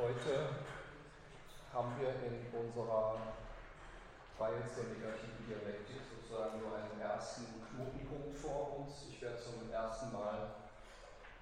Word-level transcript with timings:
Heute 0.00 0.48
haben 1.74 1.92
wir 2.00 2.08
in 2.24 2.48
unserer 2.56 3.20
Reihe 4.40 4.64
zur 4.72 4.88
negativen 4.88 5.44
Dialektik 5.44 6.00
sozusagen 6.08 6.56
nur 6.56 6.72
einen 6.72 6.96
ersten 6.96 7.44
Knotenpunkt 7.68 8.32
vor 8.32 8.80
uns. 8.80 9.04
Ich 9.12 9.20
werde 9.20 9.36
zum 9.36 9.68
ersten 9.70 10.10
Mal 10.10 10.56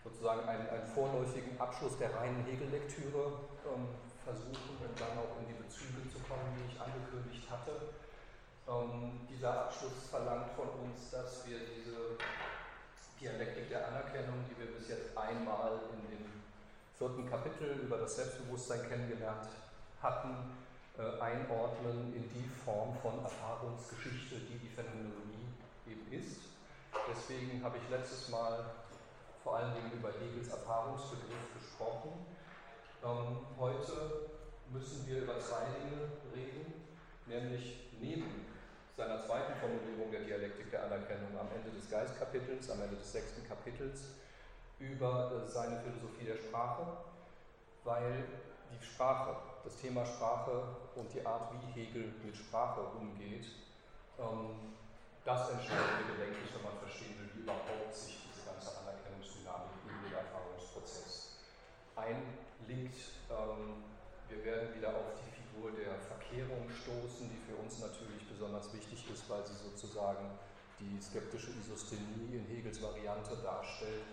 sozusagen 0.03 0.43
einen, 0.49 0.69
einen 0.71 0.91
vorläufigen 0.91 1.55
Abschluss 1.61 1.99
der 1.99 2.13
reinen 2.19 2.43
Hegel-Lektüre 2.51 3.47
ähm, 3.63 3.95
versuchen 4.27 4.75
und 4.83 4.95
dann 4.99 5.15
auch 5.23 5.39
in 5.39 5.55
die 5.55 5.63
Bezüge 5.63 6.03
zu 6.11 6.19
kommen, 6.27 6.51
die 6.59 6.75
ich 6.75 6.81
angekündigt 6.83 7.47
hatte. 7.47 7.95
Ähm, 8.67 9.23
dieser 9.31 9.71
Abschluss 9.71 10.11
verlangt 10.11 10.51
von 10.59 10.67
uns, 10.83 11.13
dass 11.13 11.47
wir 11.47 11.61
diese 11.63 12.19
Dialektik 13.21 13.69
der 13.69 13.87
Anerkennung, 13.87 14.43
die 14.51 14.59
wir 14.59 14.75
bis 14.75 14.89
jetzt 14.89 15.17
einmal 15.17 15.79
in 15.95 16.11
dem 16.11 16.48
vierten 16.99 17.31
Kapitel 17.31 17.79
über 17.85 17.99
das 17.99 18.17
Selbstbewusstsein 18.17 18.89
kennengelernt 18.89 19.49
hatten, 20.03 20.35
äh, 20.99 21.21
einordnen 21.21 22.13
in 22.15 22.29
die 22.29 22.49
Form 22.65 22.97
von 23.01 23.23
Erfahrungsgeschichte, 23.23 24.35
die 24.51 24.59
die 24.59 24.69
Phänomenologie 24.69 25.47
eben 25.87 26.11
ist. 26.11 26.41
Deswegen 27.09 27.63
habe 27.63 27.79
ich 27.79 27.89
letztes 27.89 28.29
Mal 28.31 28.65
vor 29.45 29.57
allen 29.57 29.75
Dingen 29.75 29.93
über 29.93 30.11
Hegels 30.11 30.49
Erfahrungsbegriff 30.49 31.55
gesprochen. 31.55 32.27
Ähm, 33.05 33.47
heute 33.59 34.31
müssen 34.73 35.07
wir 35.07 35.23
über 35.23 35.39
zwei 35.39 35.71
Dinge 35.79 36.11
reden, 36.35 36.67
nämlich 37.27 37.89
neben 38.01 38.47
seiner 38.97 39.23
zweiten 39.25 39.55
Formulierung 39.61 40.11
der 40.11 40.23
Dialektik 40.23 40.73
der 40.73 40.85
Anerkennung 40.85 41.39
am 41.39 41.47
Ende 41.55 41.71
des 41.71 41.89
Geistkapitels, 41.89 42.69
am 42.71 42.83
Ende 42.83 42.97
des 42.97 43.13
sechsten 43.13 43.47
Kapitels, 43.47 44.19
über 44.79 45.33
äh, 45.33 45.49
seine 45.49 45.81
Philosophie 45.81 46.25
der 46.25 46.37
Sprache, 46.37 46.87
weil 47.85 48.25
die 48.71 48.85
Sprache, 48.85 49.37
das 49.65 49.77
Thema 49.77 50.05
Sprache 50.05 50.63
und 50.95 51.13
die 51.13 51.25
Art, 51.27 51.51
wie 51.53 51.81
Hegel 51.81 52.15
mit 52.25 52.37
Sprache 52.37 52.81
umgeht, 52.81 53.47
ähm, 54.19 54.75
das 55.25 55.51
Entscheidende, 55.51 56.15
denke 56.17 56.39
ich, 56.45 56.55
wenn 56.55 56.63
man 56.63 56.79
verstehen 56.79 57.19
will, 57.19 57.29
wie 57.35 57.43
überhaupt 57.43 57.95
sich 57.95 58.23
diese 58.31 58.47
ganze 58.47 58.71
Anerkennungsdynamik 58.81 59.77
in 59.85 60.09
den 60.09 60.15
Erfahrungsprozess 60.15 61.37
einlinkt. 61.97 62.97
Ähm, 63.29 63.83
wir 64.29 64.45
werden 64.45 64.75
wieder 64.77 64.95
auf 64.95 65.17
die 65.19 65.33
Figur 65.33 65.73
der 65.73 65.99
Verkehrung 65.99 66.69
stoßen, 66.71 67.29
die 67.29 67.41
für 67.45 67.57
uns 67.57 67.81
natürlich 67.81 68.29
besonders 68.29 68.73
wichtig 68.73 69.05
ist, 69.11 69.29
weil 69.29 69.45
sie 69.45 69.57
sozusagen 69.57 70.39
die 70.79 71.01
skeptische 71.01 71.51
Isosthenie 71.59 72.37
in 72.37 72.47
Hegels 72.47 72.81
Variante 72.81 73.37
darstellt 73.43 74.05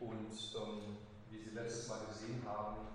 und 0.00 0.32
ähm, 0.32 0.96
wie 1.28 1.38
Sie 1.38 1.50
letztes 1.50 1.88
Mal 1.88 2.00
gesehen 2.08 2.42
haben, 2.48 2.88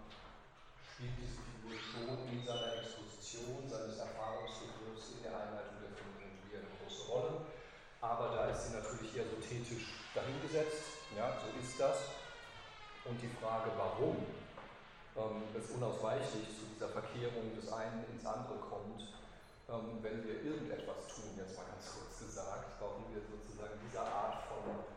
spielt 0.82 1.14
diese 1.22 1.38
Figur 1.38 1.78
schon 1.78 2.18
in 2.34 2.42
seiner 2.42 2.82
Exposition, 2.82 3.70
seines 3.70 4.02
Erfahrungsbegriffs, 4.02 5.18
in 5.18 5.24
der 5.24 5.38
Einleitung 5.38 5.78
der 5.86 5.94
Phänomenologie 5.94 6.66
eine 6.66 6.72
große 6.82 7.06
Rolle. 7.06 7.46
Aber 8.02 8.34
da 8.34 8.50
ist 8.50 8.68
sie 8.68 8.74
natürlich 8.74 9.14
eher 9.16 9.30
so 9.30 9.38
thetisch 9.38 9.94
dahingesetzt. 10.14 11.06
Ja, 11.16 11.38
so 11.38 11.48
ist 11.62 11.80
das. 11.80 11.98
Und 13.06 13.22
die 13.22 13.30
Frage, 13.38 13.70
warum 13.78 14.18
ähm, 15.14 15.46
es 15.54 15.70
unausweichlich 15.70 16.50
zu 16.58 16.66
dieser 16.74 16.90
Verkehrung 16.90 17.54
des 17.54 17.72
einen 17.72 18.02
ins 18.10 18.26
andere 18.26 18.58
kommt, 18.66 19.14
ähm, 19.70 20.02
wenn 20.02 20.26
wir 20.26 20.42
irgendetwas 20.42 21.06
tun, 21.14 21.38
jetzt 21.38 21.56
mal 21.56 21.70
ganz 21.70 21.86
kurz 21.94 22.18
gesagt, 22.18 22.82
warum 22.82 23.06
wir 23.14 23.22
sozusagen 23.22 23.78
dieser 23.86 24.06
Art 24.06 24.42
von 24.50 24.95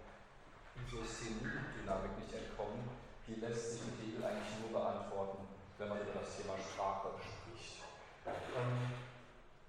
Isosthenie-Dynamik 0.86 2.14
nicht 2.18 2.34
entkommen, 2.34 2.86
die 3.26 3.40
lässt 3.40 3.72
sich 3.72 3.82
mit 3.84 3.96
Hegel 4.00 4.24
eigentlich 4.24 4.56
nur 4.62 4.80
beantworten, 4.80 5.48
wenn 5.78 5.88
man 5.88 6.00
über 6.00 6.20
das 6.20 6.36
Thema 6.36 6.54
Sprache 6.56 7.16
spricht. 7.18 7.82
Ähm, 8.26 9.08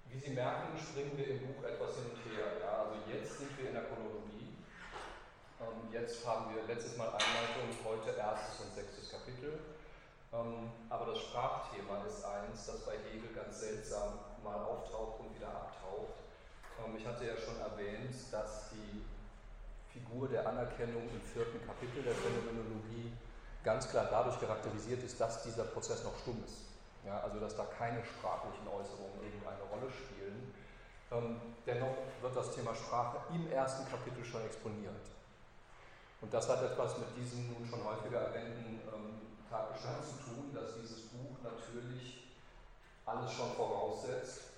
wie 0.08 0.18
Sie 0.18 0.32
merken, 0.34 0.76
springen 0.78 1.16
wir 1.16 1.28
im 1.28 1.40
Buch 1.46 1.62
etwas 1.62 1.96
hin 1.96 2.10
und 2.10 2.20
her. 2.24 2.58
Ja? 2.60 2.88
Also 2.88 2.96
jetzt 3.06 3.38
sind 3.38 3.56
wir 3.58 3.68
in 3.68 3.74
der 3.74 3.84
Chronologie. 3.84 4.58
Ähm, 5.60 5.92
jetzt 5.92 6.26
haben 6.26 6.54
wir 6.54 6.64
letztes 6.66 6.96
Mal 6.96 7.08
Einleitung, 7.08 7.68
heute 7.84 8.16
erstes 8.16 8.64
und 8.64 8.74
sechstes 8.74 9.10
Kapitel. 9.12 9.60
Ähm, 10.32 10.70
aber 10.88 11.12
das 11.12 11.20
Sprachthema 11.20 12.04
ist 12.06 12.24
eins, 12.24 12.66
das 12.66 12.86
bei 12.86 12.96
Hegel 12.96 13.34
ganz 13.34 13.60
seltsam 13.60 14.18
mal 14.42 14.62
auftaucht 14.62 15.20
und 15.20 15.34
wieder 15.34 15.48
abtaucht. 15.48 16.16
Ähm, 16.78 16.96
ich 16.96 17.06
hatte 17.06 17.26
ja 17.26 17.36
schon 17.36 17.60
erwähnt, 17.60 18.14
dass 18.30 18.70
die 18.70 19.04
Figur 19.92 20.28
der 20.28 20.46
Anerkennung 20.46 21.02
im 21.02 21.20
vierten 21.20 21.64
Kapitel 21.66 22.02
der 22.02 22.14
Phänomenologie 22.14 23.12
ganz 23.64 23.88
klar 23.88 24.08
dadurch 24.10 24.40
charakterisiert 24.40 25.02
ist, 25.02 25.20
dass 25.20 25.42
dieser 25.42 25.64
Prozess 25.64 26.04
noch 26.04 26.16
stumm 26.18 26.42
ist. 26.44 26.70
Ja, 27.04 27.20
also 27.20 27.40
dass 27.40 27.56
da 27.56 27.64
keine 27.64 28.04
sprachlichen 28.04 28.68
Äußerungen 28.68 29.24
irgendeine 29.24 29.62
Rolle 29.72 29.90
spielen. 29.90 30.52
Ähm, 31.10 31.40
dennoch 31.66 31.96
wird 32.20 32.36
das 32.36 32.54
Thema 32.54 32.74
Sprache 32.74 33.18
im 33.34 33.50
ersten 33.50 33.88
Kapitel 33.90 34.24
schon 34.24 34.44
exponiert. 34.44 35.10
Und 36.20 36.32
das 36.32 36.48
hat 36.48 36.62
etwas 36.62 36.98
mit 36.98 37.08
diesem 37.16 37.48
nun 37.52 37.66
schon 37.66 37.82
häufiger 37.82 38.20
erwähnten 38.20 38.80
ähm, 38.92 39.20
Tatbestand 39.48 40.04
zu 40.04 40.30
tun, 40.30 40.54
dass 40.54 40.76
dieses 40.76 41.08
Buch 41.08 41.36
natürlich 41.42 42.28
alles 43.06 43.32
schon 43.32 43.50
voraussetzt, 43.52 44.49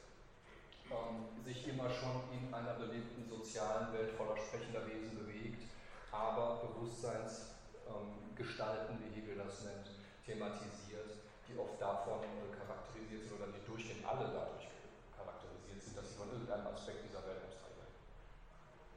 ähm, 0.90 1.28
sich 1.44 1.68
immer 1.68 1.88
schon 1.90 2.22
in 2.32 2.52
einer 2.52 2.74
belebten 2.74 3.24
sozialen 3.28 3.92
Welt 3.92 4.10
voller 4.12 4.36
sprechender 4.36 4.84
Wesen 4.86 5.16
bewegt, 5.18 5.62
aber 6.10 6.62
Bewusstseinsgestalten, 6.66 8.96
ähm, 8.96 9.02
wie 9.02 9.10
Hegel 9.20 9.36
das 9.36 9.62
nennt, 9.64 9.90
thematisiert, 10.24 11.16
die 11.48 11.58
oft 11.58 11.80
davon 11.80 12.20
charakterisiert 12.56 13.24
sind 13.24 13.32
oder 13.36 13.48
nicht 13.48 13.68
durchgehend 13.68 14.06
alle 14.06 14.32
dadurch 14.32 14.68
charakterisiert 15.16 15.82
sind, 15.82 15.96
dass 15.96 16.10
sie 16.10 16.16
von 16.16 16.30
irgendeinem 16.30 16.68
Aspekt 16.68 17.04
dieser 17.04 17.26
Welt 17.26 17.42
abstrahieren. 17.44 17.88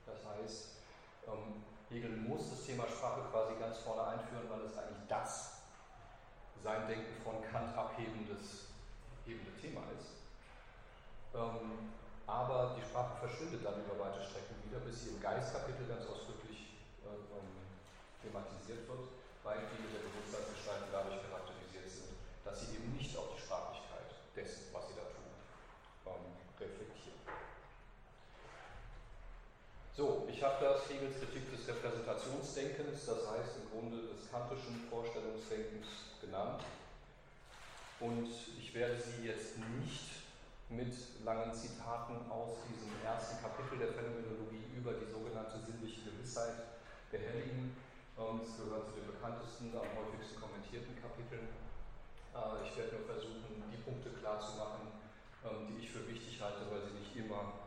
Das 0.06 0.24
heißt, 0.26 0.76
ähm, 1.28 1.64
Hegel 1.90 2.18
muss 2.18 2.50
das 2.50 2.64
Thema 2.66 2.88
Sprache 2.88 3.22
quasi 3.32 3.56
ganz 3.60 3.78
vorne 3.80 4.18
einführen, 4.18 4.50
weil 4.50 4.62
es 4.66 4.78
eigentlich 4.78 5.08
das 5.08 5.62
sein 6.64 6.88
Denken 6.88 7.22
von 7.24 7.36
Kant 7.52 7.78
abhebendes 7.78 8.70
hebende 9.26 9.52
Thema 9.62 9.82
ist. 9.98 10.25
Ähm, 11.36 11.92
aber 12.26 12.76
die 12.80 12.82
Sprache 12.82 13.20
verschwindet 13.20 13.66
dann 13.66 13.84
über 13.84 14.00
weite 14.00 14.24
Strecken 14.24 14.56
wieder, 14.64 14.80
bis 14.80 15.04
sie 15.04 15.10
im 15.14 15.22
Geistkapitel 15.22 15.86
ganz 15.86 16.08
ausdrücklich 16.08 16.80
äh, 17.04 17.12
ähm, 17.12 17.52
thematisiert 18.24 18.88
wird, 18.88 19.06
weil 19.44 19.60
viele 19.76 19.92
der 19.94 20.08
Bewusstseinsgestalten 20.10 20.90
dadurch 20.90 21.20
charakterisiert 21.28 21.86
sind, 21.92 22.16
dass 22.48 22.64
sie 22.64 22.80
eben 22.80 22.96
nicht 22.96 23.14
auf 23.20 23.36
die 23.36 23.42
Sprachlichkeit 23.44 24.10
dessen, 24.34 24.72
was 24.72 24.88
sie 24.90 24.96
da 24.98 25.06
tun, 25.12 25.30
ähm, 26.08 26.26
reflektieren. 26.58 27.20
So, 29.94 30.28
ich 30.32 30.42
habe 30.42 30.60
das 30.64 30.90
Hegels 30.90 31.20
Kritik 31.20 31.52
des 31.52 31.68
Repräsentationsdenkens, 31.68 33.06
das 33.06 33.22
heißt 33.28 33.60
im 33.60 33.70
Grunde 33.70 34.08
des 34.08 34.32
kantischen 34.32 34.88
Vorstellungsdenkens 34.90 36.16
genannt. 36.20 36.64
Und 38.00 38.28
ich 38.60 38.74
werde 38.74 39.00
Sie 39.00 39.28
jetzt 39.28 39.58
nicht 39.80 40.25
mit 40.70 40.94
langen 41.24 41.54
Zitaten 41.54 42.30
aus 42.30 42.58
diesem 42.66 42.90
ersten 43.06 43.42
Kapitel 43.42 43.78
der 43.78 43.94
Phänomenologie 43.94 44.66
über 44.76 44.94
die 44.94 45.06
sogenannte 45.06 45.60
sinnliche 45.62 46.10
Gewissheit 46.10 46.82
behelligen. 47.12 47.78
Es 48.16 48.58
gehört 48.58 48.88
zu 48.88 48.96
den 48.96 49.12
bekanntesten, 49.12 49.76
am 49.76 49.92
häufigsten 49.94 50.40
kommentierten 50.40 50.96
Kapiteln. 50.98 51.52
Äh, 52.32 52.64
ich 52.64 52.72
werde 52.78 52.96
nur 52.96 53.06
versuchen, 53.06 53.60
die 53.68 53.84
Punkte 53.84 54.10
klarzumachen, 54.10 54.88
ähm, 55.44 55.68
die 55.68 55.84
ich 55.84 55.92
für 55.92 56.08
wichtig 56.08 56.40
halte, 56.40 56.64
weil 56.72 56.82
sie 56.88 56.96
nicht 56.96 57.16
immer 57.16 57.60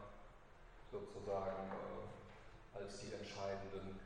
sozusagen 0.90 1.68
äh, 1.68 2.80
als 2.80 3.00
die 3.04 3.12
entscheidenden 3.12 4.00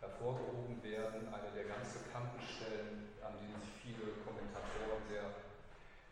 hervorgehoben 0.00 0.82
werden. 0.84 1.32
Eine 1.32 1.50
der 1.56 1.64
ganz 1.64 1.96
bekannten 1.96 2.40
Stellen, 2.44 3.08
an 3.24 3.40
denen 3.40 3.56
sich 3.60 3.72
viele 3.80 4.20
Kommentatoren 4.20 5.00
sehr 5.08 5.32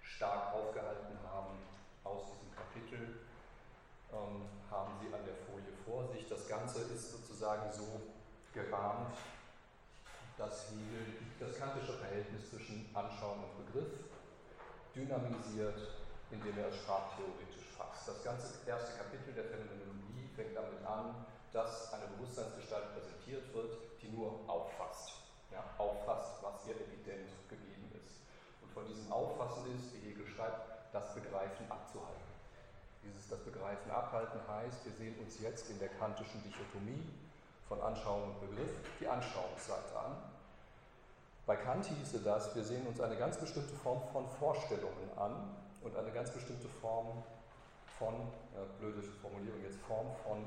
stark 0.01 0.53
aufgehalten 0.57 1.21
haben, 1.29 1.68
aus 2.09 2.25
diesem 2.33 2.49
Kapitel 2.57 3.21
ähm, 4.13 4.49
haben 4.71 4.93
Sie 5.01 5.13
an 5.13 5.25
der 5.29 5.37
Folie 5.45 5.73
vor 5.85 6.09
sich. 6.09 6.29
Das 6.29 6.49
Ganze 6.49 6.81
ist 6.89 7.13
sozusagen 7.13 7.71
so 7.71 8.01
gerahmt, 8.53 9.17
dass 10.39 10.71
Hegel 10.71 11.21
das 11.39 11.59
kantische 11.59 11.93
Verhältnis 11.93 12.49
zwischen 12.49 12.89
Anschauung 12.95 13.45
und 13.45 13.67
Begriff 13.67 13.93
dynamisiert, 14.95 15.77
indem 16.31 16.57
er 16.59 16.69
es 16.69 16.77
sprachtheoretisch 16.77 17.69
fasst. 17.77 18.09
Das 18.09 18.25
ganze 18.25 18.65
erste 18.67 18.97
Kapitel 18.97 19.35
der 19.35 19.45
Phänomenologie 19.45 20.29
fängt 20.35 20.57
damit 20.57 20.85
an, 20.87 21.27
dass 21.53 21.93
eine 21.93 22.07
Bewusstseinsgestalt 22.17 22.95
präsentiert 22.95 23.53
wird, 23.53 24.01
die 24.01 24.09
nur 24.09 24.41
auffasst. 24.47 25.13
Ja, 25.51 25.65
auffasst, 25.79 26.43
was 26.43 26.67
ihr 26.69 26.77
evident 26.77 27.33
gegeben 27.49 27.91
ist. 28.05 28.21
Und 28.63 28.71
von 28.73 28.87
diesem 28.87 29.11
Auffassen 29.11 29.65
ist, 29.75 29.95
wie 29.95 30.11
Hegel 30.11 30.27
schreibt, 30.27 30.78
das 30.99 31.15
Begreifen 31.15 31.71
abzuhalten. 31.71 32.29
Dieses 33.05 33.29
das 33.29 33.39
Begreifen 33.41 33.91
abhalten 33.91 34.41
heißt, 34.49 34.85
wir 34.85 34.93
sehen 34.93 35.15
uns 35.21 35.39
jetzt 35.41 35.71
in 35.71 35.79
der 35.79 35.89
kantischen 35.89 36.43
Dichotomie 36.43 37.07
von 37.69 37.81
Anschauung 37.81 38.35
und 38.35 38.41
Begriff 38.41 38.71
die 38.99 39.07
Anschauungsseite 39.07 39.95
an. 39.97 40.17
Bei 41.47 41.57
Kant 41.57 41.87
hieße 41.87 42.21
das, 42.21 42.55
wir 42.55 42.65
sehen 42.65 42.87
uns 42.87 43.01
eine 43.01 43.17
ganz 43.17 43.39
bestimmte 43.39 43.75
Form 43.77 44.03
von 44.13 44.29
Vorstellungen 44.41 45.09
an 45.17 45.55
und 45.83 45.97
eine 45.97 46.11
ganz 46.11 46.31
bestimmte 46.31 46.69
Form 46.69 47.23
von, 47.99 48.15
ja, 48.55 48.65
blöde 48.79 49.03
Formulierung 49.23 49.63
jetzt, 49.63 49.79
Form 49.87 50.09
von 50.27 50.45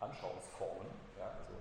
Anschauungsformen, 0.00 0.88
ja, 1.18 1.26
also 1.28 1.54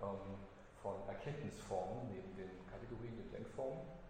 ähm, 0.00 0.38
von 0.80 0.94
Erkenntnisformen 1.08 2.08
neben 2.08 2.36
den 2.36 2.50
Kategorien, 2.70 3.16
den 3.16 3.30
Denkformen. 3.32 4.03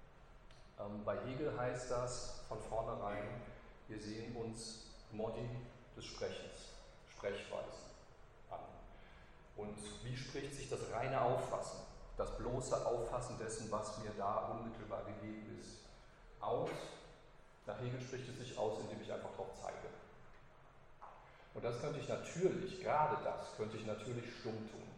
Ähm, 0.81 1.05
bei 1.05 1.17
Hegel 1.25 1.57
heißt 1.59 1.91
das 1.91 2.41
von 2.49 2.61
vornherein, 2.61 3.43
wir 3.89 4.01
sehen 4.01 4.35
uns 4.37 4.87
Modi 5.13 5.49
des 5.97 6.05
Sprechens, 6.05 6.73
Sprechweisen 7.09 7.91
an. 8.51 8.59
Und 9.57 9.77
wie 10.05 10.17
spricht 10.17 10.55
sich 10.55 10.69
das 10.69 10.81
reine 10.93 11.21
Auffassen, 11.21 11.81
das 12.17 12.37
bloße 12.39 12.87
Auffassen 12.87 13.39
dessen, 13.39 13.71
was 13.71 13.99
mir 13.99 14.11
da 14.17 14.49
unmittelbar 14.51 15.05
gegeben 15.05 15.59
ist, 15.61 15.79
aus? 16.41 16.71
Nach 17.67 17.81
Hegel 17.81 18.01
spricht 18.01 18.29
es 18.29 18.39
sich 18.39 18.59
aus, 18.59 18.81
indem 18.81 19.01
ich 19.01 19.13
einfach 19.13 19.31
darauf 19.31 19.55
zeige. 19.63 19.89
Und 21.55 21.65
das 21.65 21.81
könnte 21.81 22.01
ich 22.01 22.09
natürlich, 22.09 22.83
gerade 22.83 23.17
das 23.23 23.57
könnte 23.57 23.77
ich 23.77 23.87
natürlich 23.87 24.25
stumm 24.41 24.69
tun. 24.71 24.89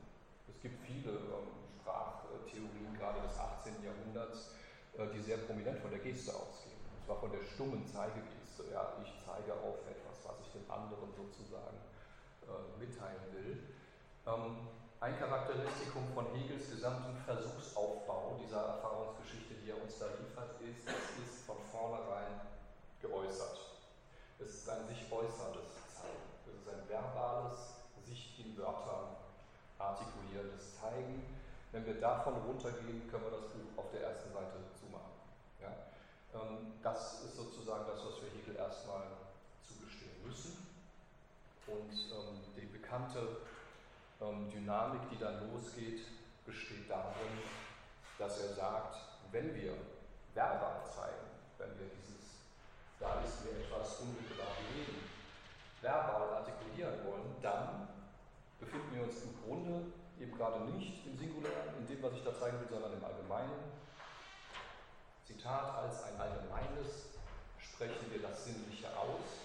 Es 0.49 0.61
gibt 0.63 0.83
viele 0.87 1.13
ähm, 1.13 1.53
Sprachtheorien, 1.81 2.97
gerade 2.99 3.21
des 3.29 3.39
18. 3.39 3.75
Jahrhunderts, 3.85 4.51
die 5.13 5.21
sehr 5.21 5.39
prominent 5.45 5.79
von 5.81 5.91
der 5.91 6.01
Geste 6.01 6.33
ausgehen. 6.33 6.81
Und 6.97 7.05
zwar 7.05 7.21
von 7.21 7.31
der 7.31 7.45
stummen 7.45 7.85
Zeigegeste. 7.87 8.65
Ja, 8.73 8.97
ich 9.05 9.13
zeige 9.21 9.53
auf 9.53 9.85
etwas, 9.85 10.17
was 10.25 10.41
ich 10.41 10.53
den 10.57 10.65
anderen 10.71 11.13
sozusagen 11.13 11.77
äh, 12.49 12.81
mitteilen 12.81 13.29
will. 13.33 13.61
Ähm, 14.27 14.73
ein 15.01 15.19
Charakteristikum 15.19 16.09
von 16.15 16.27
Hegels 16.33 16.71
gesamten 16.71 17.17
Versuchsaufbau 17.27 18.41
dieser 18.41 18.81
Erfahrungsgeschichte, 18.81 19.55
die 19.61 19.71
er 19.71 19.83
uns 19.83 19.99
da 19.99 20.07
liefert, 20.17 20.57
ist, 20.65 20.89
es 20.89 21.07
ist 21.21 21.45
von 21.45 21.61
vornherein 21.71 22.41
geäußert. 23.03 23.61
Es 24.39 24.55
ist 24.55 24.69
ein 24.69 24.89
sich 24.89 25.05
äußerndes 25.13 25.77
ist 26.67 26.75
ein 26.75 26.89
verbales, 26.89 27.79
sich 28.05 28.35
in 28.45 28.57
Wörtern 28.59 29.15
artikulierendes 29.79 30.81
Zeigen. 30.81 31.23
Wenn 31.71 31.87
wir 31.87 32.01
davon 32.01 32.35
runtergehen, 32.43 33.07
können 33.11 33.25
wir 33.25 33.39
das 33.39 33.47
Buch 33.55 33.79
auf 33.79 33.91
der 33.93 34.03
ersten 34.03 34.33
Seite 34.33 34.59
das 36.83 37.25
ist 37.25 37.37
sozusagen 37.37 37.85
das, 37.87 37.99
was 38.05 38.23
wir 38.23 38.31
Hegel 38.31 38.57
erstmal 38.57 39.03
zugestehen 39.63 40.23
müssen. 40.25 40.67
Und 41.67 41.91
ähm, 41.91 42.41
die 42.57 42.67
bekannte 42.67 43.39
ähm, 44.21 44.51
Dynamik, 44.51 45.03
die 45.11 45.19
dann 45.19 45.51
losgeht, 45.53 46.01
besteht 46.45 46.89
darin, 46.89 47.43
dass 48.19 48.41
er 48.41 48.55
sagt, 48.55 48.97
wenn 49.33 49.55
wir 49.55 49.75
verbal 50.33 50.85
zeigen, 50.85 51.27
wenn 51.59 51.71
wir 51.79 51.91
dieses, 51.99 52.47
da 53.01 53.21
ist 53.21 53.45
mir 53.45 53.59
etwas 53.59 54.01
unmittelbar 54.01 54.47
gegeben, 54.63 55.03
verbal 55.83 56.35
artikulieren 56.35 57.05
wollen, 57.05 57.35
dann 57.43 57.89
befinden 58.61 58.95
wir 58.95 59.03
uns 59.03 59.23
im 59.23 59.35
Grunde 59.45 59.93
eben 60.21 60.37
gerade 60.37 60.65
nicht 60.71 61.07
im 61.07 61.19
Singulären, 61.19 61.77
in 61.79 61.87
dem, 61.87 62.03
was 62.03 62.13
ich 62.15 62.25
da 62.25 62.33
zeigen 62.35 62.61
will, 62.61 62.69
sondern 62.71 62.93
im 62.93 63.05
Allgemeinen. 63.05 63.73
Zitat, 65.27 65.75
als 65.75 66.05
ein 66.05 66.21
Allgemeines 66.21 67.07
sprechen 67.59 68.11
wir 68.13 68.23
das 68.23 68.45
Sinnliche 68.45 68.89
aus. 68.97 69.43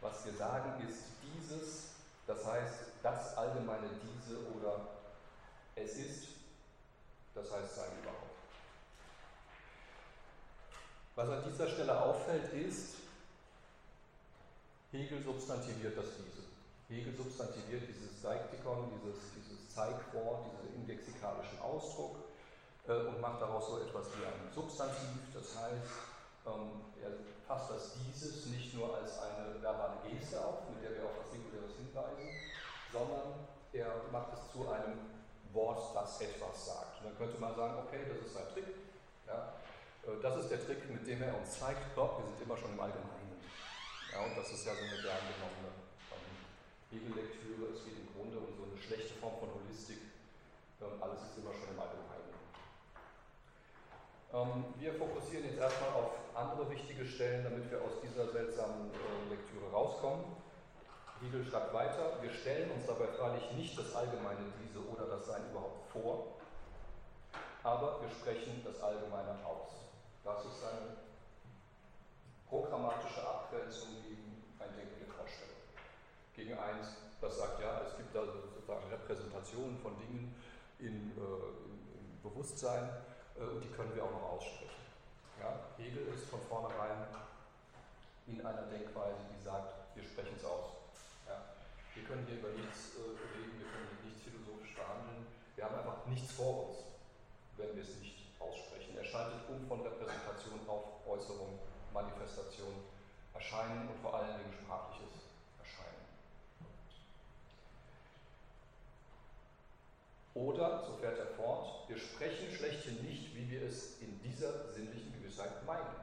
Was 0.00 0.24
wir 0.26 0.34
sagen 0.34 0.86
ist 0.86 1.04
dieses, 1.22 1.90
das 2.26 2.44
heißt 2.44 2.74
das 3.02 3.36
Allgemeine 3.36 3.88
diese 4.02 4.38
oder 4.52 4.88
es 5.74 5.96
ist, 5.96 6.28
das 7.34 7.50
heißt 7.50 7.76
sein 7.76 7.90
überhaupt. 8.02 8.18
Was 11.16 11.28
an 11.30 11.44
dieser 11.50 11.68
Stelle 11.68 12.00
auffällt, 12.00 12.52
ist, 12.52 12.96
Hegel 14.92 15.22
substantiviert 15.22 15.96
das 15.96 16.06
diese. 16.16 16.46
Hegel 16.88 17.16
substantiviert 17.16 17.82
dieses 17.88 18.22
Seiktikon, 18.22 18.90
dieses, 18.94 19.16
dieses 19.34 19.74
Zeigwort, 19.74 20.46
diesen 20.46 20.74
indexikalischen 20.76 21.58
Ausdruck 21.60 22.27
und 22.88 23.20
macht 23.20 23.40
daraus 23.42 23.68
so 23.68 23.78
etwas 23.80 24.06
wie 24.16 24.24
ein 24.24 24.48
Substantiv. 24.54 25.28
Das 25.34 25.56
heißt, 25.60 25.92
ähm, 26.46 26.88
er 27.02 27.12
fasst 27.46 27.70
das 27.70 27.92
dieses 28.00 28.46
nicht 28.46 28.74
nur 28.74 28.96
als 28.96 29.20
eine 29.20 29.60
verbale 29.60 30.00
Geste 30.08 30.40
auf, 30.40 30.68
mit 30.72 30.82
der 30.82 30.96
wir 30.96 31.04
auf 31.04 31.20
was 31.20 31.30
Singuläres 31.30 31.76
hinweisen, 31.76 32.28
sondern 32.92 33.44
er 33.72 34.08
macht 34.10 34.32
es 34.32 34.52
zu 34.52 34.68
einem 34.68 35.20
Wort, 35.52 35.94
das 35.94 36.20
etwas 36.20 36.66
sagt. 36.66 37.00
Und 37.00 37.12
dann 37.12 37.16
könnte 37.18 37.38
man 37.38 37.54
sagen, 37.54 37.74
okay, 37.84 38.08
das 38.08 38.24
ist 38.24 38.34
sein 38.34 38.48
Trick. 38.52 38.68
Ja? 39.26 39.52
Äh, 40.08 40.20
das 40.22 40.44
ist 40.44 40.48
der 40.48 40.64
Trick, 40.64 40.88
mit 40.88 41.06
dem 41.06 41.22
er 41.22 41.36
uns 41.36 41.58
zeigt, 41.58 41.96
doch, 41.96 42.18
wir 42.18 42.26
sind 42.26 42.40
immer 42.40 42.56
schon 42.56 42.72
im 42.72 42.80
Allgemeinen. 42.80 43.36
Ja, 44.12 44.24
und 44.24 44.36
das 44.36 44.48
ist 44.50 44.64
ja 44.64 44.72
so 44.72 44.80
eine 44.80 44.96
gern 45.04 45.24
genommene 45.28 45.72
ähm, 46.16 46.32
Hegellektüre. 46.88 47.76
Es 47.76 47.84
geht 47.84 48.00
im 48.00 48.08
Grunde 48.16 48.40
um 48.40 48.48
so 48.56 48.64
eine 48.64 48.80
schlechte 48.80 49.12
Form 49.20 49.36
von 49.36 49.52
Holistik. 49.52 50.00
Ähm, 50.80 50.96
alles 51.00 51.20
ist 51.28 51.36
immer 51.36 51.52
schon 51.52 51.76
im 51.76 51.80
Allgemeinen. 51.80 52.27
Ähm, 54.32 54.64
wir 54.78 54.92
fokussieren 54.92 55.44
jetzt 55.44 55.58
erstmal 55.58 55.90
auf 55.90 56.10
andere 56.34 56.70
wichtige 56.70 57.06
Stellen, 57.06 57.44
damit 57.44 57.70
wir 57.70 57.80
aus 57.80 58.00
dieser 58.02 58.28
seltsamen 58.28 58.90
äh, 58.92 59.30
Lektüre 59.30 59.72
rauskommen. 59.72 60.24
Hegel 61.20 61.44
schreibt 61.44 61.72
weiter, 61.72 62.20
wir 62.20 62.30
stellen 62.30 62.70
uns 62.70 62.86
dabei 62.86 63.08
freilich 63.08 63.50
nicht 63.56 63.76
das 63.76 63.94
Allgemeine 63.94 64.52
diese 64.62 64.78
oder 64.86 65.06
das 65.16 65.26
Sein 65.26 65.42
überhaupt 65.50 65.90
vor, 65.90 66.26
aber 67.64 68.00
wir 68.02 68.10
sprechen 68.10 68.62
das 68.64 68.80
Allgemeine 68.80 69.34
aus. 69.44 69.90
Das 70.22 70.44
ist 70.44 70.62
eine 70.62 70.94
programmatische 72.48 73.26
Abgrenzung 73.26 74.02
gegen 74.06 74.44
ein 74.60 74.76
Denken 74.76 75.02
in 75.02 75.10
Vorstellung. 75.10 75.58
Gegen 76.36 76.52
eins, 76.52 76.86
das 77.20 77.36
sagt, 77.36 77.60
ja, 77.60 77.82
es 77.88 77.96
gibt 77.96 78.14
da 78.14 78.22
sozusagen 78.24 78.88
Repräsentationen 78.90 79.78
von 79.78 79.98
Dingen 79.98 80.34
in, 80.78 81.16
äh, 81.16 81.18
im 81.18 82.22
Bewusstsein 82.22 82.88
und 83.46 83.62
die 83.62 83.70
können 83.70 83.94
wir 83.94 84.04
auch 84.04 84.10
noch 84.10 84.38
aussprechen. 84.38 84.82
Ja? 85.38 85.70
Hegel 85.78 86.08
ist 86.14 86.26
von 86.26 86.40
vornherein 86.48 87.06
in 88.26 88.44
einer 88.44 88.66
Denkweise, 88.66 89.22
die 89.30 89.42
sagt, 89.44 89.94
wir 89.94 90.02
sprechen 90.02 90.34
es 90.36 90.44
aus. 90.44 90.74
Ja? 91.26 91.54
Wir 91.94 92.02
können 92.04 92.26
hier 92.26 92.38
über 92.42 92.50
nichts 92.58 92.98
äh, 92.98 93.14
reden, 93.38 93.62
wir 93.62 93.70
können 93.70 93.88
hier 93.94 94.10
nichts 94.10 94.22
philosophisch 94.26 94.74
behandeln, 94.74 95.26
wir 95.54 95.64
haben 95.64 95.78
einfach 95.78 96.06
nichts 96.06 96.32
vor 96.32 96.68
uns, 96.68 96.76
wenn 97.56 97.74
wir 97.74 97.82
es 97.82 97.94
nicht 98.02 98.18
aussprechen. 98.38 98.96
Er 98.98 99.04
schaltet 99.04 99.46
um 99.48 99.66
von 99.66 99.80
Repräsentation 99.82 100.60
auf 100.66 101.06
Äußerung 101.06 101.58
Manifestation 101.92 102.74
erscheinen 103.34 103.88
und 103.88 103.98
vor 104.02 104.14
allen 104.14 104.38
Dingen 104.38 104.52
sprachliches 104.52 105.26
Erscheinen. 105.58 106.04
Oder, 110.38 110.84
so 110.86 110.92
fährt 110.94 111.18
er 111.18 111.26
fort, 111.26 111.88
wir 111.88 111.98
sprechen 111.98 112.52
schlechthin 112.52 113.02
nicht, 113.02 113.34
wie 113.34 113.50
wir 113.50 113.62
es 113.62 114.00
in 114.00 114.20
dieser 114.22 114.68
sinnlichen 114.68 115.12
Gewissheit 115.12 115.66
meinen. 115.66 115.96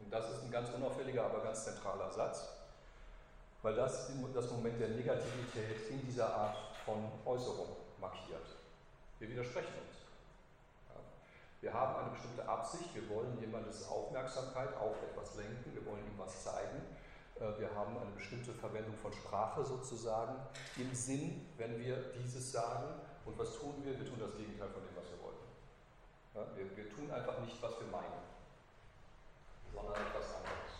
Und 0.00 0.12
das 0.12 0.28
ist 0.30 0.42
ein 0.42 0.50
ganz 0.50 0.70
unauffälliger, 0.70 1.24
aber 1.24 1.44
ganz 1.44 1.64
zentraler 1.64 2.10
Satz, 2.10 2.48
weil 3.62 3.76
das 3.76 4.10
das 4.34 4.50
Moment 4.50 4.80
der 4.80 4.88
Negativität 4.88 5.88
in 5.88 6.04
dieser 6.04 6.34
Art 6.34 6.56
von 6.84 6.96
Äußerung 7.24 7.76
markiert. 8.00 8.46
Wir 9.20 9.28
widersprechen 9.28 9.74
uns. 9.86 9.98
Wir 11.60 11.72
haben 11.72 12.02
eine 12.02 12.10
bestimmte 12.10 12.48
Absicht, 12.48 12.92
wir 12.92 13.08
wollen 13.08 13.38
jemandes 13.40 13.88
Aufmerksamkeit 13.88 14.76
auf 14.76 14.96
etwas 15.02 15.36
lenken, 15.36 15.72
wir 15.74 15.86
wollen 15.86 16.04
ihm 16.04 16.18
was 16.18 16.42
zeigen. 16.42 16.82
Äh, 17.40 17.60
wir 17.60 17.74
haben 17.74 17.96
eine 17.98 18.10
bestimmte 18.12 18.52
Verwendung 18.52 18.96
von 18.96 19.12
Sprache 19.12 19.64
sozusagen 19.64 20.36
im 20.76 20.94
Sinn, 20.94 21.46
wenn 21.58 21.78
wir 21.78 21.96
dieses 22.18 22.52
sagen. 22.52 23.00
Und 23.24 23.38
was 23.38 23.58
tun 23.58 23.74
wir? 23.84 23.98
Wir 23.98 24.06
tun 24.06 24.18
das 24.18 24.36
Gegenteil 24.36 24.68
von 24.68 24.82
dem, 24.82 24.96
was 24.96 25.04
wir 25.10 25.20
wollten. 25.22 25.46
Ja, 26.34 26.46
wir, 26.56 26.76
wir 26.76 26.90
tun 26.90 27.10
einfach 27.10 27.40
nicht, 27.40 27.60
was 27.60 27.80
wir 27.80 27.88
meinen, 27.88 28.22
sondern 29.72 29.94
etwas 29.94 30.36
anderes. 30.36 30.76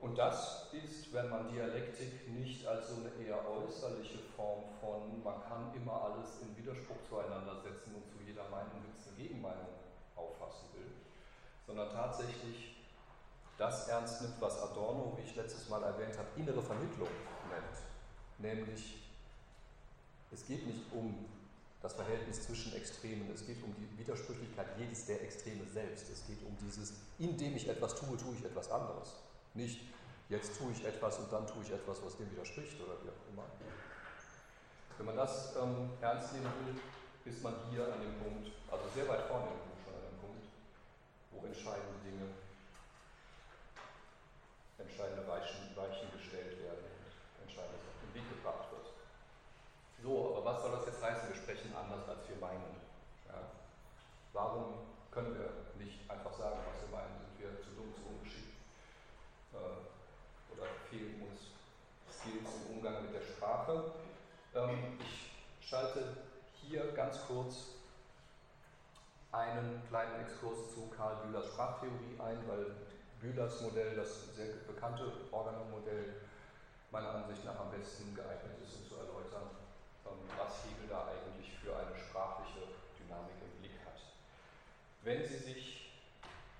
Und 0.00 0.18
das 0.18 0.72
ist, 0.72 1.12
wenn 1.12 1.30
man 1.30 1.48
Dialektik 1.48 2.28
nicht 2.28 2.66
als 2.66 2.88
so 2.88 2.96
eine 2.96 3.24
eher 3.24 3.38
äußerliche 3.48 4.18
Form 4.34 4.64
von, 4.80 5.22
man 5.22 5.40
kann 5.44 5.72
immer 5.76 6.10
alles 6.10 6.42
in 6.42 6.56
Widerspruch 6.56 6.96
zueinander 7.08 7.60
setzen 7.62 7.94
und 7.94 8.10
zu 8.10 8.18
jeder 8.26 8.48
Meinung 8.48 8.82
gibt 8.82 8.98
es 8.98 9.06
eine 9.06 9.16
Gegenmeinung 9.16 9.68
auffassen 10.16 10.66
will, 10.74 10.90
sondern 11.66 11.92
tatsächlich 11.92 12.71
das 13.58 13.88
ernst 13.88 14.22
nimmt, 14.22 14.40
was 14.40 14.60
Adorno, 14.60 15.16
wie 15.16 15.22
ich 15.22 15.36
letztes 15.36 15.68
Mal 15.68 15.82
erwähnt 15.82 16.16
habe, 16.18 16.28
innere 16.36 16.62
Vermittlung 16.62 17.08
nennt. 17.50 17.78
Nämlich, 18.38 19.02
es 20.32 20.46
geht 20.46 20.66
nicht 20.66 20.92
um 20.92 21.26
das 21.82 21.94
Verhältnis 21.94 22.44
zwischen 22.44 22.74
Extremen, 22.74 23.30
es 23.34 23.44
geht 23.46 23.62
um 23.62 23.74
die 23.74 23.98
Widersprüchlichkeit 23.98 24.66
jedes 24.78 25.06
der 25.06 25.22
Extreme 25.22 25.66
selbst. 25.66 26.08
Es 26.10 26.26
geht 26.26 26.42
um 26.46 26.56
dieses, 26.58 26.94
indem 27.18 27.56
ich 27.56 27.68
etwas 27.68 27.94
tue, 27.96 28.16
tue 28.16 28.34
ich 28.36 28.44
etwas 28.44 28.70
anderes. 28.70 29.14
Nicht, 29.54 29.80
jetzt 30.28 30.56
tue 30.58 30.72
ich 30.72 30.84
etwas 30.84 31.18
und 31.18 31.32
dann 31.32 31.46
tue 31.46 31.62
ich 31.62 31.72
etwas, 31.72 32.02
was 32.04 32.16
dem 32.16 32.30
widerspricht 32.30 32.80
oder 32.80 32.94
wie 33.02 33.10
auch 33.10 33.32
immer. 33.32 33.44
Wenn 34.96 35.06
man 35.06 35.16
das 35.16 35.56
ähm, 35.56 35.90
ernst 36.00 36.32
nehmen 36.32 36.52
will, 36.64 36.80
ist 37.24 37.42
man 37.42 37.54
hier 37.70 37.84
an 37.84 38.00
dem 38.00 38.14
Punkt, 38.18 38.50
also 38.70 38.84
sehr 38.94 39.08
weit 39.08 39.22
vorne 39.22 39.48
schon 39.82 39.94
an 39.94 40.06
dem 40.06 40.18
Punkt, 40.20 40.46
wo 41.32 41.46
entscheidende 41.46 41.98
Dinge, 42.04 42.30
entscheidende 44.82 45.26
Weichen, 45.26 45.74
Weichen 45.74 46.10
gestellt 46.12 46.58
werden 46.62 46.84
und 46.84 47.48
entscheidendes 47.48 47.82
auf 47.86 47.98
den 48.02 48.14
Weg 48.14 48.26
gebracht 48.28 48.70
wird. 48.70 48.88
So, 50.02 50.34
aber 50.34 50.44
was 50.44 50.62
soll 50.62 50.72
das 50.72 50.86
jetzt 50.86 51.02
heißen? 51.02 51.28
Wir 51.28 51.36
sprechen 51.36 51.74
anders, 51.74 52.08
als 52.08 52.28
wir 52.28 52.36
meinen. 52.36 52.74
Ja? 53.26 53.38
Warum 54.32 54.86
können 55.10 55.34
wir 55.38 55.50
nicht 55.78 56.10
einfach 56.10 56.32
sagen, 56.34 56.58
was 56.66 56.82
wir 56.82 56.90
meinen? 56.90 57.14
Sind 57.22 57.38
wir 57.38 57.62
zu 57.62 57.70
dumm, 57.78 57.94
zu 57.94 58.02
ungeschickt? 58.10 58.58
Äh, 59.54 60.52
oder 60.52 60.66
fehlen 60.90 61.22
uns 61.22 61.54
Skills 62.10 62.66
im 62.66 62.76
Umgang 62.76 63.02
mit 63.04 63.14
der 63.14 63.22
Sprache? 63.22 63.92
Ähm, 64.54 64.98
ich 65.00 65.30
schalte 65.66 66.16
hier 66.54 66.92
ganz 66.92 67.18
kurz 67.26 67.78
einen 69.32 69.82
kleinen 69.88 70.20
Exkurs 70.20 70.74
zu 70.74 70.90
Karl 70.96 71.16
Bühlers 71.24 71.46
Sprachtheorie 71.46 72.18
ein, 72.18 72.38
weil 72.46 72.76
Bühlers 73.22 73.60
Modell, 73.60 73.94
das 73.94 74.34
sehr 74.34 74.66
bekannte 74.66 75.06
Organon-Modell, 75.30 76.26
meiner 76.90 77.22
Ansicht 77.22 77.44
nach 77.44 77.54
am 77.60 77.70
besten 77.70 78.12
geeignet 78.16 78.58
ist, 78.58 78.82
um 78.82 78.88
zu 78.90 78.96
erläutern, 78.98 79.46
ähm, 80.04 80.18
was 80.36 80.66
Hegel 80.66 80.90
da 80.90 81.06
eigentlich 81.06 81.54
für 81.62 81.70
eine 81.70 81.94
sprachliche 81.94 82.66
Dynamik 82.98 83.38
im 83.38 83.62
Blick 83.62 83.78
hat. 83.86 83.94
Wenn 85.06 85.22
Sie 85.22 85.38
sich, 85.38 86.02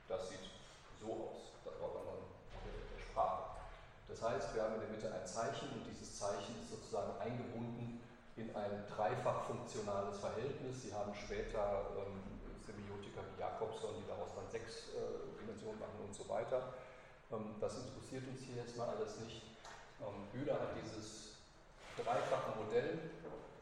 das 0.07 0.31
sieht 0.31 0.55
so 1.03 1.35
aus, 1.35 1.51
das 1.67 1.75
Organon-Modell 1.83 2.79
der 2.95 3.03
Sprache. 3.11 3.59
Das 4.07 4.23
heißt, 4.23 4.55
wir 4.55 4.63
haben 4.63 4.79
in 4.79 4.87
der 4.87 4.91
Mitte 4.95 5.11
ein 5.11 5.27
Zeichen 5.27 5.67
und 5.75 5.83
dieses 5.91 6.15
Zeichen 6.15 6.63
ist 6.63 6.71
sozusagen 6.71 7.19
eingebunden 7.19 7.99
in 8.37 8.55
ein 8.55 8.87
dreifach 8.87 9.51
funktionales 9.51 10.17
Verhältnis. 10.19 10.83
Sie 10.83 10.95
haben 10.95 11.13
später 11.13 11.91
ähm, 11.99 12.42
Semiotiker 12.63 13.23
wie 13.29 13.41
Jakobson, 13.41 13.91
die 13.99 14.07
daraus 14.07 14.35
dann 14.35 14.49
sechs 14.49 14.95
äh, 14.95 15.39
Dimensionen 15.41 15.79
machen 15.79 16.01
und 16.07 16.15
so 16.15 16.29
weiter. 16.29 16.75
Ähm, 17.31 17.57
das 17.61 17.85
interessiert 17.85 18.27
uns 18.29 18.41
hier 18.43 18.63
jetzt 18.63 18.77
mal 18.77 18.89
alles 18.89 19.21
nicht. 19.21 19.43
Ähm, 20.01 20.27
Bühler 20.33 20.55
hat 20.55 20.75
dieses 20.83 21.37
dreifache 21.97 22.57
Modell 22.57 22.99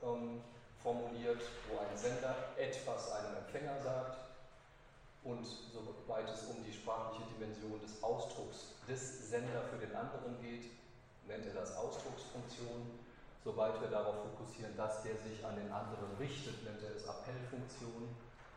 ähm, 0.03 0.41
formuliert, 0.83 1.43
wo 1.69 1.79
ein 1.79 1.97
Sender 1.97 2.35
etwas 2.57 3.13
einem 3.13 3.37
Empfänger 3.37 3.81
sagt 3.81 4.19
und 5.25 5.45
soweit 5.45 6.29
es 6.31 6.45
um 6.45 6.65
die 6.65 6.73
sprachliche 6.73 7.25
Dimension 7.35 7.79
des 7.81 8.03
Ausdrucks 8.03 8.75
des 8.89 9.29
Sender 9.29 9.63
für 9.71 9.77
den 9.77 9.95
anderen 9.95 10.41
geht, 10.41 10.71
nennt 11.29 11.47
er 11.47 11.55
das 11.55 11.77
Ausdrucksfunktion. 11.77 12.99
Soweit 13.45 13.81
wir 13.81 13.89
darauf 13.89 14.17
fokussieren, 14.23 14.77
dass 14.77 15.03
der 15.03 15.17
sich 15.17 15.45
an 15.45 15.57
den 15.57 15.71
anderen 15.71 16.17
richtet, 16.19 16.63
nennt 16.65 16.83
er 16.83 16.97
es 16.97 17.07
Appellfunktion. 17.07 18.09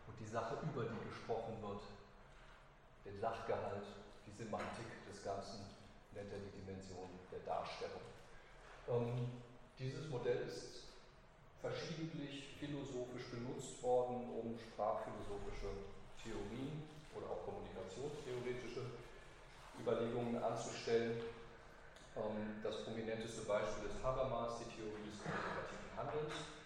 Und 0.07 0.19
die 0.19 0.29
Sache, 0.29 0.57
über 0.63 0.83
die 0.83 1.09
gesprochen 1.09 1.55
wird, 1.61 1.83
den 3.05 3.19
Sachgehalt, 3.19 3.85
die 4.25 4.31
Semantik 4.31 4.87
des 5.09 5.23
Ganzen, 5.23 5.65
nennt 6.13 6.31
er 6.31 6.39
die 6.39 6.59
Dimension 6.61 7.09
der 7.31 7.39
Darstellung. 7.39 8.01
Ähm, 8.87 9.41
dieses 9.79 10.09
Modell 10.09 10.47
ist 10.47 10.83
verschiedentlich 11.61 12.55
philosophisch 12.59 13.31
benutzt 13.31 13.81
worden, 13.81 14.29
um 14.35 14.59
sprachphilosophische 14.59 15.71
Theorien 16.21 16.83
oder 17.15 17.27
auch 17.31 17.45
kommunikationstheoretische 17.47 18.83
Überlegungen 19.79 20.43
anzustellen. 20.43 21.23
Ähm, 22.15 22.59
das 22.61 22.83
prominenteste 22.83 23.41
Beispiel 23.43 23.89
ist 23.89 24.03
Habermas, 24.03 24.59
die 24.59 24.69
Theorie 24.75 25.07
des 25.07 25.17
kommunikativen 25.23 25.91
Handelns. 25.95 26.62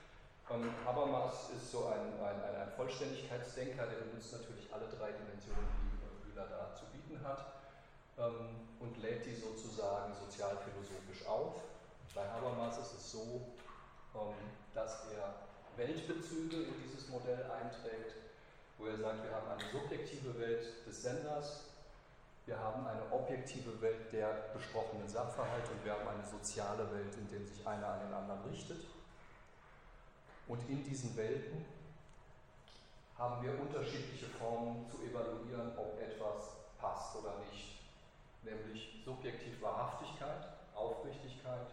Ähm, 0.50 0.72
Habermas 0.86 1.50
ist 1.50 1.72
so 1.72 1.88
ein, 1.88 2.24
ein, 2.24 2.56
ein, 2.56 2.72
Vollständigkeitsdenker, 2.78 3.86
der 3.86 4.08
benutzt 4.08 4.32
natürlich 4.32 4.72
alle 4.72 4.88
drei 4.88 5.12
Dimensionen, 5.12 5.68
die 5.84 6.30
Bühler 6.30 6.48
da 6.48 6.74
zu 6.74 6.86
bieten 6.86 7.22
hat 7.22 7.54
ähm, 8.18 8.56
und 8.80 8.98
lädt 9.02 9.26
die 9.26 9.36
sozusagen 9.36 10.14
sozialphilosophisch 10.16 11.28
auf. 11.28 11.56
Bei 12.16 12.28
Habermas 12.30 12.78
ist 12.78 12.94
es 12.94 13.12
so, 13.12 13.42
dass 14.74 15.06
er 15.12 15.36
Weltbezüge 15.76 16.64
in 16.64 16.74
dieses 16.82 17.10
Modell 17.10 17.44
einträgt, 17.52 18.16
wo 18.80 18.88
er 18.88 18.98
sagt, 18.98 19.24
wir 19.24 19.32
haben 19.36 19.50
eine 19.52 19.70
subjektive 19.70 20.40
Welt 20.40 20.66
des 20.88 21.04
Senders, 21.04 21.66
wir 22.46 22.58
haben 22.58 22.88
eine 22.88 23.12
objektive 23.12 23.80
Welt 23.82 24.12
der 24.14 24.50
besprochenen 24.54 25.08
Sachverhalte 25.08 25.70
und 25.72 25.84
wir 25.84 25.92
haben 25.92 26.08
eine 26.08 26.26
soziale 26.26 26.90
Welt, 26.94 27.14
in 27.18 27.28
der 27.30 27.46
sich 27.46 27.68
einer 27.68 27.88
an 27.88 28.00
den 28.00 28.14
anderen 28.14 28.42
richtet. 28.50 28.80
Und 30.48 30.60
in 30.70 30.84
diesen 30.84 31.16
Welten 31.18 31.66
haben 33.18 33.44
wir 33.44 33.60
unterschiedliche 33.60 34.28
Formen 34.28 34.86
zu 34.90 35.02
evaluieren, 35.02 35.72
ob 35.78 36.00
etwas 36.00 36.56
passt 36.80 37.16
oder 37.16 37.34
nicht. 37.52 37.80
Nämlich 38.44 39.02
subjektiv 39.04 39.62
Wahrhaftigkeit, 39.62 40.48
Aufrichtigkeit, 40.76 41.68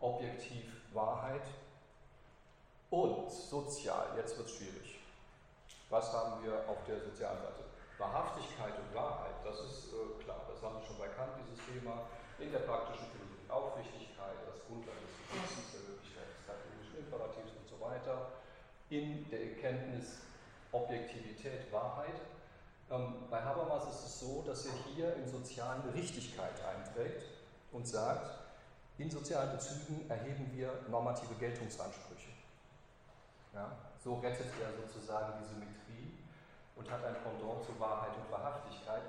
objektiv 0.00 0.64
Wahrheit 0.92 1.46
und 2.90 3.30
sozial. 3.30 4.08
Jetzt 4.16 4.36
wird 4.36 4.48
es 4.48 4.56
schwierig. 4.56 4.98
Was 5.88 6.12
haben 6.12 6.42
wir 6.44 6.68
auf 6.68 6.84
der 6.86 7.00
sozialen 7.00 7.38
Seite? 7.38 7.64
Wahrhaftigkeit 7.98 8.74
und 8.78 8.94
Wahrheit, 8.94 9.36
das 9.44 9.60
ist 9.60 9.92
äh, 9.92 10.24
klar, 10.24 10.40
das 10.48 10.60
haben 10.62 10.80
wir 10.80 10.86
schon 10.86 10.98
bei 10.98 11.08
Kant, 11.08 11.32
dieses 11.38 11.60
Thema. 11.68 12.08
In 12.38 12.50
der 12.50 12.66
praktischen 12.66 13.06
Philosophie 13.12 13.46
Aufrichtigkeit, 13.52 14.34
das 14.48 14.64
Grundlage 14.66 14.98
des 15.04 15.14
Gewissens, 15.28 15.68
der 15.76 15.84
Möglichkeit 15.86 16.26
des 16.32 16.40
kategorischen 16.48 16.96
Imperativs 17.04 17.41
weiter. 17.82 18.28
In 18.90 19.28
der 19.30 19.40
Erkenntnis 19.40 20.18
Objektivität, 20.72 21.70
Wahrheit. 21.70 22.20
Ähm, 22.90 23.14
bei 23.30 23.40
Habermas 23.40 23.84
ist 23.88 24.06
es 24.06 24.20
so, 24.20 24.42
dass 24.46 24.66
er 24.66 24.72
hier 24.94 25.14
in 25.16 25.28
sozialen 25.28 25.82
Richtigkeit 25.90 26.54
einträgt 26.64 27.24
und 27.72 27.86
sagt, 27.86 28.38
in 28.98 29.10
sozialen 29.10 29.52
Bezügen 29.52 30.08
erheben 30.08 30.50
wir 30.52 30.72
normative 30.88 31.34
Geltungsansprüche. 31.34 32.30
Ja, 33.54 33.70
so 34.02 34.14
rettet 34.16 34.52
er 34.60 34.72
sozusagen 34.86 35.34
die 35.40 35.48
Symmetrie 35.48 36.12
und 36.76 36.90
hat 36.90 37.04
ein 37.04 37.16
Pendant 37.22 37.64
zu 37.64 37.78
Wahrheit 37.78 38.12
und 38.16 38.30
Wahrhaftigkeit. 38.30 39.02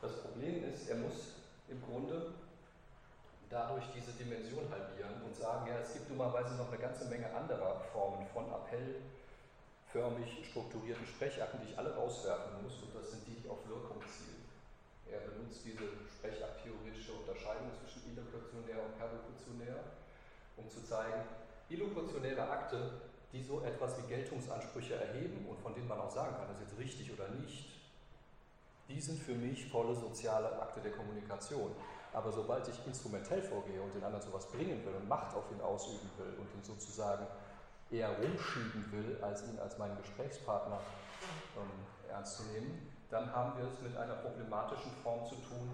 Das 0.00 0.20
Problem 0.22 0.64
ist, 0.72 0.88
er 0.88 0.96
muss 0.96 1.34
im 1.68 1.82
Grunde 1.82 2.32
dadurch 3.52 3.84
diese 3.94 4.12
Dimension 4.12 4.64
halbieren 4.72 5.20
und 5.22 5.36
sagen, 5.36 5.68
ja, 5.68 5.78
es 5.78 5.92
gibt 5.92 6.08
dummerweise 6.08 6.56
noch 6.56 6.72
eine 6.72 6.80
ganze 6.80 7.04
Menge 7.12 7.28
anderer 7.36 7.84
Formen 7.92 8.26
von 8.32 8.48
appellförmig 8.48 10.48
strukturierten 10.48 11.06
Sprechakten, 11.06 11.60
die 11.60 11.72
ich 11.72 11.78
alle 11.78 11.94
rauswerfen 11.94 12.64
muss, 12.64 12.80
und 12.82 12.96
das 12.96 13.12
sind 13.12 13.28
die, 13.28 13.36
die 13.36 13.48
auf 13.48 13.60
Wirkung 13.68 14.00
zielen. 14.08 14.40
Er 15.12 15.20
benutzt 15.28 15.60
diese 15.68 15.84
sprechakt-theoretische 16.08 17.12
Unterscheidung 17.12 17.68
zwischen 17.76 18.08
illokutionär 18.08 18.80
und 18.80 18.96
perlokutionär, 18.96 19.84
um 20.56 20.64
zu 20.70 20.82
zeigen, 20.82 21.20
illokutionäre 21.68 22.48
Akte 22.48 23.12
die 23.32 23.42
so 23.42 23.62
etwas 23.62 23.96
wie 23.98 24.08
Geltungsansprüche 24.08 24.94
erheben 24.94 25.46
und 25.48 25.58
von 25.60 25.74
denen 25.74 25.88
man 25.88 25.98
auch 25.98 26.10
sagen 26.10 26.36
kann, 26.36 26.48
das 26.48 26.60
ist 26.60 26.68
jetzt 26.68 26.78
richtig 26.78 27.12
oder 27.12 27.28
nicht, 27.28 27.70
die 28.88 29.00
sind 29.00 29.18
für 29.18 29.34
mich 29.34 29.70
volle 29.70 29.94
soziale 29.94 30.60
Akte 30.60 30.80
der 30.80 30.92
Kommunikation. 30.92 31.74
Aber 32.12 32.30
sobald 32.30 32.68
ich 32.68 32.86
instrumentell 32.86 33.42
vorgehe 33.42 33.80
und 33.80 33.94
den 33.94 34.04
anderen 34.04 34.22
zu 34.22 34.32
was 34.32 34.46
bringen 34.50 34.84
will 34.84 34.94
und 34.94 35.08
Macht 35.08 35.34
auf 35.34 35.50
ihn 35.50 35.60
ausüben 35.60 36.10
will 36.18 36.34
und 36.38 36.46
ihn 36.54 36.62
sozusagen 36.62 37.26
eher 37.90 38.10
rumschieben 38.10 38.92
will, 38.92 39.18
als 39.22 39.42
ihn 39.48 39.58
als 39.58 39.78
meinen 39.78 39.96
Gesprächspartner 39.98 40.80
ähm, 41.56 42.10
ernst 42.10 42.36
zu 42.36 42.42
nehmen, 42.52 42.92
dann 43.10 43.32
haben 43.32 43.56
wir 43.58 43.68
es 43.68 43.80
mit 43.80 43.96
einer 43.96 44.14
problematischen 44.16 44.92
Form 45.02 45.26
zu 45.26 45.36
tun, 45.36 45.68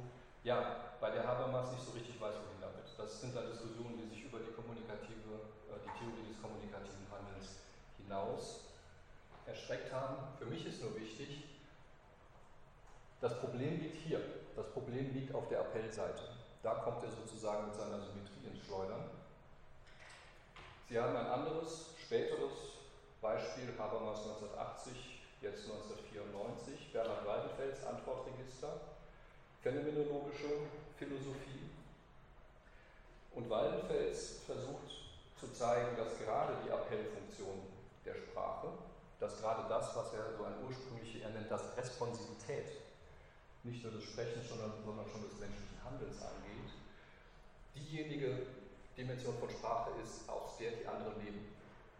ja, 0.44 0.94
bei 1.00 1.10
der 1.10 1.26
Habermas 1.26 1.72
nicht 1.72 1.84
so 1.84 1.92
richtig 1.92 2.20
weiß, 2.20 2.34
wohin 2.34 2.60
damit. 2.60 2.86
Das 2.96 3.20
sind 3.20 3.34
dann 3.34 3.46
Diskussionen, 3.46 3.98
die 3.98 4.08
sich 4.08 4.24
über 4.24 4.38
die 4.38 4.52
kommunikative, 4.52 5.54
äh, 5.70 5.78
die 5.82 5.94
Theorie 5.98 6.26
des 6.30 6.40
kommunikativen 6.40 6.98
hinaus 8.08 8.64
erschreckt 9.46 9.92
haben. 9.92 10.16
Für 10.38 10.46
mich 10.46 10.66
ist 10.66 10.82
nur 10.82 10.96
wichtig, 10.96 11.44
das 13.20 13.38
Problem 13.40 13.80
liegt 13.80 13.96
hier. 13.96 14.20
Das 14.54 14.66
Problem 14.72 15.12
liegt 15.12 15.34
auf 15.34 15.48
der 15.48 15.60
Appellseite. 15.60 16.22
Da 16.62 16.74
kommt 16.74 17.04
er 17.04 17.10
sozusagen 17.10 17.66
mit 17.66 17.76
seiner 17.76 18.00
Symmetrie 18.00 18.46
ins 18.50 18.64
Schleudern. 18.66 19.10
Sie 20.88 20.98
haben 20.98 21.16
ein 21.16 21.26
anderes, 21.26 21.90
späteres 22.02 22.52
Beispiel, 23.20 23.74
Habermas 23.78 24.20
1980, 24.20 25.20
jetzt 25.42 25.70
1994, 25.70 26.92
Bernhard 26.92 27.26
Weidenfels 27.26 27.84
Antwortregister, 27.84 28.80
phänomenologische 29.62 30.66
Philosophie. 30.96 31.70
Und 33.34 33.50
Waldenfels 33.50 34.40
versucht 34.46 34.90
zu 35.38 35.52
zeigen, 35.52 35.96
dass 35.96 36.18
gerade 36.18 36.54
die 36.64 36.70
Appellfunktion 36.70 37.60
der 38.04 38.14
Sprache, 38.14 38.68
dass 39.20 39.40
gerade 39.40 39.68
das, 39.68 39.94
was 39.94 40.12
er 40.14 40.36
so 40.36 40.44
ein 40.44 40.54
ursprüngliche, 40.66 41.22
er 41.22 41.30
nennt 41.30 41.50
das 41.50 41.76
Responsivität, 41.76 42.66
nicht 43.64 43.82
nur 43.82 43.92
des 43.92 44.04
Sprechens, 44.04 44.48
sondern, 44.48 44.72
sondern 44.84 45.06
schon 45.08 45.22
des 45.22 45.38
menschlichen 45.38 45.84
Handelns 45.84 46.20
angeht, 46.22 46.70
diejenige 47.74 48.46
Dimension 48.96 49.36
von 49.38 49.50
Sprache 49.50 49.90
ist, 50.02 50.28
aus 50.28 50.56
der 50.58 50.72
die 50.72 50.86
anderen 50.86 51.24
leben. 51.24 51.48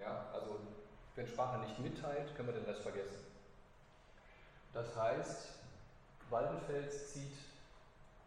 Ja, 0.01 0.27
also 0.33 0.61
Wenn 1.15 1.27
Sprache 1.27 1.59
nicht 1.67 1.79
mitteilt, 1.81 2.35
können 2.37 2.49
wir 2.49 2.55
den 2.55 2.65
Rest 2.65 2.83
vergessen. 2.83 3.27
Das 4.73 4.95
heißt, 4.97 5.49
Waldenfels 6.31 7.13
zieht 7.13 7.35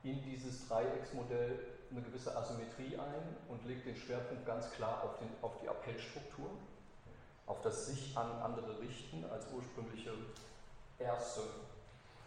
in 0.03 0.21
dieses 0.23 0.67
Dreiecksmodell 0.67 1.59
eine 1.91 2.01
gewisse 2.01 2.35
Asymmetrie 2.35 2.97
ein 2.97 3.37
und 3.47 3.65
legt 3.65 3.85
den 3.85 3.95
Schwerpunkt 3.95 4.45
ganz 4.45 4.71
klar 4.71 5.03
auf, 5.03 5.19
den, 5.19 5.29
auf 5.41 5.53
die 5.61 5.69
Appellstruktur, 5.69 6.49
auf 7.45 7.61
das 7.61 7.87
sich 7.87 8.17
an 8.17 8.29
andere 8.41 8.79
richten 8.79 9.23
als 9.31 9.45
ursprüngliche 9.53 10.11
erste 10.99 11.41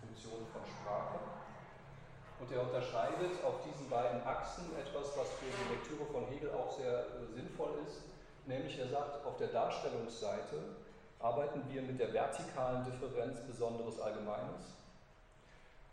Funktion 0.04 0.44
von 0.52 0.60
Sprache. 0.68 1.18
Und 2.40 2.52
er 2.52 2.62
unterscheidet 2.62 3.40
auf 3.44 3.62
diesen 3.64 3.88
beiden 3.88 4.22
Achsen 4.26 4.64
etwas, 4.76 5.16
was 5.16 5.30
für 5.40 5.48
die 5.48 5.72
Lektüre 5.72 6.04
von 6.12 6.26
Hegel 6.26 6.50
auch 6.52 6.76
sehr 6.76 7.06
äh, 7.06 7.32
sinnvoll 7.32 7.72
ist, 7.86 8.02
nämlich 8.46 8.78
er 8.78 8.88
sagt, 8.88 9.24
auf 9.24 9.36
der 9.38 9.48
Darstellungsseite 9.48 10.76
arbeiten 11.20 11.62
wir 11.70 11.80
mit 11.82 11.98
der 11.98 12.12
vertikalen 12.12 12.84
Differenz 12.84 13.40
Besonderes 13.46 13.98
Allgemeines, 13.98 14.76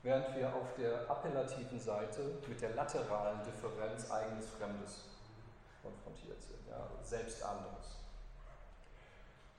während 0.03 0.35
wir 0.35 0.47
auf 0.47 0.75
der 0.77 1.09
appellativen 1.09 1.79
Seite 1.79 2.39
mit 2.47 2.59
der 2.59 2.75
lateralen 2.75 3.39
Differenz 3.45 4.11
Eigenes 4.11 4.49
Fremdes 4.49 5.05
konfrontiert 5.81 6.41
sind, 6.41 6.67
ja, 6.67 6.87
selbst 7.01 7.41
anderes. 7.43 8.00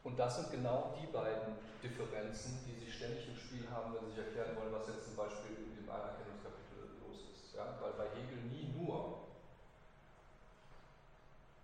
Und 0.04 0.18
das 0.18 0.37
sind 0.37 0.50
genau 0.50 0.94
die 1.00 1.06
beiden 1.06 1.54
Differenzen, 1.82 2.59
die 2.66 2.75
sich 2.75 2.94
ständig 2.94 3.28
im 3.28 3.37
Spiel 3.37 3.66
haben, 3.71 3.94
wenn 3.94 4.06
Sie 4.06 4.14
sich 4.14 4.26
erklären 4.26 4.56
wollen, 4.56 4.75
was 4.75 4.88
jetzt 4.88 5.06
zum 5.06 5.16
Beispiel 5.16 5.78
im 5.78 5.87
Anerkennungskapitel 5.87 6.99
los 7.06 7.23
ist. 7.30 7.54
Ja? 7.54 7.78
Weil 7.78 7.94
bei 7.94 8.11
Hegel 8.18 8.42
nie 8.50 8.75
nur 8.75 9.23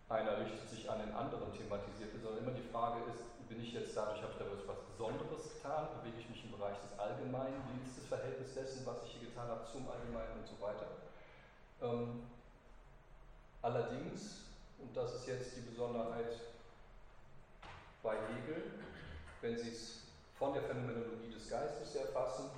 einer 0.08 0.38
richtet 0.40 0.70
sich 0.70 0.88
an 0.88 1.00
den 1.00 1.12
anderen 1.12 1.52
thematisiert 1.52 2.08
sondern 2.22 2.42
immer 2.42 2.56
die 2.56 2.66
Frage 2.72 3.04
ist, 3.12 3.28
bin 3.48 3.62
ich 3.62 3.72
jetzt 3.72 3.96
dadurch, 3.96 4.20
habe 4.22 4.32
ich 4.32 4.38
da 4.38 4.44
etwas 4.44 4.84
Besonderes 4.92 5.54
getan, 5.54 5.88
bewege 5.98 6.20
ich 6.20 6.28
mich 6.28 6.44
im 6.44 6.52
Bereich 6.52 6.76
des 6.84 6.98
Allgemeinen, 6.98 7.56
wie 7.72 7.88
ist 7.88 7.96
das 7.96 8.06
Verhältnis 8.06 8.54
dessen, 8.54 8.84
was 8.84 9.04
ich 9.04 9.12
hier 9.16 9.28
getan 9.28 9.48
habe, 9.48 9.64
zum 9.72 9.88
Allgemeinen 9.88 10.40
und 10.40 10.46
so 10.46 10.60
weiter. 10.60 10.88
Ähm, 11.80 12.28
allerdings, 13.62 14.44
und 14.78 14.94
das 14.94 15.14
ist 15.14 15.26
jetzt 15.26 15.56
die 15.56 15.62
Besonderheit 15.62 16.36
bei 18.02 18.16
Hegel, 18.16 18.72
wenn 19.40 19.58
Sie 19.58 19.70
es 19.70 20.02
von 20.38 20.52
der 20.52 20.62
Phänomenologie 20.62 21.32
des 21.32 21.50
Geistes 21.50 21.94
erfassen, 21.94 22.50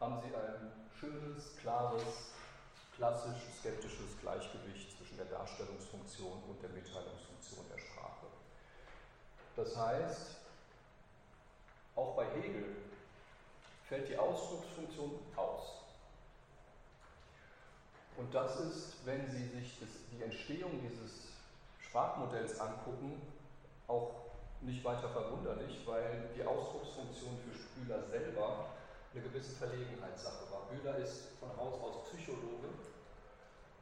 haben 0.00 0.20
Sie 0.20 0.34
ein 0.34 0.72
schönes, 0.98 1.56
klares, 1.58 2.32
klassisch 2.96 3.42
skeptisches 3.58 4.18
Gleichgewicht 4.20 4.96
zwischen 4.96 5.16
der 5.16 5.26
Darstellungsfunktion 5.26 6.42
und 6.48 6.62
der 6.62 6.70
Mitteilungsfunktion 6.70 7.64
der 7.70 7.78
Sprache. 7.78 8.26
Das 9.56 9.76
heißt, 9.76 10.36
auch 11.96 12.16
bei 12.16 12.26
Hegel 12.26 12.76
fällt 13.88 14.08
die 14.08 14.16
Ausdrucksfunktion 14.16 15.18
aus. 15.36 15.82
Und 18.16 18.34
das 18.34 18.60
ist, 18.60 19.06
wenn 19.06 19.28
Sie 19.28 19.46
sich 19.48 19.78
das, 19.80 19.88
die 20.10 20.22
Entstehung 20.22 20.80
dieses 20.82 21.28
Sprachmodells 21.80 22.60
angucken, 22.60 23.20
auch 23.88 24.31
nicht 24.62 24.84
weiter 24.84 25.08
verwunderlich, 25.08 25.82
weil 25.86 26.30
die 26.36 26.44
Ausdrucksfunktion 26.44 27.38
für 27.38 27.80
Bühler 27.80 28.02
selber 28.02 28.66
eine 29.12 29.22
gewisse 29.22 29.56
Verlegenheitssache 29.56 30.50
war. 30.50 30.68
Bühler 30.70 30.96
ist 30.98 31.36
von 31.40 31.50
Haus 31.56 31.74
aus 31.82 32.08
Psychologe 32.08 32.68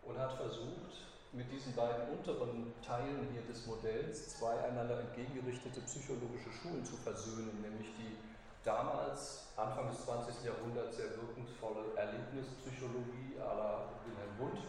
und 0.03 0.19
hat 0.19 0.33
versucht, 0.33 1.07
mit 1.33 1.51
diesen 1.53 1.75
beiden 1.77 2.09
unteren 2.19 2.75
Teilen 2.83 3.29
hier 3.33 3.43
des 3.43 3.67
Modells 3.67 4.39
zwei 4.39 4.59
einander 4.65 4.99
entgegengerichtete 5.01 5.81
psychologische 5.83 6.51
Schulen 6.51 6.85
zu 6.85 6.97
versöhnen, 6.97 7.63
nämlich 7.63 7.89
die 7.97 8.17
damals, 8.65 9.47
Anfang 9.57 9.89
des 9.89 10.05
20. 10.05 10.45
Jahrhunderts, 10.45 10.97
sehr 10.97 11.11
wirkungsvolle 11.11 11.95
Erlebnispsychologie 11.97 13.39
à 13.39 13.55
la 13.55 13.89
Wilhelm 14.05 14.39
Wundt 14.39 14.67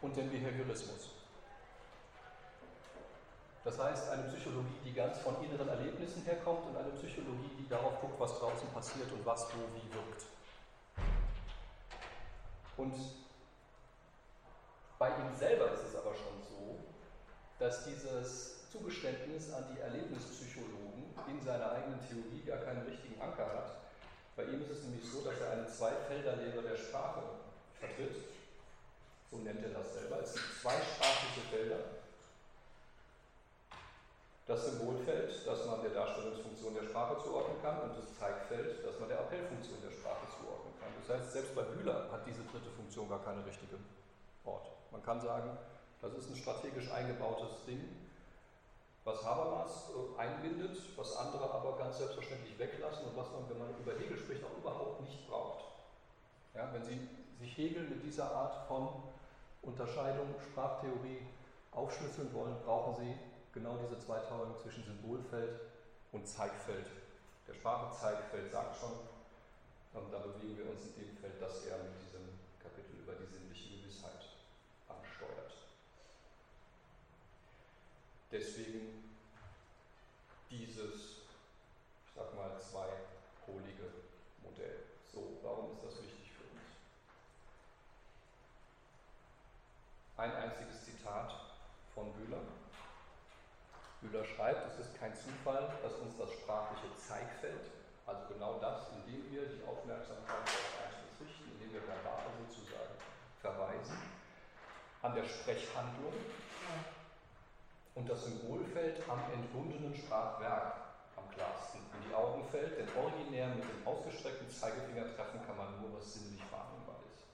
und 0.00 0.16
den 0.16 0.30
Behaviorismus. 0.30 1.17
Das 3.64 3.78
heißt, 3.78 4.10
eine 4.10 4.22
Psychologie, 4.24 4.78
die 4.84 4.92
ganz 4.92 5.18
von 5.18 5.42
inneren 5.44 5.68
Erlebnissen 5.68 6.22
herkommt 6.22 6.66
und 6.66 6.76
eine 6.76 6.90
Psychologie, 6.90 7.50
die 7.58 7.68
darauf 7.68 8.00
guckt, 8.00 8.18
was 8.18 8.38
draußen 8.38 8.68
passiert 8.68 9.10
und 9.12 9.24
was 9.26 9.46
wo 9.54 9.58
wie 9.74 9.94
wirkt. 9.94 10.24
Und 12.76 12.94
bei 14.98 15.08
ihm 15.08 15.34
selber 15.36 15.72
ist 15.72 15.82
es 15.88 15.96
aber 15.96 16.14
schon 16.14 16.40
so, 16.48 16.78
dass 17.58 17.84
dieses 17.84 18.70
Zugeständnis 18.70 19.52
an 19.52 19.64
die 19.74 19.80
Erlebnispsychologen 19.80 21.04
in 21.28 21.42
seiner 21.42 21.72
eigenen 21.72 22.00
Theorie 22.06 22.42
gar 22.46 22.58
keinen 22.58 22.86
richtigen 22.86 23.20
Anker 23.20 23.46
hat. 23.46 23.76
Bei 24.36 24.44
ihm 24.44 24.62
ist 24.62 24.70
es 24.70 24.84
nämlich 24.84 25.04
so, 25.04 25.22
dass 25.22 25.40
er 25.40 25.52
eine 25.52 25.66
Zweifelderlehre 25.66 26.62
der 26.62 26.76
Sprache 26.76 27.22
vertritt. 27.80 28.16
So 29.30 29.38
nennt 29.38 29.62
er 29.64 29.70
das 29.70 29.94
selber. 29.94 30.22
Es 30.22 30.34
sind 30.34 30.44
zwei 30.62 30.74
sprachliche 30.74 31.40
Felder 31.50 31.97
das 34.48 34.64
Symbolfeld, 34.64 35.46
das 35.46 35.66
man 35.66 35.82
der 35.82 35.90
Darstellungsfunktion 35.90 36.72
der 36.74 36.88
Sprache 36.88 37.22
zuordnen 37.22 37.60
kann, 37.60 37.82
und 37.82 37.92
das 37.92 38.16
Zeigfeld, 38.18 38.82
das 38.82 38.98
man 38.98 39.08
der 39.10 39.20
Appellfunktion 39.20 39.76
der 39.84 39.92
Sprache 39.92 40.24
zuordnen 40.40 40.72
kann. 40.80 40.88
Das 41.04 41.20
heißt, 41.20 41.32
selbst 41.32 41.54
bei 41.54 41.62
Bühler 41.62 42.08
hat 42.10 42.24
diese 42.26 42.42
dritte 42.48 42.70
Funktion 42.72 43.08
gar 43.10 43.22
keine 43.22 43.44
richtige 43.44 43.76
Ort. 44.46 44.72
Man 44.90 45.02
kann 45.04 45.20
sagen, 45.20 45.52
das 46.00 46.14
ist 46.14 46.30
ein 46.30 46.36
strategisch 46.36 46.90
eingebautes 46.90 47.62
Ding, 47.66 47.84
was 49.04 49.22
Habermas 49.22 49.90
äh, 49.92 50.20
einbindet, 50.20 50.80
was 50.96 51.16
andere 51.16 51.50
aber 51.50 51.76
ganz 51.76 51.98
selbstverständlich 51.98 52.58
weglassen 52.58 53.04
und 53.04 53.16
was 53.16 53.30
man, 53.30 53.48
wenn 53.50 53.58
man 53.58 53.68
über 53.76 53.92
Hegel 54.00 54.16
spricht, 54.16 54.42
auch 54.44 54.56
überhaupt 54.56 55.02
nicht 55.02 55.28
braucht. 55.28 55.64
Ja, 56.54 56.72
wenn 56.72 56.84
Sie 56.84 57.06
sich 57.38 57.56
Hegel 57.56 57.84
mit 57.84 58.02
dieser 58.02 58.32
Art 58.32 58.66
von 58.66 58.88
Unterscheidung, 59.60 60.34
Sprachtheorie 60.40 61.20
aufschlüsseln 61.72 62.32
wollen, 62.32 62.56
brauchen 62.64 62.96
Sie 62.96 63.14
genau 63.52 63.76
diese 63.78 63.98
Zweiteilung 63.98 64.56
zwischen 64.62 64.84
Symbolfeld 64.84 65.60
und 66.12 66.26
Zeigfeld. 66.26 66.86
Der 67.46 67.54
Sprache 67.54 67.96
Zeigfeld 67.98 68.50
sagt 68.50 68.76
schon, 68.78 68.92
und 69.94 70.12
da 70.12 70.18
bewegen 70.18 70.56
wir 70.58 70.70
uns 70.70 70.86
in 70.86 71.06
dem 71.06 71.16
Feld, 71.16 71.40
das 71.40 71.64
er 71.66 71.78
mit 71.78 72.00
diesem 72.02 72.38
Kapitel 72.62 73.00
über 73.00 73.14
die 73.14 73.26
sinnliche 73.26 73.78
Gewissheit 73.78 74.20
ansteuert. 74.88 75.52
Deswegen 78.30 79.16
dieses, 80.50 81.22
ich 82.06 82.12
sag 82.14 82.34
mal, 82.34 82.60
zweipolige 82.60 83.88
Modell. 84.42 84.84
So, 85.12 85.38
warum 85.42 85.72
ist 85.72 85.84
das 85.84 86.02
wichtig 86.02 86.30
für 86.32 86.44
uns? 86.44 86.62
Ein 90.16 90.32
einziges 90.32 90.84
Zitat 90.84 91.32
von 91.94 92.12
Bühler. 92.12 92.42
Müller 94.00 94.24
schreibt, 94.24 94.66
es 94.72 94.86
ist 94.86 94.98
kein 94.98 95.14
Zufall, 95.14 95.68
dass 95.82 95.94
uns 95.94 96.16
das 96.16 96.30
sprachliche 96.32 96.94
Zeigfeld, 96.96 97.66
also 98.06 98.22
genau 98.32 98.58
das, 98.60 98.90
indem 98.94 99.30
wir 99.32 99.46
die 99.46 99.64
Aufmerksamkeit 99.66 100.46
auf 100.46 100.74
Einzelnes 100.86 101.18
richten, 101.20 101.50
indem 101.52 101.72
wir 101.74 101.82
verbal 101.82 102.22
sozusagen 102.46 102.94
verweisen, 103.40 103.98
an 105.02 105.14
der 105.14 105.24
Sprechhandlung 105.24 106.14
und 107.94 108.08
das 108.08 108.24
Symbolfeld 108.24 109.02
am 109.08 109.18
entbundenen 109.32 109.94
Sprachwerk 109.94 110.74
am 111.16 111.28
klarsten 111.34 111.80
in 111.80 112.08
die 112.08 112.14
Augen 112.14 112.44
fällt, 112.50 112.78
denn 112.78 112.88
originär 112.96 113.48
mit 113.48 113.64
dem 113.64 113.86
ausgestreckten 113.86 114.48
Zeigefinger 114.48 115.10
treffen 115.16 115.40
kann 115.44 115.56
man 115.56 115.80
nur, 115.80 115.98
was 115.98 116.14
sinnlich 116.14 116.42
wahrnehmbar 116.50 117.02
ist. 117.10 117.26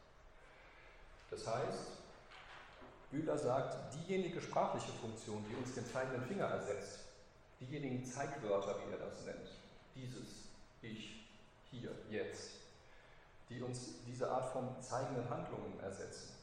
Das 1.31 1.55
heißt, 1.55 2.04
Bühler 3.15 3.39
sagt, 3.39 3.95
diejenige 3.95 4.41
sprachliche 4.41 4.91
Funktion, 5.01 5.45
die 5.49 5.55
uns 5.55 5.73
den 5.73 5.87
zeigenden 5.87 6.27
Finger 6.27 6.47
ersetzt, 6.47 6.99
diejenigen 7.61 8.05
Zeigwörter, 8.05 8.75
wie 8.81 8.93
er 8.93 8.99
das 8.99 9.25
nennt, 9.25 9.51
dieses 9.95 10.49
Ich, 10.83 11.25
hier, 11.71 11.93
jetzt, 12.11 12.55
die 13.49 13.63
uns 13.63 14.03
diese 14.05 14.29
Art 14.29 14.53
von 14.53 14.83
zeigenden 14.83 15.31
Handlungen 15.31 15.79
ersetzen, 15.81 16.35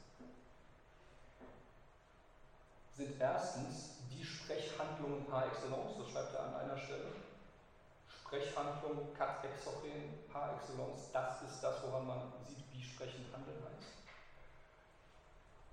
sind 2.96 3.20
erstens 3.20 3.98
die 4.10 4.24
Sprechhandlungen 4.24 5.26
par 5.26 5.48
excellence, 5.48 5.98
das 5.98 6.10
schreibt 6.10 6.34
er 6.36 6.44
an 6.46 6.56
einer 6.56 6.78
Stelle. 6.78 7.12
Sprechhandlung, 8.08 9.14
kat 9.18 9.44
exochen, 9.44 10.24
par 10.32 10.56
excellence, 10.56 11.12
das 11.12 11.42
ist 11.42 11.62
das, 11.62 11.84
woran 11.84 12.08
man 12.08 12.32
sieht, 12.48 12.64
wie 12.72 12.82
sprechend 12.82 13.26
handeln 13.34 13.58
heißt. 13.62 14.01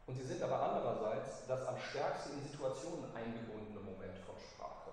Und 0.08 0.16
sie 0.16 0.24
sind 0.24 0.42
aber 0.42 0.58
andererseits 0.58 1.46
das 1.46 1.66
am 1.68 1.78
stärksten 1.78 2.32
in 2.38 2.48
Situationen 2.48 3.14
eingebundene 3.14 3.80
Moment 3.80 4.16
von 4.24 4.34
Sprache. 4.40 4.90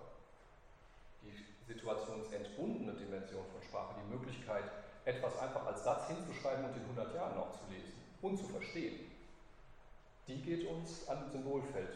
Die 1.23 1.31
situationsentbundene 1.71 2.93
Dimension 2.93 3.45
von 3.47 3.63
Sprache, 3.63 3.95
die 4.03 4.13
Möglichkeit, 4.13 4.65
etwas 5.05 5.39
einfach 5.39 5.65
als 5.67 5.85
Satz 5.85 6.07
hinzuschreiben 6.07 6.65
und 6.65 6.75
in 6.75 6.83
100 6.83 7.15
Jahren 7.15 7.37
noch 7.37 7.53
zu 7.53 7.65
lesen 7.71 7.93
und 8.21 8.37
zu 8.37 8.45
verstehen, 8.45 9.09
die 10.27 10.41
geht 10.41 10.67
uns 10.67 11.07
an 11.07 11.21
dem 11.21 11.31
Symbolfeld 11.31 11.95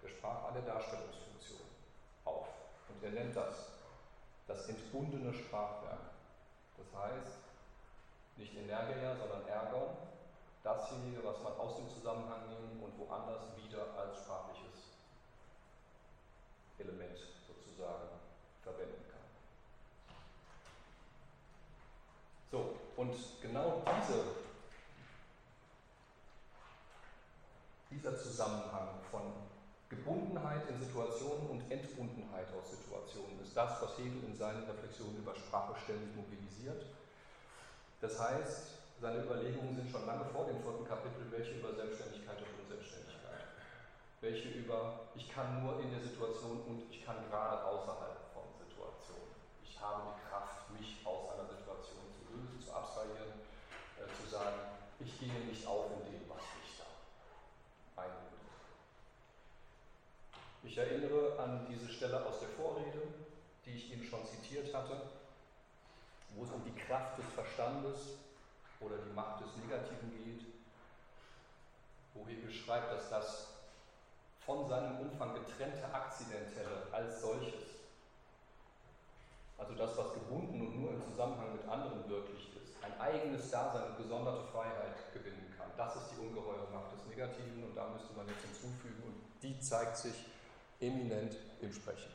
der 0.00 0.08
Sprache, 0.08 0.46
an 0.46 0.54
der 0.54 0.62
Darstellungsfunktion 0.62 1.60
auf. 2.24 2.46
Er 3.02 3.10
nennt 3.10 3.34
das 3.34 3.72
das 4.46 4.68
entbundene 4.68 5.34
Sprachwerk. 5.34 6.10
Das 6.76 7.02
heißt, 7.02 7.38
nicht 8.36 8.54
Energia, 8.54 9.16
sondern 9.16 9.48
Ergon, 9.48 9.96
dasjenige, 10.66 11.22
was 11.22 11.40
man 11.42 11.52
aus 11.52 11.76
dem 11.76 11.88
Zusammenhang 11.88 12.48
nehmen 12.48 12.82
und 12.82 12.98
woanders 12.98 13.56
wieder 13.56 13.86
als 13.96 14.16
sprachliches 14.16 14.98
Element 16.78 17.16
sozusagen 17.46 18.08
verwenden 18.64 19.04
kann. 19.08 19.20
So, 22.50 22.74
und 22.96 23.14
genau 23.40 23.82
diese, 23.86 24.24
dieser 27.88 28.16
Zusammenhang 28.18 28.88
von 29.12 29.22
Gebundenheit 29.88 30.68
in 30.68 30.80
Situationen 30.80 31.48
und 31.48 31.70
Entbundenheit 31.70 32.48
aus 32.58 32.70
Situationen 32.72 33.40
ist 33.40 33.56
das, 33.56 33.80
was 33.80 33.96
Hegel 33.98 34.24
in 34.24 34.34
seinen 34.34 34.64
Reflexionen 34.64 35.18
über 35.18 35.36
Sprache 35.36 35.78
ständig 35.84 36.16
mobilisiert. 36.16 36.86
Das 38.00 38.18
heißt, 38.18 38.76
seine 39.00 39.22
Überlegungen 39.24 39.76
sind 39.76 39.90
schon 39.90 40.06
lange 40.06 40.24
vor 40.32 40.46
dem 40.46 40.60
vierten 40.62 40.86
Kapitel, 40.86 41.28
welche 41.30 41.60
über 41.60 41.74
Selbstständigkeit 41.74 42.38
und 42.40 42.64
Unselbstständigkeit, 42.64 43.44
welche 44.20 44.48
über 44.56 45.00
ich 45.14 45.28
kann 45.28 45.62
nur 45.62 45.80
in 45.80 45.90
der 45.90 46.00
Situation 46.00 46.62
und 46.66 46.90
ich 46.90 47.04
kann 47.04 47.16
gerade 47.28 47.64
außerhalb 47.64 48.16
von 48.32 48.48
Situationen. 48.56 49.36
Ich 49.62 49.78
habe 49.80 50.16
die 50.16 50.28
Kraft, 50.28 50.70
mich 50.72 51.04
aus 51.04 51.28
einer 51.30 51.44
Situation 51.44 52.08
zu 52.08 52.24
lösen, 52.32 52.60
zu 52.60 52.72
abstrahieren, 52.72 53.36
äh, 54.00 54.08
zu 54.08 54.28
sagen, 54.28 54.56
ich 54.98 55.20
gehe 55.20 55.44
nicht 55.44 55.66
auf 55.66 55.92
in 55.92 56.12
dem, 56.12 56.24
was 56.28 56.40
mich 56.56 56.80
da 56.80 56.88
einbindet. 58.00 58.32
Ich 60.64 60.78
erinnere 60.78 61.38
an 61.38 61.66
diese 61.68 61.92
Stelle 61.92 62.24
aus 62.24 62.40
der 62.40 62.48
Vorrede, 62.48 63.12
die 63.66 63.72
ich 63.72 63.92
Ihnen 63.92 64.04
schon 64.04 64.24
zitiert 64.24 64.72
hatte, 64.72 65.02
wo 66.34 66.44
es 66.44 66.50
um 66.50 66.64
die 66.64 66.74
Kraft 66.80 67.18
des 67.18 67.26
Verstandes 67.34 68.25
oder 68.80 68.98
die 68.98 69.12
Macht 69.12 69.40
des 69.40 69.56
Negativen 69.56 70.10
geht, 70.10 70.46
wo 72.14 72.26
Hegel 72.26 72.50
schreibt, 72.50 72.92
dass 72.92 73.10
das 73.10 73.46
von 74.44 74.66
seinem 74.66 75.00
Umfang 75.00 75.34
getrennte 75.34 75.84
Akzidentelle 75.92 76.86
als 76.92 77.20
solches, 77.20 77.54
also 79.58 79.74
das, 79.74 79.96
was 79.96 80.14
gebunden 80.14 80.60
und 80.60 80.80
nur 80.80 80.90
im 80.92 81.02
Zusammenhang 81.02 81.52
mit 81.52 81.68
anderen 81.68 82.08
wirklich 82.08 82.48
ist, 82.56 82.74
ein 82.82 83.00
eigenes 83.00 83.50
Dasein 83.50 83.90
und 83.90 83.96
gesonderte 83.96 84.44
Freiheit 84.52 85.12
gewinnen 85.12 85.52
kann. 85.56 85.70
Das 85.76 85.96
ist 85.96 86.12
die 86.12 86.20
ungeheure 86.20 86.68
Macht 86.72 86.92
des 86.92 87.04
Negativen 87.06 87.64
und 87.64 87.74
da 87.74 87.88
müsste 87.88 88.12
man 88.14 88.28
jetzt 88.28 88.42
hinzufügen 88.42 89.02
und 89.04 89.42
die 89.42 89.58
zeigt 89.60 89.96
sich 89.96 90.14
eminent 90.80 91.36
im 91.60 91.72
Sprechen. 91.72 92.12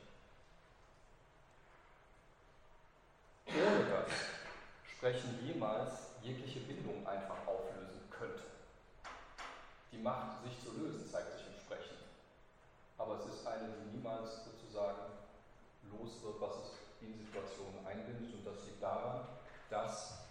Ohne 3.48 3.90
das 3.90 4.12
Sprechen 4.90 5.40
jemals 5.46 6.11
jegliche 6.24 6.62
Bindung 6.62 7.06
einfach 7.06 7.48
auflösen 7.48 8.02
könnte. 8.10 8.44
Die 9.92 9.98
Macht, 9.98 10.44
sich 10.44 10.60
zu 10.60 10.72
lösen, 10.78 11.08
zeigt 11.10 11.34
sich 11.34 11.48
im 11.48 11.54
Sprechen. 11.54 11.98
Aber 12.98 13.20
es 13.20 13.26
ist 13.26 13.46
eine, 13.46 13.70
die 13.70 13.98
niemals 13.98 14.46
sozusagen 14.46 15.02
los 15.92 16.22
wird, 16.24 16.40
was 16.40 16.56
es 16.58 16.72
in 17.02 17.18
Situationen 17.18 17.86
einbindet. 17.86 18.34
Und 18.34 18.46
das 18.46 18.66
liegt 18.66 18.82
daran, 18.82 19.26
dass 19.70 20.22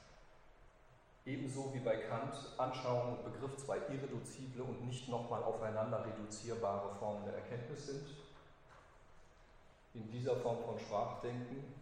ebenso 1.26 1.74
wie 1.74 1.80
bei 1.80 1.96
Kant 1.96 2.34
Anschauung 2.56 3.18
und 3.18 3.32
Begriff 3.32 3.56
zwei 3.56 3.78
irreduzible 3.88 4.62
und 4.62 4.86
nicht 4.86 5.08
nochmal 5.08 5.42
aufeinander 5.42 6.04
reduzierbare 6.04 6.94
Formen 6.96 7.24
der 7.24 7.34
Erkenntnis 7.34 7.86
sind. 7.86 8.08
In 9.94 10.10
dieser 10.10 10.36
Form 10.36 10.58
von 10.64 10.78
Sprachdenken 10.78 11.79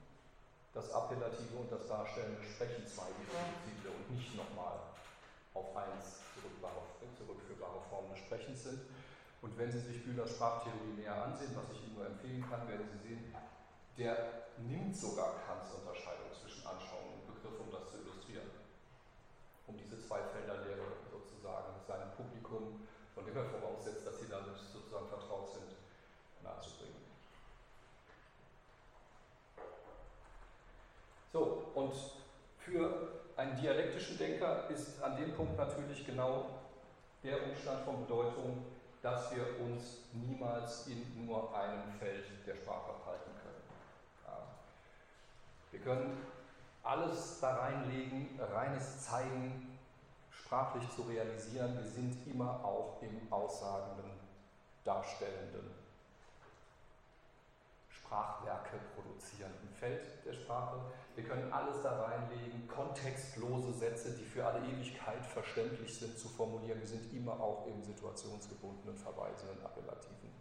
das 0.74 0.90
Appellative 0.90 1.56
und 1.56 1.72
das 1.72 1.86
darstellende 1.86 2.42
Sprechen 2.42 2.86
zwei 2.86 3.08
Defizite 3.18 3.88
und 3.90 4.10
nicht 4.14 4.36
nochmal 4.36 4.78
auf 5.54 5.76
eins 5.76 6.20
zurückführbare 7.16 7.80
Formen 7.90 8.10
des 8.10 8.18
Sprechens 8.20 8.62
sind. 8.64 8.80
Und 9.42 9.56
wenn 9.56 9.70
Sie 9.70 9.80
sich 9.80 10.04
Bühlers 10.04 10.30
Sprachtheorie 10.30 10.98
näher 10.98 11.24
ansehen, 11.24 11.54
was 11.54 11.70
ich 11.74 11.86
Ihnen 11.86 11.94
nur 11.94 12.06
empfehlen 12.06 12.44
kann, 12.48 12.68
werden 12.68 12.86
Sie 12.90 13.08
sehen, 13.08 13.34
der 13.96 14.48
nimmt 14.58 14.96
sogar 14.96 15.34
Kants 15.46 15.74
Unterscheidung 15.74 16.30
zwischen 16.34 16.66
Anschauung 16.66 17.22
und 17.22 17.34
Begriff, 17.34 17.58
um 17.60 17.70
das 17.70 17.90
zu 17.90 17.98
illustrieren. 17.98 18.50
Um 19.66 19.76
diese 19.76 19.98
zwei 19.98 20.22
Felderlehre 20.22 20.86
sozusagen 21.10 21.78
seinem 21.86 22.10
Publikum, 22.12 22.86
von 23.14 23.24
dem 23.24 23.36
er 23.36 23.44
voraussetzt, 23.44 24.06
dass 24.06 24.18
sie 24.20 24.28
damit 24.28 24.56
sozusagen 24.56 25.08
vertraut 25.08 25.50
sind, 25.52 25.74
nahezubringen. 26.42 26.96
So, 31.32 31.67
und 31.78 31.94
für 32.58 33.08
einen 33.36 33.56
dialektischen 33.56 34.18
Denker 34.18 34.68
ist 34.68 35.00
an 35.02 35.16
dem 35.16 35.32
Punkt 35.34 35.56
natürlich 35.56 36.04
genau 36.04 36.46
der 37.22 37.46
Umstand 37.48 37.84
von 37.84 38.00
Bedeutung, 38.04 38.64
dass 39.00 39.34
wir 39.34 39.60
uns 39.60 39.98
niemals 40.12 40.88
in 40.88 41.24
nur 41.24 41.56
einem 41.56 41.92
Feld 41.98 42.24
der 42.46 42.56
Sprache 42.56 42.92
halten 43.06 43.30
können. 43.40 43.62
Ja. 44.26 44.38
Wir 45.70 45.80
können 45.80 46.26
alles 46.82 47.38
da 47.40 47.56
reinlegen, 47.56 48.38
reines 48.52 49.04
Zeigen, 49.04 49.78
sprachlich 50.30 50.84
zu 50.96 51.02
realisieren. 51.02 51.76
Wir 51.76 51.88
sind 51.88 52.26
immer 52.26 52.64
auch 52.64 53.00
im 53.02 53.32
aussagenden, 53.32 54.10
darstellenden 54.84 55.77
Sprachwerke 58.08 58.78
produzierenden 58.96 59.68
Feld 59.68 60.24
der 60.24 60.32
Sprache. 60.32 60.80
Wir 61.14 61.24
können 61.24 61.52
alles 61.52 61.82
da 61.82 62.04
reinlegen, 62.04 62.66
kontextlose 62.66 63.72
Sätze, 63.74 64.16
die 64.16 64.24
für 64.24 64.46
alle 64.46 64.64
Ewigkeit 64.66 65.26
verständlich 65.26 65.94
sind, 65.94 66.18
zu 66.18 66.28
formulieren. 66.28 66.80
Wir 66.80 66.86
sind 66.86 67.12
immer 67.12 67.38
auch 67.38 67.66
im 67.66 67.82
situationsgebundenen, 67.82 68.96
verweisenden, 68.96 69.62
appellativen 69.62 70.32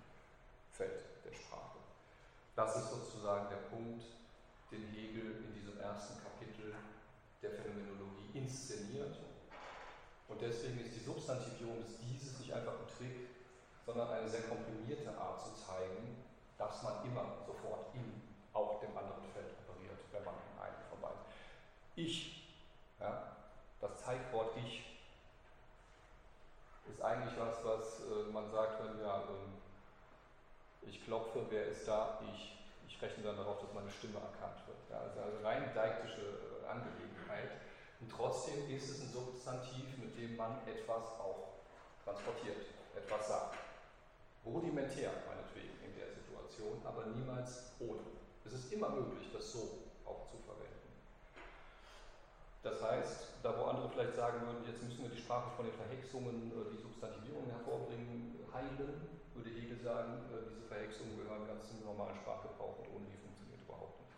Feld 0.71 1.03
der 1.25 1.33
Sprache. 1.33 1.79
Das 2.55 2.77
ist 2.77 2.89
sozusagen 2.89 3.49
der 3.49 3.67
Punkt, 3.75 4.05
den 4.71 4.87
Hegel 4.87 5.43
in 5.43 5.53
diesem 5.53 5.77
ersten 5.77 6.23
Kapitel 6.23 6.73
der 7.41 7.51
Phänomenologie 7.51 8.31
inszeniert. 8.33 9.17
Und 10.29 10.41
deswegen 10.41 10.79
ist 10.79 10.95
die 10.95 11.03
Substantivierung 11.03 11.81
des 11.83 11.99
Dieses 11.99 12.39
nicht 12.39 12.53
einfach 12.53 12.79
ein 12.79 12.87
Trick, 12.87 13.27
sondern 13.85 14.09
eine 14.09 14.29
sehr 14.29 14.43
komprimierte 14.43 15.17
Art 15.17 15.41
zu 15.41 15.53
zeigen, 15.53 16.26
dass 16.57 16.83
man 16.83 17.05
immer 17.05 17.25
sofort 17.45 17.93
in 17.93 18.21
auch 18.53 18.79
dem 18.79 18.97
anderen 18.97 19.23
Feld 19.33 19.53
operiert, 19.67 19.99
wenn 20.11 20.23
man 20.23 20.33
in 20.33 20.61
einem 20.61 20.83
von 20.89 20.99
beiden. 20.99 21.19
Ich, 21.95 22.55
ja, 22.99 23.35
das 23.79 23.97
Zeitwort 23.97 24.57
Ich, 24.57 24.97
ist 26.89 27.01
eigentlich 27.01 27.33
was, 27.37 27.63
was 27.63 27.99
äh, 27.99 28.31
man 28.31 28.49
sagt, 28.49 28.83
wenn 28.83 29.01
ja, 29.01 29.21
ähm, 29.29 29.53
ich 30.81 31.03
klopfe, 31.03 31.45
wer 31.49 31.67
ist 31.67 31.87
da? 31.87 32.19
Ich. 32.33 32.53
Ich 32.87 33.01
rechne 33.01 33.21
dann 33.21 33.35
darauf, 33.35 33.59
dass 33.59 33.73
meine 33.73 33.91
Stimme 33.91 34.15
erkannt 34.15 34.65
wird. 34.65 34.77
Ja, 34.89 34.99
also 34.99 35.19
eine 35.19 35.43
rein 35.43 35.71
deiktische 35.75 36.21
äh, 36.63 36.67
Angelegenheit. 36.67 37.51
Und 37.99 38.09
trotzdem 38.09 38.69
ist 38.69 38.89
es 38.89 39.01
ein 39.01 39.09
Substantiv, 39.09 39.97
mit 39.97 40.17
dem 40.17 40.37
man 40.37 40.65
etwas 40.65 41.19
auch 41.19 41.59
transportiert, 42.03 42.65
etwas 42.95 43.27
sagt. 43.27 43.66
Rudimentär, 44.53 45.11
meinetwegen 45.27 45.77
der 45.97 46.13
Situation, 46.13 46.79
aber 46.85 47.05
niemals 47.07 47.73
ohne. 47.79 47.99
Es 48.45 48.53
ist 48.53 48.71
immer 48.71 48.89
möglich, 48.89 49.27
das 49.33 49.51
so 49.51 49.91
auch 50.05 50.29
zu 50.31 50.37
verwenden. 50.45 50.87
Das 52.63 52.81
heißt, 52.81 53.43
da 53.43 53.57
wo 53.57 53.65
andere 53.65 53.89
vielleicht 53.89 54.15
sagen 54.15 54.45
würden, 54.45 54.63
jetzt 54.65 54.83
müssen 54.83 55.03
wir 55.03 55.09
die 55.09 55.19
Sprache 55.19 55.51
von 55.55 55.65
den 55.65 55.75
Verhexungen, 55.75 56.51
äh, 56.51 56.71
die 56.71 56.81
Substantivierungen 56.81 57.51
hervorbringen, 57.51 58.39
heilen, 58.53 59.19
würde 59.35 59.49
Hegel 59.49 59.77
sagen, 59.79 60.13
äh, 60.31 60.49
diese 60.49 60.67
Verhexungen 60.67 61.17
gehören 61.17 61.47
ganz 61.47 61.67
zum 61.67 61.83
normalen 61.83 62.15
Sprachgebrauch 62.15 62.79
und 62.79 62.87
ohne 62.95 63.05
die 63.11 63.19
funktioniert 63.19 63.61
überhaupt 63.61 63.99
nichts. 63.99 64.15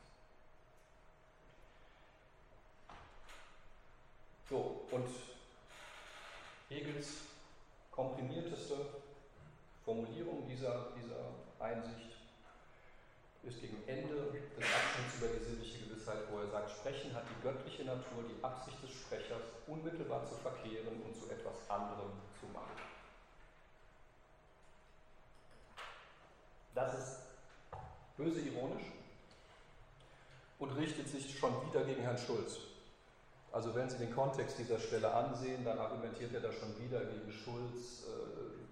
So, 4.50 4.86
und 4.92 5.10
Hegels 6.70 7.30
komprimierteste 7.92 8.78
Formulierung 9.90 10.46
dieser, 10.48 10.94
dieser 11.02 11.34
Einsicht 11.60 12.14
ist 13.42 13.60
gegen 13.60 13.82
Ende 13.88 14.30
des 14.56 14.64
Abschnitts 14.64 15.18
über 15.18 15.28
die 15.34 15.44
sinnliche 15.44 15.80
Gewissheit, 15.80 16.20
wo 16.30 16.42
er 16.42 16.48
sagt, 16.48 16.70
Sprechen 16.70 17.12
hat 17.16 17.24
die 17.28 17.42
göttliche 17.42 17.86
Natur, 17.86 18.22
die 18.30 18.44
Absicht 18.44 18.78
des 18.84 18.92
Sprechers, 18.92 19.42
unmittelbar 19.66 20.28
zu 20.28 20.36
verkehren 20.36 21.02
und 21.04 21.16
zu 21.16 21.26
etwas 21.32 21.68
anderem 21.68 22.12
zu 22.40 22.46
machen. 22.54 22.78
Das 26.76 26.94
ist 26.94 27.20
böse 28.16 28.42
ironisch 28.42 28.86
und 30.60 30.70
richtet 30.74 31.08
sich 31.08 31.36
schon 31.36 31.68
wieder 31.68 31.84
gegen 31.84 32.04
Herrn 32.04 32.20
Schulz. 32.20 32.60
Also 33.52 33.74
wenn 33.74 33.90
Sie 33.90 33.98
den 33.98 34.14
Kontext 34.14 34.60
dieser 34.60 34.78
Stelle 34.78 35.12
ansehen, 35.12 35.66
dann 35.66 35.80
argumentiert 35.80 36.32
er 36.36 36.42
da 36.42 36.52
schon 36.52 36.78
wieder 36.78 37.00
gegen 37.06 37.32
Schulz, 37.32 38.04
äh, 38.06 38.69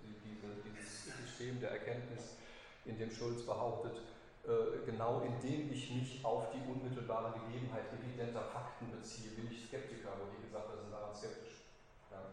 System 1.38 1.62
der 1.62 1.70
Erkenntnis 1.72 2.34
in 2.86 2.98
dem 2.98 3.12
Schulz 3.12 3.46
behauptet, 3.46 4.02
äh, 4.50 4.82
genau 4.86 5.22
indem 5.22 5.72
ich 5.72 5.92
mich 5.94 6.26
auf 6.26 6.50
die 6.50 6.64
unmittelbare 6.66 7.38
Gegebenheit 7.46 7.86
evidenter 7.94 8.42
Fakten 8.42 8.90
beziehe, 8.90 9.38
bin 9.38 9.52
ich 9.52 9.70
Skeptiker, 9.70 10.18
wo 10.18 10.26
die 10.34 10.42
gesagt 10.42 10.66
haben, 10.66 10.82
sind 10.82 10.92
daran 10.92 11.14
skeptisch. 11.14 11.62
Ja. 12.10 12.26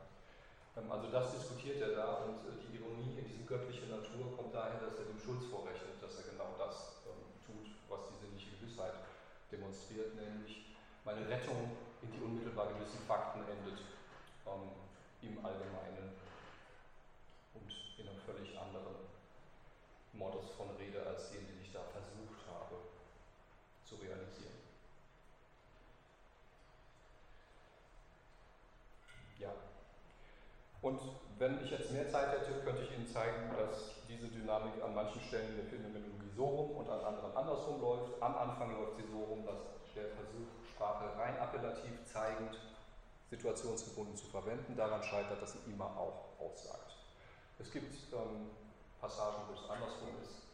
Ähm, 0.81 0.88
also 0.88 1.12
das 1.12 1.37
diskutiert 1.37 1.83
er 1.85 1.93
da 1.93 2.25
und 2.25 2.49
äh, 2.49 2.57
die 2.64 2.81
Ironie 2.81 3.21
in 3.21 3.29
diese 3.29 3.45
göttliche 3.45 3.85
Natur 3.93 4.33
kommt 4.40 4.55
daher, 4.55 4.81
dass 4.81 4.97
er 4.97 5.05
dem 5.05 5.21
Schulz 5.21 5.45
vorrechnet, 5.53 6.01
dass 6.01 6.25
er 6.25 6.33
genau 6.33 6.57
das 6.57 7.05
ähm, 7.05 7.21
tut, 7.45 7.77
was 7.93 8.09
die 8.09 8.17
sinnliche 8.25 8.57
Gewissheit 8.57 9.05
demonstriert, 9.53 10.17
nämlich 10.17 10.73
meine 11.05 11.29
Rettung 11.29 11.77
in 12.01 12.09
die 12.09 12.25
unmittelbar 12.25 12.73
gewissen 12.73 13.05
Fakten 13.05 13.45
endet 13.45 13.85
ähm, 14.49 14.73
im 15.21 15.45
Allgemeinen 15.45 16.24
in 17.98 18.09
einem 18.09 18.20
völlig 18.20 18.59
anderen 18.59 18.96
Modus 20.12 20.50
von 20.57 20.70
Rede 20.76 21.04
als 21.07 21.30
den, 21.30 21.46
den 21.46 21.61
ich 21.62 21.72
da 21.72 21.80
versucht 21.80 22.46
habe 22.48 22.76
zu 23.85 23.96
realisieren. 23.96 24.54
Ja. 29.38 29.50
Und 30.83 31.00
wenn 31.38 31.64
ich 31.64 31.70
jetzt 31.70 31.90
mehr 31.90 32.09
Zeit 32.09 32.30
hätte, 32.33 32.61
könnte 32.62 32.83
ich 32.83 32.92
Ihnen 32.92 33.07
zeigen, 33.07 33.50
dass 33.57 34.07
diese 34.09 34.28
Dynamik 34.28 34.83
an 34.83 34.94
manchen 34.94 35.20
Stellen 35.22 35.57
der 35.57 35.66
Phänomenologie 35.66 36.30
so 36.37 36.44
rum 36.44 36.70
und 36.76 36.88
an 36.88 37.00
anderen 37.00 37.37
andersrum 37.37 37.80
läuft. 37.80 38.22
Am 38.22 38.37
Anfang 38.37 38.72
läuft 38.72 38.96
sie 38.96 39.11
so 39.11 39.24
rum, 39.24 39.44
dass 39.44 39.59
der 39.94 40.09
Versuch, 40.11 40.46
Sprache 40.74 41.16
rein 41.18 41.38
appellativ 41.38 42.04
zeigend, 42.04 42.59
situationsgebunden 43.30 44.16
zu 44.16 44.26
verwenden, 44.26 44.76
daran 44.76 45.02
scheitert, 45.02 45.40
dass 45.40 45.52
sie 45.52 45.70
immer 45.70 45.87
auch 45.96 46.38
aussagt. 46.38 46.84
Es 47.59 47.71
gibt 47.71 47.95
ähm, 48.12 48.51
Passagen, 49.01 49.47
wo 49.47 49.55
es 49.55 49.71
andersrum 49.71 50.11
ist. 50.23 50.51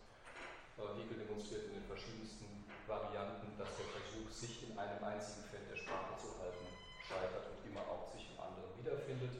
Äh, 0.77 1.01
Hegel 1.01 1.25
demonstriert 1.25 1.73
in 1.73 1.81
den 1.81 1.87
verschiedensten 1.89 2.47
Varianten, 2.87 3.57
dass 3.57 3.73
der 3.77 3.89
Versuch, 3.89 4.29
sich 4.29 4.69
in 4.69 4.79
einem 4.79 5.03
einzigen 5.05 5.45
Feld 5.49 5.65
der 5.71 5.77
Sprache 5.77 6.17
zu 6.21 6.37
halten, 6.41 6.67
scheitert 7.01 7.47
und 7.57 7.61
immer 7.65 7.85
auch 7.89 8.13
sich 8.13 8.29
im 8.29 8.39
anderen 8.41 8.69
wiederfindet. 8.77 9.33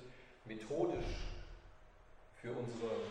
Methodisch 0.45 1.29
für 2.41 2.53
unsere 2.57 3.11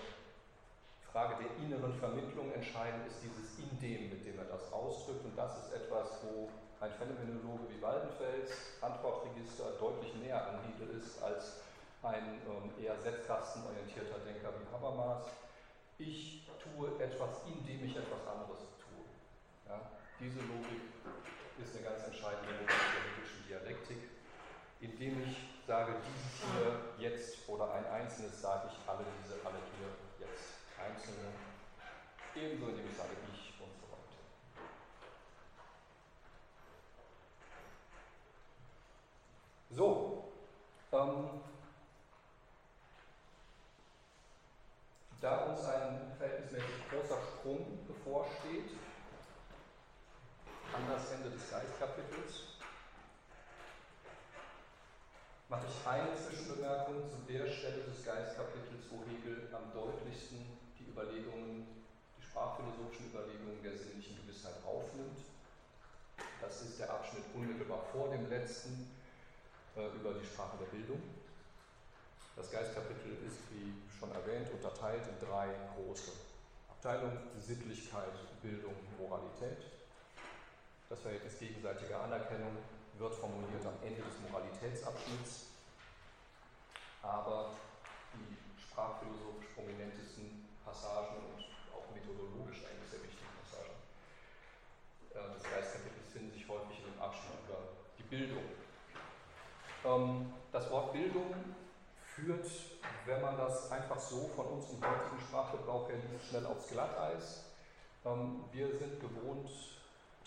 Frage 1.12 1.44
der 1.46 1.52
inneren 1.66 1.94
Vermittlung 2.00 2.52
entscheidend 2.54 3.06
ist 3.08 3.22
dieses 3.22 3.58
Indem, 3.58 4.10
mit 4.10 4.26
dem 4.26 4.38
er 4.38 4.46
das 4.46 4.72
ausdrückt. 4.74 5.26
Und 5.26 5.38
das 5.38 5.58
ist 5.66 5.74
etwas, 5.74 6.22
wo 6.26 6.50
ein 6.82 6.92
Phänomenologe 6.94 7.70
wie 7.70 7.82
Waldenfels 7.82 8.82
Antwortregister 8.82 9.78
deutlich 9.80 10.14
näher 10.16 10.42
an 10.48 10.60
Hegel 10.66 10.98
ist 10.98 11.22
als 11.22 11.62
ein 12.02 12.42
ähm, 12.48 12.72
eher 12.82 12.98
setzkastenorientierter 12.98 14.20
Denker 14.20 14.54
wie 14.60 14.74
Habermas. 14.74 15.26
Ich 15.98 16.48
tue 16.64 16.88
etwas, 17.04 17.42
indem 17.46 17.86
ich 17.86 17.96
etwas 17.96 18.26
anderes 18.26 18.60
tue. 18.80 19.04
Ja? 19.68 19.92
Diese 20.20 20.40
Logik 20.40 20.82
ist 21.62 21.76
eine 21.76 21.84
ganz 21.84 22.04
entscheidende 22.06 22.52
Logik 22.54 22.68
der 22.68 23.04
hegelischen 23.04 23.48
Dialektik. 23.48 23.98
Indem 24.82 25.24
ich 25.24 25.36
sage, 25.68 25.96
dieses 26.08 26.40
hier 26.40 27.10
jetzt 27.10 27.50
oder 27.50 27.74
ein 27.74 27.86
einzelnes, 27.88 28.42
sage 28.42 28.70
ich 28.72 28.90
alle 28.90 29.04
diese, 29.22 29.34
alle 29.46 29.60
hier 29.76 30.26
jetzt 30.26 30.56
einzelne. 30.80 31.34
Ebenso 32.34 32.70
indem 32.70 32.90
ich 32.90 32.96
sage, 32.96 33.10
ich 33.34 33.60
und 33.60 33.76
so 33.76 33.88
weiter. 33.92 34.24
So, 39.72 40.32
ähm, 40.94 41.42
da 45.22 45.46
uns 45.46 45.66
ein 45.66 46.12
verhältnismäßig 46.18 46.90
großer 46.90 47.20
Sprung 47.22 47.86
bevorsteht, 47.88 48.72
an 50.74 50.84
das 50.88 51.12
Ende 51.12 51.32
des 51.32 51.50
Geistkapitels, 51.50 52.62
mache 55.50 55.66
ich 55.68 55.88
eine 55.88 56.16
Zwischenbemerkung 56.16 57.10
zu 57.10 57.18
der 57.28 57.48
Stelle 57.48 57.84
des 57.84 58.06
Geistkapitels, 58.06 58.86
wo 58.92 59.04
Hegel 59.10 59.50
am 59.52 59.74
deutlichsten 59.74 60.46
die 60.78 60.86
Überlegungen, 60.86 61.68
die 62.18 62.24
sprachphilosophischen 62.24 63.12
Überlegungen 63.12 63.62
der 63.64 63.76
sinnlichen 63.76 64.16
Gewissheit 64.22 64.56
aufnimmt. 64.64 65.20
Das 66.40 66.62
ist 66.62 66.80
der 66.80 66.92
Abschnitt 66.92 67.24
unmittelbar 67.34 67.84
vor 67.92 68.10
dem 68.10 68.30
letzten, 68.30 68.90
äh, 69.76 69.88
über 70.00 70.14
die 70.14 70.26
Sprache 70.26 70.58
der 70.60 70.68
Bildung. 70.68 71.02
Das 72.40 72.52
Geistkapitel 72.52 73.20
ist, 73.28 73.44
wie 73.52 73.76
schon 74.00 74.16
erwähnt, 74.16 74.48
unterteilt 74.56 75.04
in 75.12 75.28
drei 75.28 75.52
große 75.76 76.12
Abteilungen: 76.72 77.20
Sittlichkeit, 77.38 78.16
Bildung, 78.42 78.76
Moralität. 78.98 79.68
Das 80.88 81.02
Verhältnis 81.02 81.38
gegenseitiger 81.38 82.00
Anerkennung 82.00 82.56
wird 82.98 83.14
formuliert 83.14 83.66
am 83.68 83.76
Ende 83.84 84.00
des 84.00 84.16
Moralitätsabschnitts, 84.24 85.52
aber 87.04 87.52
die 88.16 88.40
sprachphilosophisch 88.56 89.52
prominentesten 89.54 90.48
Passagen 90.64 91.20
und 91.20 91.44
auch 91.76 91.92
methodologisch 91.92 92.64
eigentlich 92.64 92.88
sehr 92.88 93.04
wichtigen 93.04 93.36
Passagen 93.44 93.76
äh, 95.12 95.28
des 95.36 95.44
Geistkapitels 95.44 96.08
finden 96.08 96.32
sich 96.32 96.48
häufig 96.48 96.80
in 96.80 96.88
dem 96.88 97.02
Abschnitt 97.04 97.36
über 97.44 97.76
die 98.00 98.08
Bildung. 98.08 98.48
Ähm, 99.84 100.32
das 100.54 100.72
Wort 100.72 100.94
Bildung 100.94 101.36
führt, 102.20 102.48
wenn 103.06 103.22
man 103.22 103.38
das 103.38 103.72
einfach 103.72 104.00
so 104.00 104.30
von 104.36 104.46
unserem 104.48 104.82
heutigen 104.82 105.20
Sprachgebrauch 105.20 105.90
her 105.90 105.98
liest, 106.12 106.30
schnell 106.30 106.46
aufs 106.46 106.68
Glatteis. 106.68 107.46
Ähm, 108.06 108.44
wir 108.52 108.68
sind 108.78 109.00
gewohnt, 109.00 109.50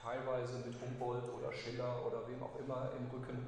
teilweise 0.01 0.59
mit 0.59 0.75
Humboldt 0.81 1.29
oder 1.29 1.53
Schiller 1.53 2.05
oder 2.07 2.27
wem 2.29 2.43
auch 2.43 2.59
immer 2.59 2.91
im 2.99 3.07
Rücken 3.11 3.47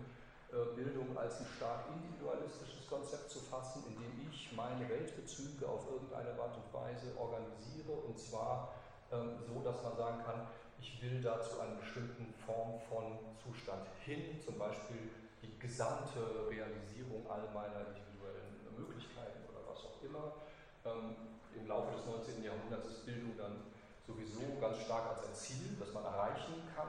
äh, 0.53 0.75
Bildung 0.77 1.17
als 1.17 1.41
ein 1.41 1.47
stark 1.57 1.87
individualistisches 1.95 2.89
Konzept 2.89 3.31
zu 3.31 3.41
fassen, 3.41 3.85
in 3.89 3.97
dem 3.97 4.29
ich 4.31 4.53
meine 4.55 4.89
Weltbezüge 4.89 5.67
auf 5.67 5.91
irgendeine 5.91 6.31
Art 6.41 6.57
und 6.57 6.73
Weise 6.73 7.13
organisiere 7.19 7.93
und 8.07 8.19
zwar 8.19 8.75
ähm, 9.13 9.37
so, 9.47 9.61
dass 9.63 9.83
man 9.83 9.97
sagen 9.97 10.23
kann, 10.25 10.47
ich 10.79 11.03
will 11.03 11.21
dazu 11.23 11.61
eine 11.61 11.77
bestimmte 11.77 12.23
Form 12.47 12.79
von 12.89 13.19
Zustand 13.43 13.87
hin, 14.05 14.41
zum 14.45 14.59
Beispiel 14.59 15.11
die 15.45 15.59
gesamte 15.59 16.49
Realisierung 16.49 17.29
all 17.29 17.45
meiner 17.53 17.93
individuellen 17.93 18.65
Möglichkeiten 18.77 19.45
oder 19.53 19.61
was 19.69 19.85
auch 19.85 20.01
immer. 20.01 20.41
Ähm, 20.85 21.37
Im 21.55 21.69
Laufe 21.69 21.97
des 21.97 22.07
19. 22.07 22.43
Jahrhunderts 22.43 22.89
ist 22.89 23.07
Bildung 23.07 23.37
dann 23.37 23.69
sowieso 24.07 24.59
ganz 24.61 24.81
stark 24.81 25.17
als 25.17 25.29
ein 25.29 25.35
Ziel, 25.35 25.77
das 25.79 25.93
man 25.93 26.05
erreichen 26.05 26.65
kann, 26.75 26.89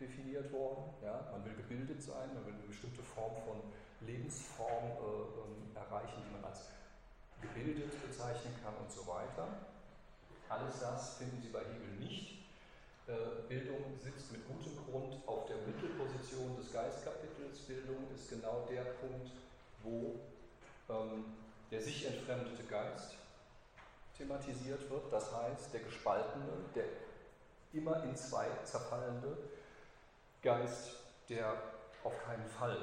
definiert 0.00 0.52
worden. 0.52 0.94
Ja? 1.02 1.28
Man 1.32 1.44
will 1.44 1.54
gebildet 1.56 2.02
sein, 2.02 2.32
man 2.34 2.44
will 2.46 2.54
eine 2.54 2.68
bestimmte 2.68 3.02
Form 3.02 3.34
von 3.44 3.60
Lebensform 4.06 4.84
äh, 4.84 5.78
äh, 5.80 5.80
erreichen, 5.80 6.22
die 6.24 6.32
man 6.32 6.44
als 6.44 6.68
gebildet 7.40 7.92
bezeichnen 8.00 8.54
kann 8.62 8.74
und 8.76 8.90
so 8.90 9.06
weiter. 9.06 9.48
Alles 10.48 10.80
das 10.80 11.18
finden 11.18 11.40
Sie 11.40 11.48
bei 11.48 11.60
Hegel 11.60 11.96
nicht. 11.98 12.43
Äh, 13.06 13.12
Bildung 13.48 13.98
sitzt 14.00 14.32
mit 14.32 14.48
gutem 14.48 14.78
Grund 14.86 15.16
auf 15.26 15.44
der 15.44 15.56
Mittelposition 15.56 16.56
des 16.56 16.72
Geistkapitels. 16.72 17.58
Bildung 17.66 18.08
ist 18.14 18.30
genau 18.30 18.66
der 18.70 18.80
Punkt, 18.82 19.30
wo 19.82 20.20
ähm, 20.88 21.24
der 21.70 21.82
sich 21.82 22.06
entfremdete 22.06 22.62
Geist 22.64 23.16
thematisiert 24.16 24.88
wird. 24.88 25.12
Das 25.12 25.30
heißt, 25.34 25.74
der 25.74 25.80
gespaltene, 25.80 26.48
der 26.74 26.84
immer 27.74 28.02
in 28.04 28.16
zwei 28.16 28.46
zerfallende 28.64 29.36
Geist, 30.40 30.96
der 31.28 31.54
auf 32.04 32.14
keinen 32.24 32.48
Fall 32.48 32.78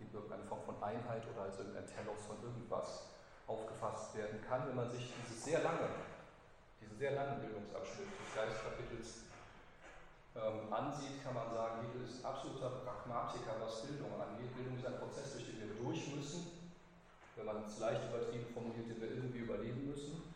in 0.00 0.12
irgendeine 0.12 0.42
Form 0.44 0.62
von 0.62 0.82
Einheit 0.82 1.22
oder 1.32 1.42
als 1.42 1.58
irgendein 1.58 1.86
Telos 1.86 2.18
von 2.26 2.42
irgendwas 2.42 3.10
aufgefasst 3.46 4.16
werden 4.16 4.40
kann, 4.48 4.66
wenn 4.66 4.74
man 4.74 4.90
sich 4.90 5.12
dieses 5.22 5.44
sehr 5.44 5.62
lange, 5.62 5.88
diesen 6.80 6.98
sehr 6.98 7.12
langen 7.12 7.40
Bildungsabschnitt 7.40 8.08
des 8.08 8.34
Geistkapitels 8.34 9.24
ähm, 10.34 10.72
ansieht, 10.72 11.22
kann 11.22 11.34
man 11.34 11.50
sagen, 11.54 11.86
Hegel 11.86 12.06
ist 12.08 12.24
absoluter 12.24 12.82
Pragmatiker, 12.82 13.54
was 13.62 13.86
Bildung 13.86 14.10
angeht. 14.18 14.54
Bildung 14.54 14.76
ist 14.76 14.86
ein 14.86 14.98
Prozess, 14.98 15.32
durch 15.32 15.46
den 15.46 15.62
wir 15.62 15.74
durch 15.78 16.14
müssen, 16.14 16.46
wenn 17.36 17.46
man 17.46 17.64
es 17.64 17.78
leicht 17.78 18.02
übertrieben 18.10 18.46
formuliert, 18.52 18.90
den 18.90 19.00
wir 19.00 19.10
irgendwie 19.10 19.46
überleben 19.46 19.86
müssen, 19.86 20.34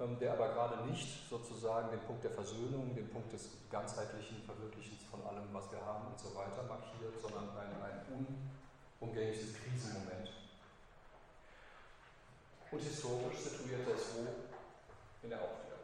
ähm, 0.00 0.18
der 0.18 0.32
aber 0.32 0.48
gerade 0.48 0.88
nicht 0.88 1.28
sozusagen 1.28 1.90
den 1.90 2.00
Punkt 2.00 2.24
der 2.24 2.32
Versöhnung, 2.32 2.94
den 2.94 3.10
Punkt 3.10 3.32
des 3.32 3.50
ganzheitlichen 3.70 4.42
Verwirklichens 4.42 5.04
von 5.10 5.20
allem, 5.26 5.52
was 5.52 5.70
wir 5.70 5.84
haben 5.84 6.08
und 6.08 6.18
so 6.18 6.34
weiter 6.34 6.62
markiert, 6.64 7.20
sondern 7.20 7.50
ein, 7.60 7.76
ein 7.82 8.26
unumgängliches 9.00 9.54
Krisenmoment. 9.60 10.32
Und 12.70 12.80
historisch 12.80 13.38
situiert 13.38 13.86
er 13.86 13.96
es 13.96 14.14
wo? 14.16 14.26
In 15.22 15.28
der 15.28 15.40
Aufklärung. 15.42 15.79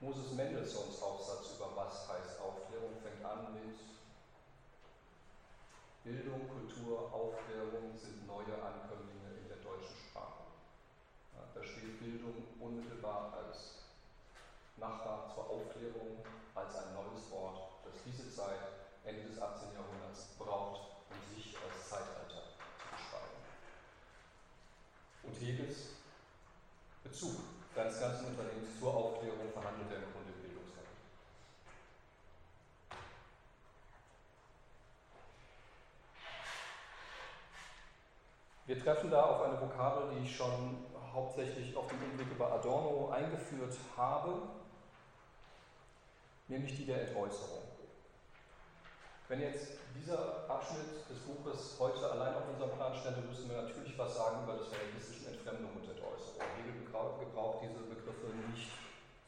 Moses 0.00 0.32
Mendelssohns 0.32 1.00
Aufsatz 1.00 1.56
über 1.56 1.70
was 1.76 2.08
heißt 2.08 2.40
Aufklärung 2.40 2.94
fängt 3.02 3.24
an 3.24 3.54
mit 3.54 3.78
Bildung, 6.04 6.48
Kultur, 6.48 7.12
Aufklärung 7.12 7.96
sind 7.96 8.26
neue 8.26 8.54
Ankömmlinge 8.60 9.40
in 9.40 9.48
der 9.48 9.56
deutschen 9.58 9.96
Sprache. 9.96 10.44
Ja, 11.32 11.48
da 11.54 11.62
steht 11.64 11.98
Bildung 11.98 12.44
unmittelbar 12.60 13.32
als 13.32 13.84
Nachbar 14.76 15.32
zur 15.32 15.48
Aufklärung 15.48 16.18
als 16.54 16.76
ein 16.76 16.92
neues 16.94 17.30
Wort, 17.30 17.58
das 17.84 18.02
diese 18.04 18.28
Zeit, 18.30 18.60
Ende 19.04 19.22
des 19.22 19.40
18. 19.40 19.72
Jahrhunderts, 19.72 20.26
braucht, 20.38 20.80
um 21.08 21.34
sich 21.34 21.56
als 21.56 21.88
Zeitalter 21.88 22.42
zu 22.76 22.84
beschreiben. 22.90 23.40
Und 25.22 25.40
Hegels 25.40 25.94
Bezug 27.02 27.40
seines 27.74 27.98
ganzen 27.98 28.26
Unternehmens 28.26 28.78
zur 28.78 28.94
Aufklärung 28.94 29.50
verhandelt 29.52 29.90
er 29.90 29.96
im 29.96 30.12
Grunde 30.12 30.30
im 30.32 30.42
Bildungskapitel. 30.42 30.94
Wir 38.66 38.80
treffen 38.80 39.10
da 39.10 39.22
auf 39.24 39.42
eine 39.42 39.60
Vokabel, 39.60 40.14
die 40.14 40.24
ich 40.24 40.36
schon 40.36 40.86
hauptsächlich 41.12 41.76
auf 41.76 41.88
dem 41.88 41.98
Hinblick 42.00 42.30
über 42.30 42.52
Adorno 42.52 43.10
eingeführt 43.10 43.76
habe, 43.96 44.42
nämlich 46.48 46.76
die 46.76 46.86
der 46.86 47.08
Entäußerung. 47.08 47.73
Wenn 49.28 49.40
jetzt 49.40 49.78
dieser 49.96 50.48
Abschnitt 50.50 51.08
des 51.08 51.18
Buches 51.20 51.76
heute 51.78 52.10
allein 52.10 52.34
auf 52.34 52.48
unserem 52.52 52.76
Plan 52.76 52.94
stände, 52.94 53.22
müssen 53.22 53.48
wir 53.48 53.62
natürlich 53.62 53.96
was 53.96 54.16
sagen 54.16 54.44
über 54.44 54.54
das 54.54 54.68
Verhältnis 54.68 55.14
Entfremdung 55.44 55.76
und 55.76 55.88
Entäußerung. 55.88 56.40
Hegel 56.56 56.80
gebraucht 56.80 57.62
diese 57.62 57.84
Begriffe 57.84 58.32
nicht 58.50 58.70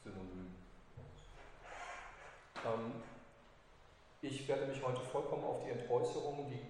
synonym. 0.03 0.55
Ähm, 2.65 3.03
ich 4.21 4.47
werde 4.47 4.65
mich 4.65 4.83
heute 4.83 5.01
vollkommen 5.01 5.43
auf 5.43 5.63
die 5.63 5.71
Entäußerung, 5.71 6.49
die 6.49 6.61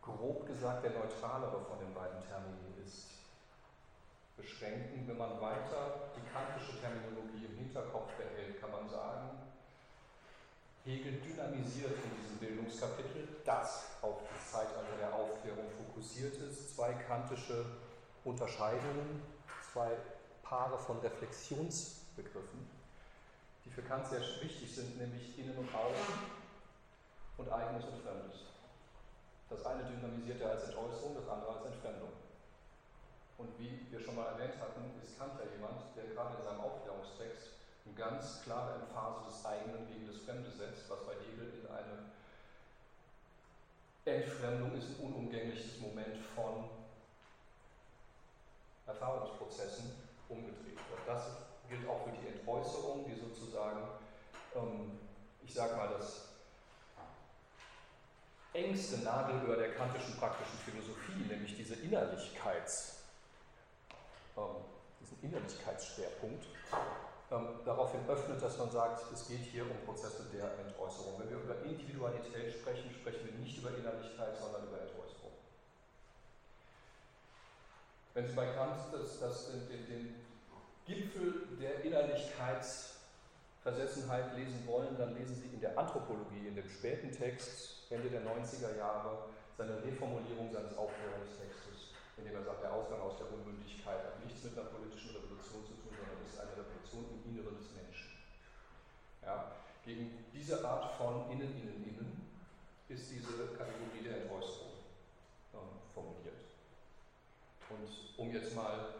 grob 0.00 0.46
gesagt 0.46 0.84
der 0.84 0.92
neutralere 0.92 1.60
von 1.64 1.78
den 1.78 1.92
beiden 1.94 2.22
Termini 2.22 2.82
ist, 2.84 3.10
beschränken. 4.36 5.06
Wenn 5.06 5.18
man 5.18 5.40
weiter 5.40 6.10
die 6.16 6.26
kantische 6.30 6.80
Terminologie 6.80 7.46
im 7.46 7.56
Hinterkopf 7.58 8.12
behält, 8.14 8.60
kann 8.60 8.70
man 8.70 8.88
sagen, 8.88 9.45
Hegel 10.86 11.18
dynamisiert 11.18 11.98
in 11.98 12.14
diesem 12.14 12.36
Bildungskapitel, 12.38 13.26
das 13.44 13.98
auf 14.02 14.22
das 14.30 14.52
Zeitalter 14.52 14.96
der 15.00 15.12
Aufklärung 15.12 15.66
fokussiert 15.74 16.36
ist, 16.36 16.76
zwei 16.76 16.92
kantische 16.94 17.66
Unterscheidungen, 18.24 19.20
zwei 19.72 19.90
Paare 20.44 20.78
von 20.78 21.00
Reflexionsbegriffen, 21.00 22.70
die 23.64 23.70
für 23.70 23.82
Kant 23.82 24.06
sehr 24.06 24.20
wichtig 24.40 24.72
sind, 24.72 24.96
nämlich 24.96 25.36
Innen 25.36 25.58
und 25.58 25.74
Außen 25.74 26.14
und 27.38 27.50
Eigenes 27.50 27.84
und 27.86 27.98
Fremdes. 28.06 28.46
Das 29.50 29.66
eine 29.66 29.82
dynamisiert 29.90 30.40
er 30.40 30.50
als 30.50 30.68
Entäußerung, 30.68 31.16
das 31.16 31.28
andere 31.28 31.50
als 31.50 31.66
Entfremdung. 31.66 32.14
Und 33.38 33.58
wie 33.58 33.90
wir 33.90 33.98
schon 33.98 34.14
mal 34.14 34.38
erwähnt 34.38 34.54
hatten, 34.60 35.02
ist 35.02 35.18
Kant 35.18 35.32
ja 35.34 35.50
jemand, 35.50 35.82
der 35.96 36.14
gerade 36.14 36.38
in 36.38 36.44
seinem 36.44 36.60
Aufklärungstext 36.60 37.55
eine 37.86 37.94
ganz 37.94 38.42
klare 38.42 38.80
Emphase 38.80 39.24
des 39.30 39.44
eigenen 39.44 39.86
gegen 39.86 40.06
das 40.06 40.16
Fremde 40.18 40.50
setzt, 40.50 40.90
was 40.90 41.06
bei 41.06 41.12
Hegel 41.14 41.52
in 41.60 41.66
eine 41.70 42.06
Entfremdung 44.04 44.76
ist, 44.76 44.88
ein 44.88 45.06
unumgängliches 45.06 45.80
Moment 45.80 46.16
von 46.34 46.70
Erfahrungsprozessen 48.86 49.90
umgedreht 50.28 50.78
wird. 50.78 51.00
Das 51.06 51.22
gilt 51.68 51.88
auch 51.88 52.04
für 52.04 52.12
die 52.12 52.28
Entäußerung, 52.28 53.04
die 53.04 53.18
sozusagen, 53.18 53.80
ähm, 54.54 54.98
ich 55.44 55.52
sage 55.52 55.76
mal, 55.76 55.88
das 55.98 56.28
engste 58.52 58.98
Nadelöhr 58.98 59.56
der 59.56 59.74
kantischen 59.74 60.16
praktischen 60.16 60.58
Philosophie, 60.58 61.26
nämlich 61.28 61.56
diese 61.56 61.74
Innerlichkeits, 61.74 63.02
ähm, 64.36 64.64
diesen 65.00 65.20
Innerlichkeitsschwerpunkt, 65.22 66.46
daraufhin 67.28 68.00
öffnet, 68.08 68.40
dass 68.40 68.56
man 68.58 68.70
sagt, 68.70 69.12
es 69.12 69.26
geht 69.26 69.40
hier 69.40 69.64
um 69.64 69.76
Prozesse 69.84 70.26
der 70.32 70.56
Entäußerung. 70.64 71.18
Wenn 71.18 71.28
wir 71.30 71.38
über 71.38 71.60
Individualität 71.64 72.52
sprechen, 72.52 72.88
sprechen 72.92 73.24
wir 73.24 73.32
nicht 73.38 73.58
über 73.58 73.76
Innerlichkeit, 73.76 74.38
sondern 74.38 74.68
über 74.68 74.80
Entäußerung. 74.80 75.32
Wenn 78.14 78.26
Sie 78.26 78.32
bei 78.32 78.46
Kant 78.54 78.76
das, 78.92 79.18
das, 79.20 79.48
den, 79.68 79.86
den 79.86 80.14
Gipfel 80.86 81.48
der 81.60 81.84
Innerlichkeitsversessenheit 81.84 84.34
lesen 84.36 84.66
wollen, 84.66 84.96
dann 84.96 85.14
lesen 85.16 85.34
Sie 85.34 85.48
in 85.52 85.60
der 85.60 85.76
Anthropologie, 85.76 86.46
in 86.46 86.54
dem 86.54 86.70
späten 86.70 87.10
Text, 87.10 87.90
Ende 87.90 88.08
der 88.08 88.22
90er 88.22 88.76
Jahre, 88.78 89.24
seine 89.58 89.82
Reformulierung 89.82 90.52
seines 90.52 90.78
Aufklärungstextes, 90.78 91.75
in 92.16 92.24
dem 92.24 92.34
er 92.34 92.44
sagt, 92.44 92.62
der 92.62 92.72
Ausgang 92.72 93.00
aus 93.00 93.18
der 93.18 93.28
Unmündigkeit 93.32 94.00
hat 94.00 94.24
nichts 94.24 94.44
mit 94.44 94.56
einer 94.56 94.68
politischen 94.72 95.12
Revolution 95.12 95.60
zu 95.68 95.76
tun, 95.76 95.92
sondern 95.92 96.24
ist 96.24 96.40
eine 96.40 96.56
Revolution 96.56 97.04
im 97.12 97.20
Inneren 97.28 97.56
des 97.60 97.68
Menschen. 97.76 98.16
Ja, 99.20 99.52
gegen 99.84 100.24
diese 100.32 100.64
Art 100.64 100.96
von 100.96 101.30
Innen, 101.30 101.52
Innen, 101.60 101.84
Innen 101.84 102.26
ist 102.88 103.10
diese 103.10 103.52
Kategorie 103.52 104.00
der 104.02 104.22
Entäußerung 104.22 104.72
ähm, 105.52 105.76
formuliert. 105.92 106.40
Und 107.68 107.88
um 108.16 108.32
jetzt 108.32 108.54
mal 108.54 108.94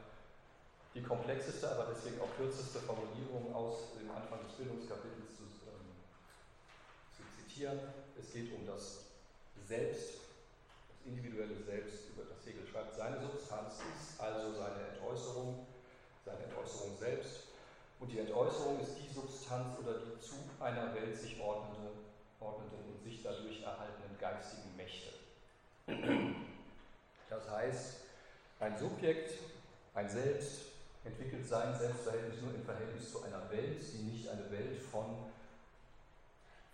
die 0.95 1.03
komplexeste, 1.03 1.71
aber 1.71 1.93
deswegen 1.95 2.21
auch 2.21 2.37
kürzeste 2.37 2.81
Formulierung 2.81 3.55
aus 3.55 3.93
dem 4.01 4.11
Anfang 4.11 4.45
des 4.45 4.57
Bildungskapitels 4.57 5.37
zu, 5.37 5.45
ähm, 5.69 5.97
zu 7.17 7.23
zitieren. 7.37 7.79
Es 8.19 8.33
geht 8.33 8.53
um 8.53 8.67
das 8.67 9.05
Selbst, 9.67 10.26
individuelle 11.07 11.57
Selbst, 11.63 12.09
über 12.11 12.25
das 12.25 12.45
Hegel 12.47 12.67
schreibt. 12.67 12.95
Seine 12.95 13.21
Substanz 13.21 13.75
ist 13.75 14.21
also 14.21 14.53
seine 14.53 14.89
Entäußerung, 14.95 15.67
seine 16.25 16.45
Entäußerung 16.45 16.97
selbst. 16.99 17.49
Und 17.99 18.13
die 18.13 18.19
Entäußerung 18.19 18.81
ist 18.81 18.97
die 18.99 19.13
Substanz 19.13 19.79
oder 19.79 20.01
die 20.01 20.21
zu 20.21 20.35
einer 20.61 20.95
Welt 20.95 21.17
sich 21.17 21.41
ordnende, 21.41 21.93
ordnenden 22.41 22.93
und 22.93 23.03
sich 23.03 23.23
dadurch 23.23 23.63
erhaltenen 23.63 24.19
geistigen 24.21 24.77
Mächte. 24.77 25.15
Das 27.31 27.49
heißt, 27.51 28.03
ein 28.61 28.77
Subjekt, 28.77 29.39
ein 29.95 30.09
Selbst, 30.09 30.67
entwickelt 31.05 31.47
sein 31.47 31.75
Selbstverhältnis 31.75 32.43
nur 32.43 32.55
im 32.55 32.65
Verhältnis 32.65 33.13
zu 33.13 33.23
einer 33.23 33.49
Welt, 33.51 33.81
die 33.93 34.03
nicht 34.03 34.29
eine 34.29 34.51
Welt 34.51 34.77
von 34.77 35.17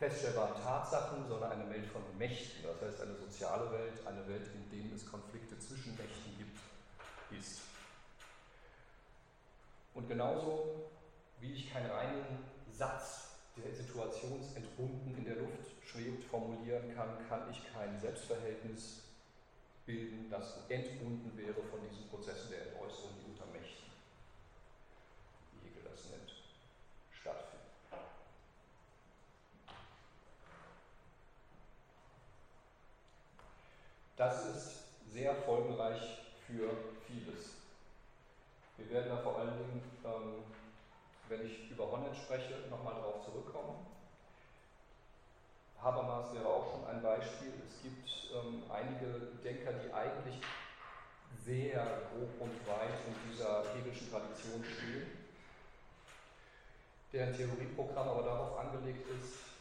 feststellbaren 0.03 0.61
Tatsachen, 0.61 1.29
sondern 1.29 1.53
eine 1.53 1.71
Welt 1.71 1.87
von 1.87 2.03
Mächten, 2.19 2.65
das 2.65 2.83
heißt 2.83 3.03
eine 3.03 3.15
soziale 3.15 3.71
Welt, 3.71 4.05
eine 4.05 4.27
Welt, 4.27 4.49
in 4.53 4.69
der 4.69 4.97
es 4.97 5.07
Konflikte 5.07 5.57
zwischen 5.61 5.97
Mächten 5.97 6.37
gibt, 6.37 6.59
ist. 7.38 7.61
Und 9.95 10.09
genauso 10.09 10.91
wie 11.38 11.53
ich 11.53 11.73
keinen 11.73 11.88
reinen 11.88 12.45
Satz, 12.73 13.29
der 13.57 13.73
situationsentbunden 13.73 15.17
in 15.19 15.25
der 15.25 15.37
Luft 15.37 15.71
schwebt, 15.87 16.25
formulieren 16.25 16.93
kann, 16.97 17.11
kann 17.29 17.49
ich 17.49 17.62
kein 17.73 17.97
Selbstverhältnis 18.01 19.03
bilden, 19.87 20.29
das 20.31 20.69
entbunden 20.69 21.31
wäre 21.37 21.62
von 21.71 21.81
diesen 21.88 22.09
Prozessen 22.09 22.51
der 22.51 22.73
Entäußerung, 22.73 23.12
die 23.21 23.31
unter 23.31 23.47
Mächten, 23.53 23.93
wie 25.53 25.69
Hegel 25.69 25.83
das 25.85 26.11
nennt, 26.11 26.33
stattfinden. 27.12 27.62
Das 34.22 34.46
ist 34.46 34.85
sehr 35.12 35.35
folgenreich 35.35 36.00
für 36.46 36.70
vieles. 37.08 37.56
Wir 38.76 38.88
werden 38.90 39.08
da 39.08 39.16
vor 39.16 39.37
allen 39.37 39.58
Dingen, 39.58 39.82
ähm, 40.04 40.44
wenn 41.28 41.44
ich 41.44 41.68
über 41.68 41.90
Honneth 41.90 42.16
spreche, 42.16 42.54
nochmal 42.70 42.94
darauf 42.94 43.24
zurückkommen. 43.24 43.85
Habermas 45.82 46.32
wäre 46.35 46.46
auch 46.46 46.70
schon 46.70 46.87
ein 46.87 47.02
Beispiel. 47.02 47.52
Es 47.66 47.82
gibt 47.82 48.08
ähm, 48.32 48.62
einige 48.70 49.26
Denker, 49.42 49.72
die 49.72 49.92
eigentlich 49.92 50.40
sehr 51.44 51.83
grob 52.12 52.31
und 52.38 52.68
weit 52.68 53.00
in 53.08 53.29
dieser 53.29 53.64
hegelischen 53.75 54.08
Tradition 54.08 54.64
stehen, 54.64 55.10
deren 57.12 57.37
Theorieprogramm 57.37 58.06
aber 58.06 58.23
darauf 58.23 58.56
angelegt 58.56 59.04
ist, 59.20 59.52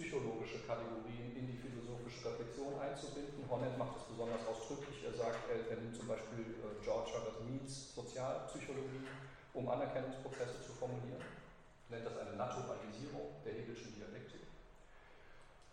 psychologische 0.00 0.64
Kategorien 0.64 1.36
in 1.36 1.44
die 1.44 1.60
philosophische 1.60 2.32
Reflexion 2.32 2.72
einzubinden. 2.80 3.44
Honneth 3.52 3.76
macht 3.76 4.00
es 4.00 4.04
besonders 4.08 4.40
ausdrücklich. 4.48 5.04
Er 5.04 5.12
sagt, 5.12 5.44
er, 5.52 5.76
nimmt 5.76 5.94
zum 5.94 6.08
Beispiel 6.08 6.56
äh, 6.56 6.80
George 6.80 7.12
Herbert 7.12 7.44
Meads 7.44 7.94
Sozialpsychologie, 7.94 9.04
um 9.52 9.68
Anerkennungsprozesse 9.68 10.64
zu 10.64 10.72
formulieren. 10.72 11.20
Er 11.20 12.00
nennt 12.00 12.06
das 12.08 12.16
eine 12.16 12.32
Naturalisierung 12.32 13.44
der 13.44 13.52
Hegelschen 13.52 13.92
Dialektik. 13.92 14.40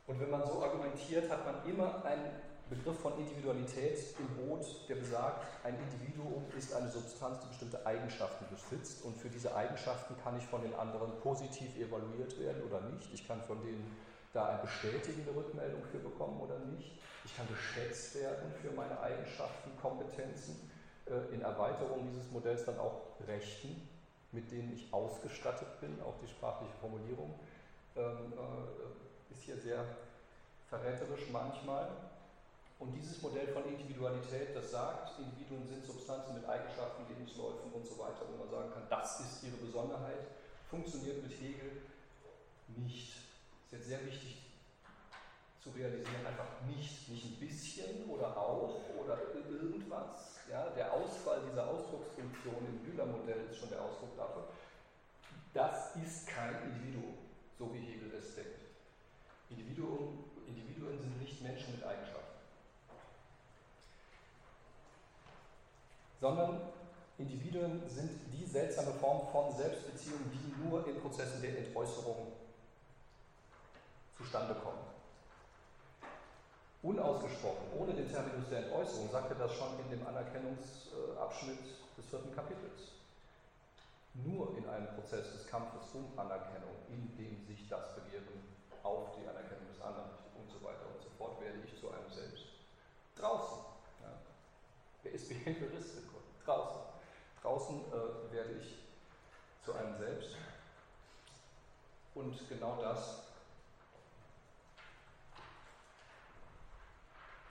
Und 0.07 0.19
wenn 0.19 0.29
man 0.29 0.43
so 0.43 0.61
argumentiert, 0.61 1.31
hat 1.31 1.47
man 1.47 1.63
immer 1.63 2.03
einen 2.03 2.27
Begriff 2.69 2.99
von 2.99 3.17
Individualität 3.17 3.97
im 4.19 4.27
Boot, 4.35 4.65
der 4.89 4.95
besagt, 4.95 5.47
ein 5.63 5.75
Individuum 5.79 6.43
ist 6.57 6.73
eine 6.73 6.89
Substanz, 6.91 7.39
die 7.39 7.47
bestimmte 7.47 7.85
Eigenschaften 7.85 8.43
besitzt 8.51 9.05
und 9.05 9.15
für 9.15 9.29
diese 9.29 9.55
Eigenschaften 9.55 10.15
kann 10.21 10.37
ich 10.37 10.45
von 10.45 10.61
den 10.61 10.73
anderen 10.75 11.17
positiv 11.21 11.77
evaluiert 11.77 12.37
werden 12.39 12.63
oder 12.63 12.81
nicht. 12.91 13.07
Ich 13.13 13.25
kann 13.25 13.41
von 13.43 13.61
denen 13.63 13.95
da 14.33 14.47
eine 14.47 14.61
bestätigende 14.61 15.35
Rückmeldung 15.35 15.83
für 15.91 15.99
bekommen 15.99 16.39
oder 16.39 16.59
nicht. 16.59 16.99
Ich 17.25 17.35
kann 17.35 17.47
geschätzt 17.47 18.15
werden 18.15 18.53
für 18.61 18.71
meine 18.71 18.99
Eigenschaften, 18.99 19.71
Kompetenzen, 19.81 20.69
äh, 21.05 21.33
in 21.33 21.41
Erweiterung 21.41 22.07
dieses 22.11 22.31
Modells 22.31 22.65
dann 22.65 22.79
auch 22.79 23.01
Rechten 23.27 23.87
mit 24.31 24.51
denen 24.51 24.73
ich 24.73 24.93
ausgestattet 24.93 25.79
bin, 25.79 25.99
auch 26.01 26.15
die 26.21 26.27
sprachliche 26.27 26.73
Formulierung 26.81 27.39
ähm, 27.95 28.33
äh, 28.33 29.33
ist 29.33 29.43
hier 29.43 29.57
sehr 29.57 29.83
verräterisch 30.69 31.29
manchmal. 31.31 31.89
Und 32.79 32.93
dieses 32.93 33.21
Modell 33.21 33.47
von 33.47 33.65
Individualität, 33.65 34.55
das 34.55 34.69
sagt, 34.69 35.17
Individuen 35.17 35.65
sind 35.65 35.83
Substanzen 35.83 36.35
mit 36.35 36.47
Eigenschaften, 36.47 37.07
Lebensläufen 37.09 37.71
und 37.73 37.87
so 37.87 37.97
weiter, 37.97 38.21
wo 38.29 38.37
man 38.37 38.49
sagen 38.49 38.71
kann, 38.71 38.83
das 38.89 39.19
ist 39.21 39.43
ihre 39.43 39.57
Besonderheit, 39.57 40.27
funktioniert 40.69 41.23
mit 41.23 41.31
Hegel 41.41 41.81
nicht. 42.75 43.26
Ist 43.67 43.73
jetzt 43.73 43.87
sehr 43.87 44.05
wichtig 44.05 44.37
zu 45.61 45.71
realisieren, 45.71 46.25
einfach 46.25 46.61
nicht, 46.65 47.09
nicht 47.09 47.25
ein 47.25 47.35
bisschen 47.35 48.09
oder 48.09 48.37
auch 48.37 48.79
oder 48.97 49.17
irgendwas. 49.35 50.39
Ja, 50.49 50.69
der 50.69 50.93
Ausfall 50.93 51.41
dieser 51.51 51.67
Ausdrucksfunktion 51.67 52.65
im 52.65 52.79
Bühler-Modell 52.79 53.47
ist 53.51 53.57
schon 53.57 53.67
der 53.67 53.81
Ausdruck 53.81 54.15
dafür. 54.15 54.47
Das 55.53 55.97
ist 55.97 56.27
kein 56.27 56.55
Individuum, 56.63 57.17
so 57.59 57.73
wie 57.73 57.79
Hegel 57.79 58.13
es 58.17 58.35
denkt. 58.35 58.55
Individuen, 59.49 60.23
Individuen 60.47 60.97
sind 60.97 61.19
nicht 61.19 61.41
Menschen 61.41 61.75
mit 61.75 61.83
Eigenschaften. 61.83 62.37
sondern 66.21 66.61
Individuen 67.17 67.81
sind 67.87 68.11
die 68.31 68.45
seltsame 68.45 68.93
Form 68.93 69.27
von 69.31 69.55
Selbstbeziehung, 69.55 70.19
die 70.31 70.67
nur 70.67 70.87
in 70.87 70.99
Prozessen 70.99 71.41
der 71.41 71.57
Entäußerung 71.59 72.33
zustande 74.17 74.55
kommen. 74.55 74.79
Unausgesprochen, 76.83 77.73
ohne 77.77 77.93
den 77.93 78.09
Terminus 78.09 78.49
der 78.49 78.65
Entäußerung, 78.65 79.09
sagte 79.11 79.35
das 79.35 79.53
schon 79.53 79.79
in 79.79 79.89
dem 79.89 80.07
Anerkennungsabschnitt 80.07 81.59
des 81.97 82.05
vierten 82.05 82.33
Kapitels. 82.33 82.93
Nur 84.13 84.57
in 84.57 84.67
einem 84.69 84.87
Prozess 84.95 85.31
des 85.33 85.47
Kampfes 85.47 85.93
um 85.93 86.17
Anerkennung, 86.17 86.75
in 86.89 87.15
dem 87.17 87.45
sich 87.45 87.67
das 87.67 87.95
Begehren 87.95 88.41
auf 88.83 89.15
die 89.17 89.27
Anerkennung 89.27 89.67
des 89.67 89.81
anderen 89.81 90.11
und 90.35 90.49
so 90.49 90.63
weiter 90.63 90.85
und 90.93 91.01
so 91.01 91.09
fort, 91.17 91.41
werde 91.41 91.59
ich 91.65 91.79
zu 91.79 91.89
einem 91.89 92.09
Selbst. 92.09 92.45
Draußen. 93.15 93.57
Ja. 94.01 94.13
Wer 95.03 95.11
ist 95.11 95.29
behinderistik? 95.29 96.07
draußen. 96.47 96.81
Draußen 97.41 97.75
äh, 97.91 98.33
werde 98.33 98.53
ich 98.61 98.77
zu 99.63 99.73
einem 99.73 99.97
Selbst. 99.97 100.35
Und 102.15 102.49
genau 102.49 102.81
das 102.81 103.23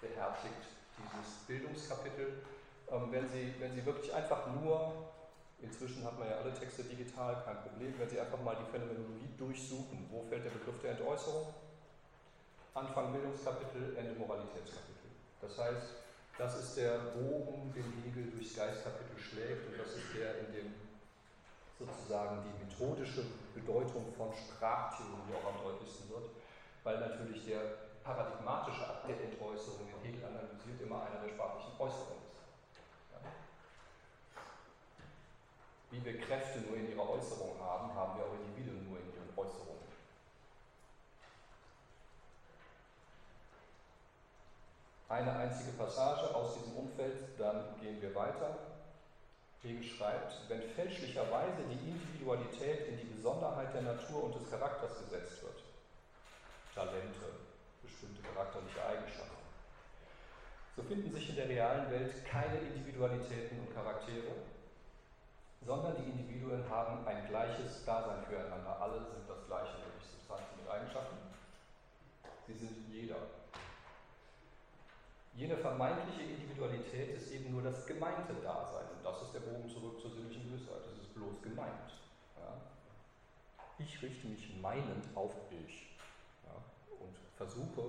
beherzigt 0.09 0.63
dieses 0.97 1.47
Bildungskapitel. 1.47 2.43
Ähm, 2.91 3.11
wenn, 3.11 3.29
Sie, 3.29 3.55
wenn 3.59 3.75
Sie 3.75 3.85
wirklich 3.85 4.13
einfach 4.15 4.47
nur, 4.55 5.11
inzwischen 5.61 6.05
hat 6.05 6.19
man 6.19 6.29
ja 6.29 6.37
alle 6.37 6.55
Texte 6.55 6.85
digital, 6.85 7.43
kein 7.45 7.61
Problem, 7.63 7.95
wenn 7.99 8.09
Sie 8.09 8.21
einfach 8.21 8.41
mal 8.41 8.57
die 8.57 8.71
Phänomenologie 8.71 9.31
durchsuchen, 9.37 10.07
wo 10.11 10.23
fällt 10.23 10.45
der 10.45 10.51
Begriff 10.51 10.81
der 10.83 10.93
Entäußerung? 10.93 11.53
Anfang 12.75 13.13
Bildungskapitel, 13.13 13.97
Ende 13.97 14.13
Moralitätskapitel. 14.19 15.11
Das 15.41 15.59
heißt, 15.59 16.07
das 16.39 16.59
ist 16.59 16.77
der 16.77 16.99
Bogen, 17.17 17.73
den 17.73 18.05
Hegel 18.05 18.31
durchs 18.31 18.55
Geistkapitel 18.55 19.17
schlägt 19.19 19.67
und 19.67 19.79
das 19.79 19.97
ist 19.97 20.13
der, 20.15 20.41
in 20.41 20.53
dem 20.53 20.75
sozusagen 21.79 22.45
die 22.45 22.65
methodische 22.65 23.25
Bedeutung 23.55 24.13
von 24.17 24.33
Sprachtheorie 24.33 25.33
auch 25.33 25.55
am 25.55 25.63
deutlichsten 25.65 26.09
wird, 26.11 26.29
weil 26.85 27.01
natürlich 27.01 27.45
der 27.47 27.61
paradigmatische 28.05 28.85
Akt 28.85 29.09
der 29.09 29.21
Entäußerung, 29.25 29.86
analysiert, 30.57 30.81
immer 30.83 31.03
einer 31.03 31.21
der 31.21 31.29
sprachlichen 31.29 31.73
Äußerungen. 31.79 32.25
Ja. 33.13 33.19
Wie 35.91 36.05
wir 36.05 36.21
Kräfte 36.21 36.61
nur 36.61 36.77
in 36.77 36.91
ihrer 36.91 37.09
Äußerung 37.09 37.59
haben, 37.61 37.95
haben 37.95 38.19
wir 38.19 38.27
auch 38.27 38.35
Individuen 38.35 38.89
nur 38.89 38.99
in 38.99 39.07
ihren 39.15 39.31
Äußerungen. 39.37 39.77
Eine 45.09 45.33
einzige 45.37 45.73
Passage 45.73 46.35
aus 46.35 46.55
diesem 46.55 46.77
Umfeld, 46.77 47.39
dann 47.39 47.79
gehen 47.81 48.01
wir 48.03 48.15
weiter. 48.15 48.59
Hegel 49.63 49.85
schreibt, 49.85 50.49
wenn 50.49 50.63
fälschlicherweise 50.63 51.63
die 51.71 51.91
Individualität 51.91 52.89
in 52.89 52.99
die 52.99 53.15
Besonderheit 53.15 53.73
der 53.75 53.83
Natur 53.83 54.25
und 54.25 54.35
des 54.35 54.51
Charakters 54.51 54.99
gesetzt 54.99 55.43
wird, 55.43 55.63
Talente, 56.75 57.41
bestimmte 57.83 58.21
charakterliche 58.23 58.85
Eigenschaften, 58.85 59.36
so 60.77 60.83
finden 60.83 61.11
sich 61.11 61.31
in 61.31 61.37
der 61.37 61.49
realen 61.49 61.91
Welt 61.91 62.24
keine 62.27 62.59
Individualitäten 62.59 63.61
und 63.61 63.74
Charaktere, 63.74 64.37
sondern 65.64 65.97
die 65.97 66.11
Individuen 66.11 66.68
haben 66.68 67.07
ein 67.07 67.27
gleiches 67.29 67.85
Dasein 67.85 68.22
füreinander. 68.29 68.81
Alle 68.81 69.01
sind 69.01 69.27
das 69.27 69.47
gleiche, 69.47 69.72
nämlich 69.81 70.05
Substanzen 70.05 70.61
mit 70.61 70.70
Eigenschaften. 70.70 71.16
Sie 72.47 72.55
sind 72.55 72.77
jeder 72.93 73.16
Jene 75.37 75.55
vermeintliche 75.59 76.22
Individualität 76.22 77.14
ist 77.14 77.31
eben 77.31 77.53
nur 77.53 77.62
das 77.62 77.87
gemeinte 77.87 78.33
Dasein. 78.43 78.87
Und 78.97 79.05
das 79.05 79.20
ist 79.20 79.35
der 79.35 79.41
Bogen 79.41 79.68
zurück 79.68 80.01
zur 80.01 80.11
sinnlichen 80.11 80.51
Gewissheit. 80.51 80.81
Es 80.91 81.03
ist 81.03 81.14
bloß 81.14 81.43
gemeint. 81.43 81.93
Ja. 82.41 82.57
Ich 83.79 84.01
richte 84.01 84.29
mich 84.29 84.57
meinend 84.62 85.05
auf 85.14 85.35
ich 85.51 85.95
ja, 86.43 86.57
und 87.01 87.14
versuche, 87.37 87.83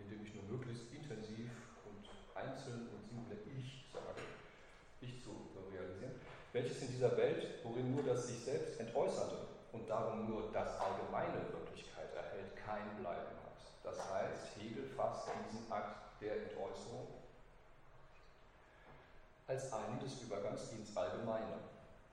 indem 0.00 0.24
ich 0.24 0.34
nur 0.34 0.42
möglichst 0.58 0.92
intensiv 0.92 1.50
einzeln 2.38 2.88
und 2.88 3.02
simple 3.02 3.36
Ich 3.58 3.86
sage, 3.92 4.22
Ich 5.00 5.22
zu 5.22 5.30
realisieren, 5.70 6.20
welches 6.52 6.82
in 6.82 6.88
dieser 6.88 7.16
Welt, 7.16 7.64
worin 7.64 7.94
nur 7.94 8.04
das 8.04 8.28
sich 8.28 8.38
selbst 8.44 8.80
entäußerte 8.80 9.48
und 9.72 9.88
darum 9.88 10.28
nur 10.28 10.50
das 10.52 10.80
allgemeine 10.80 11.52
Wirklichkeit 11.52 12.14
erhält, 12.14 12.56
kein 12.56 12.96
Bleiben 13.00 13.36
hat. 13.44 13.58
Das 13.84 13.98
heißt, 14.10 14.56
Hegel 14.58 14.88
fasst 14.96 15.28
diesen 15.46 15.70
Akt 15.70 16.20
der 16.20 16.42
Entäußerung 16.42 17.08
als 19.46 19.72
einen 19.72 19.98
des 20.00 20.20
Übergangs 20.22 20.72
ins 20.72 20.96
Allgemeine. 20.96 21.58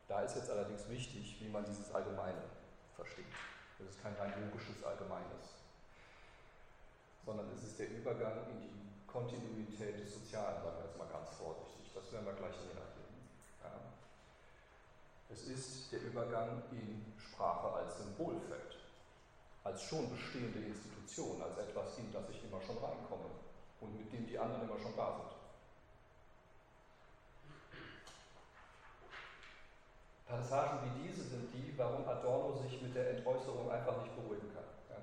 Da 0.08 0.22
ist 0.22 0.36
jetzt 0.36 0.50
allerdings 0.50 0.88
wichtig, 0.90 1.38
wie 1.40 1.50
man 1.50 1.66
dieses 1.66 1.94
Allgemeine 1.94 2.44
versteht. 2.96 3.26
Das 3.78 3.90
ist 3.90 4.02
kein 4.02 4.14
rein 4.16 4.32
logisches 4.46 4.84
Allgemeines, 4.84 5.60
sondern 7.26 7.50
es 7.52 7.64
ist 7.64 7.78
der 7.78 7.90
Übergang 7.90 8.48
in 8.52 8.62
die 8.62 8.85
Kontinuität 9.16 10.04
des 10.04 10.14
Sozialen, 10.14 10.60
sagen 10.60 10.76
wir 10.76 10.92
jetzt 10.92 11.00
mal 11.00 11.08
ganz 11.08 11.30
vorsichtig. 11.40 11.88
Das 11.96 12.12
werden 12.12 12.26
wir 12.26 12.36
gleich 12.36 12.60
näher 12.68 12.84
gehen. 13.00 13.16
Ja. 13.64 13.72
Es 15.32 15.48
ist 15.48 15.90
der 15.94 16.02
Übergang 16.04 16.64
in 16.72 17.16
Sprache 17.16 17.72
als 17.80 17.98
Symbolfeld, 17.98 18.76
als 19.64 19.82
schon 19.84 20.12
bestehende 20.12 20.60
Institution, 20.60 21.42
als 21.42 21.58
etwas, 21.58 21.98
in 21.98 22.12
das 22.12 22.28
ich 22.30 22.44
immer 22.44 22.60
schon 22.60 22.76
reinkomme 22.76 23.32
und 23.80 23.96
mit 23.96 24.12
dem 24.12 24.28
die 24.28 24.38
anderen 24.38 24.68
immer 24.68 24.80
schon 24.84 24.96
da 24.98 25.16
sind. 25.16 25.32
Passagen 30.28 30.80
wie 30.84 31.08
diese 31.08 31.24
sind 31.24 31.54
die, 31.54 31.74
warum 31.78 32.06
Adorno 32.06 32.52
sich 32.58 32.82
mit 32.82 32.94
der 32.94 33.12
Entäußerung 33.12 33.72
einfach 33.72 34.02
nicht 34.02 34.14
beruhigen 34.18 34.52
kann. 34.54 34.68
Ja? 34.90 34.98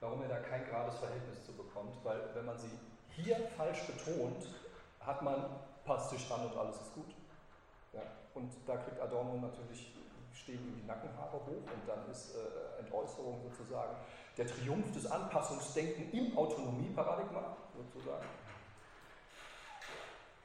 Warum 0.00 0.22
er 0.22 0.28
da 0.28 0.38
kein 0.38 0.64
gerades 0.64 0.96
Verhältnis 0.96 1.44
zu 1.44 1.52
bekommt, 1.52 2.02
weil 2.02 2.34
wenn 2.34 2.46
man 2.46 2.56
sie 2.56 2.70
hier 3.16 3.36
falsch 3.56 3.86
betont, 3.86 4.48
hat 5.00 5.22
man, 5.22 5.44
passt 5.84 6.10
sich 6.10 6.30
an 6.30 6.46
und 6.46 6.56
alles 6.56 6.76
ist 6.76 6.94
gut. 6.94 7.14
Ja? 7.92 8.02
Und 8.34 8.52
da 8.66 8.76
kriegt 8.76 9.00
Adorno 9.00 9.36
natürlich, 9.36 9.94
stehen 10.32 10.60
ihm 10.66 10.76
die 10.80 10.86
Nackenhaare 10.86 11.36
hoch 11.36 11.46
und 11.46 11.88
dann 11.88 12.10
ist 12.10 12.34
äh, 12.34 12.80
Entäußerung 12.80 13.40
sozusagen 13.42 13.96
der 14.36 14.46
Triumph 14.46 14.92
des 14.92 15.06
Anpassungsdenken 15.06 16.12
im 16.12 16.36
Autonomieparadigma 16.36 17.56
sozusagen. 17.76 18.26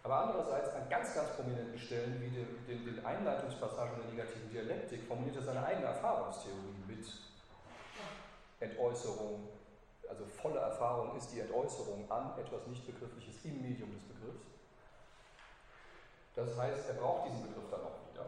Aber 0.03 0.19
andererseits 0.19 0.69
an 0.75 0.87
ganz, 0.89 1.15
ganz 1.15 1.31
prominenten 1.31 1.79
Stellen, 1.79 2.21
wie 2.21 2.29
den, 2.29 2.65
den, 2.67 2.85
den 2.85 3.05
Einleitungspassagen 3.05 4.01
der 4.01 4.11
negativen 4.11 4.49
Dialektik, 4.51 5.03
formuliert 5.07 5.37
er 5.37 5.41
seine 5.41 5.65
eigene 5.65 5.87
Erfahrungstheorie 5.87 6.75
mit 6.87 7.07
Entäußerung. 8.59 9.47
Also 10.09 10.25
volle 10.25 10.59
Erfahrung 10.59 11.17
ist 11.17 11.31
die 11.31 11.39
Entäußerung 11.39 12.09
an 12.09 12.37
etwas 12.37 12.67
Nichtbegriffliches 12.67 13.43
im 13.45 13.61
Medium 13.61 13.91
des 13.91 14.03
Begriffs. 14.03 14.45
Das 16.35 16.57
heißt, 16.57 16.89
er 16.89 16.95
braucht 16.95 17.31
diesen 17.31 17.47
Begriff 17.47 17.69
dann 17.71 17.81
auch 17.81 17.99
wieder. 18.11 18.25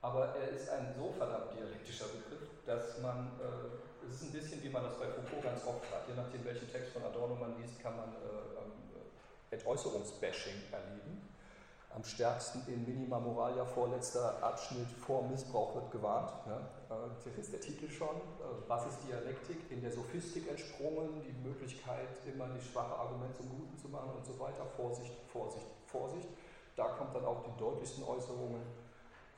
Aber 0.00 0.34
er 0.36 0.48
ist 0.48 0.68
ein 0.70 0.94
so 0.96 1.12
verdammt 1.16 1.54
dialektischer 1.56 2.06
Begriff, 2.06 2.48
dass 2.66 2.98
man 3.00 3.32
äh, 3.40 3.82
es 4.08 4.16
ist 4.16 4.22
ein 4.22 4.32
bisschen, 4.32 4.62
wie 4.62 4.68
man 4.68 4.82
das 4.82 4.98
bei 4.98 5.06
Foucault 5.06 5.42
ganz 5.42 5.64
oft 5.64 5.86
hat. 5.90 6.08
Je 6.08 6.14
nachdem, 6.14 6.44
welchen 6.44 6.70
Text 6.70 6.92
von 6.92 7.04
Adorno 7.04 7.34
man 7.36 7.60
liest, 7.60 7.80
kann 7.82 7.96
man 7.96 8.10
äh, 8.10 9.54
äh, 9.54 9.56
Entäußerungsbashing 9.56 10.72
erleben. 10.72 11.31
Am 11.94 12.02
stärksten 12.04 12.62
in 12.68 12.86
Minima 12.86 13.18
Moralia, 13.18 13.66
vorletzter 13.66 14.42
Abschnitt, 14.42 14.88
vor 15.06 15.28
Missbrauch 15.28 15.74
wird 15.74 15.90
gewarnt. 15.90 16.32
Ja. 16.46 16.96
Äh, 16.96 17.40
ist 17.40 17.52
der 17.52 17.60
Titel 17.60 17.88
schon. 17.90 18.16
Äh, 18.16 18.66
was 18.66 18.86
ist 18.86 18.98
Dialektik? 19.06 19.70
In 19.70 19.82
der 19.82 19.92
Sophistik 19.92 20.48
entsprungen, 20.48 21.22
die 21.22 21.32
Möglichkeit, 21.46 22.08
immer 22.26 22.48
die 22.48 22.60
schwache 22.62 22.96
Argument 22.96 23.36
zum 23.36 23.48
Guten 23.50 23.76
zu 23.76 23.88
machen 23.88 24.10
und 24.16 24.24
so 24.24 24.38
weiter. 24.40 24.64
Vorsicht, 24.76 25.12
Vorsicht, 25.30 25.66
Vorsicht. 25.86 26.28
Da 26.76 26.84
kommt 26.96 27.14
dann 27.14 27.26
auch 27.26 27.42
die 27.44 27.58
deutlichsten 27.58 28.04
Äußerungen 28.04 28.62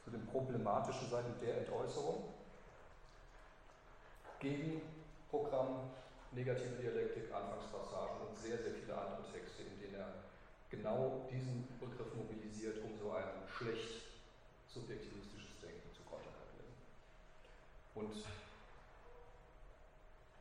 zu 0.05 0.11
den 0.11 0.25
problematischen 0.27 1.11
Seiten 1.11 1.35
der 1.41 1.59
Entäußerung, 1.59 2.23
gegen 4.39 4.83
Programm, 5.31 5.91
negative 6.33 6.77
Dialektik, 6.77 7.33
Anfangspassagen 7.33 8.29
und 8.29 8.39
sehr, 8.39 8.59
sehr 8.59 8.75
viele 8.75 8.95
andere 8.97 9.25
Texte, 9.33 9.63
in 9.63 9.81
denen 9.81 9.95
er 9.95 10.13
genau 10.77 11.27
diesen 11.31 11.69
Begriff 11.79 12.15
mobilisiert, 12.15 12.83
um 12.83 12.99
so 12.99 13.13
ein 13.13 13.47
schlecht 13.47 14.03
subjektivistisches 14.69 15.61
Denken 15.63 15.95
zu 15.95 16.03
konterkarieren. 16.03 16.75
Und 17.95 18.11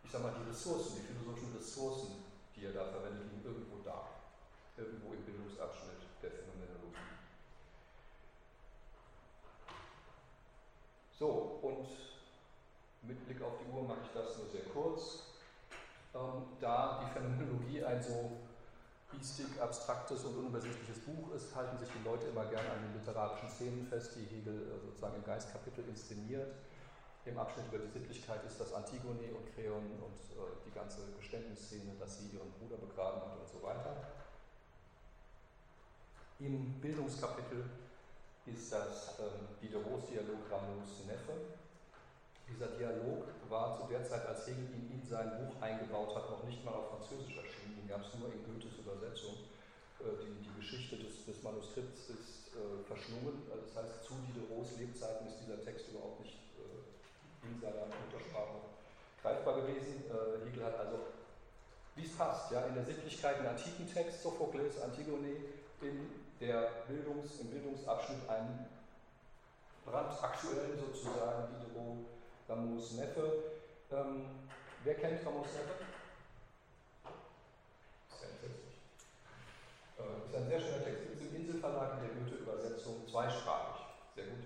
ich 0.04 0.12
sage 0.12 0.24
mal, 0.24 0.34
die 0.42 0.50
Ressourcen, 0.50 0.98
die 0.98 1.06
philosophischen 1.06 1.54
Ressourcen, 1.56 2.26
die 2.56 2.66
er 2.66 2.74
da 2.74 2.86
verwendet, 2.86 3.30
liegen 3.30 3.46
irgendwo 3.46 3.78
da, 3.86 4.10
irgendwo 4.78 5.14
im 5.14 5.24
Bildungsabschnitt 5.24 6.02
der 6.22 6.32
Phänomenologie. 6.32 7.14
So, 11.18 11.60
und 11.62 11.88
mit 13.04 13.26
Blick 13.26 13.42
auf 13.42 13.60
die 13.62 13.70
Uhr 13.72 13.84
mache 13.84 14.02
ich 14.04 14.12
das 14.14 14.38
nur 14.38 14.48
sehr 14.50 14.66
kurz. 14.74 15.34
Ähm, 16.16 16.58
da 16.60 17.06
die 17.06 17.14
Phänomenologie 17.14 17.84
ein 17.84 18.02
so 18.02 18.32
biestig, 19.18 19.59
abstraktes 19.61 20.24
und 20.26 20.38
unübersichtliches 20.38 20.99
Buch 20.99 21.34
ist, 21.34 21.55
halten 21.55 21.78
sich 21.78 21.89
die 21.89 22.03
Leute 22.03 22.28
immer 22.28 22.45
gerne 22.45 22.70
an 22.70 22.82
den 22.84 22.99
literarischen 22.99 23.49
Szenen 23.49 23.86
fest, 23.88 24.16
die 24.16 24.26
Hegel 24.26 24.53
äh, 24.53 24.80
sozusagen 24.86 25.16
im 25.16 25.24
Geistkapitel 25.24 25.88
inszeniert. 25.88 26.53
Im 27.26 27.38
Abschnitt 27.38 27.66
über 27.72 27.80
die 27.80 27.91
Sittlichkeit 27.91 28.43
ist 28.43 28.59
das 28.59 28.74
Antigone 28.74 29.32
und 29.32 29.55
Kreon 29.55 29.84
und 30.03 30.20
äh, 30.36 30.43
die 30.66 30.72
ganze 30.72 31.01
Geständnisszene, 31.18 31.95
dass 31.99 32.20
sie 32.20 32.28
ihren 32.36 32.51
Bruder 32.51 32.78
begraben 32.78 33.22
hat 33.22 33.39
und 33.39 33.47
so 33.47 33.64
weiter. 33.64 33.95
Im 36.39 36.82
Bildungskapitel 36.82 37.64
ist 38.45 38.74
das 38.74 39.20
ähm, 39.20 39.47
Diderot-Dialog 39.61 40.51
Rameau-Neffe. 40.51 41.62
Dieser 42.48 42.68
Dialog 42.78 43.28
war 43.50 43.76
zu 43.76 43.88
der 43.88 44.04
Zeit, 44.04 44.26
als 44.28 44.48
Hegel 44.48 44.70
ihn 44.74 44.91
in 44.91 45.06
sein 45.08 45.38
Buch 45.39 45.62
eingebaut 45.62 46.16
hat, 46.16 46.30
noch 46.30 46.44
nicht 46.44 46.64
mal 46.64 46.74
auf 46.74 46.89
Französisch 46.89 47.38
erschienen. 47.38 47.78
Den 47.78 47.88
gab 47.88 48.02
es 48.02 48.14
nur 48.20 48.32
in 48.32 48.44
Goethes 48.44 48.78
Übersetzung. 48.80 49.36
Äh, 50.00 50.20
die, 50.22 50.44
die 50.44 50.54
Geschichte 50.60 50.98
des, 50.98 51.26
des 51.26 51.41
Manuskripts 51.44 52.10
ist 52.10 52.54
äh, 52.54 52.84
verschlungen. 52.86 53.48
Also 53.50 53.64
das 53.66 53.76
heißt, 53.84 54.04
zu 54.04 54.14
Diderots 54.28 54.78
Lebzeiten 54.78 55.28
ist 55.28 55.39
dieser 55.39 55.64
Text 55.64 55.89
überhaupt 55.89 56.22
nicht 56.22 56.38
äh, 56.60 57.48
in 57.48 57.60
seiner 57.60 57.88
Muttersprache 57.88 58.74
greifbar 59.22 59.62
gewesen. 59.62 60.04
Äh, 60.12 60.46
Hegel 60.46 60.66
hat 60.66 60.78
also, 60.78 61.00
wie 61.96 62.06
es 62.06 62.14
passt, 62.16 62.52
ja, 62.52 62.66
in 62.68 62.76
der 62.76 62.84
Sittlichkeit 62.84 63.38
einen 63.38 63.56
antiken 63.56 63.88
Text, 63.91 64.22
Sophokles, 64.22 64.82
Antigone, 64.82 65.38
in 65.82 66.10
der 66.39 66.84
Bildungs, 66.88 67.39
im 67.39 67.48
Bildungsabschnitt 67.48 68.28
einen 68.30 68.68
brandaktuellen 69.86 70.80
sozusagen 70.80 71.48
Diderot 71.54 72.12
Rameaus 72.48 72.91
Neffe. 72.94 73.44
Ähm, 73.91 74.26
wer 74.84 74.96
kennt 74.96 75.26
Rameaus 75.26 75.48
Neffe? 75.54 75.84
Äh, 80.00 80.28
ist 80.28 80.36
ein 80.36 80.48
sehr 80.48 80.60
schöner 80.60 80.84
Text. 80.84 81.04
Ist 81.14 81.22
im 81.22 81.36
Inselverlag 81.36 81.94
in 81.94 82.08
der 82.08 82.16
Goethe-Übersetzung 82.16 83.08
zweisprachig. 83.08 83.86
Sehr 84.16 84.26
gut. 84.26 84.44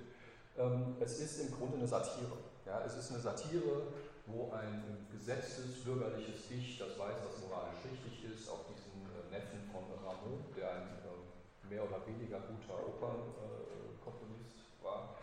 Ähm, 0.57 0.95
es 0.99 1.19
ist 1.19 1.39
im 1.39 1.51
Grunde 1.55 1.77
eine 1.77 1.87
Satire. 1.87 2.37
Ja, 2.65 2.83
es 2.85 2.95
ist 2.95 3.11
eine 3.11 3.19
Satire, 3.19 3.87
wo 4.25 4.51
ein 4.51 5.07
gesetztes 5.11 5.83
bürgerliches 5.83 6.51
Ich, 6.51 6.77
das 6.77 6.99
weiß, 6.99 7.15
was 7.23 7.41
moralisch 7.47 7.79
richtig 7.85 8.25
ist, 8.29 8.49
auf 8.49 8.65
diesen 8.67 9.07
äh, 9.07 9.31
Neffen 9.31 9.69
von 9.71 9.83
Rameau, 10.03 10.43
der 10.55 10.71
ein 10.71 10.99
äh, 10.99 11.73
mehr 11.73 11.83
oder 11.83 12.05
weniger 12.05 12.39
guter 12.39 12.85
Opernkomponist 12.85 14.59
äh, 14.59 14.83
war, 14.83 15.15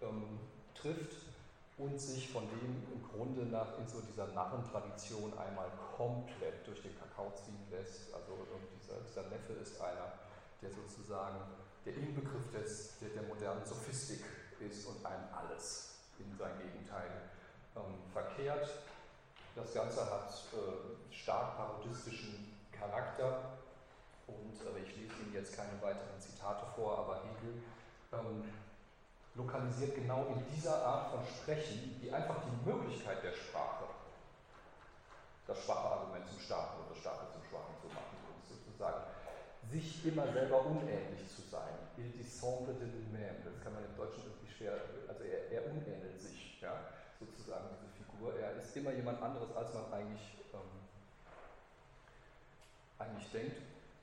ähm, 0.00 0.40
trifft 0.74 1.27
und 1.78 2.00
sich 2.00 2.28
von 2.30 2.42
dem 2.48 2.82
im 2.92 3.02
Grunde 3.08 3.46
nach 3.46 3.78
in 3.78 3.86
so 3.86 4.00
dieser 4.00 4.26
Narrentradition 4.28 5.32
einmal 5.38 5.70
komplett 5.96 6.66
durch 6.66 6.82
den 6.82 6.98
Kakao 6.98 7.32
ziehen 7.32 7.66
lässt. 7.70 8.12
Also 8.12 8.36
dieser, 8.76 9.00
dieser 9.08 9.28
Neffe 9.28 9.52
ist 9.54 9.80
einer, 9.80 10.12
der 10.60 10.70
sozusagen 10.70 11.38
der 11.84 11.94
Inbegriff 11.94 12.50
des, 12.52 12.98
der, 12.98 13.10
der 13.10 13.22
modernen 13.22 13.64
Sophistik 13.64 14.24
ist 14.58 14.86
und 14.86 15.06
einem 15.06 15.24
alles 15.32 16.00
in 16.18 16.36
sein 16.36 16.58
Gegenteil 16.58 17.30
ähm, 17.76 17.94
verkehrt. 18.12 18.68
Das 19.54 19.72
Ganze 19.72 20.04
hat 20.10 20.30
äh, 20.52 21.14
stark 21.14 21.56
parodistischen 21.56 22.58
Charakter 22.72 23.58
und 24.26 24.60
äh, 24.60 24.82
ich 24.82 24.96
lese 24.96 25.14
Ihnen 25.22 25.34
jetzt 25.34 25.56
keine 25.56 25.80
weiteren 25.80 26.20
Zitate 26.20 26.66
vor, 26.74 26.98
aber 26.98 27.22
Hegel 27.22 27.62
ähm, 28.12 28.44
lokalisiert 29.38 29.94
genau 29.94 30.26
in 30.34 30.42
dieser 30.52 30.84
Art 30.84 31.12
von 31.12 31.20
Sprechen, 31.24 31.96
die 32.02 32.12
einfach 32.12 32.42
die 32.42 32.68
Möglichkeit 32.68 33.22
der 33.22 33.32
Sprache, 33.32 33.86
das 35.46 35.62
schwache 35.62 35.88
Argument 35.88 36.28
zum 36.28 36.40
Starken 36.40 36.82
oder 36.82 36.90
das 36.90 36.98
Starke 36.98 37.32
zum 37.32 37.42
Schwachen 37.46 37.74
zu 37.80 37.86
machen 37.86 38.18
und 38.26 38.42
sozusagen 38.44 39.04
sich 39.70 40.04
immer 40.04 40.26
selber 40.32 40.66
unähnlich 40.66 41.22
zu 41.30 41.42
sein. 41.48 41.72
Il 41.96 42.10
dissemble 42.12 42.74
de 42.74 42.86
lui-même, 42.86 43.42
das 43.44 43.62
kann 43.62 43.74
man 43.74 43.84
im 43.84 43.96
Deutschen 43.96 44.24
irgendwie 44.26 44.52
schwer, 44.52 44.74
also 45.08 45.22
er, 45.24 45.50
er 45.52 45.70
unähnelt 45.70 46.20
sich, 46.20 46.60
ja, 46.60 46.90
sozusagen 47.18 47.68
diese 47.78 47.88
Figur. 47.94 48.34
Er 48.38 48.60
ist 48.60 48.76
immer 48.76 48.92
jemand 48.92 49.22
anderes, 49.22 49.54
als 49.56 49.72
man 49.74 49.92
eigentlich, 49.92 50.38
ähm, 50.52 50.82
eigentlich 52.98 53.30
denkt. 53.30 53.56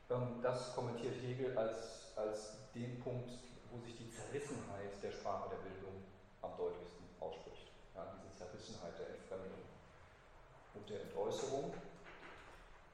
Ähm, 0.10 0.40
das 0.42 0.74
kommentiert 0.76 1.16
Hegel 1.22 1.58
als, 1.58 2.14
als 2.16 2.72
den 2.74 3.00
Punkt, 3.02 3.30
wo 3.76 3.86
sich 3.86 3.98
die 3.98 4.10
Zerrissenheit 4.10 4.96
der 5.04 5.12
Sprache 5.12 5.50
der 5.50 5.58
Bildung 5.68 6.04
am 6.42 6.56
deutlichsten 6.58 7.06
ausspricht. 7.20 7.72
Ja, 7.96 8.16
diese 8.16 8.32
Zerrissenheit 8.38 8.98
der 9.00 9.10
Entfremdung 9.20 9.68
und 10.76 10.90
der 10.90 11.02
Entäußerung. 11.02 11.74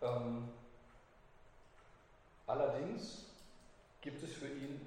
Ähm, 0.01 0.49
allerdings 2.47 3.25
gibt 4.01 4.23
es 4.23 4.34
für 4.34 4.47
ihn 4.47 4.82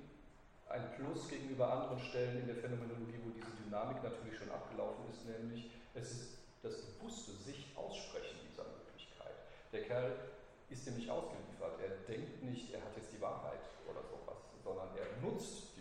ein 0.68 0.90
Plus 0.97 1.28
gegenüber 1.28 1.70
anderen 1.70 2.01
Stellen 2.01 2.40
in 2.40 2.47
der 2.47 2.57
Phänomenologie, 2.57 3.20
wo 3.22 3.30
diese 3.30 3.55
Dynamik 3.62 4.03
natürlich 4.03 4.36
schon 4.38 4.51
abgelaufen 4.51 5.05
ist, 5.12 5.24
nämlich 5.26 5.70
es 5.95 6.11
ist 6.11 6.38
das 6.62 6.82
bewusste 6.82 7.32
sich 7.32 7.70
aussprechen 7.76 8.38
dieser 8.51 8.64
Möglichkeit. 8.64 9.36
Der 9.70 9.82
Kerl 9.82 10.16
ist 10.70 10.86
dem 10.86 10.97
nicht 10.97 11.11
ausgeliefert. 11.11 11.78
Er 11.78 11.90
denkt 12.09 12.42
nicht, 12.42 12.72
er 12.72 12.80
hat 12.80 12.97
jetzt 12.97 13.12
die 13.12 13.20
Wahrheit 13.20 13.61
oder 13.86 14.03
sowas, 14.03 14.40
sondern 14.64 14.88
er 14.96 15.20
nutzt 15.20 15.74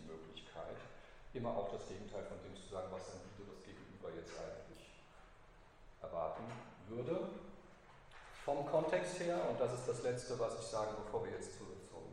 immer 1.34 1.50
auch 1.50 1.70
das 1.72 1.86
Gegenteil 1.88 2.24
von 2.24 2.38
dem 2.46 2.54
zu 2.54 2.70
sagen, 2.70 2.88
was 2.90 3.10
dann 3.10 3.20
wieder 3.34 3.50
das 3.50 3.62
Gegenüber 3.66 4.08
jetzt 4.14 4.32
eigentlich 4.38 5.02
erwarten 6.00 6.44
würde. 6.88 7.28
Vom 8.44 8.64
Kontext 8.66 9.18
her, 9.20 9.40
und 9.50 9.60
das 9.60 9.74
ist 9.74 9.88
das 9.88 10.02
Letzte, 10.02 10.38
was 10.38 10.58
ich 10.60 10.66
sage, 10.66 10.94
bevor 11.04 11.24
wir 11.24 11.32
jetzt 11.32 11.58
zu, 11.58 11.64
zum 11.90 12.06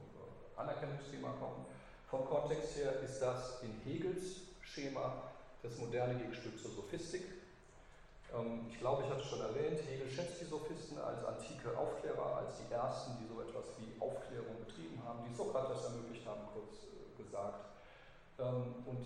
Anerkennungsthema 0.55 1.34
kommen, 1.39 1.65
vom 2.09 2.26
Kontext 2.26 2.78
her 2.78 2.99
ist 3.01 3.22
das 3.22 3.61
in 3.61 3.80
Hegels 3.86 4.41
Schema 4.61 5.32
das 5.61 5.78
moderne 5.78 6.15
Gegenstück 6.15 6.59
zur 6.59 6.72
Sophistik. 6.72 7.24
Ähm, 8.34 8.66
ich 8.70 8.80
glaube, 8.80 9.04
ich 9.04 9.10
hatte 9.10 9.24
schon 9.24 9.42
erwähnt, 9.42 9.80
Hegel 9.88 10.10
schätzt 10.10 10.42
die 10.42 10.46
Sophisten 10.46 10.98
als 11.00 11.24
antike 11.26 11.78
Aufklärer, 11.78 12.38
als 12.38 12.58
die 12.58 12.74
ersten, 12.74 13.18
die 13.20 13.28
so 13.28 13.42
etwas 13.42 13.76
wie 13.80 13.92
Aufklärung 14.00 14.56
betrieben 14.66 15.02
haben, 15.06 15.20
die 15.28 15.36
Sokrates 15.36 15.84
ermöglicht 15.86 16.26
haben, 16.26 16.42
kurz 16.54 16.88
äh, 16.88 17.22
gesagt. 17.22 17.66
Ähm, 18.40 18.76
und 18.86 19.06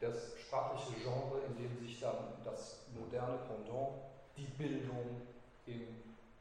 das 0.00 0.36
sprachliche 0.38 1.00
Genre, 1.00 1.40
in 1.48 1.56
dem 1.56 1.78
sich 1.78 2.00
dann 2.00 2.34
das 2.44 2.86
moderne 2.92 3.38
Pendant, 3.48 3.96
die 4.36 4.46
Bildung 4.58 5.22
im 5.66 5.82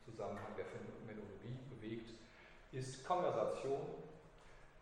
Zusammenhang 0.03 0.51
der 0.57 0.65
Phänomenologie 0.65 1.55
bewegt, 1.69 2.11
ist 2.71 3.05
Konversation 3.05 3.79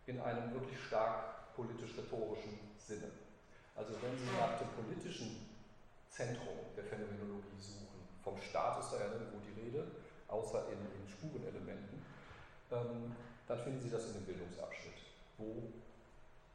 in 0.07 0.19
einem 0.19 0.53
wirklich 0.53 0.79
stark 0.79 1.53
politisch-rhetorischen 1.55 2.59
Sinne. 2.77 3.11
Also 3.75 3.93
wenn 4.01 4.17
Sie 4.17 4.25
nach 4.39 4.57
dem 4.57 4.67
politischen 4.69 5.52
Zentrum 6.13 6.69
der 6.77 6.83
Phänomenologie 6.85 7.57
suchen, 7.57 8.05
vom 8.23 8.37
Staat 8.37 8.79
ist 8.85 8.93
da 8.93 9.01
ja 9.01 9.09
nirgendwo 9.09 9.41
die 9.41 9.59
Rede, 9.59 9.89
außer 10.27 10.69
in, 10.69 10.77
in 10.77 11.09
Spurenelementen, 11.09 12.05
ähm, 12.69 13.15
dann 13.47 13.59
finden 13.59 13.81
Sie 13.81 13.89
das 13.89 14.05
in 14.07 14.21
dem 14.21 14.25
Bildungsabschnitt, 14.25 15.01
wo 15.37 15.73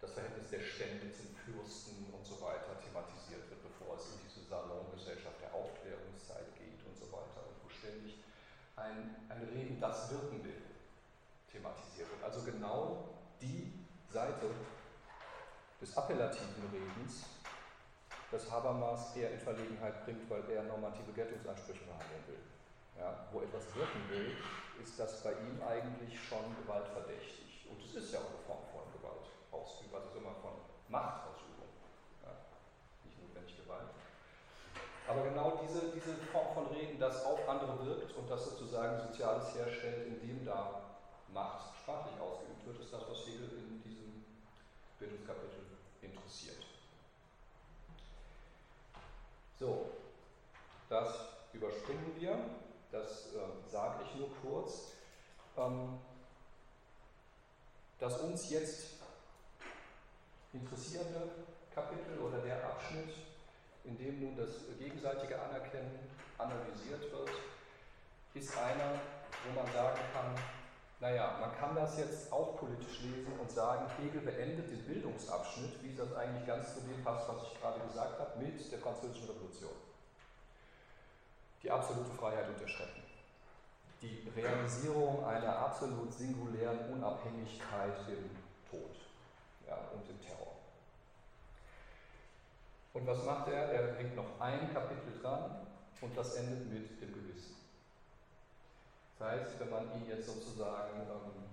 das 0.00 0.12
Verhältnis 0.12 0.48
der 0.50 0.62
Stände 0.62 1.11
zum 1.11 1.34
Fürsten 1.42 2.06
und 2.14 2.24
so 2.24 2.40
weiter 2.40 2.78
thematisiert 2.78 3.50
wird, 3.50 3.59
bevor 3.66 3.98
es 3.98 4.14
in 4.14 4.22
diese 4.22 4.46
Salongesellschaft 4.46 5.42
der 5.42 5.50
Aufklärungszeit 5.52 6.54
geht 6.54 6.78
und 6.86 6.94
so 6.94 7.11
weiter 7.11 7.42
und 7.42 7.59
wo 7.59 7.68
ständig 7.68 8.22
ein, 8.76 9.26
ein 9.28 9.42
Reden, 9.42 9.80
das 9.80 10.09
wirken 10.11 10.38
will, 10.44 10.62
thematisiert 11.50 12.09
wird. 12.14 12.22
Also 12.22 12.46
genau 12.46 13.11
die 13.42 13.74
Seite 14.09 14.54
des 15.80 15.96
appellativen 15.96 16.62
Redens, 16.70 17.26
dass 18.30 18.50
Habermas 18.50 19.16
eher 19.16 19.32
in 19.32 19.40
Verlegenheit 19.40 20.04
bringt, 20.04 20.28
weil 20.28 20.44
er 20.50 20.62
normative 20.64 21.12
Geltungsansprüche 21.12 21.84
behandeln 21.84 22.24
will. 22.26 22.44
Ja, 22.98 23.28
wo 23.32 23.40
etwas 23.40 23.74
wirken 23.74 24.02
will, 24.10 24.36
ist 24.82 24.98
das 24.98 25.22
bei 25.22 25.32
ihm 25.32 25.62
eigentlich 25.62 26.18
schon 26.18 26.44
gewaltverdächtig. 26.62 27.66
Und 27.70 27.80
es 27.84 27.94
ist 27.94 28.12
ja 28.12 28.18
auch 28.18 28.28
eine 28.28 28.42
Form 28.44 28.64
von 28.72 28.92
Gewalt 28.92 29.08
Gewaltausübung, 29.50 30.00
also 30.00 30.18
immer 30.18 30.34
von 30.42 30.52
Machtausübung. 30.88 31.68
Ja, 32.22 32.32
nicht 33.04 33.20
notwendig 33.20 33.56
Gewalt. 33.56 33.88
Aber 35.08 35.22
genau 35.24 35.60
diese, 35.62 35.92
diese 35.94 36.16
Form 36.32 36.52
von 36.54 36.66
Reden, 36.76 36.98
das 36.98 37.24
auf 37.24 37.48
andere 37.48 37.86
wirkt 37.86 38.12
und 38.16 38.28
das 38.28 38.44
sozusagen 38.44 39.00
Soziales 39.08 39.54
herstellt, 39.54 40.06
indem 40.06 40.44
da 40.44 40.82
Macht 41.32 41.76
sprachlich 41.76 42.18
ausgeübt 42.20 42.66
wird, 42.66 42.80
ist 42.80 42.92
das, 42.92 43.02
was 43.08 43.26
Hegel 43.26 43.50
in 43.58 43.82
diesem 43.82 44.24
Bildungskapitel 44.98 45.60
interessiert. 46.00 46.67
So, 49.59 49.90
das 50.88 51.09
überspringen 51.52 52.14
wir, 52.16 52.38
das 52.92 53.34
äh, 53.34 53.68
sage 53.68 54.04
ich 54.04 54.14
nur 54.14 54.30
kurz. 54.40 54.92
Ähm, 55.56 55.98
das 57.98 58.20
uns 58.20 58.48
jetzt 58.50 58.98
interessierende 60.52 61.28
Kapitel 61.74 62.18
oder 62.20 62.38
der 62.38 62.64
Abschnitt, 62.64 63.12
in 63.82 63.98
dem 63.98 64.20
nun 64.20 64.36
das 64.36 64.50
gegenseitige 64.78 65.40
Anerkennen 65.40 66.09
analysiert 66.38 67.11
wird, 67.11 67.30
ist 68.34 68.56
einer, 68.56 69.00
wo 69.44 69.61
man 69.61 69.72
sagen 69.72 69.98
kann, 70.12 70.36
naja, 71.01 71.36
man 71.40 71.55
kann 71.57 71.76
das 71.76 71.96
jetzt 71.96 72.32
auch 72.32 72.57
politisch 72.57 73.01
lesen 73.03 73.32
und 73.38 73.51
sagen, 73.51 73.86
Hegel 73.99 74.20
beendet 74.20 74.70
den 74.70 74.84
Bildungsabschnitt, 74.84 75.82
wie 75.82 75.94
das 75.94 76.12
eigentlich 76.14 76.46
ganz 76.46 76.74
zu 76.74 76.80
dem 76.80 77.05
passt, 77.05 77.28
was 77.28 77.44
ich 77.44 77.61
gerade 77.61 77.80
gesagt 77.80 78.18
habe, 78.18 78.38
mit 78.38 78.72
der 78.72 78.78
Französischen 78.80 79.28
Revolution. 79.28 79.72
Die 81.62 81.70
absolute 81.70 82.11
Freiheit 82.11 82.49
und 82.49 82.61
der 82.61 82.66
Schrecken. 82.66 83.03
Die 84.03 84.28
Realisierung 84.34 85.24
einer 85.24 85.57
absolut 85.57 86.12
singulären 86.12 86.92
Unabhängigkeit 86.92 87.99
im 88.09 88.30
Tod 88.68 88.96
ja, 89.66 89.76
und 89.92 90.09
im 90.09 90.20
Terror. 90.20 90.55
Und 92.92 93.07
was 93.07 93.24
macht 93.24 93.49
er? 93.49 93.72
Er 93.72 93.96
hängt 93.96 94.16
noch 94.16 94.40
ein 94.40 94.72
Kapitel 94.72 95.20
dran 95.20 95.66
und 96.01 96.16
das 96.16 96.34
endet 96.36 96.68
mit 96.72 97.01
dem 97.01 97.12
Gewissen. 97.12 97.57
Das 99.18 99.34
heißt, 99.34 99.58
wenn 99.58 99.70
man 99.70 99.82
ihn 99.98 100.06
jetzt 100.06 100.26
sozusagen 100.30 101.02
ähm, 101.02 101.50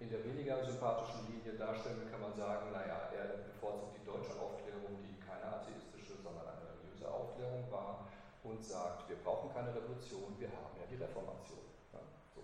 in 0.00 0.08
der 0.08 0.24
weniger 0.24 0.64
sympathischen 0.64 1.28
Linie 1.28 1.52
darstellen 1.52 2.08
kann 2.10 2.20
man 2.20 2.32
sagen, 2.32 2.72
naja, 2.72 3.12
er 3.12 3.44
bevorzugt 3.52 4.00
die 4.00 4.04
deutsche 4.04 4.32
Aufklärung, 4.40 4.96
die 5.04 5.20
keine 5.20 5.44
atheistische, 5.44 6.16
sondern 6.24 6.48
eine 6.48 6.72
religiöse 6.72 7.04
Aufklärung 7.04 7.68
war 7.70 8.08
und 8.44 8.64
sagt, 8.64 9.08
wir 9.10 9.16
brauchen 9.16 9.52
keine 9.52 9.76
Revolution, 9.76 10.40
wir 10.40 10.48
haben 10.48 10.72
ja 10.80 10.88
die 10.88 10.96
Reformation. 10.96 11.68
Ja, 11.92 12.00
so. 12.32 12.40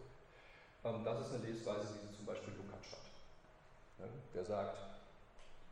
ähm, 0.85 1.01
das 1.01 1.25
ist 1.25 1.33
eine 1.33 1.45
Lesweise, 1.49 1.89
wie 1.89 2.05
sie 2.05 2.13
zum 2.13 2.27
Beispiel 2.27 2.53
Lukács 2.53 2.93
hat. 2.93 3.09
Ja, 4.01 4.07
der 4.35 4.45
sagt, 4.45 4.77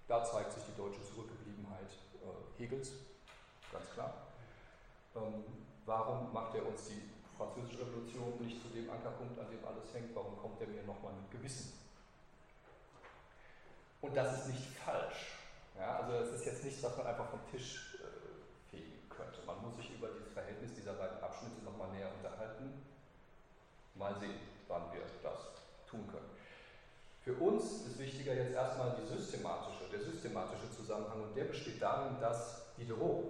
da 0.09 0.25
zeigt 0.25 0.53
sich 0.53 0.65
die 0.65 0.77
deutsche 0.81 1.05
Zurückgebliebenheit 1.05 1.93
äh, 2.25 2.57
Hegels, 2.57 2.93
ganz 3.71 3.93
klar. 3.93 4.33
Ähm, 5.17 5.45
warum 5.85 6.33
macht 6.33 6.55
er 6.55 6.65
uns 6.67 6.89
die 6.89 7.20
Französische 7.41 7.81
Revolution 7.81 8.37
nicht 8.45 8.61
zu 8.61 8.69
dem 8.69 8.91
Ankerpunkt, 8.91 9.41
an 9.41 9.49
dem 9.49 9.65
alles 9.65 9.89
hängt, 9.95 10.15
warum 10.15 10.37
kommt 10.37 10.61
er 10.61 10.69
mir 10.69 10.83
nochmal 10.83 11.15
mit 11.15 11.31
Gewissen? 11.31 11.73
Und 14.03 14.15
das 14.15 14.41
ist 14.41 14.49
nicht 14.49 14.77
falsch. 14.77 15.41
Ja, 15.79 16.01
also 16.01 16.21
es 16.21 16.37
ist 16.37 16.45
jetzt 16.45 16.65
nichts, 16.65 16.83
was 16.83 16.99
man 16.99 17.07
einfach 17.07 17.31
vom 17.31 17.41
Tisch 17.51 17.97
äh, 17.97 18.71
fegen 18.71 18.93
könnte. 19.09 19.41
Man 19.47 19.57
muss 19.63 19.77
sich 19.77 19.89
über 19.95 20.09
das 20.09 20.29
Verhältnis 20.35 20.75
dieser 20.75 20.93
beiden 20.93 21.17
Abschnitte 21.23 21.65
nochmal 21.65 21.89
näher 21.93 22.13
unterhalten. 22.13 22.85
Mal 23.95 24.15
sehen, 24.21 24.37
wann 24.69 24.93
wir 24.93 25.01
das 25.23 25.41
tun 25.89 26.07
können. 26.13 26.29
Für 27.25 27.33
uns 27.35 27.87
ist 27.87 27.99
wichtiger 27.99 28.35
jetzt 28.35 28.53
erstmal 28.53 28.97
die 29.01 29.07
systematische, 29.07 29.89
der 29.91 30.01
systematische 30.01 30.71
Zusammenhang 30.77 31.23
und 31.23 31.35
der 31.35 31.45
besteht 31.45 31.81
darin, 31.81 32.21
dass 32.21 32.75
Diderot, 32.77 33.25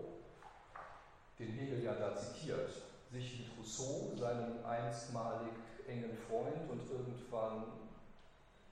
den 1.38 1.52
Hegel 1.52 1.84
ja 1.84 1.94
da 1.94 2.16
zitiert, 2.16 2.70
sich 3.10 3.40
mit 3.40 3.58
Rousseau, 3.58 4.12
seinem 4.16 4.64
einstmalig 4.64 5.52
engen 5.86 6.16
Freund 6.28 6.70
und 6.70 6.90
irgendwann 6.90 7.64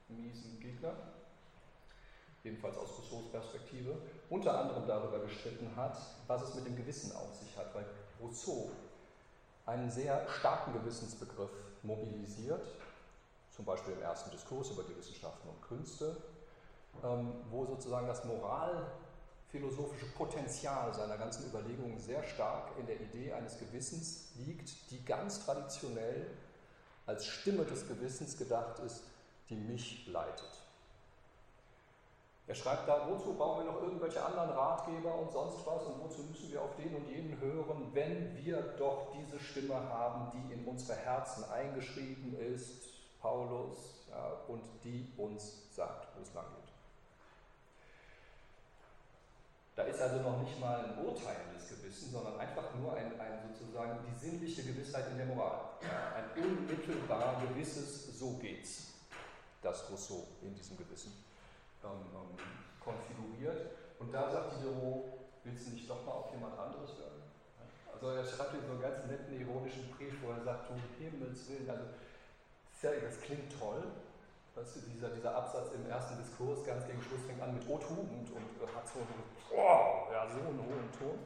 miesen 0.08 0.60
Gegner, 0.60 0.92
jedenfalls 2.44 2.76
aus 2.78 2.98
Rousseaus 2.98 3.30
Perspektive, 3.30 3.96
unter 4.30 4.58
anderem 4.58 4.86
darüber 4.86 5.18
gestritten 5.20 5.70
hat, 5.76 5.98
was 6.26 6.42
es 6.42 6.54
mit 6.54 6.66
dem 6.66 6.76
Gewissen 6.76 7.14
auf 7.16 7.34
sich 7.34 7.56
hat, 7.56 7.74
weil 7.74 7.86
Rousseau 8.20 8.70
einen 9.66 9.90
sehr 9.90 10.26
starken 10.38 10.72
Gewissensbegriff 10.72 11.50
mobilisiert, 11.82 12.66
zum 13.50 13.64
Beispiel 13.64 13.94
im 13.94 14.02
ersten 14.02 14.30
Diskurs 14.30 14.70
über 14.70 14.84
die 14.84 14.96
Wissenschaften 14.96 15.48
und 15.48 15.60
Künste, 15.62 16.16
ähm, 17.04 17.34
wo 17.50 17.66
sozusagen 17.66 18.06
das 18.06 18.24
Moral 18.24 18.86
philosophische 19.50 20.06
Potenzial 20.06 20.92
seiner 20.92 21.16
ganzen 21.16 21.46
Überlegungen 21.46 21.98
sehr 21.98 22.22
stark 22.22 22.70
in 22.78 22.86
der 22.86 23.00
Idee 23.00 23.32
eines 23.32 23.58
Gewissens 23.58 24.28
liegt, 24.46 24.90
die 24.90 25.02
ganz 25.04 25.44
traditionell 25.44 26.26
als 27.06 27.26
Stimme 27.26 27.64
des 27.64 27.88
Gewissens 27.88 28.36
gedacht 28.36 28.78
ist, 28.80 29.02
die 29.48 29.56
mich 29.56 30.06
leitet. 30.08 30.68
Er 32.46 32.54
schreibt 32.54 32.88
da, 32.88 33.06
wozu 33.08 33.34
brauchen 33.34 33.64
wir 33.64 33.72
noch 33.72 33.82
irgendwelche 33.82 34.24
anderen 34.24 34.50
Ratgeber 34.50 35.14
und 35.14 35.30
sonst 35.30 35.66
was 35.66 35.82
und 35.84 36.02
wozu 36.02 36.22
müssen 36.22 36.50
wir 36.50 36.62
auf 36.62 36.74
den 36.76 36.94
und 36.94 37.06
jenen 37.06 37.38
hören, 37.40 37.90
wenn 37.92 38.34
wir 38.42 38.62
doch 38.78 39.12
diese 39.12 39.38
Stimme 39.38 39.74
haben, 39.74 40.32
die 40.32 40.54
in 40.54 40.64
unsere 40.64 40.96
Herzen 40.98 41.44
eingeschrieben 41.44 42.34
ist, 42.38 42.88
Paulus, 43.20 44.06
ja, 44.10 44.32
und 44.48 44.62
die 44.82 45.12
uns 45.18 45.74
sagt, 45.74 46.08
wo 46.16 46.22
es 46.22 46.32
lang 46.32 46.46
geht. 46.54 46.57
Da 49.78 49.84
ist 49.84 50.00
also 50.00 50.16
noch 50.22 50.42
nicht 50.42 50.58
mal 50.58 50.84
ein 50.84 51.06
urteilendes 51.06 51.68
Gewissen, 51.68 52.10
sondern 52.10 52.36
einfach 52.40 52.74
nur 52.74 52.96
ein, 52.96 53.14
ein 53.20 53.38
sozusagen 53.54 54.00
die 54.10 54.18
sinnliche 54.18 54.64
Gewissheit 54.64 55.06
in 55.12 55.18
der 55.18 55.26
Moral. 55.26 55.78
Ein 56.16 56.42
unmittelbar 56.42 57.40
gewisses 57.46 58.18
So 58.18 58.32
geht's, 58.38 58.88
das 59.62 59.88
Rousseau 59.88 60.26
in 60.42 60.52
diesem 60.52 60.76
Gewissen 60.78 61.12
ähm, 61.84 61.90
ähm, 62.12 62.36
konfiguriert. 62.80 63.70
Und 64.00 64.12
da 64.12 64.28
sagt 64.28 64.58
Diderot, 64.58 65.12
willst 65.44 65.68
du 65.68 65.70
nicht 65.70 65.88
doch 65.88 66.04
mal 66.04 66.12
auf 66.12 66.32
jemand 66.32 66.58
anderes 66.58 66.98
hören? 66.98 67.22
Also 67.94 68.08
er 68.08 68.24
schreibt 68.24 68.50
hier 68.50 68.62
so 68.66 68.72
einen 68.72 68.82
ganz 68.82 69.06
netten 69.06 69.40
ironischen 69.40 69.90
Brief, 69.92 70.14
wo 70.24 70.32
er 70.32 70.42
sagt, 70.42 70.70
du 70.70 70.74
Himmels 70.98 71.48
Willen, 71.50 71.70
also 71.70 71.84
das 72.82 73.20
klingt 73.20 73.56
toll, 73.56 73.84
Weißt 74.58 74.74
du, 74.74 74.80
dieser, 74.80 75.10
dieser 75.10 75.36
Absatz 75.36 75.70
im 75.72 75.88
ersten 75.88 76.18
Diskurs 76.18 76.64
ganz 76.64 76.84
gegen 76.84 77.00
Schluss 77.00 77.20
fängt 77.26 77.40
an 77.40 77.54
mit 77.54 77.68
O 77.68 77.78
Tugend 77.78 78.28
und 78.28 78.74
hat 78.74 78.88
so 78.88 78.98
einen, 78.98 79.22
oh, 79.52 80.10
ja, 80.12 80.26
so 80.26 80.40
einen 80.40 80.58
hohen 80.58 80.90
Ton. 80.98 81.18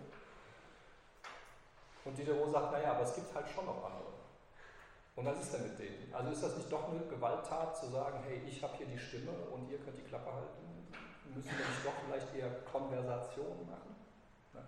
Und 2.05 2.19
Diderot 2.19 2.53
sagt, 2.53 2.73
naja, 2.73 2.93
aber 2.93 3.05
es 3.05 3.15
gibt 3.15 3.35
halt 3.35 3.49
schon 3.49 3.65
noch 3.65 3.85
andere. 3.85 4.13
Und 5.17 5.25
was 5.25 5.41
ist 5.41 5.55
denn 5.55 5.63
mit 5.63 5.79
denen? 5.79 6.13
Also 6.13 6.31
ist 6.31 6.43
das 6.43 6.57
nicht 6.59 6.71
doch 6.71 6.91
eine 6.91 7.07
Gewalttat 7.07 7.77
zu 7.79 7.87
sagen, 7.87 8.19
hey, 8.27 8.43
ich 8.47 8.63
habe 8.63 8.77
hier 8.77 8.87
die 8.87 8.99
Stimme 8.99 9.33
und 9.51 9.71
ihr 9.71 9.79
könnt 9.79 9.97
die 9.97 10.03
Klappe 10.03 10.31
halten? 10.31 10.89
Müssen 11.35 11.49
wir 11.49 11.67
nicht 11.67 11.87
doch 11.87 11.93
vielleicht 12.05 12.35
eher 12.35 12.51
Konversation 12.71 13.67
machen? 13.67 13.97
Ne? 14.53 14.61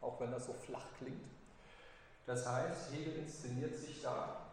Auch 0.00 0.20
wenn 0.20 0.30
das 0.30 0.46
so 0.46 0.52
flach 0.52 0.86
klingt. 0.98 1.26
Das 2.26 2.46
heißt, 2.46 2.92
Hegel 2.92 3.16
inszeniert 3.16 3.74
sich 3.74 4.00
da 4.00 4.46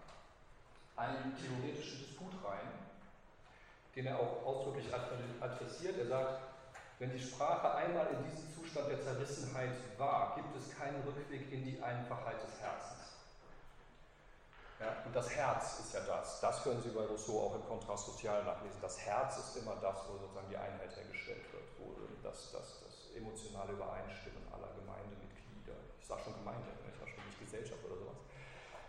einen 0.96 1.36
theoretischen 1.38 2.00
Disput 2.00 2.34
rein, 2.44 2.89
den 4.00 4.08
er 4.08 4.18
auch 4.18 4.46
ausdrücklich 4.46 4.88
adressiert. 4.96 5.98
Er 6.00 6.08
sagt, 6.08 6.40
wenn 7.00 7.12
die 7.12 7.20
Sprache 7.20 7.76
einmal 7.76 8.08
in 8.16 8.24
diesem 8.32 8.48
Zustand 8.56 8.88
der 8.88 9.02
Zerrissenheit 9.04 9.76
war, 9.98 10.36
gibt 10.36 10.56
es 10.56 10.72
keinen 10.72 11.04
Rückweg 11.04 11.52
in 11.52 11.66
die 11.66 11.84
Einfachheit 11.84 12.40
des 12.40 12.64
Herzens. 12.64 13.20
Ja, 14.80 15.04
und 15.04 15.14
das 15.14 15.36
Herz 15.36 15.80
ist 15.84 15.94
ja 15.94 16.00
das. 16.08 16.40
Das 16.40 16.64
können 16.64 16.82
Sie 16.82 16.96
bei 16.96 17.04
Rousseau 17.04 17.44
auch 17.44 17.56
im 17.56 17.66
Kontrast 17.68 18.06
sozial 18.06 18.42
nachlesen. 18.46 18.80
Das 18.82 18.98
Herz 19.02 19.36
ist 19.36 19.58
immer 19.58 19.76
das, 19.82 20.08
wo 20.08 20.16
sozusagen 20.16 20.48
die 20.48 20.56
Einheit 20.56 20.96
hergestellt 20.96 21.52
wird, 21.52 21.68
wo 21.84 21.92
das, 22.24 22.54
das, 22.54 22.80
das 22.80 23.12
emotionale 23.18 23.74
Übereinstimmen 23.74 24.48
aller 24.56 24.72
Gemeindemitglieder, 24.80 25.76
ich 26.00 26.08
sage 26.08 26.24
schon 26.24 26.40
Gemeinde, 26.40 26.72
ich 26.88 26.96
sage 26.96 27.12
schon 27.12 27.26
nicht 27.28 27.40
Gesellschaft 27.44 27.84
oder 27.84 28.00
sowas, 28.00 28.20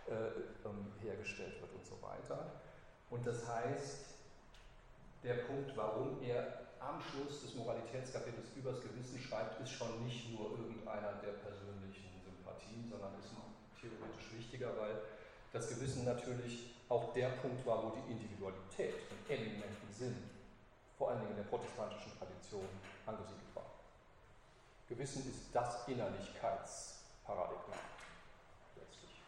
äh, 0.07 0.71
ähm, 0.71 0.95
hergestellt 1.03 1.61
wird 1.61 1.75
und 1.75 1.85
so 1.85 1.99
weiter. 1.99 2.63
Und 3.11 3.27
das 3.27 3.43
heißt, 3.49 4.20
der 5.23 5.35
Punkt, 5.45 5.77
warum 5.77 6.23
er 6.23 6.67
am 6.81 7.01
Schluss 7.01 7.43
des 7.43 7.55
Moralitätskapitels 7.55 8.57
übers 8.57 8.81
Gewissen 8.81 9.19
schreibt, 9.21 9.61
ist 9.61 9.73
schon 9.73 10.05
nicht 10.05 10.31
nur 10.33 10.59
irgendeiner 10.59 11.13
der 11.23 11.33
persönlichen 11.33 12.09
Sympathien, 12.25 12.89
sondern 12.89 13.19
ist 13.19 13.31
theoretisch 13.81 14.33
wichtiger, 14.33 14.77
weil 14.79 15.03
das 15.53 15.69
Gewissen 15.69 16.05
natürlich 16.05 16.75
auch 16.89 17.13
der 17.13 17.29
Punkt 17.31 17.65
war, 17.67 17.85
wo 17.85 17.91
die 17.91 18.13
Individualität 18.13 18.95
im 19.11 19.35
eminenten 19.37 19.93
Sinn, 19.93 20.31
vor 20.97 21.11
allen 21.11 21.21
Dingen 21.21 21.33
in 21.33 21.37
der 21.37 21.45
protestantischen 21.45 22.13
Tradition, 22.19 22.69
angesiedelt 23.07 23.55
war. 23.55 23.67
Gewissen 24.89 25.29
ist 25.29 25.55
das 25.55 25.87
Innerlichkeitsparadigma 25.89 27.77
letztlich. 28.77 29.23